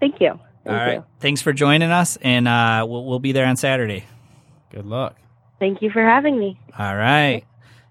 Thank 0.00 0.20
you. 0.20 0.38
Thank 0.64 0.66
All 0.66 0.72
right. 0.74 0.94
you. 0.94 1.04
Thanks 1.20 1.42
for 1.42 1.52
joining 1.52 1.90
us, 1.90 2.16
and 2.20 2.48
uh, 2.48 2.84
we'll, 2.88 3.04
we'll 3.04 3.18
be 3.18 3.32
there 3.32 3.46
on 3.46 3.56
Saturday. 3.56 4.04
Good 4.70 4.86
luck. 4.86 5.16
Thank 5.60 5.82
you 5.82 5.90
for 5.90 6.02
having 6.02 6.38
me. 6.38 6.58
All 6.76 6.96
right. 6.96 7.44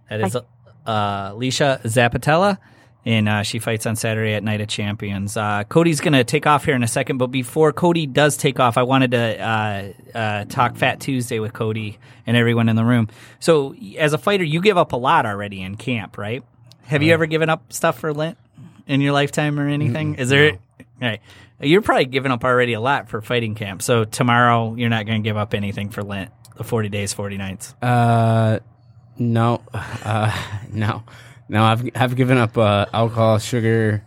That 0.09 0.21
is 0.21 0.35
uh, 0.35 1.31
Alesha 1.33 1.81
Zappitella, 1.83 2.57
and 3.05 3.29
uh, 3.29 3.43
she 3.43 3.59
fights 3.59 3.85
on 3.85 3.95
Saturday 3.95 4.33
at 4.33 4.43
Night 4.43 4.59
of 4.59 4.67
Champions. 4.67 5.37
Uh, 5.37 5.63
Cody's 5.69 6.01
going 6.01 6.13
to 6.13 6.23
take 6.23 6.47
off 6.47 6.65
here 6.65 6.75
in 6.75 6.81
a 6.81 6.87
second, 6.87 7.19
but 7.19 7.27
before 7.27 7.71
Cody 7.71 8.07
does 8.07 8.35
take 8.37 8.59
off, 8.59 8.77
I 8.77 8.83
wanted 8.83 9.11
to 9.11 9.39
uh, 9.39 10.17
uh, 10.17 10.45
talk 10.45 10.77
Fat 10.77 10.99
Tuesday 10.99 11.39
with 11.39 11.53
Cody 11.53 11.99
and 12.25 12.35
everyone 12.35 12.69
in 12.69 12.75
the 12.75 12.83
room. 12.83 13.07
So, 13.39 13.75
as 13.97 14.13
a 14.13 14.17
fighter, 14.17 14.43
you 14.43 14.61
give 14.61 14.77
up 14.77 14.91
a 14.93 14.97
lot 14.97 15.27
already 15.27 15.61
in 15.61 15.77
camp, 15.77 16.17
right? 16.17 16.43
Have 16.87 17.03
you 17.03 17.13
ever 17.13 17.27
given 17.27 17.49
up 17.49 17.71
stuff 17.71 17.99
for 17.99 18.11
Lent 18.13 18.35
in 18.87 18.99
your 18.99 19.13
lifetime 19.13 19.59
or 19.59 19.67
anything? 19.67 20.15
Is 20.15 20.29
there? 20.29 20.57
Right. 20.99 21.21
You're 21.61 21.81
probably 21.81 22.05
giving 22.05 22.31
up 22.31 22.43
already 22.43 22.73
a 22.73 22.79
lot 22.81 23.09
for 23.09 23.21
fighting 23.21 23.53
camp. 23.53 23.83
So 23.83 24.05
tomorrow 24.05 24.73
you're 24.75 24.89
not 24.89 25.05
going 25.05 25.21
to 25.21 25.27
give 25.27 25.37
up 25.37 25.53
anything 25.53 25.89
for 25.89 26.01
Lent, 26.03 26.31
the 26.59 26.65
40 26.65 26.89
days, 26.89 27.13
40 27.13 27.37
nights. 27.37 27.73
Uh, 27.81 28.59
no, 29.17 29.63
uh, 29.73 30.59
no, 30.71 31.03
no. 31.47 31.63
I've 31.63 31.89
I've 31.95 32.15
given 32.15 32.37
up 32.37 32.57
uh, 32.57 32.85
alcohol, 32.93 33.39
sugar, 33.39 34.03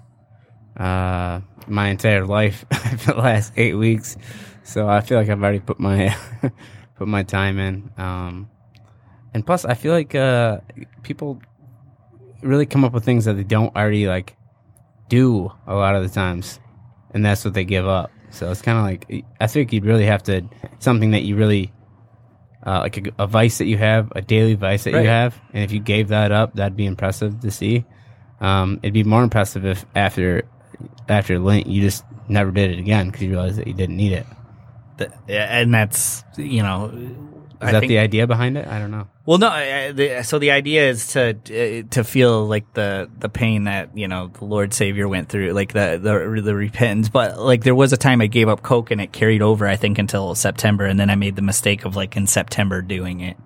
uh, 0.77 1.41
my 1.67 1.89
entire 1.89 2.27
life 2.27 2.65
for 2.99 3.15
the 3.15 3.21
last 3.21 3.55
eight 3.57 3.75
weeks. 3.75 4.19
So 4.65 4.87
I 4.87 5.01
feel 5.01 5.19
like 5.19 5.31
I've 5.31 5.43
already 5.43 5.61
put 5.61 5.81
my 5.81 6.15
put 6.97 7.09
my 7.09 7.23
time 7.23 7.59
in. 7.59 7.91
Um, 7.97 8.51
and 9.33 9.45
plus, 9.47 9.65
I 9.65 9.73
feel 9.73 9.95
like 9.95 10.15
uh, 10.15 10.59
people 11.03 11.41
really 12.43 12.67
come 12.67 12.85
up 12.85 12.93
with 12.93 13.05
things 13.05 13.25
that 13.25 13.35
they 13.35 13.45
don't 13.45 13.75
already 13.75 14.07
like 14.07 14.37
do 15.09 15.51
a 15.67 15.75
lot 15.75 15.97
of 15.97 16.03
the 16.03 16.11
times, 16.11 16.61
and 17.15 17.25
that's 17.25 17.47
what 17.47 17.55
they 17.55 17.65
give 17.65 17.89
up. 17.89 18.11
So 18.29 18.51
it's 18.51 18.61
kind 18.61 18.77
of 18.77 18.85
like 18.85 19.25
I 19.41 19.47
think 19.47 19.73
you'd 19.73 19.87
really 19.87 20.05
have 20.05 20.23
to 20.25 20.43
something 20.81 21.13
that 21.13 21.23
you 21.23 21.35
really 21.37 21.73
uh, 22.67 22.81
like 22.81 22.97
a, 22.99 23.03
a 23.19 23.27
vice 23.27 23.59
that 23.59 23.67
you 23.67 23.77
have, 23.79 24.13
a 24.15 24.23
daily 24.23 24.55
vice 24.55 24.85
that 24.85 24.93
Right. 24.95 25.03
you 25.03 25.09
have, 25.09 25.41
and 25.53 25.65
if 25.65 25.73
you 25.73 25.81
gave 25.81 26.09
that 26.09 26.33
up, 26.33 26.55
that'd 26.55 26.77
be 26.77 26.87
impressive 26.87 27.41
to 27.41 27.51
see. 27.51 27.85
Um, 28.41 28.79
it'd 28.83 28.95
be 28.95 29.05
more 29.05 29.23
impressive 29.23 29.65
if 29.65 29.85
after 29.95 30.43
after 31.09 31.39
Lent 31.39 31.67
you 31.67 31.81
just 31.83 32.05
never 32.29 32.51
did 32.51 32.71
it 32.73 32.79
again 32.79 33.07
because 33.07 33.23
you 33.23 33.31
realized 33.31 33.57
that 33.59 33.67
you 33.67 33.75
didn't 33.75 33.97
need 33.97 34.13
it. 34.13 34.27
Th- 34.99 35.11
yeah, 35.29 35.59
and 35.61 35.73
that's 35.73 36.25
you 36.37 36.63
know, 36.63 36.93
I 37.63 37.73
that 37.73 37.81
think- 37.81 37.91
the 37.91 37.99
idea 37.99 38.27
behind 38.27 38.57
it? 38.59 38.67
I 38.67 38.79
don't 38.79 38.91
know. 38.91 39.09
Well, 39.25 39.39
no. 39.39 39.47
uh, 39.47 39.93
the, 39.93 40.23
so 40.25 40.41
the 40.41 40.51
idea 40.51 40.91
is 40.91 41.07
to 41.13 41.31
uh, 41.31 41.89
to 41.91 42.03
feel 42.03 42.45
like 42.45 42.73
the 42.75 43.09
the 43.21 43.29
pain 43.29 43.65
that 43.65 43.97
you 43.97 44.09
know 44.09 44.29
the 44.29 44.45
Lord 44.45 44.75
Savior 44.75 45.07
went 45.09 45.29
through, 45.29 45.53
like 45.53 45.73
the 45.73 45.99
the 46.03 46.43
the 46.43 46.55
repentance. 46.57 47.09
But 47.09 47.39
like 47.39 47.63
there 47.63 47.75
was 47.75 47.93
a 47.93 47.97
time 47.97 48.21
I 48.21 48.27
gave 48.27 48.49
up 48.49 48.63
Coke 48.63 48.91
and 48.91 49.01
it 49.01 49.13
carried 49.13 49.41
over, 49.41 49.69
I 49.69 49.77
think, 49.77 49.99
until 49.99 50.35
September, 50.35 50.87
and 50.87 50.99
then 50.99 51.09
I 51.09 51.15
made 51.15 51.37
the 51.37 51.43
mistake 51.43 51.85
of 51.85 51.95
like 51.95 52.17
in 52.17 52.27
September 52.27 52.83
doing 52.83 53.21
it, 53.21 53.37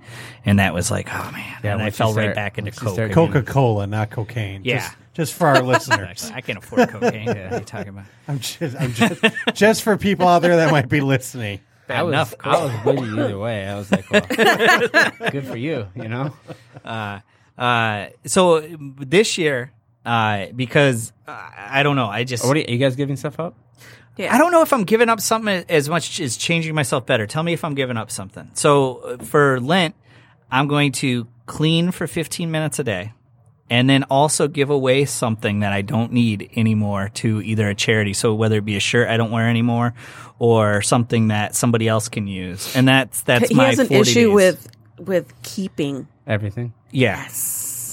and 0.46 0.60
that 0.60 0.72
was 0.72 0.90
like, 0.90 1.08
oh 1.12 1.30
man, 1.32 1.58
Yeah, 1.62 1.72
and 1.74 1.82
I 1.82 1.84
once 1.84 1.94
you 1.94 2.04
fell 2.06 2.14
right 2.14 2.34
back 2.34 2.56
into 2.56 2.70
Coke. 2.70 3.12
Coca 3.12 3.42
Cola, 3.42 3.86
not 3.86 4.10
cocaine. 4.10 4.62
Yeah. 4.64 4.78
Just, 4.78 4.96
just 5.12 5.34
for 5.34 5.48
our 5.48 5.62
listeners. 5.62 6.30
I 6.34 6.40
can't 6.40 6.58
afford 6.58 6.88
cocaine. 6.88 7.26
what 7.26 7.36
are 7.36 7.58
you 7.58 7.64
talking 7.64 7.88
about? 7.88 8.04
I'm 8.28 8.38
just, 8.38 8.76
I'm 8.78 8.92
just, 8.92 9.22
just 9.54 9.82
for 9.82 9.96
people 9.96 10.26
out 10.28 10.40
there 10.40 10.56
that 10.56 10.70
might 10.70 10.88
be 10.88 11.00
listening. 11.00 11.60
I 11.88 12.02
was, 12.02 12.12
enough, 12.12 12.34
I 12.40 12.64
was 12.64 12.84
with 12.84 13.04
you 13.04 13.24
either 13.24 13.38
way. 13.38 13.66
I 13.66 13.76
was 13.76 13.90
like, 13.92 14.10
well, 14.10 14.26
good 15.30 15.46
for 15.46 15.56
you, 15.56 15.86
you 15.94 16.08
know. 16.08 16.32
Uh, 16.84 17.20
uh, 17.56 18.06
so 18.24 18.60
this 18.98 19.38
year, 19.38 19.72
uh, 20.04 20.46
because 20.54 21.12
uh, 21.26 21.50
I 21.56 21.82
don't 21.82 21.96
know. 21.96 22.06
I 22.06 22.24
just 22.24 22.44
What 22.44 22.56
are 22.56 22.60
you, 22.60 22.66
are 22.66 22.72
you 22.72 22.78
guys 22.78 22.96
giving 22.96 23.16
stuff 23.16 23.38
up? 23.38 23.54
Yeah. 24.16 24.34
I 24.34 24.38
don't 24.38 24.50
know 24.50 24.62
if 24.62 24.72
I'm 24.72 24.84
giving 24.84 25.08
up 25.08 25.20
something 25.20 25.64
as 25.68 25.88
much 25.88 26.20
as 26.20 26.36
changing 26.36 26.74
myself 26.74 27.04
better. 27.04 27.26
Tell 27.26 27.42
me 27.42 27.52
if 27.52 27.64
I'm 27.64 27.74
giving 27.74 27.96
up 27.96 28.10
something. 28.10 28.50
So 28.54 28.96
uh, 28.96 29.16
for 29.18 29.60
Lent, 29.60 29.94
I'm 30.50 30.68
going 30.68 30.92
to 30.92 31.26
clean 31.44 31.90
for 31.90 32.06
15 32.06 32.50
minutes 32.50 32.78
a 32.78 32.84
day 32.84 33.12
and 33.68 33.90
then 33.90 34.04
also 34.04 34.48
give 34.48 34.70
away 34.70 35.04
something 35.04 35.60
that 35.60 35.72
I 35.72 35.82
don't 35.82 36.12
need 36.12 36.50
anymore 36.56 37.10
to 37.14 37.42
either 37.42 37.68
a 37.68 37.74
charity. 37.74 38.12
So 38.12 38.34
whether 38.34 38.58
it 38.58 38.64
be 38.64 38.76
a 38.76 38.80
shirt 38.80 39.08
I 39.08 39.16
don't 39.16 39.30
wear 39.30 39.48
anymore 39.48 39.94
or 40.38 40.82
something 40.82 41.28
that 41.28 41.54
somebody 41.54 41.88
else 41.88 42.08
can 42.08 42.26
use. 42.26 42.76
And 42.76 42.86
that's, 42.86 43.22
that's 43.22 43.48
he 43.48 43.54
my 43.54 43.66
has 43.66 43.78
an 43.78 43.88
40 43.88 44.00
issue 44.00 44.26
days. 44.28 44.34
with 44.34 44.68
with 44.98 45.42
keeping. 45.42 46.08
Everything. 46.26 46.72
Yeah. 46.90 47.28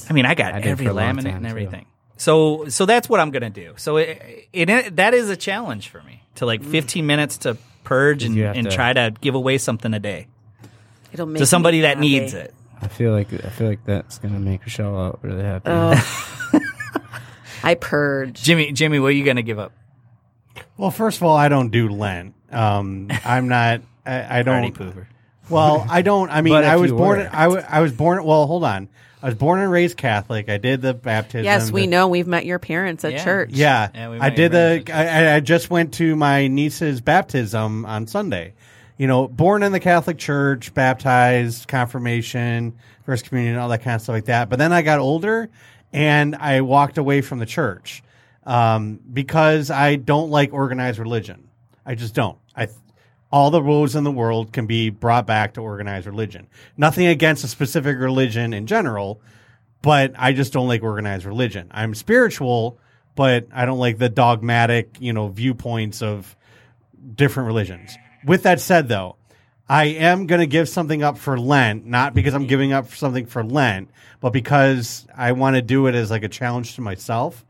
I 0.09 0.13
mean, 0.13 0.25
I 0.25 0.35
got 0.35 0.53
I 0.53 0.59
every 0.59 0.85
for 0.85 0.93
laminate 0.93 1.23
time, 1.23 1.35
and 1.35 1.45
too. 1.45 1.49
everything. 1.49 1.85
So, 2.17 2.69
so 2.69 2.85
that's 2.85 3.09
what 3.09 3.19
I'm 3.19 3.31
gonna 3.31 3.49
do. 3.49 3.73
So 3.77 3.97
it, 3.97 4.47
it 4.53 4.95
that 4.95 5.13
is 5.13 5.29
a 5.29 5.35
challenge 5.35 5.89
for 5.89 6.01
me 6.03 6.23
to 6.35 6.45
like 6.45 6.61
mm. 6.61 6.71
15 6.71 7.05
minutes 7.05 7.37
to 7.39 7.57
purge 7.83 8.23
and, 8.23 8.37
and 8.37 8.69
to- 8.69 8.75
try 8.75 8.93
to 8.93 9.13
give 9.19 9.35
away 9.35 9.57
something 9.57 9.93
a 9.93 9.99
day 9.99 10.27
It'll 11.11 11.25
make 11.25 11.39
to 11.39 11.45
somebody 11.45 11.81
that 11.81 11.97
happy. 11.97 12.09
needs 12.09 12.33
it. 12.33 12.53
I 12.83 12.87
feel 12.87 13.11
like 13.11 13.33
I 13.33 13.49
feel 13.49 13.67
like 13.67 13.83
that's 13.85 14.17
gonna 14.19 14.39
make 14.39 14.61
Rochelle 14.61 14.99
out 14.99 15.19
really 15.21 15.43
happy. 15.43 15.69
Oh. 15.69 16.29
I 17.63 17.75
purge. 17.75 18.41
Jimmy, 18.41 18.71
Jimmy, 18.71 18.99
what 18.99 19.07
are 19.07 19.11
you 19.11 19.23
gonna 19.23 19.41
give 19.41 19.59
up? 19.59 19.71
Well, 20.77 20.91
first 20.91 21.17
of 21.17 21.23
all, 21.23 21.37
I 21.37 21.49
don't 21.49 21.69
do 21.69 21.89
Lent. 21.89 22.33
Um, 22.51 23.09
I'm 23.23 23.47
not. 23.47 23.81
I, 24.05 24.39
I 24.39 24.43
don't. 24.43 24.73
pooper. 24.73 25.07
Well, 25.49 25.85
I 25.89 26.01
don't. 26.01 26.29
I 26.29 26.41
mean, 26.41 26.53
I 26.53 26.75
was 26.77 26.91
born. 26.91 27.19
were. 27.19 27.29
I, 27.31 27.81
was 27.81 27.91
born. 27.91 28.23
Well, 28.23 28.45
hold 28.47 28.63
on. 28.63 28.89
I 29.21 29.27
was 29.27 29.35
born 29.35 29.61
and 29.61 29.71
raised 29.71 29.95
Catholic. 29.95 30.49
I 30.49 30.57
did 30.57 30.81
the 30.81 30.93
baptism. 30.93 31.45
Yes, 31.45 31.71
we 31.71 31.81
the- 31.81 31.87
know. 31.87 32.07
We've 32.09 32.27
met 32.27 32.45
your 32.45 32.59
parents 32.59 33.05
at 33.05 33.13
Yeah. 33.13 33.23
church. 33.23 33.49
Yeah, 33.53 33.89
Yeah, 33.93 34.17
I 34.19 34.29
did 34.29 34.51
the. 34.51 34.83
I, 34.93 35.35
I 35.35 35.39
just 35.39 35.69
went 35.69 35.93
to 35.95 36.15
my 36.15 36.47
niece's 36.47 37.01
baptism 37.01 37.85
on 37.85 38.07
Sunday. 38.07 38.53
You 39.03 39.07
know, 39.07 39.27
born 39.27 39.63
in 39.63 39.73
the 39.73 39.81
Catholic 39.81 40.17
Church, 40.17 40.73
baptized, 40.73 41.67
confirmation, 41.67 42.73
first 43.05 43.25
communion, 43.25 43.57
all 43.57 43.67
that 43.67 43.83
kind 43.83 43.95
of 43.95 44.01
stuff 44.01 44.13
like 44.13 44.25
that. 44.27 44.47
But 44.47 44.59
then 44.59 44.71
I 44.71 44.81
got 44.81 44.99
older, 44.99 45.49
and 45.91 46.33
I 46.37 46.61
walked 46.61 46.97
away 46.97 47.19
from 47.19 47.39
the 47.39 47.45
church 47.45 48.01
um, 48.45 49.01
because 49.11 49.69
I 49.69 49.97
don't 49.97 50.29
like 50.29 50.53
organized 50.53 50.99
religion. 50.99 51.49
I 51.85 51.95
just 51.95 52.15
don't. 52.15 52.37
I 52.55 52.69
all 53.29 53.51
the 53.51 53.61
rules 53.61 53.97
in 53.97 54.05
the 54.05 54.11
world 54.11 54.53
can 54.53 54.67
be 54.67 54.89
brought 54.89 55.27
back 55.27 55.55
to 55.55 55.61
organized 55.61 56.07
religion. 56.07 56.47
Nothing 56.77 57.07
against 57.07 57.43
a 57.43 57.49
specific 57.49 57.97
religion 57.97 58.53
in 58.53 58.67
general, 58.67 59.19
but 59.81 60.13
I 60.17 60.31
just 60.31 60.53
don't 60.53 60.69
like 60.69 60.81
organized 60.81 61.25
religion. 61.25 61.67
I'm 61.71 61.93
spiritual, 61.93 62.79
but 63.15 63.47
I 63.51 63.65
don't 63.65 63.79
like 63.79 63.97
the 63.97 64.07
dogmatic, 64.07 64.95
you 65.01 65.11
know, 65.11 65.27
viewpoints 65.27 66.01
of 66.01 66.37
different 67.17 67.47
religions. 67.47 67.97
With 68.25 68.43
that 68.43 68.59
said, 68.59 68.87
though, 68.87 69.15
I 69.67 69.85
am 69.85 70.27
going 70.27 70.41
to 70.41 70.47
give 70.47 70.67
something 70.69 71.03
up 71.03 71.17
for 71.17 71.39
Lent, 71.39 71.85
not 71.85 72.13
because 72.13 72.33
I'm 72.33 72.47
giving 72.47 72.73
up 72.73 72.93
something 72.93 73.25
for 73.25 73.43
Lent, 73.43 73.89
but 74.19 74.31
because 74.31 75.07
I 75.15 75.31
want 75.31 75.55
to 75.55 75.61
do 75.61 75.87
it 75.87 75.95
as 75.95 76.11
like 76.11 76.23
a 76.23 76.29
challenge 76.29 76.75
to 76.75 76.81
myself. 76.81 77.45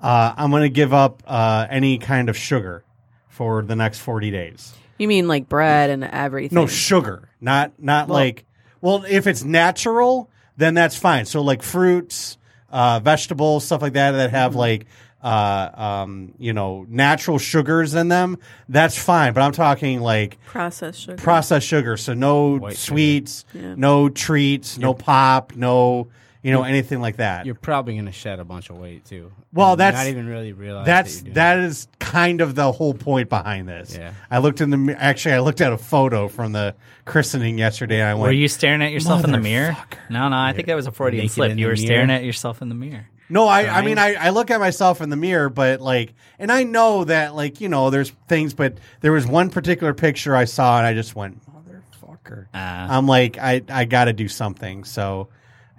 Uh, 0.00 0.32
I'm 0.36 0.50
going 0.50 0.62
to 0.62 0.68
give 0.70 0.94
up 0.94 1.22
uh, 1.26 1.66
any 1.68 1.98
kind 1.98 2.28
of 2.28 2.36
sugar 2.36 2.84
for 3.28 3.62
the 3.62 3.76
next 3.76 3.98
40 4.00 4.30
days. 4.30 4.74
You 4.98 5.08
mean 5.08 5.28
like 5.28 5.48
bread 5.48 5.90
and 5.90 6.04
everything? 6.04 6.56
No 6.56 6.66
sugar, 6.66 7.28
not 7.40 7.72
not 7.78 8.08
like. 8.08 8.44
Well, 8.80 9.04
if 9.08 9.26
it's 9.26 9.44
natural, 9.44 10.28
then 10.56 10.74
that's 10.74 10.96
fine. 10.96 11.24
So 11.24 11.40
like 11.42 11.62
fruits, 11.62 12.36
uh, 12.70 13.00
vegetables, 13.00 13.64
stuff 13.64 13.80
like 13.80 13.92
that 13.92 14.12
that 14.12 14.30
have 14.30 14.56
like 14.56 14.86
uh, 15.22 15.70
um, 15.74 16.32
you 16.38 16.52
know 16.52 16.86
natural 16.88 17.38
sugars 17.38 17.94
in 17.94 18.08
them. 18.08 18.38
That's 18.68 18.96
fine. 18.98 19.32
But 19.32 19.42
I'm 19.42 19.52
talking 19.52 20.00
like 20.00 20.38
processed 20.46 21.00
sugar. 21.00 21.16
processed 21.22 21.66
sugar. 21.66 21.96
So 21.96 22.14
no 22.14 22.56
White 22.58 22.70
sugar. 22.76 22.76
sweets, 22.76 23.44
no 23.54 24.08
treats, 24.08 24.78
no 24.78 24.94
pop, 24.94 25.54
no 25.56 26.08
you 26.40 26.52
know 26.52 26.62
anything 26.62 27.00
like 27.00 27.16
that. 27.16 27.46
You're 27.46 27.56
probably 27.56 27.96
gonna 27.96 28.12
shed 28.12 28.38
a 28.38 28.44
bunch 28.44 28.70
of 28.70 28.78
weight 28.78 29.04
too. 29.04 29.32
Well, 29.52 29.72
And 29.72 29.80
that's- 29.80 30.04
not 30.04 30.08
even 30.10 30.28
really 30.28 30.52
realize 30.52 30.86
That's 30.86 31.22
that, 31.22 31.34
that 31.34 31.58
is 31.58 31.88
kind 31.98 32.40
of 32.40 32.54
the 32.54 32.70
whole 32.70 32.94
point 32.94 33.28
behind 33.28 33.68
this. 33.68 33.96
Yeah. 33.98 34.12
I 34.30 34.38
looked 34.38 34.60
in 34.60 34.70
the 34.70 34.76
mi- 34.76 34.92
actually 34.92 35.34
I 35.34 35.40
looked 35.40 35.60
at 35.60 35.72
a 35.72 35.78
photo 35.78 36.28
from 36.28 36.52
the 36.52 36.74
christening 37.06 37.58
yesterday. 37.58 38.00
And 38.00 38.08
I 38.10 38.14
went, 38.14 38.22
Were 38.28 38.32
you 38.32 38.46
staring 38.46 38.82
at 38.82 38.92
yourself 38.92 39.24
in 39.24 39.32
the 39.32 39.38
mirror? 39.40 39.76
No, 40.10 40.28
no. 40.28 40.36
I 40.36 40.52
think 40.52 40.66
that 40.68 40.74
was 40.76 40.86
a 40.86 40.92
Freudian 40.92 41.22
Naked 41.24 41.34
slip. 41.34 41.50
You 41.50 41.56
the 41.56 41.64
were 41.70 41.76
staring 41.76 42.10
at 42.10 42.22
yourself 42.24 42.62
in 42.62 42.68
the 42.68 42.74
mirror. 42.74 43.08
No, 43.30 43.46
I, 43.46 43.78
I 43.78 43.82
mean, 43.82 43.98
I, 43.98 44.14
I 44.14 44.30
look 44.30 44.50
at 44.50 44.58
myself 44.58 45.00
in 45.00 45.10
the 45.10 45.16
mirror, 45.16 45.50
but 45.50 45.80
like, 45.80 46.14
and 46.38 46.50
I 46.50 46.62
know 46.62 47.04
that, 47.04 47.34
like, 47.34 47.60
you 47.60 47.68
know, 47.68 47.90
there's 47.90 48.10
things, 48.26 48.54
but 48.54 48.78
there 49.00 49.12
was 49.12 49.26
one 49.26 49.50
particular 49.50 49.92
picture 49.92 50.34
I 50.34 50.46
saw 50.46 50.78
and 50.78 50.86
I 50.86 50.94
just 50.94 51.14
went, 51.14 51.40
motherfucker. 51.52 52.46
Ah. 52.54 52.96
I'm 52.96 53.06
like, 53.06 53.38
I, 53.38 53.62
I 53.68 53.84
got 53.84 54.06
to 54.06 54.12
do 54.12 54.28
something. 54.28 54.84
So, 54.84 55.28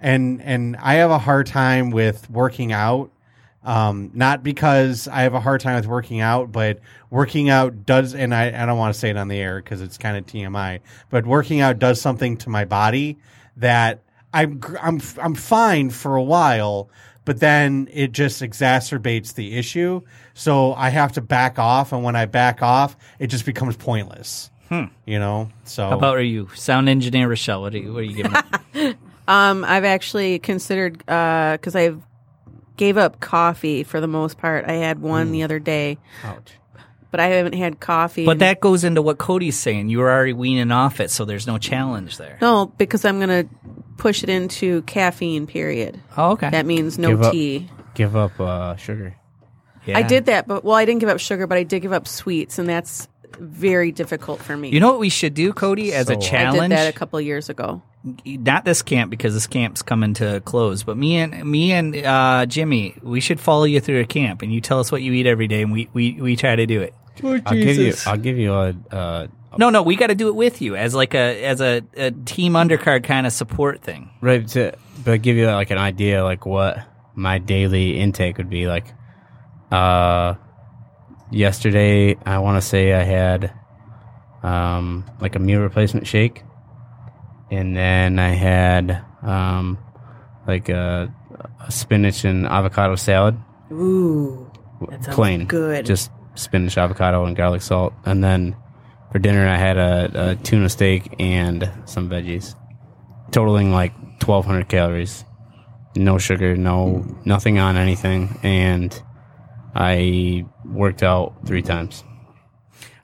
and, 0.00 0.40
and 0.42 0.76
I 0.76 0.94
have 0.94 1.10
a 1.10 1.18
hard 1.18 1.46
time 1.46 1.90
with 1.90 2.28
working 2.30 2.72
out. 2.72 3.10
Um, 3.62 4.10
not 4.14 4.42
because 4.42 5.06
I 5.06 5.22
have 5.22 5.34
a 5.34 5.40
hard 5.40 5.60
time 5.60 5.76
with 5.76 5.86
working 5.86 6.20
out, 6.20 6.50
but 6.50 6.80
working 7.10 7.50
out 7.50 7.84
does, 7.84 8.14
and 8.14 8.34
I, 8.34 8.46
I 8.46 8.64
don't 8.64 8.78
want 8.78 8.94
to 8.94 8.98
say 8.98 9.10
it 9.10 9.18
on 9.18 9.28
the 9.28 9.36
air 9.36 9.60
because 9.60 9.82
it's 9.82 9.98
kind 9.98 10.16
of 10.16 10.24
TMI, 10.24 10.80
but 11.10 11.26
working 11.26 11.60
out 11.60 11.78
does 11.78 12.00
something 12.00 12.38
to 12.38 12.48
my 12.48 12.64
body 12.64 13.18
that 13.58 14.02
I'm, 14.32 14.62
I'm, 14.80 15.02
I'm 15.18 15.34
fine 15.34 15.90
for 15.90 16.16
a 16.16 16.22
while, 16.22 16.88
but 17.30 17.38
then 17.38 17.88
it 17.92 18.10
just 18.10 18.42
exacerbates 18.42 19.34
the 19.34 19.56
issue. 19.56 20.00
So 20.34 20.74
I 20.74 20.88
have 20.88 21.12
to 21.12 21.20
back 21.20 21.60
off. 21.60 21.92
And 21.92 22.02
when 22.02 22.16
I 22.16 22.26
back 22.26 22.60
off, 22.60 22.96
it 23.20 23.28
just 23.28 23.46
becomes 23.46 23.76
pointless, 23.76 24.50
you 24.68 25.18
know? 25.20 25.48
So 25.62 25.88
How 25.90 25.96
about 25.96 26.16
you, 26.16 26.48
sound 26.56 26.88
engineer 26.88 27.28
Rochelle? 27.28 27.60
What 27.62 27.72
are 27.72 27.78
you, 27.78 27.92
what 27.92 28.00
are 28.00 28.02
you 28.02 28.16
giving? 28.16 28.34
up? 28.34 28.96
Um, 29.28 29.64
I've 29.64 29.84
actually 29.84 30.40
considered 30.40 30.98
because 30.98 31.76
I 31.76 31.94
gave 32.76 32.96
up 32.96 33.20
coffee 33.20 33.84
for 33.84 34.00
the 34.00 34.08
most 34.08 34.36
part. 34.36 34.64
I 34.64 34.72
had 34.72 34.98
one 35.00 35.28
Hmm. 35.28 35.32
the 35.34 35.42
other 35.44 35.60
day, 35.60 35.98
Ouch. 36.24 36.50
But 37.10 37.20
I 37.20 37.26
haven't 37.26 37.54
had 37.54 37.80
coffee. 37.80 38.24
but 38.26 38.38
that 38.40 38.60
goes 38.60 38.84
into 38.84 39.02
what 39.02 39.18
Cody's 39.18 39.58
saying. 39.58 39.88
You 39.88 39.98
were 39.98 40.10
already 40.10 40.32
weaning 40.32 40.70
off 40.72 41.00
it, 41.00 41.10
so 41.10 41.24
there's 41.24 41.46
no 41.46 41.58
challenge 41.58 42.16
there. 42.18 42.38
no, 42.40 42.66
because 42.78 43.04
I'm 43.04 43.20
gonna 43.20 43.44
push 43.96 44.22
it 44.22 44.28
into 44.28 44.82
caffeine. 44.82 45.46
Period. 45.46 46.00
Oh, 46.16 46.32
okay. 46.32 46.50
That 46.50 46.66
means 46.66 46.98
no 46.98 47.08
Give 47.10 47.22
up. 47.22 47.32
tea. 47.32 47.70
Give 47.94 48.16
up 48.16 48.38
uh, 48.40 48.76
sugar. 48.76 49.16
Yeah. 49.86 49.98
I 49.98 50.02
did 50.02 50.26
that, 50.26 50.46
but 50.46 50.62
well, 50.64 50.74
I 50.76 50.84
didn't 50.84 51.00
give 51.00 51.08
up 51.08 51.20
sugar, 51.20 51.46
but 51.46 51.56
I 51.58 51.62
did 51.64 51.80
give 51.80 51.92
up 51.92 52.06
sweets, 52.06 52.58
and 52.58 52.68
that's 52.68 53.08
very 53.38 53.92
difficult 53.92 54.40
for 54.42 54.56
me. 54.56 54.68
You 54.70 54.80
know 54.80 54.90
what 54.90 55.00
we 55.00 55.08
should 55.08 55.32
do, 55.34 55.52
Cody, 55.52 55.92
as 55.94 56.08
So 56.08 56.12
a 56.12 56.16
hard. 56.16 56.24
I 56.26 56.28
challenge? 56.28 56.70
did 56.70 56.78
that 56.78 56.94
a 56.94 56.96
couple 56.96 57.18
of 57.18 57.24
years 57.24 57.48
ago. 57.48 57.82
Not 58.24 58.64
this 58.64 58.82
camp 58.82 59.10
because 59.10 59.34
this 59.34 59.46
camp's 59.46 59.82
coming 59.82 60.14
to 60.14 60.36
a 60.36 60.40
close. 60.40 60.82
But 60.84 60.96
me 60.96 61.16
and 61.16 61.44
me 61.50 61.72
and 61.72 61.96
uh, 61.96 62.46
Jimmy, 62.46 62.96
we 63.02 63.20
should 63.20 63.40
follow 63.40 63.64
you 63.64 63.80
through 63.80 64.00
a 64.00 64.06
camp, 64.06 64.42
and 64.42 64.52
you 64.52 64.60
tell 64.60 64.80
us 64.80 64.90
what 64.92 65.02
you 65.02 65.12
eat 65.12 65.26
every 65.26 65.48
day, 65.48 65.62
and 65.62 65.72
we 65.72 65.88
we, 65.92 66.12
we 66.20 66.36
try 66.36 66.56
to 66.56 66.66
do 66.66 66.80
it. 66.82 66.94
I'll 67.24 67.54
give 67.54 67.76
you. 67.76 67.94
I'll 68.06 68.16
give 68.16 68.38
you 68.38 68.52
a. 68.54 68.74
Uh, 68.90 69.26
No, 69.58 69.70
no, 69.70 69.82
we 69.82 69.96
got 69.96 70.08
to 70.08 70.14
do 70.14 70.28
it 70.28 70.34
with 70.34 70.62
you 70.62 70.76
as 70.76 70.94
like 70.94 71.14
a 71.14 71.44
as 71.44 71.60
a, 71.60 71.82
a 71.96 72.10
team 72.12 72.52
undercard 72.54 73.04
kind 73.04 73.26
of 73.26 73.32
support 73.32 73.82
thing. 73.82 74.10
right 74.20 74.46
to, 74.48 74.72
but 75.04 75.22
give 75.22 75.36
you 75.36 75.46
like 75.46 75.70
an 75.70 75.78
idea 75.78 76.22
like 76.24 76.46
what 76.46 76.78
my 77.14 77.38
daily 77.38 77.98
intake 77.98 78.38
would 78.38 78.50
be 78.50 78.66
like. 78.66 78.86
Uh, 79.72 80.34
yesterday 81.30 82.16
I 82.26 82.38
want 82.38 82.60
to 82.62 82.66
say 82.66 82.92
I 82.92 83.02
had 83.02 83.52
um 84.42 85.04
like 85.20 85.36
a 85.36 85.38
meal 85.38 85.60
replacement 85.60 86.06
shake, 86.06 86.42
and 87.50 87.76
then 87.76 88.18
I 88.18 88.30
had 88.30 89.04
um 89.22 89.78
like 90.46 90.68
a, 90.68 91.12
a 91.66 91.70
spinach 91.70 92.24
and 92.24 92.46
avocado 92.46 92.94
salad. 92.96 93.36
Ooh, 93.72 94.50
that 94.88 95.04
sounds 95.04 95.14
plain, 95.14 95.46
good. 95.46 95.86
Just 95.86 96.10
spinach, 96.40 96.76
avocado, 96.78 97.24
and 97.24 97.36
garlic 97.36 97.62
salt. 97.62 97.92
And 98.04 98.22
then 98.24 98.56
for 99.12 99.18
dinner, 99.18 99.46
I 99.46 99.56
had 99.56 99.76
a, 99.76 100.30
a 100.32 100.36
tuna 100.36 100.68
steak 100.68 101.14
and 101.18 101.70
some 101.84 102.08
veggies, 102.08 102.54
totaling 103.30 103.72
like 103.72 103.92
1,200 104.22 104.68
calories. 104.68 105.24
No 105.96 106.18
sugar, 106.18 106.56
no 106.56 107.04
nothing 107.24 107.58
on 107.58 107.76
anything, 107.76 108.38
and 108.44 108.96
I 109.74 110.46
worked 110.64 111.02
out 111.02 111.34
three 111.46 111.62
times. 111.62 112.04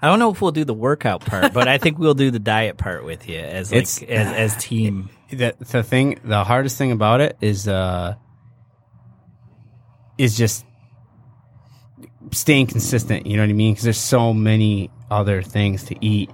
I 0.00 0.08
don't 0.08 0.18
know 0.20 0.30
if 0.30 0.40
we'll 0.40 0.52
do 0.52 0.64
the 0.64 0.74
workout 0.74 1.22
part, 1.24 1.52
but 1.52 1.66
I 1.66 1.78
think 1.78 1.98
we'll 1.98 2.14
do 2.14 2.30
the 2.30 2.38
diet 2.38 2.76
part 2.76 3.04
with 3.04 3.28
you 3.28 3.38
as 3.38 3.72
like 3.72 3.78
It's- 3.82 4.02
as, 4.02 4.52
as 4.54 4.62
team. 4.62 5.10
the 5.30 5.56
the 5.58 5.82
thing 5.82 6.20
the 6.22 6.44
hardest 6.44 6.78
thing 6.78 6.92
about 6.92 7.20
it 7.20 7.36
is 7.40 7.66
uh 7.66 8.14
is 10.18 10.36
just 10.36 10.64
staying 12.32 12.66
consistent 12.66 13.26
you 13.26 13.36
know 13.36 13.42
what 13.42 13.50
i 13.50 13.52
mean 13.52 13.72
because 13.72 13.84
there's 13.84 13.98
so 13.98 14.32
many 14.32 14.90
other 15.10 15.42
things 15.42 15.84
to 15.84 15.96
eat 16.04 16.30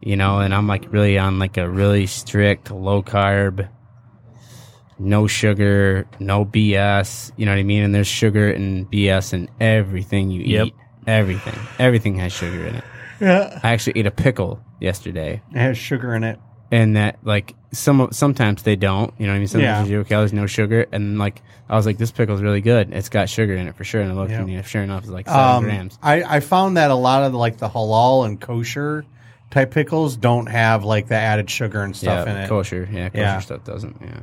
you 0.00 0.16
know 0.16 0.38
and 0.38 0.54
i'm 0.54 0.66
like 0.68 0.90
really 0.92 1.18
on 1.18 1.38
like 1.38 1.56
a 1.56 1.68
really 1.68 2.06
strict 2.06 2.70
low 2.70 3.02
carb 3.02 3.68
no 4.98 5.26
sugar, 5.26 6.06
no 6.18 6.46
BS. 6.46 7.30
You 7.36 7.44
know 7.44 7.52
what 7.52 7.58
I 7.58 7.64
mean? 7.64 7.82
And 7.82 7.94
there's 7.94 8.06
sugar 8.06 8.50
and 8.50 8.90
BS 8.90 9.34
in 9.34 9.50
everything 9.60 10.30
you 10.30 10.40
Yep. 10.40 10.66
eat. 10.68 10.74
Everything, 11.06 11.54
everything 11.78 12.16
has 12.16 12.32
sugar 12.32 12.64
in 12.66 12.76
it. 12.76 12.84
Yeah. 13.20 13.60
I 13.62 13.72
actually 13.72 13.98
ate 14.00 14.06
a 14.06 14.10
pickle 14.10 14.58
yesterday, 14.80 15.42
It 15.52 15.58
has 15.58 15.76
sugar 15.76 16.14
in 16.14 16.24
it. 16.24 16.38
And 16.70 16.96
that 16.96 17.18
like 17.22 17.54
some 17.72 18.08
sometimes 18.12 18.62
they 18.62 18.76
don't. 18.76 19.12
You 19.18 19.26
know 19.26 19.32
what 19.32 19.36
I 19.36 19.38
mean? 19.40 19.48
Sometimes 19.48 19.84
Yeah. 19.86 19.86
zero 19.86 20.04
calories, 20.04 20.32
no 20.32 20.46
sugar, 20.46 20.86
and 20.92 21.18
like 21.18 21.42
I 21.68 21.76
was 21.76 21.84
like, 21.86 21.98
this 21.98 22.10
pickle's 22.12 22.40
really 22.42 22.60
good. 22.60 22.92
It's 22.92 23.08
got 23.08 23.28
sugar 23.28 23.54
in 23.54 23.66
it 23.68 23.74
for 23.76 23.84
sure. 23.84 24.00
And 24.00 24.12
I 24.12 24.14
looked, 24.14 24.30
Yeah. 24.30 24.40
and 24.40 24.48
you 24.50 24.56
know, 24.56 24.62
sure 24.62 24.82
enough, 24.82 25.02
it's 25.02 25.10
like 25.12 25.26
seven 25.26 25.40
Um, 25.40 25.64
grams. 25.64 25.98
I, 26.02 26.22
I 26.22 26.40
found 26.40 26.76
that 26.76 26.90
a 26.90 26.94
lot 26.94 27.24
of 27.24 27.34
like 27.34 27.58
the 27.58 27.68
halal 27.68 28.24
and 28.26 28.40
kosher 28.40 29.04
type 29.50 29.70
pickles 29.72 30.16
don't 30.16 30.46
have 30.46 30.84
like 30.84 31.08
the 31.08 31.16
added 31.16 31.50
sugar 31.50 31.82
and 31.82 31.94
stuff 31.96 32.26
yeah, 32.26 32.32
in 32.32 32.40
it. 32.42 32.48
kosher. 32.48 32.88
Yeah, 32.90 33.08
kosher 33.08 33.20
Yeah. 33.22 33.38
stuff 33.40 33.64
doesn't. 33.64 33.96
Yeah, 34.00 34.20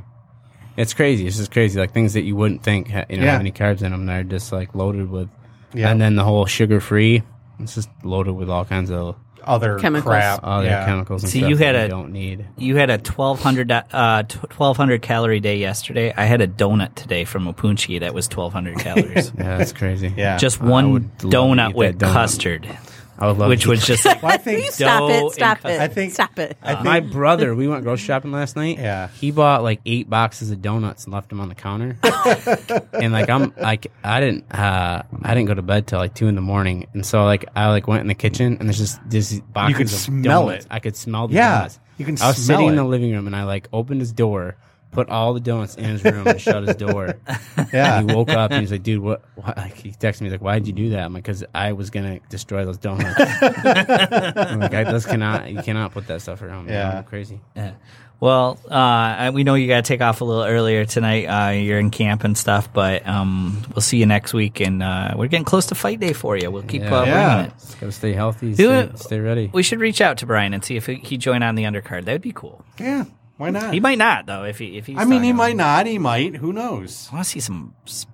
it's 0.77 0.93
crazy. 0.93 1.27
It's 1.27 1.37
just 1.37 1.51
crazy. 1.51 1.79
Like 1.79 1.91
things 1.91 2.13
that 2.13 2.23
you 2.23 2.35
wouldn't 2.35 2.63
think 2.63 2.89
ha- 2.89 3.05
you 3.09 3.17
know 3.17 3.23
Yeah. 3.25 3.31
have 3.31 3.39
any 3.41 3.51
carbs 3.51 3.81
in 3.81 3.91
them. 3.91 4.05
They're 4.05 4.23
just 4.23 4.51
like 4.51 4.73
loaded 4.75 5.09
with. 5.09 5.29
Yeah. 5.73 5.89
And 5.89 5.99
then 5.99 6.15
the 6.15 6.23
whole 6.23 6.45
sugar 6.45 6.79
free. 6.79 7.23
It's 7.59 7.75
just 7.75 7.89
loaded 8.03 8.33
with 8.33 8.49
all 8.49 8.63
kinds 8.65 8.89
of 8.91 9.15
Other 9.45 9.79
Chemicals. 9.79 10.09
crap. 10.09 10.39
other 10.43 10.65
yeah. 10.65 10.85
chemicals 10.85 11.23
and 11.23 11.31
See, 11.31 11.39
stuff 11.39 11.49
you 11.49 11.57
had 11.57 11.75
that 11.75 11.85
a- 11.85 11.89
don't 11.89 12.11
need. 12.11 12.45
You 12.57 12.75
had 12.77 12.89
a 12.89 12.93
1200 12.97 13.71
uh, 13.71 14.23
1200 14.23 15.01
calorie 15.01 15.39
day 15.39 15.57
yesterday. 15.57 16.13
I 16.15 16.25
had 16.25 16.41
a 16.41 16.47
donut 16.47 16.95
today 16.95 17.25
from 17.25 17.45
Opunchi 17.45 17.99
that 17.99 18.13
was 18.13 18.25
1200 18.29 18.79
calories. 18.79 19.31
Yeah, 19.37 19.57
that's 19.57 19.73
crazy. 19.73 20.13
Yeah. 20.15 20.37
Just 20.37 20.61
I 20.61 20.65
one 20.65 20.91
would 20.93 21.03
love 21.03 21.17
to 21.19 21.27
donut 21.37 21.69
eat 21.71 21.75
with 21.75 21.99
donut. 21.99 22.13
custard, 22.13 22.77
I 23.19 23.27
would 23.27 23.37
love 23.37 23.49
which 23.49 23.63
to 23.63 23.69
was 23.69 23.85
just 23.85 24.05
like 24.05 24.23
Well, 24.23 24.31
I 24.33 24.37
think 24.37 24.71
Stop 24.71 25.09
it! 25.11 25.31
Stop 25.33 25.59
it! 25.65 25.79
I 25.79 25.87
think- 25.87 26.13
Stop 26.13 26.39
it! 26.39 26.57
I 26.63 26.73
think 26.73 26.85
My 26.85 26.99
brother, 26.99 27.53
we 27.55 27.67
went 27.67 27.83
grocery 27.83 28.05
shopping 28.05 28.31
last 28.31 28.55
night. 28.55 28.77
Yeah. 28.79 29.07
He 29.09 29.31
bought 29.31 29.61
like 29.63 29.81
eight 29.85 30.09
boxes 30.09 30.49
of 30.51 30.61
donuts 30.61 31.03
and 31.05 31.13
left 31.13 31.29
them 31.29 31.39
on 31.39 31.49
the 31.49 31.55
counter. 31.55 31.97
and 32.93 33.13
like 33.13 33.29
I'm 33.29 33.53
like 33.57 33.91
I 34.03 34.19
didn't 34.19 34.51
uh 34.53 35.03
I 35.21 35.33
didn't 35.33 35.47
go 35.47 35.53
to 35.53 35.61
bed 35.61 35.87
till 35.87 35.99
like 35.99 36.13
two 36.15 36.27
in 36.27 36.35
the 36.35 36.41
morning. 36.41 36.87
And 36.93 37.05
so 37.05 37.23
like 37.25 37.45
I 37.55 37.69
like 37.69 37.87
went 37.87 38.01
in 38.01 38.07
the 38.07 38.15
kitchen 38.15 38.57
and 38.59 38.67
there's 38.67 38.77
just 38.79 38.99
this 39.09 39.39
boxes 39.39 39.77
could 39.77 39.85
of 39.87 39.91
smell 39.91 40.45
donuts. 40.47 40.65
it. 40.65 40.71
I 40.73 40.79
could 40.79 40.95
smell 40.95 41.27
the 41.27 41.35
Yeah, 41.35 41.55
donuts. 41.57 41.79
you 41.97 42.05
can 42.05 42.17
I 42.21 42.27
was 42.27 42.37
smell 42.37 42.57
sitting 42.57 42.67
in 42.69 42.75
the 42.75 42.83
living 42.83 43.11
room 43.11 43.27
and 43.27 43.35
I 43.35 43.43
like 43.43 43.67
opened 43.71 44.01
his 44.01 44.11
door, 44.11 44.55
put 44.93 45.09
all 45.09 45.33
the 45.33 45.39
donuts 45.39 45.75
in 45.75 45.85
his 45.85 46.03
room 46.03 46.25
and 46.27 46.39
shut 46.39 46.67
his 46.67 46.75
door. 46.75 47.15
yeah. 47.73 47.99
And 47.99 48.09
he 48.09 48.15
woke 48.15 48.29
up 48.29 48.51
and 48.51 48.61
he's 48.61 48.71
like, 48.71 48.83
dude, 48.83 49.01
what, 49.01 49.23
what? 49.35 49.57
Like, 49.57 49.75
he 49.75 49.89
texted 49.91 50.21
me, 50.21 50.25
he's 50.27 50.31
like, 50.33 50.41
why 50.41 50.59
did 50.59 50.67
you 50.67 50.73
do 50.73 50.89
that? 50.91 51.03
I'm 51.05 51.13
like, 51.13 51.23
because 51.23 51.43
I 51.53 51.73
was 51.73 51.89
going 51.89 52.19
to 52.19 52.27
destroy 52.29 52.65
those 52.65 52.77
donuts. 52.77 53.19
I'm 53.19 54.59
like, 54.59 54.73
I 54.73 54.83
just 54.85 55.07
cannot, 55.07 55.51
you 55.51 55.61
cannot 55.61 55.91
put 55.91 56.07
that 56.07 56.21
stuff 56.21 56.41
around 56.41 56.65
me. 56.67 56.73
Yeah. 56.73 56.99
I'm 56.99 57.03
crazy. 57.03 57.41
Yeah. 57.55 57.73
Well, 58.19 58.57
uh, 58.69 59.31
we 59.33 59.43
know 59.43 59.55
you 59.55 59.67
got 59.67 59.83
to 59.83 59.87
take 59.87 59.99
off 59.99 60.21
a 60.21 60.23
little 60.23 60.43
earlier 60.45 60.85
tonight. 60.85 61.25
Uh, 61.25 61.51
you're 61.51 61.79
in 61.79 61.89
camp 61.89 62.23
and 62.23 62.37
stuff, 62.37 62.71
but 62.71 63.05
um, 63.05 63.61
we'll 63.75 63.81
see 63.81 63.97
you 63.97 64.05
next 64.05 64.33
week, 64.33 64.61
and 64.61 64.81
uh, 64.81 65.13
we're 65.17 65.27
getting 65.27 65.43
close 65.43 65.65
to 65.67 65.75
fight 65.75 65.99
day 65.99 66.13
for 66.13 66.37
you. 66.37 66.49
We'll 66.49 66.63
keep 66.63 66.83
Yeah. 66.83 66.95
uh, 67.01 67.05
Yeah. 67.05 67.25
bringing 67.35 67.51
it. 67.51 67.59
Just 67.59 67.79
got 67.81 67.85
to 67.87 67.91
stay 67.91 68.13
healthy, 68.13 68.53
Do 68.53 68.67
stay, 68.67 68.79
it. 68.79 68.99
stay 68.99 69.19
ready. 69.19 69.49
We 69.51 69.61
should 69.61 69.81
reach 69.81 69.99
out 69.99 70.19
to 70.19 70.25
Brian 70.25 70.53
and 70.53 70.63
see 70.63 70.77
if 70.77 70.85
he 70.85 70.95
he 70.95 71.17
join 71.17 71.43
on 71.43 71.55
the 71.55 71.63
undercard. 71.63 72.05
That 72.05 72.13
would 72.13 72.21
be 72.21 72.31
cool. 72.31 72.63
yeah. 72.79 73.03
Why 73.37 73.49
not? 73.49 73.73
He 73.73 73.79
might 73.79 73.97
not 73.97 74.25
though. 74.25 74.43
If 74.43 74.59
he 74.59 74.77
if 74.77 74.85
he's 74.85 74.97
I 74.97 75.05
mean, 75.05 75.23
he 75.23 75.29
talking- 75.29 75.37
might 75.37 75.55
not. 75.55 75.85
He 75.87 75.97
might. 75.97 76.35
Who 76.35 76.53
knows? 76.53 77.09
I 77.11 77.15
want 77.15 77.25
to 77.25 77.29
see 77.31 77.39
some 77.39 77.73
s- 77.87 78.05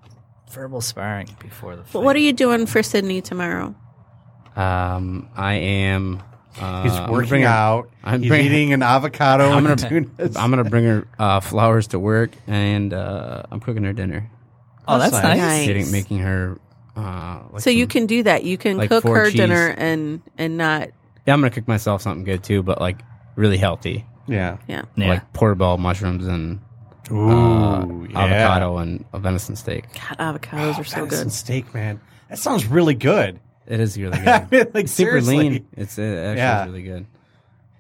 verbal 0.52 0.82
sparring 0.82 1.30
before 1.40 1.76
the. 1.76 1.84
Fight. 1.84 1.94
But 1.94 2.04
what 2.04 2.16
are 2.16 2.20
you 2.20 2.34
doing 2.34 2.66
for 2.66 2.82
Sydney 2.82 3.22
tomorrow? 3.22 3.76
Um, 4.56 5.30
I 5.36 5.54
am. 5.56 6.22
Uh, 6.60 6.84
He's 6.84 6.94
I'm 6.94 7.12
working 7.12 7.30
bring 7.30 7.42
her- 7.44 7.48
out. 7.48 7.90
I'm 8.04 8.22
He's 8.22 8.30
bringing- 8.30 8.48
eating 8.52 8.74
an 8.74 8.82
avocado. 8.84 9.52
I'm 9.52 9.66
and 9.66 9.80
gonna, 9.80 9.90
tunas. 10.18 10.36
I'm 10.36 10.50
gonna 10.50 10.64
bring 10.70 10.86
her 10.86 11.08
uh, 11.20 11.40
flowers 11.40 11.88
to 11.88 12.00
work, 12.00 12.32
and 12.48 12.94
uh, 12.94 13.44
I'm 13.52 13.60
cooking 13.60 13.84
her 13.84 13.94
dinner. 13.94 14.30
Oh, 14.88 14.98
that's 14.98 15.12
That's 15.12 15.24
nice. 15.24 15.38
nice. 15.38 15.58
Nice. 15.58 15.66
Sitting, 15.68 15.92
making 15.92 16.20
her. 16.20 16.60
Uh, 16.96 17.42
like 17.52 17.62
So 17.62 17.70
you 17.70 17.84
some- 17.84 17.90
can 17.90 18.06
do 18.08 18.24
that. 18.24 18.44
You 18.44 18.58
can 18.58 18.78
like 18.78 18.90
cook 18.90 19.04
four 19.04 19.18
her 19.18 19.26
cheese. 19.26 19.36
dinner 19.36 19.74
and 19.78 20.22
and 20.38 20.58
not. 20.58 20.90
Yeah, 21.26 21.34
I'm 21.34 21.42
gonna 21.42 21.52
cook 21.52 21.68
myself 21.68 22.02
something 22.02 22.24
good 22.24 22.44
too, 22.44 22.64
but 22.64 22.82
like 22.82 22.98
really 23.36 23.58
healthy, 23.58 24.06
yeah. 24.30 24.58
Yeah. 24.68 24.84
Yeah. 24.96 25.08
like 25.10 25.34
portobello 25.34 25.78
mushrooms 25.78 26.26
and 26.28 26.60
Ooh, 27.12 27.30
uh, 27.30 27.86
yeah. 28.10 28.20
avocado 28.20 28.78
and 28.78 29.06
a 29.14 29.20
venison 29.20 29.56
steak. 29.56 29.86
God, 29.94 30.18
avocados 30.42 30.80
are 30.80 30.84
so 30.84 30.98
Venison 31.06 31.24
good. 31.28 31.32
steak, 31.34 31.74
man. 31.74 32.00
That 32.30 32.38
sounds 32.40 32.66
really 32.68 32.94
good. 32.94 33.40
It 33.68 33.80
is 33.80 33.98
really 33.98 34.18
I 34.18 34.40
good. 34.50 34.52
mean, 34.52 34.72
like 34.74 34.84
It's 34.86 34.94
super 34.94 35.22
seriously. 35.22 35.38
lean. 35.38 35.68
It's 35.76 35.98
uh, 35.98 36.02
actually 36.02 36.38
Yeah. 36.38 36.66
really 36.66 36.84
good. 36.84 37.06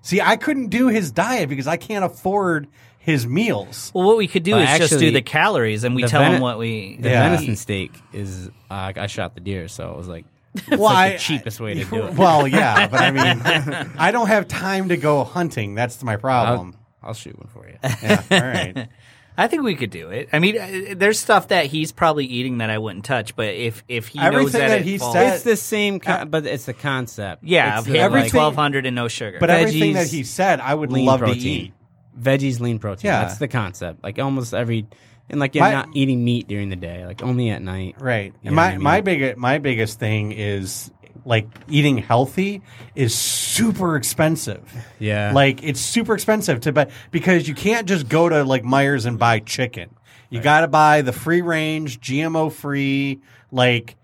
See, 0.02 0.22
I 0.22 0.36
couldn't 0.38 0.68
do 0.70 0.88
his 0.88 1.12
diet 1.12 1.50
because 1.50 1.68
I 1.68 1.78
can't 1.78 2.06
afford 2.06 2.68
his 2.98 3.28
meals. 3.28 3.92
Well, 3.94 4.06
what 4.08 4.18
we 4.18 4.28
could 4.28 4.44
do 4.44 4.54
Well, 4.54 4.62
is 4.62 4.78
just 4.90 5.00
do 5.00 5.12
the 5.12 5.22
calories, 5.22 5.84
and 5.84 5.96
we 5.96 6.04
the 6.04 6.08
tell 6.10 6.22
vene- 6.22 6.36
him 6.36 6.42
what 6.42 6.58
we. 6.58 6.98
The 7.00 7.10
Yeah. 7.10 7.30
venison 7.30 7.56
steak 7.56 7.92
is 8.14 8.50
uh, 8.72 8.94
I 8.96 9.08
shot 9.08 9.36
the 9.36 9.42
deer, 9.42 9.68
so 9.68 9.92
it 9.92 9.98
was 9.98 10.08
like 10.08 10.26
Well, 10.70 10.80
like 10.82 11.14
the 11.14 11.20
cheapest 11.20 11.60
way 11.60 11.74
to 11.76 11.86
do 11.86 12.04
it. 12.08 12.14
Well, 12.18 12.48
yeah, 12.48 12.88
but 12.88 13.00
I 13.02 13.12
mean, 13.12 13.92
I 13.98 14.12
don't 14.12 14.28
have 14.28 14.48
time 14.48 14.90
to 14.90 14.98
go 14.98 15.24
hunting. 15.24 15.76
That's 15.76 16.04
my 16.04 16.14
I'll, 16.14 16.18
problem. 16.20 16.76
I'll 17.02 17.14
shoot 17.14 17.38
one 17.38 17.48
for 17.48 17.68
you. 17.68 17.78
yeah, 17.84 18.24
all 18.32 18.40
right. 18.42 18.90
I 19.38 19.48
think 19.48 19.64
we 19.64 19.76
could 19.76 19.90
do 19.90 20.10
it. 20.10 20.28
I 20.34 20.40
mean, 20.40 20.58
uh, 20.60 20.96
there's 20.98 21.18
stuff 21.18 21.48
that 21.48 21.68
he's 21.68 21.94
probably 21.94 22.26
eating 22.26 22.58
that 22.58 22.70
I 22.70 22.78
wouldn't 22.78 23.06
touch, 23.06 23.38
but 23.38 23.48
if 23.56 23.86
if 23.88 24.08
he 24.10 24.20
knows 24.20 24.28
Everything 24.28 24.60
that, 24.60 24.68
that 24.68 24.80
it 24.82 24.86
he 24.86 24.98
falls- 24.98 25.14
said- 25.14 25.34
it's 25.36 25.44
the 25.44 25.56
same, 25.56 26.02
con- 26.02 26.30
but 26.30 26.46
it's 26.46 26.66
the 26.66 26.74
concept. 26.74 27.44
yeah, 27.46 27.78
it's 27.80 27.88
of 27.88 27.94
the, 27.94 28.00
him, 28.00 28.12
like 28.12 28.32
twelve 28.32 28.56
hundred 28.56 28.86
and 28.86 28.96
no 28.98 29.08
sugar. 29.08 29.38
But 29.40 29.50
everything 29.50 29.94
that 29.94 30.08
he 30.08 30.24
said, 30.24 30.60
I 30.60 30.74
would 30.74 30.92
love 30.92 31.20
protein. 31.22 31.42
to 31.42 31.48
eat. 31.50 31.74
veggies, 32.20 32.60
lean 32.60 32.80
protein. 32.80 33.08
Yeah. 33.12 33.22
that's 33.24 33.38
the 33.38 33.48
concept. 33.48 34.04
Like 34.04 34.20
almost 34.20 34.54
every, 34.54 34.88
and 35.30 35.40
like 35.40 35.56
you're 35.56 35.64
My- 35.64 35.72
not 35.72 35.90
eating 35.94 36.24
meat 36.24 36.48
during 36.48 36.70
the 36.70 36.76
day, 36.76 37.06
like 37.06 37.22
only 37.24 37.50
at 37.50 37.62
night. 37.62 37.96
Right. 38.00 38.34
You 38.42 38.48
And 38.48 38.56
my 38.56 38.68
I 38.68 38.72
mean? 38.72 38.82
my 38.84 39.02
big 39.02 39.38
my 39.38 39.58
biggest 39.60 40.00
thing 40.00 40.32
is 40.32 40.92
like 41.26 41.48
eating 41.68 41.98
healthy 41.98 42.62
is 42.96 43.14
super 43.14 43.96
expensive. 43.96 44.72
Yeah, 45.00 45.32
Like 45.34 45.64
it's 45.64 45.80
super 45.80 46.14
expensive 46.16 46.62
to 46.62 46.72
buy 46.72 46.88
because 47.12 47.48
you 47.48 47.54
can't 47.54 47.88
just 47.88 48.08
go 48.10 48.30
to 48.30 48.44
like 48.44 48.64
Meijer's 48.64 49.06
and 49.06 49.20
buy 49.20 49.40
chicken. 49.40 49.90
You 50.32 50.42
got 50.42 50.62
to 50.62 50.68
buy 50.68 51.02
the 51.02 51.12
free 51.12 51.42
range, 51.42 52.00
GMO 52.00 52.52
free, 52.52 53.20
like 53.52 53.96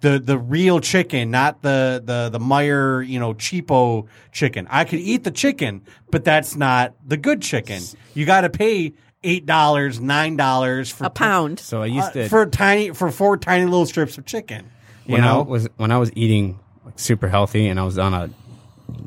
the 0.00 0.18
the 0.18 0.38
real 0.38 0.80
chicken, 0.80 1.30
not 1.30 1.62
the 1.62 2.02
the 2.04 2.28
the 2.30 2.38
Meijer, 2.38 3.06
you 3.06 3.18
know, 3.18 3.34
cheapo 3.34 4.06
chicken. 4.32 4.66
I 4.70 4.84
could 4.84 5.00
eat 5.00 5.24
the 5.24 5.30
chicken, 5.30 5.82
but 6.10 6.24
that's 6.24 6.56
not 6.56 6.94
the 7.06 7.16
good 7.16 7.40
chicken. 7.42 7.82
You 8.14 8.26
got 8.26 8.42
to 8.42 8.50
pay 8.50 8.92
eight 9.24 9.46
dollars, 9.46 10.00
nine 10.00 10.36
dollars 10.36 10.90
for 10.90 11.04
A 11.04 11.10
pound. 11.10 11.58
so 11.60 11.82
I 11.82 11.86
used 11.86 12.08
uh, 12.08 12.12
to 12.12 12.28
for 12.28 12.46
tiny 12.46 12.90
for 12.90 13.10
four 13.10 13.36
tiny 13.36 13.64
little 13.64 13.86
strips 13.86 14.18
of 14.18 14.26
chicken. 14.26 14.70
You 15.06 15.14
when 15.14 15.22
know, 15.22 15.40
I 15.40 15.42
was 15.44 15.68
when 15.76 15.90
I 15.90 15.98
was 15.98 16.10
eating 16.14 16.58
like 16.84 16.98
super 16.98 17.28
healthy 17.28 17.68
and 17.68 17.78
I 17.80 17.84
was 17.84 17.98
on 17.98 18.14
a 18.14 18.30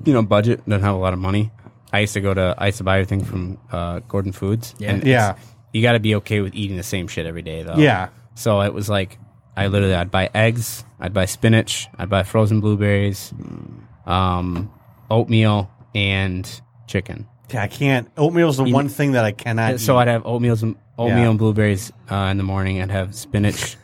you 0.06 0.14
know 0.14 0.24
budget, 0.24 0.64
didn't 0.66 0.84
have 0.84 0.96
a 0.96 0.98
lot 1.00 1.14
of 1.14 1.20
money. 1.20 1.52
I 1.94 2.00
used 2.00 2.14
to 2.14 2.22
go 2.22 2.34
to 2.34 2.56
I 2.58 2.68
used 2.68 2.80
to 2.80 2.84
buy 2.84 2.96
everything 3.00 3.24
from 3.24 3.58
uh, 3.72 4.00
Gordon 4.08 4.32
Foods. 4.32 4.76
Yeah. 4.80 4.92
and 4.92 5.04
Yeah. 5.06 5.36
you 5.74 5.82
got 5.82 5.94
to 5.94 6.00
be 6.00 6.16
okay 6.16 6.42
with 6.42 6.54
eating 6.56 6.76
the 6.78 6.84
same 6.84 7.08
shit 7.08 7.26
every 7.26 7.42
day 7.42 7.64
though. 7.64 7.76
Yeah. 7.78 8.10
So 8.36 8.62
it 8.62 8.74
was 8.74 8.90
like 8.90 9.18
I 9.56 9.68
literally 9.68 9.96
I'd 9.96 10.12
buy 10.12 10.30
eggs, 10.34 10.84
I'd 11.00 11.14
buy 11.14 11.26
spinach, 11.26 11.88
I'd 11.98 12.10
buy 12.10 12.24
frozen 12.24 12.60
blueberries, 12.60 13.34
um, 14.06 14.70
oatmeal, 15.10 15.70
and 15.94 16.50
chicken. 16.88 17.28
Yeah, 17.52 17.64
I 17.64 17.68
can't. 17.68 18.10
Oatmeal's 18.18 18.58
the 18.58 18.64
one 18.64 18.90
thing 18.90 19.14
that 19.14 19.24
I 19.26 19.32
cannot. 19.32 19.80
so 19.80 19.96
eat. 19.96 20.02
I'd 20.02 20.08
have 20.08 20.24
oatmeals, 20.24 20.64
and, 20.64 20.76
oatmeal 20.98 21.18
Yeah. 21.20 21.30
and 21.30 21.40
blueberries 21.40 21.92
uh, 22.12 22.16
in 22.32 22.38
the 22.38 22.44
morning. 22.44 22.82
I'd 22.82 22.92
have 22.92 23.14
spinach 23.16 23.78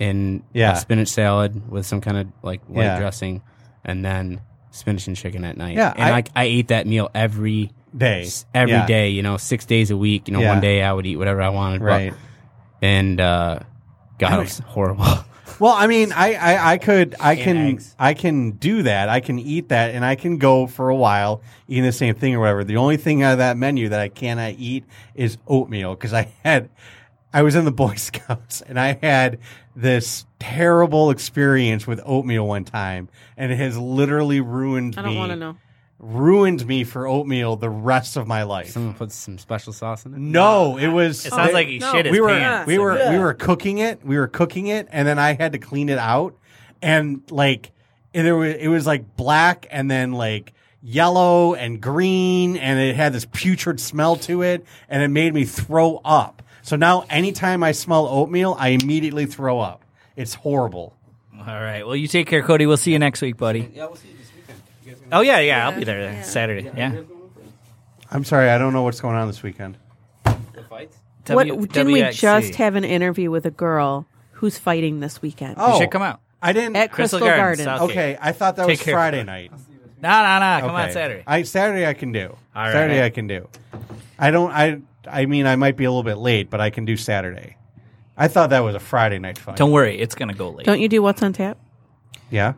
in 0.00 0.42
Yeah. 0.52 0.72
a 0.72 0.76
spinach 0.76 1.08
salad 1.08 1.70
with 1.70 1.86
some 1.86 2.00
kind 2.00 2.16
of 2.18 2.26
like 2.42 2.62
white 2.66 2.84
Yeah. 2.84 2.98
dressing, 2.98 3.42
and 3.84 4.04
then 4.04 4.40
spinach 4.70 5.06
and 5.06 5.16
chicken 5.16 5.44
at 5.44 5.56
night. 5.56 5.76
Yeah, 5.76 5.92
and 5.96 6.02
I- 6.14 6.18
I, 6.18 6.24
I 6.34 6.44
ate 6.44 6.68
that 6.68 6.86
meal 6.86 7.10
every 7.14 7.70
day 7.96 8.26
every 8.52 8.72
Yeah. 8.72 8.86
day, 8.86 9.08
You 9.10 9.22
know, 9.22 9.36
six 9.36 9.64
days 9.66 9.92
a 9.92 9.96
week. 9.96 10.26
You 10.26 10.34
know, 10.34 10.40
Yeah. 10.40 10.48
one 10.50 10.60
day 10.60 10.82
I 10.82 10.92
would 10.92 11.06
eat 11.06 11.16
whatever 11.16 11.40
I 11.42 11.50
wanted. 11.50 11.78
but- 11.80 11.86
Right. 11.86 12.14
and 12.82 13.20
uh, 13.20 13.60
God, 14.18 14.32
it 14.34 14.38
was 14.42 14.58
horrible. 14.58 15.06
Well, 15.58 15.72
I 15.72 15.86
mean, 15.86 16.12
I, 16.12 16.34
I, 16.34 16.72
I 16.72 16.78
could, 16.78 17.14
I 17.20 17.36
can, 17.36 17.56
eggs. 17.56 17.94
I 17.98 18.14
can 18.14 18.52
do 18.52 18.82
that. 18.84 19.08
I 19.08 19.20
can 19.20 19.38
eat 19.38 19.68
that, 19.68 19.94
and 19.94 20.04
I 20.04 20.14
can 20.14 20.38
go 20.38 20.66
for 20.66 20.88
a 20.88 20.96
while 20.96 21.42
eating 21.68 21.84
the 21.84 21.92
same 21.92 22.14
thing 22.14 22.34
or 22.34 22.40
whatever. 22.40 22.64
The 22.64 22.76
only 22.76 22.96
thing 22.96 23.22
out 23.22 23.32
of 23.32 23.38
that 23.38 23.56
menu 23.56 23.88
that 23.90 24.00
I 24.00 24.08
cannot 24.08 24.54
eat 24.58 24.84
is 25.14 25.38
oatmeal 25.46 25.94
because 25.94 26.12
I 26.12 26.32
had, 26.42 26.70
I 27.32 27.42
was 27.42 27.54
in 27.54 27.64
the 27.64 27.72
Boy 27.72 27.94
Scouts 27.96 28.62
and 28.62 28.78
I 28.78 28.98
had 29.00 29.38
this 29.76 30.26
terrible 30.38 31.10
experience 31.10 31.86
with 31.86 32.00
oatmeal 32.04 32.46
one 32.46 32.64
time, 32.64 33.08
and 33.36 33.50
it 33.52 33.56
has 33.56 33.76
literally 33.76 34.40
ruined 34.40 34.98
I 34.98 35.02
don't 35.02 35.12
me. 35.12 35.18
want 35.18 35.30
to 35.30 35.36
know. 35.36 35.56
Ruined 35.98 36.66
me 36.66 36.84
for 36.84 37.06
oatmeal 37.06 37.56
the 37.56 37.70
rest 37.70 38.16
of 38.16 38.26
my 38.26 38.42
life. 38.42 38.70
Someone 38.70 38.94
put 38.94 39.12
some 39.12 39.38
special 39.38 39.72
sauce 39.72 40.04
in 40.04 40.12
it. 40.12 40.18
No, 40.18 40.76
it 40.76 40.88
was. 40.88 41.24
it 41.24 41.30
sounds 41.30 41.48
they- 41.48 41.54
like 41.54 41.68
he 41.68 41.78
no. 41.78 41.92
shit 41.92 42.06
his 42.06 42.12
we 42.12 42.20
were 42.20 42.28
pants. 42.28 42.66
we 42.66 42.78
were 42.78 43.10
we 43.10 43.18
were 43.18 43.32
cooking 43.34 43.78
it. 43.78 44.04
We 44.04 44.18
were 44.18 44.26
cooking 44.28 44.66
it, 44.66 44.88
and 44.90 45.06
then 45.08 45.18
I 45.18 45.32
had 45.34 45.52
to 45.52 45.58
clean 45.58 45.88
it 45.88 45.98
out, 45.98 46.36
and 46.82 47.22
like 47.30 47.72
and 48.12 48.26
there 48.26 48.36
was 48.36 48.54
it 48.54 48.68
was 48.68 48.86
like 48.86 49.16
black, 49.16 49.66
and 49.70 49.90
then 49.90 50.12
like 50.12 50.52
yellow 50.82 51.54
and 51.54 51.80
green, 51.80 52.56
and 52.56 52.78
it 52.78 52.96
had 52.96 53.12
this 53.14 53.26
putrid 53.32 53.80
smell 53.80 54.16
to 54.16 54.42
it, 54.42 54.66
and 54.88 55.02
it 55.02 55.08
made 55.08 55.32
me 55.32 55.44
throw 55.46 55.96
up 56.04 56.42
So 56.62 56.76
now, 56.76 57.04
anytime 57.08 57.62
I 57.62 57.72
smell 57.72 58.06
oatmeal, 58.06 58.54
I 58.58 58.68
immediately 58.70 59.24
throw 59.26 59.60
up. 59.60 59.82
It's 60.16 60.34
horrible. 60.34 60.94
All 61.38 61.46
right. 61.46 61.86
Well, 61.86 61.96
you 61.96 62.08
take 62.08 62.26
care, 62.26 62.42
Cody. 62.42 62.66
We'll 62.66 62.76
see 62.76 62.92
you 62.92 62.98
next 62.98 63.22
week, 63.22 63.36
buddy. 63.38 63.70
Yeah, 63.74 63.86
we'll 63.86 63.96
see 63.96 64.08
you 64.08 64.16
this 64.18 64.28
weekend. 64.36 64.60
You 64.84 64.92
guys 64.92 64.93
Oh 65.12 65.20
yeah, 65.20 65.38
yeah. 65.40 65.68
I'll 65.68 65.76
be 65.78 65.84
there 65.84 66.00
Yeah. 66.00 66.22
Saturday. 66.22 66.70
Yeah. 66.76 67.02
I'm 68.10 68.24
sorry, 68.24 68.48
I 68.50 68.58
don't 68.58 68.72
know 68.72 68.82
what's 68.82 69.00
going 69.00 69.16
on 69.16 69.26
this 69.26 69.42
weekend. 69.42 69.76
the 70.24 70.64
fights? 70.68 70.96
what 71.26 71.48
W- 71.48 71.66
didn't 71.66 71.92
we 71.92 72.00
WXC. 72.02 72.12
just 72.20 72.54
have 72.56 72.74
an 72.74 72.84
interview 72.84 73.30
with 73.30 73.46
a 73.46 73.50
girl 73.50 74.06
who's 74.32 74.58
fighting 74.58 75.00
this 75.00 75.22
weekend 75.22 75.54
Oh, 75.58 75.74
You 75.74 75.80
should 75.82 75.90
come 75.90 76.02
out. 76.02 76.20
I 76.42 76.52
didn't. 76.52 76.76
at 76.76 76.92
Crystal 76.92 77.18
Crystal, 77.18 77.36
Gardens, 77.36 77.64
Garden? 77.64 77.78
South- 77.80 77.90
okay, 77.90 78.18
I 78.20 78.32
thought 78.32 78.56
that 78.56 78.66
Take 78.66 78.78
was 78.78 78.82
care. 78.82 78.94
Friday 78.94 79.22
night. 79.24 79.50
No, 80.02 80.10
no, 80.10 80.38
no. 80.38 80.60
Come 80.66 80.70
okay. 80.76 80.82
on 80.84 80.92
Saturday. 80.92 81.22
I 81.26 81.42
Saturday 81.44 81.86
I 81.86 81.94
can 81.94 82.12
do. 82.12 82.36
All 82.54 82.66
Saturday. 82.70 83.02
I 83.02 83.08
can 83.10 83.26
do. 83.26 83.48
I 84.18 84.30
don't. 84.30 84.50
I. 84.52 84.80
I 85.10 85.24
mean, 85.26 85.46
I 85.46 85.56
might 85.56 85.76
be 85.78 85.84
a 85.84 85.90
little 85.90 86.02
bit 86.02 86.16
late, 86.18 86.50
but 86.50 86.60
I 86.60 86.68
can 86.70 86.84
do 86.84 86.96
Saturday. 86.98 87.56
I 88.16 88.28
thought 88.28 88.50
that 88.50 88.60
was 88.60 88.74
a 88.74 88.80
Friday 88.80 89.18
night 89.18 89.38
fight. 89.38 89.56
Don't 89.56 89.70
worry, 89.72 89.98
it's 89.98 90.14
gonna 90.14 90.34
go 90.34 90.50
late. 90.50 90.66
Don't 90.66 90.80
you 90.80 90.88
do 90.88 91.02
what's 91.02 91.22
on 91.22 91.32
tap? 91.32 91.58
Yeah. 92.30 92.52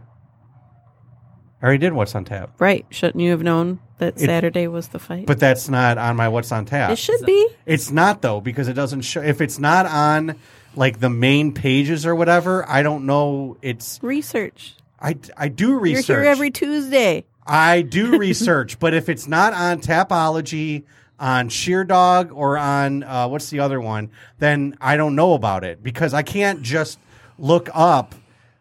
I 1.66 1.68
already 1.68 1.80
did 1.80 1.94
what's 1.94 2.14
on 2.14 2.24
tap, 2.24 2.51
Right? 2.60 2.86
Shouldn't 2.90 3.20
you 3.20 3.32
have 3.32 3.43
known 3.43 3.80
that 3.98 4.14
It- 4.22 4.26
Saturday 4.26 4.68
was 4.68 4.86
the 4.88 5.01
fight? 5.01 5.26
but 5.26 5.40
that's 5.40 5.68
not 5.68 5.98
on 5.98 6.14
my 6.14 6.28
what's 6.28 6.52
on 6.52 6.64
tap. 6.64 6.93
it 6.93 6.97
should 6.98 7.26
be. 7.26 7.48
It's 7.66 7.90
not 7.90 8.22
though 8.22 8.40
because 8.40 8.68
it 8.68 8.74
doesn't 8.74 9.01
show. 9.01 9.20
If 9.20 9.40
it's 9.40 9.59
not 9.59 9.84
on 9.84 10.36
like 10.76 11.01
the 11.01 11.10
main 11.10 11.51
pages 11.51 12.06
or 12.06 12.14
whatever, 12.14 12.64
I 12.68 12.84
don't 12.84 13.05
know. 13.05 13.56
It's 13.62 13.98
Research. 14.01 14.76
I 15.02 15.16
I 15.36 15.48
do 15.48 15.76
research. 15.76 16.09
You're 16.09 16.22
here 16.22 16.30
every 16.30 16.52
Tuesday. 16.52 17.24
I 17.44 17.82
do 17.82 18.16
research, 18.26 18.78
but 18.78 18.94
if 18.94 19.09
it's 19.09 19.26
not 19.26 19.52
on 19.52 19.80
Tapology, 19.80 20.84
on 21.18 21.48
Sherdog, 21.48 22.30
or 22.32 22.56
on 22.59 23.02
uh, 23.02 23.26
what's 23.26 23.51
the 23.51 23.59
other 23.59 23.80
one, 23.80 24.10
then 24.38 24.76
I 24.80 24.97
don't 24.97 25.16
know 25.16 25.34
about 25.34 25.64
it 25.64 25.82
because 25.82 26.14
I 26.14 26.22
can't 26.22 26.62
just 26.62 27.01
look 27.40 27.68
up. 27.74 28.14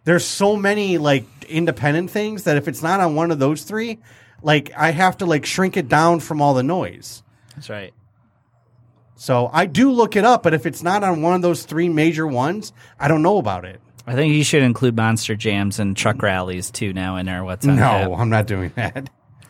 There's 0.05 0.25
so 0.25 0.55
many 0.55 0.97
like 0.97 1.25
independent 1.49 2.11
things 2.11 2.43
that 2.43 2.57
if 2.57 2.67
it's 2.67 2.81
not 2.81 2.99
on 2.99 3.15
one 3.15 3.31
of 3.31 3.39
those 3.39 3.63
three, 3.63 3.99
like 4.41 4.71
I 4.77 4.91
have 4.91 5.17
to 5.17 5.25
like 5.25 5.45
shrink 5.45 5.77
it 5.77 5.87
down 5.87 6.19
from 6.19 6.41
all 6.41 6.53
the 6.53 6.63
noise. 6.63 7.23
That's 7.55 7.69
right. 7.69 7.93
So 9.15 9.49
I 9.51 9.65
do 9.65 9.91
look 9.91 10.15
it 10.15 10.25
up, 10.25 10.43
but 10.43 10.53
if 10.53 10.65
it's 10.65 10.83
not 10.83 11.03
on 11.03 11.21
one 11.21 11.33
of 11.35 11.41
those 11.41 11.63
three 11.63 11.89
major 11.89 12.27
ones, 12.27 12.73
I 12.99 13.07
don't 13.07 13.21
know 13.21 13.37
about 13.37 13.65
it. 13.65 13.81
I 14.07 14.13
think 14.13 14.33
you 14.35 14.43
should 14.43 14.61
include 14.61 14.95
monster 14.95 15.35
jams 15.35 15.79
and 15.79 15.97
truck 15.97 16.21
rallies 16.21 16.69
too 16.69 16.93
now 16.93 17.15
in 17.15 17.27
our 17.27 17.43
what's 17.43 17.65
on 17.65 17.77
No, 17.77 17.81
tap. 17.81 18.11
I'm 18.17 18.29
not 18.29 18.45
doing 18.45 18.71
that. 18.75 19.09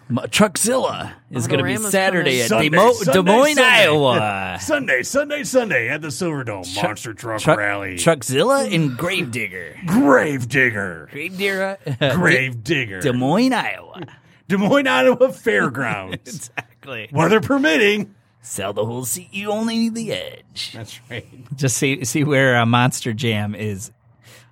M- 0.10 0.18
Truckzilla 0.27 1.14
is 1.32 1.48
going 1.48 1.57
to 1.57 1.64
be 1.64 1.73
Autorama's 1.73 1.91
Saturday 1.91 2.41
at 2.44 2.49
coming. 2.49 2.72
Demo- 2.72 2.94
Sunday, 2.94 3.14
Des 3.14 3.22
Moines, 3.23 3.56
Sunday. 3.56 3.84
Iowa. 3.84 4.57
Sunday, 4.61 5.03
Sunday, 5.03 5.44
Sunday 5.44 5.90
at 5.90 6.02
the 6.02 6.10
Silverdome 6.10 6.82
Monster 6.84 7.14
Truck, 7.14 7.41
Truck- 7.41 7.57
Rally. 7.57 7.95
Truckzilla 7.95 8.72
and 8.73 8.95
Gravedigger. 8.98 9.77
Grave 9.88 10.48
Digger. 10.48 11.10
Gravedigger. 11.11 11.77
Grave 12.15 12.64
Digger. 12.64 12.99
Des 13.02 13.14
Moines, 13.14 13.53
Iowa. 13.53 14.06
Des 14.48 14.57
Moines, 14.57 14.88
Iowa 14.88 15.32
Fairgrounds. 15.34 16.18
Exactly. 16.27 17.10
Weather 17.11 17.41
permitting. 17.41 18.14
Sell 18.41 18.73
the 18.73 18.86
whole 18.86 19.06
seat. 19.06 19.30
You 19.34 19.49
only 19.49 19.80
need 19.80 19.95
the 19.95 20.14
edge. 20.14 20.72
That's 20.72 20.99
right. 21.10 21.26
Just 21.56 21.77
see 21.77 22.06
see 22.06 22.23
where 22.23 22.57
a 22.57 22.65
Monster 22.68 23.11
Jam 23.11 23.56
is. 23.56 23.90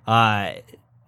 Uh, 0.04 0.54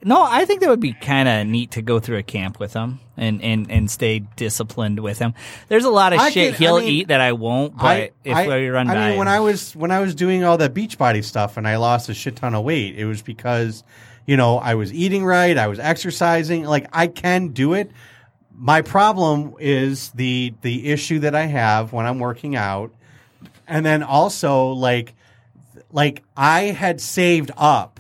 no, 0.05 0.23
I 0.23 0.45
think 0.45 0.61
that 0.61 0.69
would 0.69 0.81
be 0.81 0.93
kind 0.93 1.29
of 1.29 1.47
neat 1.47 1.73
to 1.73 1.83
go 1.83 1.99
through 1.99 2.19
a 2.19 2.23
camp 2.23 2.61
with 2.61 2.73
him 2.75 3.01
and, 3.17 3.43
and, 3.43 3.71
and 3.71 3.91
stay 3.91 4.21
disciplined 4.21 5.01
with 5.01 5.19
him. 5.19 5.35
There's 5.69 5.85
a 5.85 5.91
lot 5.91 6.13
of 6.13 6.21
I 6.21 6.31
shit 6.31 6.55
I 6.55 6.57
he'll 6.59 6.79
mean, 6.81 6.89
eat 6.89 7.09
that 7.09 7.21
I 7.21 7.33
won't, 7.33 7.77
but 7.77 8.13
if 8.23 8.47
we 8.47 8.69
run 8.69 8.89
I 8.89 8.95
by 8.95 9.09
mean, 9.11 9.19
when 9.19 9.27
him- 9.27 9.33
I 9.35 9.41
was 9.41 9.75
when 9.75 9.91
I 9.91 10.01
was 10.01 10.15
doing 10.15 10.45
all 10.45 10.59
that 10.59 10.75
beach 10.75 10.99
body 10.99 11.23
stuff 11.23 11.57
and 11.57 11.67
I 11.67 11.77
lost 11.77 12.09
a 12.09 12.15
shit 12.15 12.37
ton 12.37 12.55
of 12.55 12.63
weight, 12.65 12.97
it 12.99 13.07
was 13.07 13.23
because 13.23 13.83
you 14.27 14.37
know 14.37 14.59
I 14.59 14.75
was 14.75 14.93
eating 14.93 15.25
right, 15.25 15.57
I 15.57 15.67
was 15.67 15.79
exercising. 15.79 16.65
Like 16.65 16.87
I 16.93 17.07
can 17.07 17.49
do 17.49 17.73
it. 17.75 17.91
My 18.55 18.83
problem 18.83 19.55
is 19.59 20.11
the 20.11 20.55
the 20.63 20.91
issue 20.91 21.21
that 21.21 21.35
I 21.35 21.47
have 21.47 21.93
when 21.93 22.07
I'm 22.07 22.19
working 22.19 22.55
out, 22.55 22.93
and 23.67 23.85
then 23.85 24.03
also 24.03 24.69
like 24.69 25.15
like 25.91 26.23
I 26.37 26.65
had 26.65 27.01
saved 27.01 27.51
up. 27.57 27.96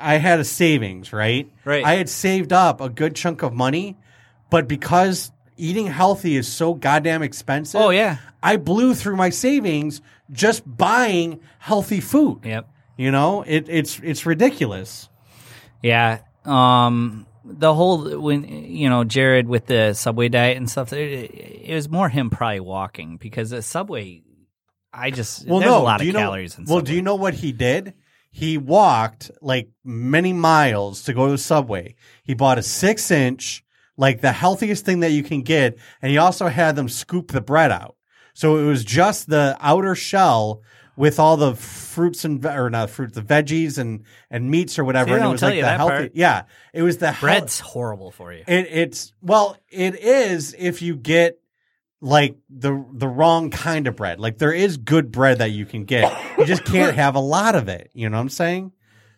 I 0.00 0.16
had 0.16 0.40
a 0.40 0.44
savings, 0.44 1.12
right? 1.12 1.50
Right. 1.64 1.84
I 1.84 1.94
had 1.94 2.08
saved 2.08 2.52
up 2.52 2.80
a 2.80 2.88
good 2.88 3.14
chunk 3.14 3.42
of 3.42 3.52
money, 3.52 3.96
but 4.50 4.66
because 4.68 5.30
eating 5.56 5.86
healthy 5.86 6.36
is 6.36 6.48
so 6.48 6.74
goddamn 6.74 7.22
expensive. 7.22 7.80
Oh, 7.80 7.90
yeah. 7.90 8.16
I 8.42 8.56
blew 8.56 8.94
through 8.94 9.16
my 9.16 9.30
savings 9.30 10.00
just 10.32 10.62
buying 10.64 11.40
healthy 11.58 12.00
food. 12.00 12.40
Yep. 12.44 12.68
You 12.96 13.10
know, 13.10 13.42
it, 13.42 13.66
it's 13.68 13.98
it's 14.02 14.26
ridiculous. 14.26 15.08
Yeah. 15.82 16.20
Um, 16.44 17.26
the 17.44 17.74
whole 17.74 18.18
when 18.20 18.44
you 18.44 18.88
know 18.88 19.04
Jared 19.04 19.48
with 19.48 19.66
the 19.66 19.94
subway 19.94 20.28
diet 20.28 20.56
and 20.56 20.70
stuff, 20.70 20.92
it, 20.92 21.30
it 21.30 21.74
was 21.74 21.88
more 21.88 22.08
him 22.08 22.30
probably 22.30 22.60
walking 22.60 23.16
because 23.16 23.50
the 23.50 23.62
subway. 23.62 24.22
I 24.92 25.10
just 25.12 25.46
Well, 25.46 25.60
there's 25.60 25.70
no, 25.70 25.78
a 25.78 25.82
lot 25.82 25.98
do 25.98 26.02
of 26.02 26.06
you 26.08 26.12
know, 26.12 26.30
Well, 26.30 26.48
Subway. 26.48 26.82
do 26.82 26.94
you 26.94 27.02
know 27.02 27.14
what 27.14 27.34
he 27.34 27.52
did? 27.52 27.94
He 28.30 28.58
walked 28.58 29.30
like 29.42 29.70
many 29.84 30.32
miles 30.32 31.02
to 31.04 31.12
go 31.12 31.26
to 31.26 31.32
the 31.32 31.38
subway. 31.38 31.96
He 32.22 32.34
bought 32.34 32.58
a 32.58 32.62
six 32.62 33.10
inch, 33.10 33.64
like 33.96 34.20
the 34.20 34.32
healthiest 34.32 34.84
thing 34.84 35.00
that 35.00 35.10
you 35.10 35.22
can 35.22 35.42
get, 35.42 35.76
and 36.00 36.10
he 36.10 36.18
also 36.18 36.46
had 36.48 36.76
them 36.76 36.88
scoop 36.88 37.32
the 37.32 37.40
bread 37.40 37.72
out. 37.72 37.96
So 38.34 38.56
it 38.58 38.64
was 38.64 38.84
just 38.84 39.28
the 39.28 39.56
outer 39.60 39.94
shell 39.94 40.62
with 40.96 41.18
all 41.18 41.36
the 41.36 41.54
fruits 41.54 42.24
and 42.24 42.44
or 42.44 42.70
not 42.70 42.90
fruits, 42.90 43.14
the 43.14 43.22
veggies 43.22 43.78
and 43.78 44.04
and 44.30 44.50
meats 44.50 44.78
or 44.78 44.84
whatever. 44.84 45.16
And 45.16 45.24
it 45.24 45.28
was 45.28 45.40
tell 45.40 45.48
like 45.48 45.56
you 45.56 45.62
the 45.62 45.66
that 45.66 45.76
healthy. 45.78 45.94
part. 45.94 46.12
Yeah, 46.14 46.42
it 46.72 46.82
was 46.82 46.98
the 46.98 47.12
hel- 47.12 47.20
bread's 47.20 47.58
horrible 47.60 48.10
for 48.10 48.32
you. 48.32 48.44
It, 48.46 48.68
it's 48.70 49.12
well, 49.22 49.56
it 49.68 49.98
is 49.98 50.54
if 50.58 50.82
you 50.82 50.96
get 50.96 51.40
like 52.00 52.36
the 52.48 52.84
the 52.92 53.08
wrong 53.08 53.50
kind 53.50 53.86
of 53.86 53.96
bread. 53.96 54.20
Like 54.20 54.38
there 54.38 54.52
is 54.52 54.76
good 54.76 55.12
bread 55.12 55.38
that 55.38 55.50
you 55.50 55.66
can 55.66 55.84
get. 55.84 56.12
You 56.38 56.46
just 56.46 56.64
can't 56.64 56.96
have 56.96 57.14
a 57.14 57.20
lot 57.20 57.54
of 57.54 57.68
it. 57.68 57.90
You 57.92 58.08
know 58.08 58.16
what 58.16 58.22
I'm 58.22 58.28
saying? 58.30 58.72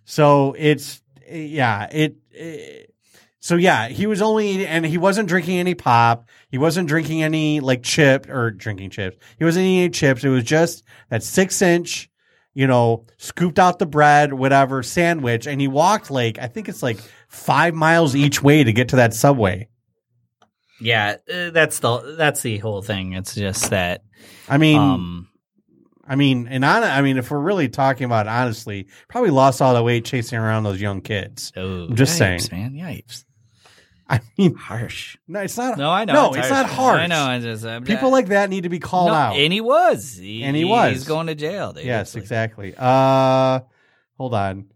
So 0.05 0.55
it's 0.59 1.01
yeah, 1.31 1.89
it, 1.91 2.17
it 2.33 2.95
so 3.41 3.57
yeah, 3.57 3.89
he 3.89 4.07
was 4.07 4.23
only 4.23 4.67
and 4.67 4.85
he 4.85 4.99
wasn't 4.99 5.29
drinking 5.29 5.59
any 5.59 5.75
pop. 5.75 6.29
He 6.49 6.59
wasn't 6.59 6.89
drinking 6.89 7.23
any 7.23 7.61
like 7.61 7.83
chip 7.83 8.29
or 8.29 8.51
drinking 8.51 8.91
chips. 8.91 9.17
He 9.39 9.45
wasn't 9.45 9.65
eating 9.65 9.81
any 9.81 9.91
chips. 9.91 10.25
It 10.25 10.29
was 10.29 10.45
just 10.45 10.85
that 11.09 11.23
six 11.23 11.63
inch, 11.63 12.11
you 12.55 12.67
know, 12.67 13.05
scooped 13.19 13.59
out 13.59 13.79
the 13.79 13.87
bread, 13.87 14.33
whatever 14.33 14.83
sandwich, 14.83 15.47
and 15.47 15.61
he 15.61 15.69
walked 15.69 16.11
like 16.11 16.39
I 16.39 16.47
think 16.49 16.69
it's 16.69 16.83
like 16.83 16.99
five 17.29 17.75
miles 17.75 18.17
each 18.17 18.43
way 18.43 18.65
to 18.65 18.73
get 18.73 18.89
to 18.91 18.97
that 18.97 19.15
subway. 19.15 19.69
Yeah, 20.83 21.17
uh, 21.33 21.51
that's 21.51 21.79
the 21.79 22.15
that's 22.17 22.43
the 22.43 22.59
whole 22.59 22.83
thing. 22.83 23.13
It's 23.13 23.35
just 23.35 23.71
that 23.71 24.03
I 24.49 24.59
mean, 24.59 24.79
um 24.79 25.29
I 26.07 26.17
mean, 26.17 26.49
and 26.49 26.65
on, 26.65 26.83
I 26.83 27.01
mean, 27.01 27.17
if 27.17 27.31
we're 27.31 27.39
really 27.39 27.69
talking 27.69 28.05
about 28.05 28.27
it 28.27 28.31
honestly, 28.31 28.89
probably 29.09 29.31
lost 29.31 29.63
all 29.63 29.75
the 29.75 29.83
weight 29.83 30.05
chasing 30.05 30.39
around 30.39 30.65
those 30.65 30.81
young 30.81 31.01
kids. 31.01 31.53
oh, 31.57 31.85
I'm 31.85 31.97
just 31.97 32.21
yipes, 32.21 32.51
saying. 32.51 32.75
man, 32.75 32.75
yipes, 32.75 33.25
I 34.09 34.21
mean, 34.37 34.55
harsh. 34.55 35.17
no, 35.27 35.41
it's 35.41 35.57
not. 35.57 35.79
No, 35.79 35.91
I 35.91 36.05
know. 36.05 36.13
No, 36.13 36.35
it's, 36.35 36.51
not 36.51 36.67
harsh. 36.67 37.01
I 37.01 37.07
know. 37.07 37.23
I 37.23 37.39
just 37.39 37.65
I'm 37.65 37.85
People 37.85 38.11
like 38.11 38.27
that 38.27 38.51
need 38.51 38.65
to 38.65 38.69
be 38.69 38.79
called 38.79 39.09
no, 39.09 39.15
out. 39.15 39.37
and 39.37 39.53
he 39.53 39.61
was, 39.61 40.19
he, 40.19 40.43
And 40.43 40.55
he 40.55 40.65
was. 40.65 40.93
He's 40.93 41.05
going 41.07 41.29
to 41.29 41.35
jail. 41.35 41.73
Dude. 41.73 41.85
yes, 41.85 42.15
exactly. 42.15 42.75
Uh, 42.77 43.61
hold 44.19 44.35
on. 44.35 44.67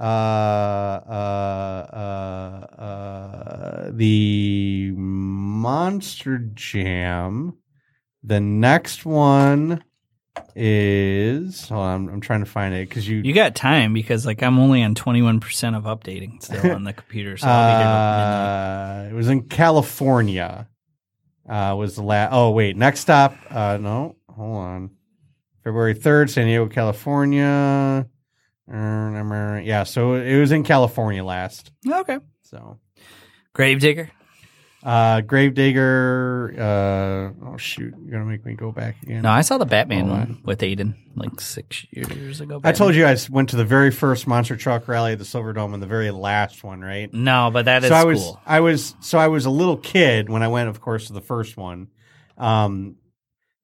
Uh, 0.00 0.02
uh, 0.02 1.86
uh, 1.92 2.80
uh, 2.80 3.90
the 3.92 4.92
Monster 4.96 6.38
Jam. 6.54 7.58
The 8.22 8.40
next 8.40 9.04
one 9.04 9.84
is. 10.56 11.68
Hold 11.68 11.82
on, 11.82 11.94
I'm, 11.94 12.08
I'm 12.14 12.20
trying 12.20 12.40
to 12.40 12.50
find 12.50 12.74
it 12.74 12.88
because 12.88 13.06
you. 13.06 13.18
You 13.18 13.34
got 13.34 13.54
time 13.54 13.92
because 13.92 14.24
like 14.24 14.42
I'm 14.42 14.58
only 14.58 14.82
on 14.82 14.94
21 14.94 15.40
percent 15.40 15.76
of 15.76 15.84
updating 15.84 16.42
still 16.42 16.72
on 16.72 16.84
the 16.84 16.92
computer, 17.02 17.36
so 17.36 17.46
I'll 17.46 17.66
be 17.66 17.72
here 17.72 17.82
till 17.82 17.90
midnight. 17.90 19.06
Uh, 19.06 19.10
it 19.10 19.14
was 19.14 19.28
in 19.28 19.42
California. 19.48 20.68
Uh, 21.48 21.74
was 21.76 21.96
the 21.96 22.02
last? 22.02 22.30
Oh 22.32 22.50
wait, 22.52 22.76
next 22.76 23.00
stop. 23.00 23.36
Uh, 23.50 23.76
no, 23.78 24.16
hold 24.28 24.56
on. 24.56 24.90
February 25.62 25.94
third, 25.94 26.30
San 26.30 26.46
Diego, 26.46 26.68
California. 26.68 28.08
Yeah, 28.70 29.84
so 29.84 30.14
it 30.14 30.38
was 30.38 30.52
in 30.52 30.64
California 30.64 31.24
last. 31.24 31.70
Okay. 31.88 32.18
So, 32.42 32.78
Gravedigger. 33.52 34.10
uh, 34.82 35.20
Gravedigger. 35.20 36.54
Uh, 36.58 37.48
oh 37.50 37.56
shoot, 37.56 37.94
you're 38.02 38.10
gonna 38.10 38.24
make 38.24 38.44
me 38.44 38.54
go 38.54 38.72
back 38.72 38.96
again. 39.02 39.22
No, 39.22 39.30
I 39.30 39.42
saw 39.42 39.58
the 39.58 39.66
Batman 39.66 40.06
Hold 40.06 40.18
one 40.18 40.40
with 40.44 40.60
Aiden 40.60 40.94
like 41.14 41.40
six 41.40 41.86
years 41.90 42.40
ago. 42.40 42.60
I 42.64 42.72
told 42.72 42.94
you 42.94 43.06
I 43.06 43.16
went 43.30 43.50
to 43.50 43.56
the 43.56 43.64
very 43.64 43.90
first 43.90 44.26
monster 44.26 44.56
truck 44.56 44.88
rally 44.88 45.12
at 45.12 45.18
the 45.18 45.24
Silver 45.24 45.52
Dome 45.52 45.74
and 45.74 45.82
the 45.82 45.86
very 45.86 46.10
last 46.10 46.64
one, 46.64 46.80
right? 46.80 47.12
No, 47.12 47.50
but 47.52 47.66
that 47.66 47.84
is 47.84 47.90
so 47.90 47.94
I 47.94 48.04
was 48.04 48.20
cool. 48.20 48.40
I 48.46 48.60
was 48.60 48.94
so 49.00 49.18
I 49.18 49.28
was 49.28 49.46
a 49.46 49.50
little 49.50 49.76
kid 49.76 50.28
when 50.28 50.42
I 50.42 50.48
went, 50.48 50.68
of 50.68 50.80
course, 50.80 51.06
to 51.08 51.12
the 51.12 51.20
first 51.20 51.56
one, 51.56 51.88
um, 52.36 52.96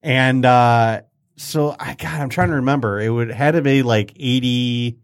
and 0.02 0.44
uh, 0.44 1.00
so 1.36 1.76
I 1.78 1.94
God, 1.94 2.20
I'm 2.20 2.28
trying 2.28 2.48
to 2.48 2.56
remember. 2.56 3.00
It 3.00 3.10
would 3.10 3.30
had 3.30 3.52
to 3.52 3.62
be 3.62 3.82
like 3.82 4.12
80, 4.16 4.98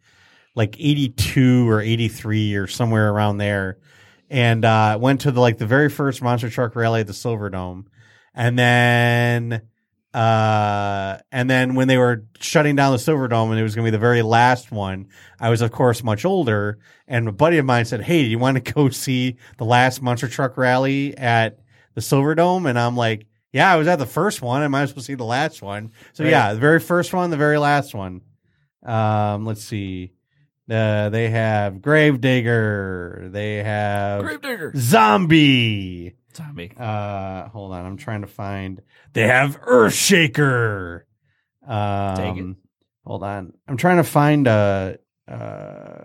like 0.55 0.77
82 0.79 1.69
or 1.69 1.81
83 1.81 2.55
or 2.57 2.67
somewhere 2.67 3.11
around 3.11 3.39
there. 3.39 3.79
And 4.31 4.65
uh, 4.65 4.99
went 5.01 5.23
to 5.23 5.31
the 5.31 5.41
like 5.41 5.59
the 5.59 5.67
very 5.67 5.91
first 5.91 6.23
monster 6.23 6.49
truck 6.49 6.75
rally 6.75 7.01
at 7.01 7.07
the 7.07 7.13
Silverdome, 7.13 7.85
and 8.35 8.59
then 8.59 9.63
uh, 10.15 11.19
and 11.31 11.49
then 11.49 11.75
when 11.75 11.89
they 11.89 11.97
were 11.97 12.25
shutting 12.39 12.77
down 12.77 12.93
the 12.93 12.99
Silverdome 12.99 13.51
and 13.51 13.59
it 13.59 13.63
was 13.63 13.75
going 13.75 13.85
to 13.85 13.91
be 13.91 13.97
the 13.97 13.99
very 13.99 14.23
last 14.23 14.71
one, 14.71 15.09
I 15.41 15.51
was 15.51 15.61
of 15.61 15.71
course 15.73 16.03
much 16.03 16.25
older, 16.25 16.79
and 17.07 17.29
a 17.29 17.33
buddy 17.33 17.59
of 17.59 17.65
mine 17.65 17.85
said, 17.85 18.03
"Hey, 18.03 18.23
do 18.23 18.29
you 18.29 18.39
want 18.39 18.63
to 18.63 18.73
go 18.73 18.89
see 18.89 19.37
the 19.59 19.65
last 19.65 20.01
monster 20.01 20.29
truck 20.29 20.57
rally 20.57 21.17
at 21.17 21.59
the 21.95 22.01
Silverdome?" 22.01 22.69
And 22.69 22.79
I'm 22.79 22.97
like, 22.97 23.27
"Yeah, 23.53 23.73
I 23.73 23.77
was 23.77 23.87
at 23.89 23.99
the 23.99 24.07
first 24.07 24.43
one. 24.43 24.63
I 24.63 24.69
might 24.69 24.83
as 24.83 24.95
well 24.95 25.03
see 25.03 25.15
the 25.15 25.25
last 25.25 25.63
one." 25.63 25.93
So 26.13 26.25
Right. 26.25 26.31
yeah, 26.31 26.53
the 26.55 26.61
very 26.61 26.81
first 26.81 27.13
one, 27.13 27.31
the 27.31 27.37
very 27.37 27.59
last 27.59 27.95
one. 27.95 28.23
Um, 28.85 29.45
let's 29.47 29.63
see. 29.63 30.13
Uh, 30.71 31.09
they 31.11 31.29
have 31.29 31.83
Gravedigger. 31.83 33.29
They 33.31 33.57
have 33.63 34.23
Gravedigger. 34.23 34.73
Zombie. 34.77 36.15
Zombie. 36.35 36.73
Uh, 36.79 37.49
hold 37.49 37.73
on, 37.73 37.85
I'm 37.85 37.97
trying 37.99 38.23
to 38.23 38.27
find. 38.27 38.81
They 39.13 39.27
have 39.27 39.61
Earthshaker. 39.61 41.03
Um, 41.67 42.17
Take 42.17 42.37
it. 42.39 42.57
Hold 43.05 43.23
on, 43.23 43.53
I'm 43.69 43.77
trying 43.77 43.99
to 43.99 44.05
find. 44.05 44.49
Uh, 44.49 44.95
uh, 45.29 46.05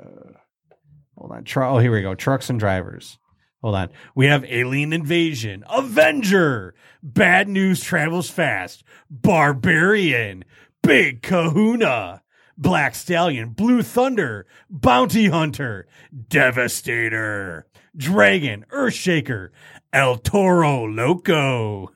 hold 1.18 1.32
on. 1.32 1.44
Tr- 1.46 1.64
oh, 1.64 1.78
here 1.78 1.92
we 1.92 2.02
go. 2.02 2.14
Trucks 2.16 2.50
and 2.50 2.60
drivers. 2.60 3.18
Hold 3.62 3.76
on. 3.76 3.90
We 4.16 4.28
have 4.28 4.46
Alien 4.46 4.94
Invasion, 4.94 5.64
Avenger, 5.70 6.76
Bad 7.02 7.48
News 7.48 7.82
Travels 7.82 8.30
Fast, 8.30 8.84
Barbarian, 9.10 10.46
Big 10.84 11.22
Kahuna, 11.22 12.22
Black 12.58 12.96
Stallion, 12.96 13.50
Blue 13.50 13.82
Thunder, 13.82 14.46
Bounty 14.70 15.28
Hunter, 15.28 15.88
Devastator, 16.30 17.68
Dragon, 17.96 18.66
Earthshaker, 18.72 19.50
El 19.92 20.18
Toro 20.18 20.86
Loco, 20.86 21.92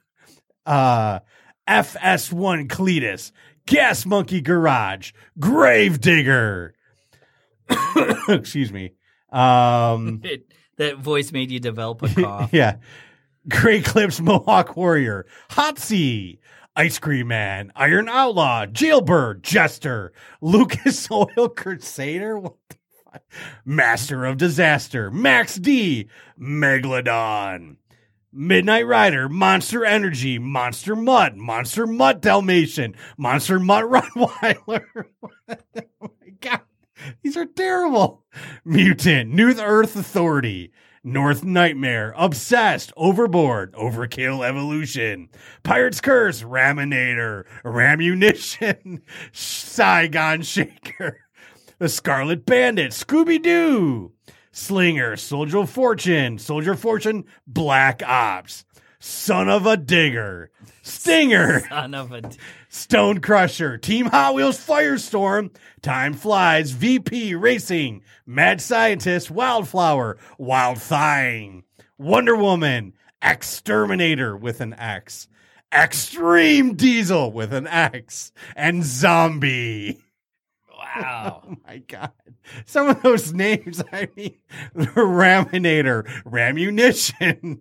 uh, 0.65 1.19
FS1 1.67 2.67
Cletus, 2.67 3.31
Gas 3.67 4.05
Monkey 4.05 4.41
Garage, 4.41 5.11
Gravedigger. 5.39 6.73
Excuse 8.27 8.71
me. 8.71 8.93
Um, 9.31 10.21
It, 10.23 10.50
that 10.81 10.97
voice 10.97 11.31
made 11.31 11.51
you 11.51 11.59
develop 11.59 12.01
a 12.03 12.09
cough. 12.21 12.49
yeah. 12.51 12.77
Great 13.49 13.85
Clips 13.85 14.19
Mohawk 14.19 14.75
Warrior, 14.75 15.25
Hotsy, 15.51 16.39
Ice 16.75 16.99
Cream 16.99 17.29
Man, 17.29 17.71
Iron 17.75 18.07
Outlaw, 18.07 18.65
Jailbird, 18.67 19.41
Jester, 19.43 20.13
Lucas 20.41 21.09
Oil 21.11 21.49
Crusader, 21.49 22.37
what 22.37 22.53
the 22.69 22.75
fuck? 23.11 23.23
Master 23.65 24.25
of 24.25 24.37
Disaster, 24.37 25.09
Max 25.09 25.55
D, 25.55 26.07
Megalodon, 26.39 27.77
Midnight 28.31 28.85
Rider, 28.85 29.27
Monster 29.27 29.83
Energy, 29.85 30.37
Monster 30.39 30.95
Mutt, 30.95 31.35
Monster 31.35 31.87
Mutt 31.87 32.21
Dalmatian, 32.21 32.95
Monster 33.17 33.59
Mutt 33.59 33.83
Rottweiler. 33.89 34.85
These 37.21 37.37
are 37.37 37.45
terrible. 37.45 38.25
Mutant, 38.65 39.31
New 39.31 39.51
Earth 39.59 39.95
Authority, 39.95 40.71
North 41.03 41.43
Nightmare, 41.43 42.13
Obsessed, 42.15 42.93
Overboard, 42.95 43.73
Overkill 43.73 44.47
Evolution, 44.47 45.29
Pirate's 45.63 46.01
Curse, 46.01 46.43
Raminator, 46.43 47.45
Ramunition, 47.63 49.01
Saigon 49.31 50.43
Shaker, 50.43 51.19
The 51.79 51.89
Scarlet 51.89 52.45
Bandit, 52.45 52.91
Scooby 52.91 53.41
Doo, 53.41 54.11
Slinger, 54.51 55.17
Soldier 55.17 55.65
Fortune, 55.65 56.37
Soldier 56.37 56.75
Fortune, 56.75 57.25
Black 57.47 58.03
Ops, 58.03 58.65
Son 58.99 59.49
of 59.49 59.65
a 59.65 59.77
Digger, 59.77 60.51
Stinger. 60.83 61.61
Son 61.69 61.93
of 61.93 62.11
a. 62.11 62.21
Stone 62.73 63.19
Crusher, 63.19 63.77
Team 63.77 64.06
Hot 64.06 64.34
Wheels 64.34 64.57
Firestorm, 64.65 65.53
Time 65.81 66.14
Flies, 66.14 66.72
VP 66.72 67.35
Racing, 67.35 68.02
Mad 68.26 68.61
Scientist, 68.61 69.30
Wildflower, 69.30 70.18
Wild 70.38 70.81
Thing, 70.81 71.65
Wonder 71.98 72.34
Woman, 72.34 72.93
Exterminator 73.22 74.38
with 74.38 74.61
an 74.61 74.73
X, 74.76 75.27
Extreme 75.73 76.76
Diesel 76.76 77.34
with 77.34 77.53
an 77.53 77.68
X, 77.68 78.31
and 78.56 78.85
Zombie. 78.85 79.99
Wow. 80.69 81.43
Oh 81.48 81.56
my 81.68 81.77
god. 81.77 82.11
Some 82.65 82.88
of 82.88 83.02
those 83.02 83.34
names, 83.34 83.84
I 83.91 84.07
mean, 84.15 84.38
the 84.73 84.85
Raminator, 84.88 86.06
Ramunition. 86.23 87.60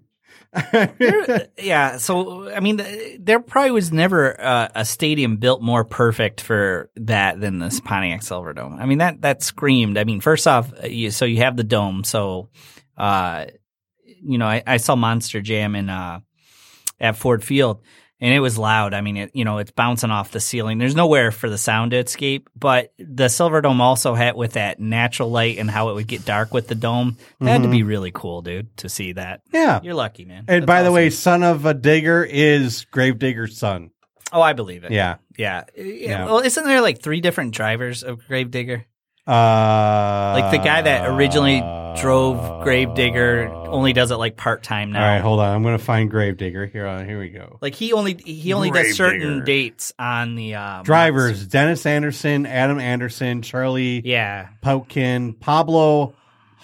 There- 0.53 1.49
yeah. 1.59 1.97
So, 1.99 2.51
I 2.51 2.61
mean, 2.61 2.81
there 3.21 3.41
probably 3.41 3.71
was 3.71 3.93
never 3.93 4.41
uh, 4.41 4.69
a 4.75 4.85
stadium 4.85 5.37
built 5.37 5.63
more 5.63 5.85
perfect 5.85 6.41
for 6.41 6.91
that 6.97 7.41
than 7.41 7.59
this 7.59 7.81
Pontiac 7.81 8.21
Silverdome. 8.23 8.79
I 8.81 8.87
mean, 8.87 8.99
that 8.99 9.23
that 9.23 9.43
screamed. 9.43 9.97
I 9.99 10.05
mean, 10.05 10.21
first 10.21 10.47
off, 10.47 10.73
uh, 10.83 10.87
you, 10.87 11.11
so 11.11 11.25
you 11.25 11.39
have 11.39 11.57
the 11.57 11.65
dome. 11.65 12.05
So, 12.05 12.49
uh, 12.97 13.47
you 14.05 14.39
know, 14.39 14.47
I, 14.47 14.63
I 14.67 14.77
saw 14.79 14.97
Monster 14.97 15.41
Jam 15.41 15.75
in 15.75 15.89
uh, 15.89 16.21
at 16.99 17.17
Ford 17.17 17.43
Field, 17.45 17.83
and 18.21 18.35
it 18.35 18.41
was 18.41 18.59
loud. 18.59 18.95
I 18.95 19.01
mean, 19.01 19.17
it 19.17 19.31
you 19.35 19.45
know, 19.45 19.59
it's 19.59 19.71
bouncing 19.71 20.11
off 20.11 20.31
the 20.31 20.41
ceiling. 20.41 20.79
There's 20.79 20.95
nowhere 20.95 21.31
for 21.31 21.49
the 21.49 21.59
sound 21.59 21.93
to 21.93 21.99
escape. 21.99 22.49
But 22.55 22.93
the 22.99 23.27
Silverdome 23.27 23.81
also 23.81 24.15
had 24.15 24.37
with 24.37 24.55
that 24.55 24.79
natural 24.79 25.31
light 25.31 25.59
and 25.59 25.71
how 25.71 25.91
it 25.91 25.95
would 25.95 26.07
get 26.07 26.25
dark 26.25 26.53
with 26.53 26.69
the 26.69 26.75
dome. 26.75 27.17
That 27.41 27.51
had 27.51 27.57
to 27.59 27.63
mm-hmm. 27.65 27.73
be 27.73 27.83
really 27.83 28.11
cool, 28.13 28.43
dude, 28.43 28.77
to 28.79 28.89
see 28.89 29.13
that. 29.13 29.41
yeah. 29.53 29.81
You're 29.83 29.95
lucky, 29.95 30.25
man. 30.25 30.45
And 30.49 30.63
That's 30.63 30.67
by 30.67 30.83
the 30.83 30.93
way, 30.93 31.11
son 31.11 31.43
of 31.43 31.65
a 31.65 31.75
digger 31.75 32.25
is 32.25 32.85
Gravedigger's 32.91 33.57
son. 33.57 33.91
oh, 34.33 34.43
I 34.43 34.53
believe 34.53 34.85
it. 34.85 34.93
Yeah. 34.93 35.17
yeah, 35.37 35.65
yeah. 35.77 35.85
Yeah. 35.85 36.25
Well, 36.27 36.41
isn't 36.41 36.65
there 36.65 36.81
like 36.81 37.03
three 37.03 37.21
different 37.21 37.55
drivers 37.55 38.03
of 38.03 38.27
Gravedigger? 38.27 38.87
Uh, 39.31 40.41
Like 40.41 40.51
the 40.51 40.59
guy 40.59 40.83
that 40.83 41.09
originally 41.09 41.61
drove 42.01 42.63
Gravedigger 42.63 43.49
only 43.69 43.93
does 43.93 44.11
it 44.11 44.17
like 44.17 44.37
part 44.37 44.63
time 44.63 44.93
now. 44.93 45.03
All 45.03 45.09
right, 45.15 45.21
hold 45.21 45.41
on. 45.41 45.55
I'm 45.55 45.63
going 45.63 45.77
to 45.79 45.85
find 45.85 46.11
Gravedigger. 46.11 46.67
Here, 46.67 46.87
uh, 46.87 47.05
here 47.05 47.19
we 47.21 47.29
go. 47.31 47.59
Like 47.61 47.75
he 47.75 47.93
only 47.93 48.15
he 48.25 48.53
only 48.53 48.71
does 48.71 48.97
certain 48.97 49.21
Gravedigger. 49.21 49.45
dates 49.45 49.93
on 49.99 50.35
the 50.35 50.55
uh, 50.55 50.83
Drivers: 50.83 51.47
Dennis 51.47 51.87
Anderson, 51.87 52.47
Adam 52.47 52.79
Anderson, 52.81 53.43
Charlie 53.43 54.01
Yeah, 54.05 54.49
Pauken, 54.63 55.39
Pablo 55.39 56.15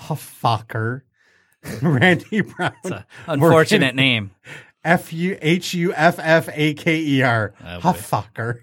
Huffaker, 0.00 1.02
Randy 1.82 2.40
Brown, 2.42 2.72
it's 2.82 2.90
a 2.90 3.06
unfortunate 3.26 3.94
name. 3.94 4.30
F 4.84 5.12
U 5.12 5.36
H 5.42 5.74
U 5.74 5.92
F 5.94 6.18
F 6.20 6.48
A 6.52 6.74
K 6.74 6.98
E 7.00 7.22
R, 7.22 7.54
Oh, 7.60 7.64
boy. 7.80 7.80
Huffaker. 7.90 8.58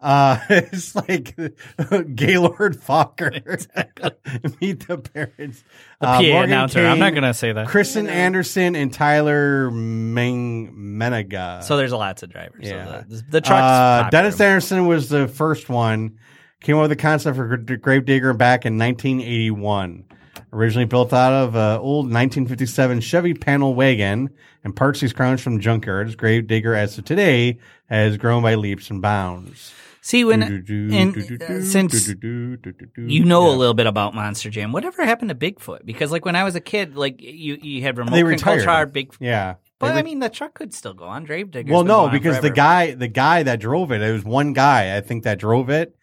Uh, 0.00 0.38
it's 0.48 0.94
like 0.94 1.36
Gaylord 2.14 2.76
Focker. 2.80 3.30
Meet 4.60 4.86
the 4.88 4.98
parents. 4.98 5.62
The 6.00 6.06
Uh, 6.08 6.16
PA 6.16 6.22
Morgan 6.22 6.42
announcer. 6.44 6.86
I'm 6.86 6.98
not 6.98 7.14
gonna 7.14 7.34
say 7.34 7.52
that. 7.52 7.68
Krysten 7.68 8.08
Anderson 8.08 8.74
and 8.76 8.92
Tyler 8.92 9.70
Meng 9.70 10.72
Menninga. 10.74 11.62
So 11.62 11.76
there's 11.76 11.92
a 11.92 11.96
lots 11.98 12.22
of 12.22 12.30
drivers. 12.30 12.66
Yeah. 12.66 13.02
So 13.02 13.04
the, 13.08 13.22
the 13.30 13.40
truck's 13.40 13.62
Uh. 14.06 14.08
Dennis 14.10 14.40
Anderson 14.40 14.86
was 14.86 15.08
the 15.08 15.28
first 15.28 15.68
one. 15.68 16.18
Came 16.62 16.76
up 16.76 16.82
with 16.82 16.90
the 16.90 16.96
concept 16.96 17.36
for 17.36 17.56
Gra- 17.56 17.78
Gravedigger 17.78 18.32
back 18.34 18.66
in 18.66 18.78
1981. 18.78 20.04
Originally 20.52 20.84
built 20.84 21.12
out 21.12 21.32
of 21.32 21.54
an 21.54 21.78
old 21.78 22.06
1957 22.06 23.00
Chevy 23.00 23.34
panel 23.34 23.74
wagon 23.74 24.30
and 24.64 24.74
parts 24.74 25.00
these 25.00 25.12
crowns 25.12 25.40
from 25.40 25.60
junkyards. 25.60 26.16
Gravedigger, 26.16 26.74
as 26.74 26.98
of 26.98 27.04
today, 27.04 27.58
has 27.88 28.16
grown 28.16 28.42
by 28.42 28.56
leaps 28.56 28.90
and 28.90 29.00
bounds. 29.00 29.72
See 30.02 30.24
when 30.24 30.42
and 30.42 31.42
uh, 31.42 31.60
since 31.62 32.08
you 32.08 33.24
know 33.24 33.46
Yeah. 33.48 33.54
a 33.54 33.56
little 33.56 33.74
bit 33.74 33.86
about 33.86 34.14
Monster 34.14 34.48
Jam, 34.50 34.72
whatever 34.72 35.04
happened 35.04 35.28
to 35.28 35.34
Bigfoot? 35.34 35.84
Because 35.84 36.10
like 36.10 36.24
when 36.24 36.36
I 36.36 36.44
was 36.44 36.54
a 36.54 36.60
kid, 36.60 36.96
like 36.96 37.20
you 37.20 37.58
you 37.60 37.82
had 37.82 37.98
remote 37.98 38.12
They 38.12 38.22
control 38.22 38.56
retired. 38.56 38.64
car 38.64 38.86
Big. 38.86 39.14
Yeah. 39.20 39.54
But 39.78 39.96
I 39.96 40.02
mean, 40.02 40.18
the 40.18 40.28
truck 40.28 40.54
could 40.54 40.74
still 40.74 40.92
go 40.92 41.04
on. 41.04 41.24
Gravedigger. 41.24 41.72
well, 41.72 41.84
no, 41.84 42.08
because 42.10 42.40
the 42.40 42.50
guy, 42.50 42.92
the 42.92 43.08
guy 43.08 43.42
that 43.44 43.60
drove 43.60 43.90
it, 43.92 44.02
it 44.02 44.12
was 44.12 44.22
one 44.24 44.52
guy, 44.52 44.94
I 44.94 45.00
think, 45.00 45.24
that 45.24 45.38
drove 45.38 45.70
it. 45.70 45.96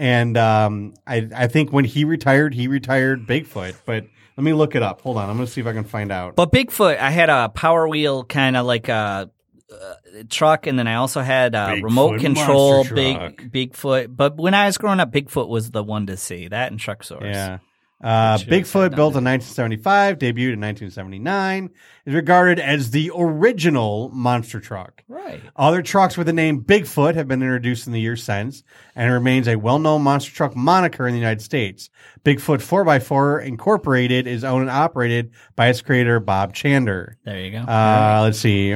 And 0.00 0.36
um, 0.36 0.94
I, 1.06 1.28
I 1.36 1.46
think 1.46 1.72
when 1.72 1.84
he 1.84 2.04
retired, 2.04 2.54
he 2.54 2.66
retired 2.66 3.28
Bigfoot. 3.28 3.76
But 3.84 4.06
let 4.36 4.42
me 4.42 4.52
look 4.52 4.74
it 4.74 4.82
up. 4.82 5.02
Hold 5.02 5.16
on. 5.16 5.30
I'm 5.30 5.36
going 5.36 5.46
to 5.46 5.52
see 5.52 5.60
if 5.60 5.66
I 5.68 5.72
can 5.72 5.84
find 5.84 6.10
out. 6.10 6.34
But 6.34 6.50
Bigfoot, 6.50 6.98
I 6.98 7.10
had 7.10 7.30
a 7.30 7.48
Power 7.50 7.86
Wheel 7.86 8.24
kind 8.24 8.56
of 8.56 8.66
like 8.66 8.88
a 8.88 9.30
uh, 9.72 9.94
truck, 10.28 10.66
and 10.66 10.78
then 10.78 10.86
I 10.86 10.94
also 10.96 11.20
had 11.20 11.52
Bigfoot 11.52 11.82
remote 11.82 12.20
control 12.20 12.76
monster 12.78 12.94
big 12.94 13.16
truck. 13.16 13.34
Bigfoot. 13.36 14.16
But 14.16 14.36
when 14.36 14.54
I 14.54 14.66
was 14.66 14.78
growing 14.78 15.00
up, 15.00 15.12
Bigfoot 15.12 15.48
was 15.48 15.70
the 15.70 15.82
one 15.82 16.06
to 16.06 16.16
see. 16.16 16.48
That 16.48 16.70
and 16.70 16.80
Trucksaurus. 16.80 17.32
Yeah. 17.32 17.58
Uh, 18.02 18.38
Bigfoot, 18.38 18.96
built 18.96 19.14
in 19.14 19.24
1975, 19.24 20.16
debuted 20.16 20.54
in 20.54 20.60
1979, 20.60 21.70
is 22.06 22.14
regarded 22.14 22.58
as 22.58 22.92
the 22.92 23.10
original 23.14 24.08
monster 24.14 24.58
truck. 24.58 25.04
Right. 25.06 25.42
Other 25.54 25.82
trucks 25.82 26.16
with 26.16 26.26
the 26.26 26.32
name 26.32 26.62
Bigfoot 26.62 27.14
have 27.14 27.28
been 27.28 27.42
introduced 27.42 27.86
in 27.86 27.92
the 27.92 28.00
years 28.00 28.22
since 28.22 28.62
and 28.94 29.12
remains 29.12 29.48
a 29.48 29.56
well-known 29.56 30.00
monster 30.00 30.32
truck 30.32 30.56
moniker 30.56 31.06
in 31.06 31.12
the 31.12 31.18
United 31.18 31.42
States. 31.42 31.90
Bigfoot 32.24 32.58
4x4 32.58 33.44
Incorporated 33.44 34.26
is 34.26 34.44
owned 34.44 34.62
and 34.62 34.70
operated 34.70 35.32
by 35.54 35.68
its 35.68 35.82
creator, 35.82 36.20
Bob 36.20 36.54
Chandler. 36.54 37.18
There 37.24 37.38
you 37.38 37.50
go. 37.50 37.58
Uh, 37.58 38.20
let's 38.22 38.38
see. 38.38 38.72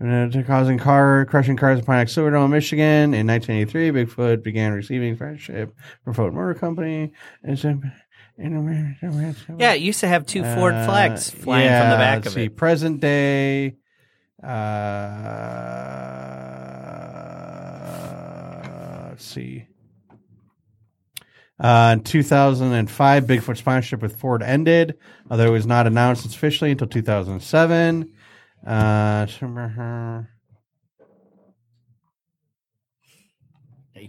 Causing 0.00 0.78
car 0.78 1.26
crushing 1.26 1.56
cars 1.56 1.78
in 1.78 1.84
Pine 1.84 2.06
Silverdome, 2.06 2.50
Michigan. 2.50 3.12
In 3.12 3.26
1983, 3.26 3.90
Bigfoot 3.90 4.42
began 4.42 4.72
receiving 4.72 5.14
friendship 5.14 5.76
from 6.02 6.14
Ford 6.14 6.32
Motor 6.32 6.54
Company. 6.54 7.12
yeah, 9.58 9.72
it 9.74 9.82
used 9.82 10.00
to 10.00 10.08
have 10.08 10.24
two 10.24 10.42
Ford 10.42 10.72
Uh, 10.72 10.86
flags 10.86 11.28
flying 11.28 11.68
from 11.68 11.90
the 11.90 11.96
back 11.96 12.16
let's 12.16 12.28
of 12.28 12.32
see, 12.32 12.44
it. 12.44 12.56
Present 12.56 13.00
day. 13.00 13.76
Uh, 17.70 19.08
let's 19.10 19.24
see. 19.24 19.66
Uh, 21.58 21.96
in 21.98 22.04
2005, 22.04 23.24
Bigfoot 23.24 23.58
sponsorship 23.58 24.00
with 24.00 24.16
Ford 24.18 24.42
ended, 24.42 24.96
although 25.30 25.48
it 25.48 25.50
was 25.50 25.66
not 25.66 25.86
announced 25.86 26.24
officially 26.24 26.70
until 26.70 26.86
2007. 26.86 28.10
Uh, 28.66 29.26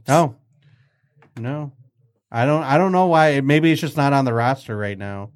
oh, 0.07 0.35
no, 1.37 1.71
I 2.31 2.45
don't. 2.45 2.63
I 2.63 2.77
don't 2.77 2.91
know 2.91 3.05
why. 3.07 3.39
Maybe 3.41 3.71
it's 3.71 3.81
just 3.81 3.97
not 3.97 4.13
on 4.13 4.25
the 4.25 4.33
roster 4.33 4.75
right 4.75 4.97
now. 4.97 5.31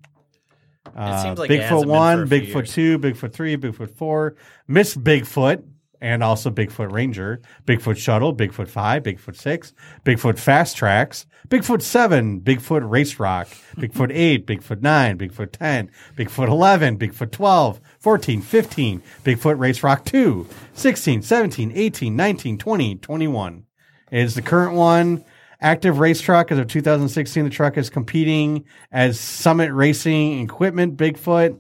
Uh, 0.95 1.23
seems 1.23 1.39
like 1.39 1.49
Bigfoot 1.49 1.85
one, 1.85 2.17
for 2.17 2.23
a 2.23 2.27
few 2.27 2.53
Bigfoot 2.53 2.55
years. 2.55 2.73
two, 2.73 2.99
Bigfoot 2.99 3.33
three, 3.33 3.57
Bigfoot 3.57 3.91
four, 3.95 4.35
Miss 4.67 4.95
Bigfoot, 4.95 5.63
and 6.05 6.21
also 6.21 6.51
Bigfoot 6.51 6.91
Ranger, 6.91 7.41
Bigfoot 7.65 7.97
Shuttle, 7.97 8.35
Bigfoot 8.35 8.67
five, 8.67 9.01
Bigfoot 9.01 9.35
six, 9.35 9.73
Bigfoot 10.05 10.37
Fast 10.37 10.77
Tracks, 10.77 11.25
Bigfoot 11.47 11.81
seven, 11.81 12.41
Bigfoot 12.41 12.87
Race 12.87 13.19
Rock, 13.19 13.47
Bigfoot 13.75 14.11
eight, 14.13 14.45
Bigfoot 14.45 14.83
nine, 14.83 15.17
Bigfoot 15.17 15.51
ten, 15.51 15.89
Bigfoot 16.15 16.47
eleven, 16.47 16.99
Bigfoot 16.99 17.31
12, 17.31 17.81
14, 17.97 18.41
15, 18.43 19.01
Bigfoot 19.23 19.57
Race 19.57 19.81
Rock 19.81 20.05
2, 20.05 20.47
16, 20.73 21.23
17, 21.23 21.71
18, 21.73 22.15
19, 22.15 22.57
20, 22.59 22.95
21 22.97 23.65
is 24.11 24.35
the 24.35 24.43
current 24.43 24.75
one. 24.75 25.25
Active 25.59 25.97
race 25.97 26.21
truck 26.21 26.51
as 26.51 26.59
of 26.59 26.67
2016. 26.67 27.45
The 27.45 27.49
truck 27.49 27.77
is 27.77 27.89
competing 27.89 28.65
as 28.91 29.19
Summit 29.19 29.71
Racing 29.73 30.41
Equipment 30.41 30.97
Bigfoot. 30.97 31.59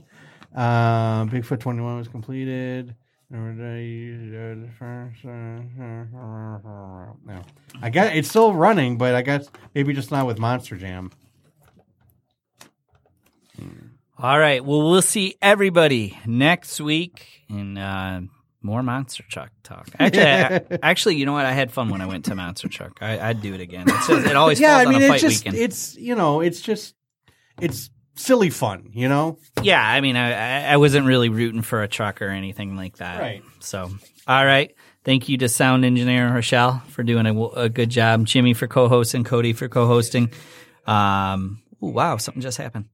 Um, 0.53 1.31
Bigfoot 1.31 1.61
21 1.61 1.97
was 1.97 2.07
completed. 2.07 2.95
No, 7.25 7.41
I 7.81 7.89
guess 7.89 8.11
it's 8.15 8.29
still 8.29 8.53
running, 8.53 8.97
but 8.97 9.15
I 9.15 9.21
guess 9.21 9.49
maybe 9.73 9.93
just 9.93 10.11
not 10.11 10.25
with 10.27 10.39
Monster 10.39 10.77
Jam. 10.77 11.11
All 14.17 14.39
right. 14.39 14.63
Well, 14.63 14.89
we'll 14.89 15.01
see 15.01 15.35
everybody 15.41 16.17
next 16.25 16.79
week 16.79 17.43
in 17.49 17.77
uh, 17.77 18.21
more 18.61 18.81
Monster 18.81 19.23
Truck 19.29 19.51
talk. 19.63 19.89
Actually, 19.99 20.25
I, 20.25 20.61
actually, 20.81 21.15
you 21.17 21.25
know 21.25 21.33
what? 21.33 21.45
I 21.45 21.51
had 21.51 21.71
fun 21.71 21.89
when 21.89 22.01
I 22.01 22.05
went 22.05 22.25
to 22.25 22.35
Monster 22.35 22.69
Truck. 22.69 22.99
I, 23.01 23.19
I'd 23.19 23.41
do 23.41 23.53
it 23.53 23.59
again. 23.61 23.85
It's 23.87 24.07
just, 24.07 24.25
it 24.25 24.35
always 24.35 24.59
Yeah, 24.59 24.77
I 24.77 24.85
mean, 24.85 24.95
on 24.95 25.01
a 25.01 25.05
it's 25.05 25.07
fight 25.09 25.19
just 25.21 25.45
weekend. 25.45 25.61
it's 25.63 25.95
you 25.97 26.15
know, 26.15 26.41
it's 26.41 26.61
just 26.61 26.95
it's 27.61 27.89
silly 28.15 28.49
fun, 28.49 28.89
you 28.93 29.07
know. 29.09 29.37
yeah, 29.61 29.81
I 29.85 30.01
mean, 30.01 30.15
I, 30.15 30.31
I- 30.67 30.73
I 30.73 30.77
wasn't 30.77 31.05
really 31.05 31.29
rooting 31.29 31.61
for 31.61 31.83
a 31.83 31.87
truck 31.87 32.21
or 32.21 32.29
anything 32.29 32.75
like 32.75 32.97
that. 32.97 33.19
Right. 33.21 33.43
So, 33.59 33.89
all 34.27 34.45
right. 34.45 34.73
Thank 35.03 35.29
you 35.29 35.37
to 35.39 35.49
sound 35.49 35.85
engineer 35.85 36.33
Rochelle 36.33 36.79
for 36.89 37.03
doing 37.03 37.27
a, 37.27 37.43
a 37.59 37.69
good 37.69 37.89
job. 37.89 38.25
Jimmy 38.25 38.53
for 38.55 38.67
co-hosting. 38.67 39.23
Cody 39.23 39.53
for 39.53 39.67
co-hosting. 39.69 40.31
Um, 40.87 41.61
ooh, 41.83 41.87
wow, 41.87 42.17
something 42.17 42.41
just 42.41 42.57
happened. 42.57 42.85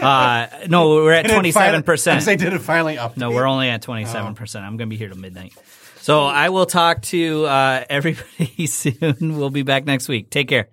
Uh, 0.00 0.46
no, 0.68 0.90
we're 0.94 1.12
at 1.12 1.28
twenty 1.28 1.50
seven 1.50 1.82
percent. 1.82 2.24
They 2.24 2.36
did 2.36 2.52
it 2.52 2.60
finally 2.60 2.98
up. 2.98 3.16
No, 3.16 3.30
we're 3.32 3.46
only 3.46 3.68
at 3.68 3.82
27%. 3.82 4.56
I'm 4.62 4.76
going 4.76 4.78
to 4.78 4.86
be 4.86 4.96
here 4.96 5.08
till 5.08 5.18
midnight. 5.18 5.54
So 6.00 6.24
I 6.24 6.50
will 6.50 6.66
talk 6.66 7.02
to 7.02 7.46
uh, 7.46 7.84
everybody 7.90 8.66
soon. 8.66 9.36
We'll 9.36 9.50
be 9.50 9.62
back 9.62 9.86
next 9.86 10.08
week. 10.08 10.30
Take 10.30 10.48
care. 10.48 10.68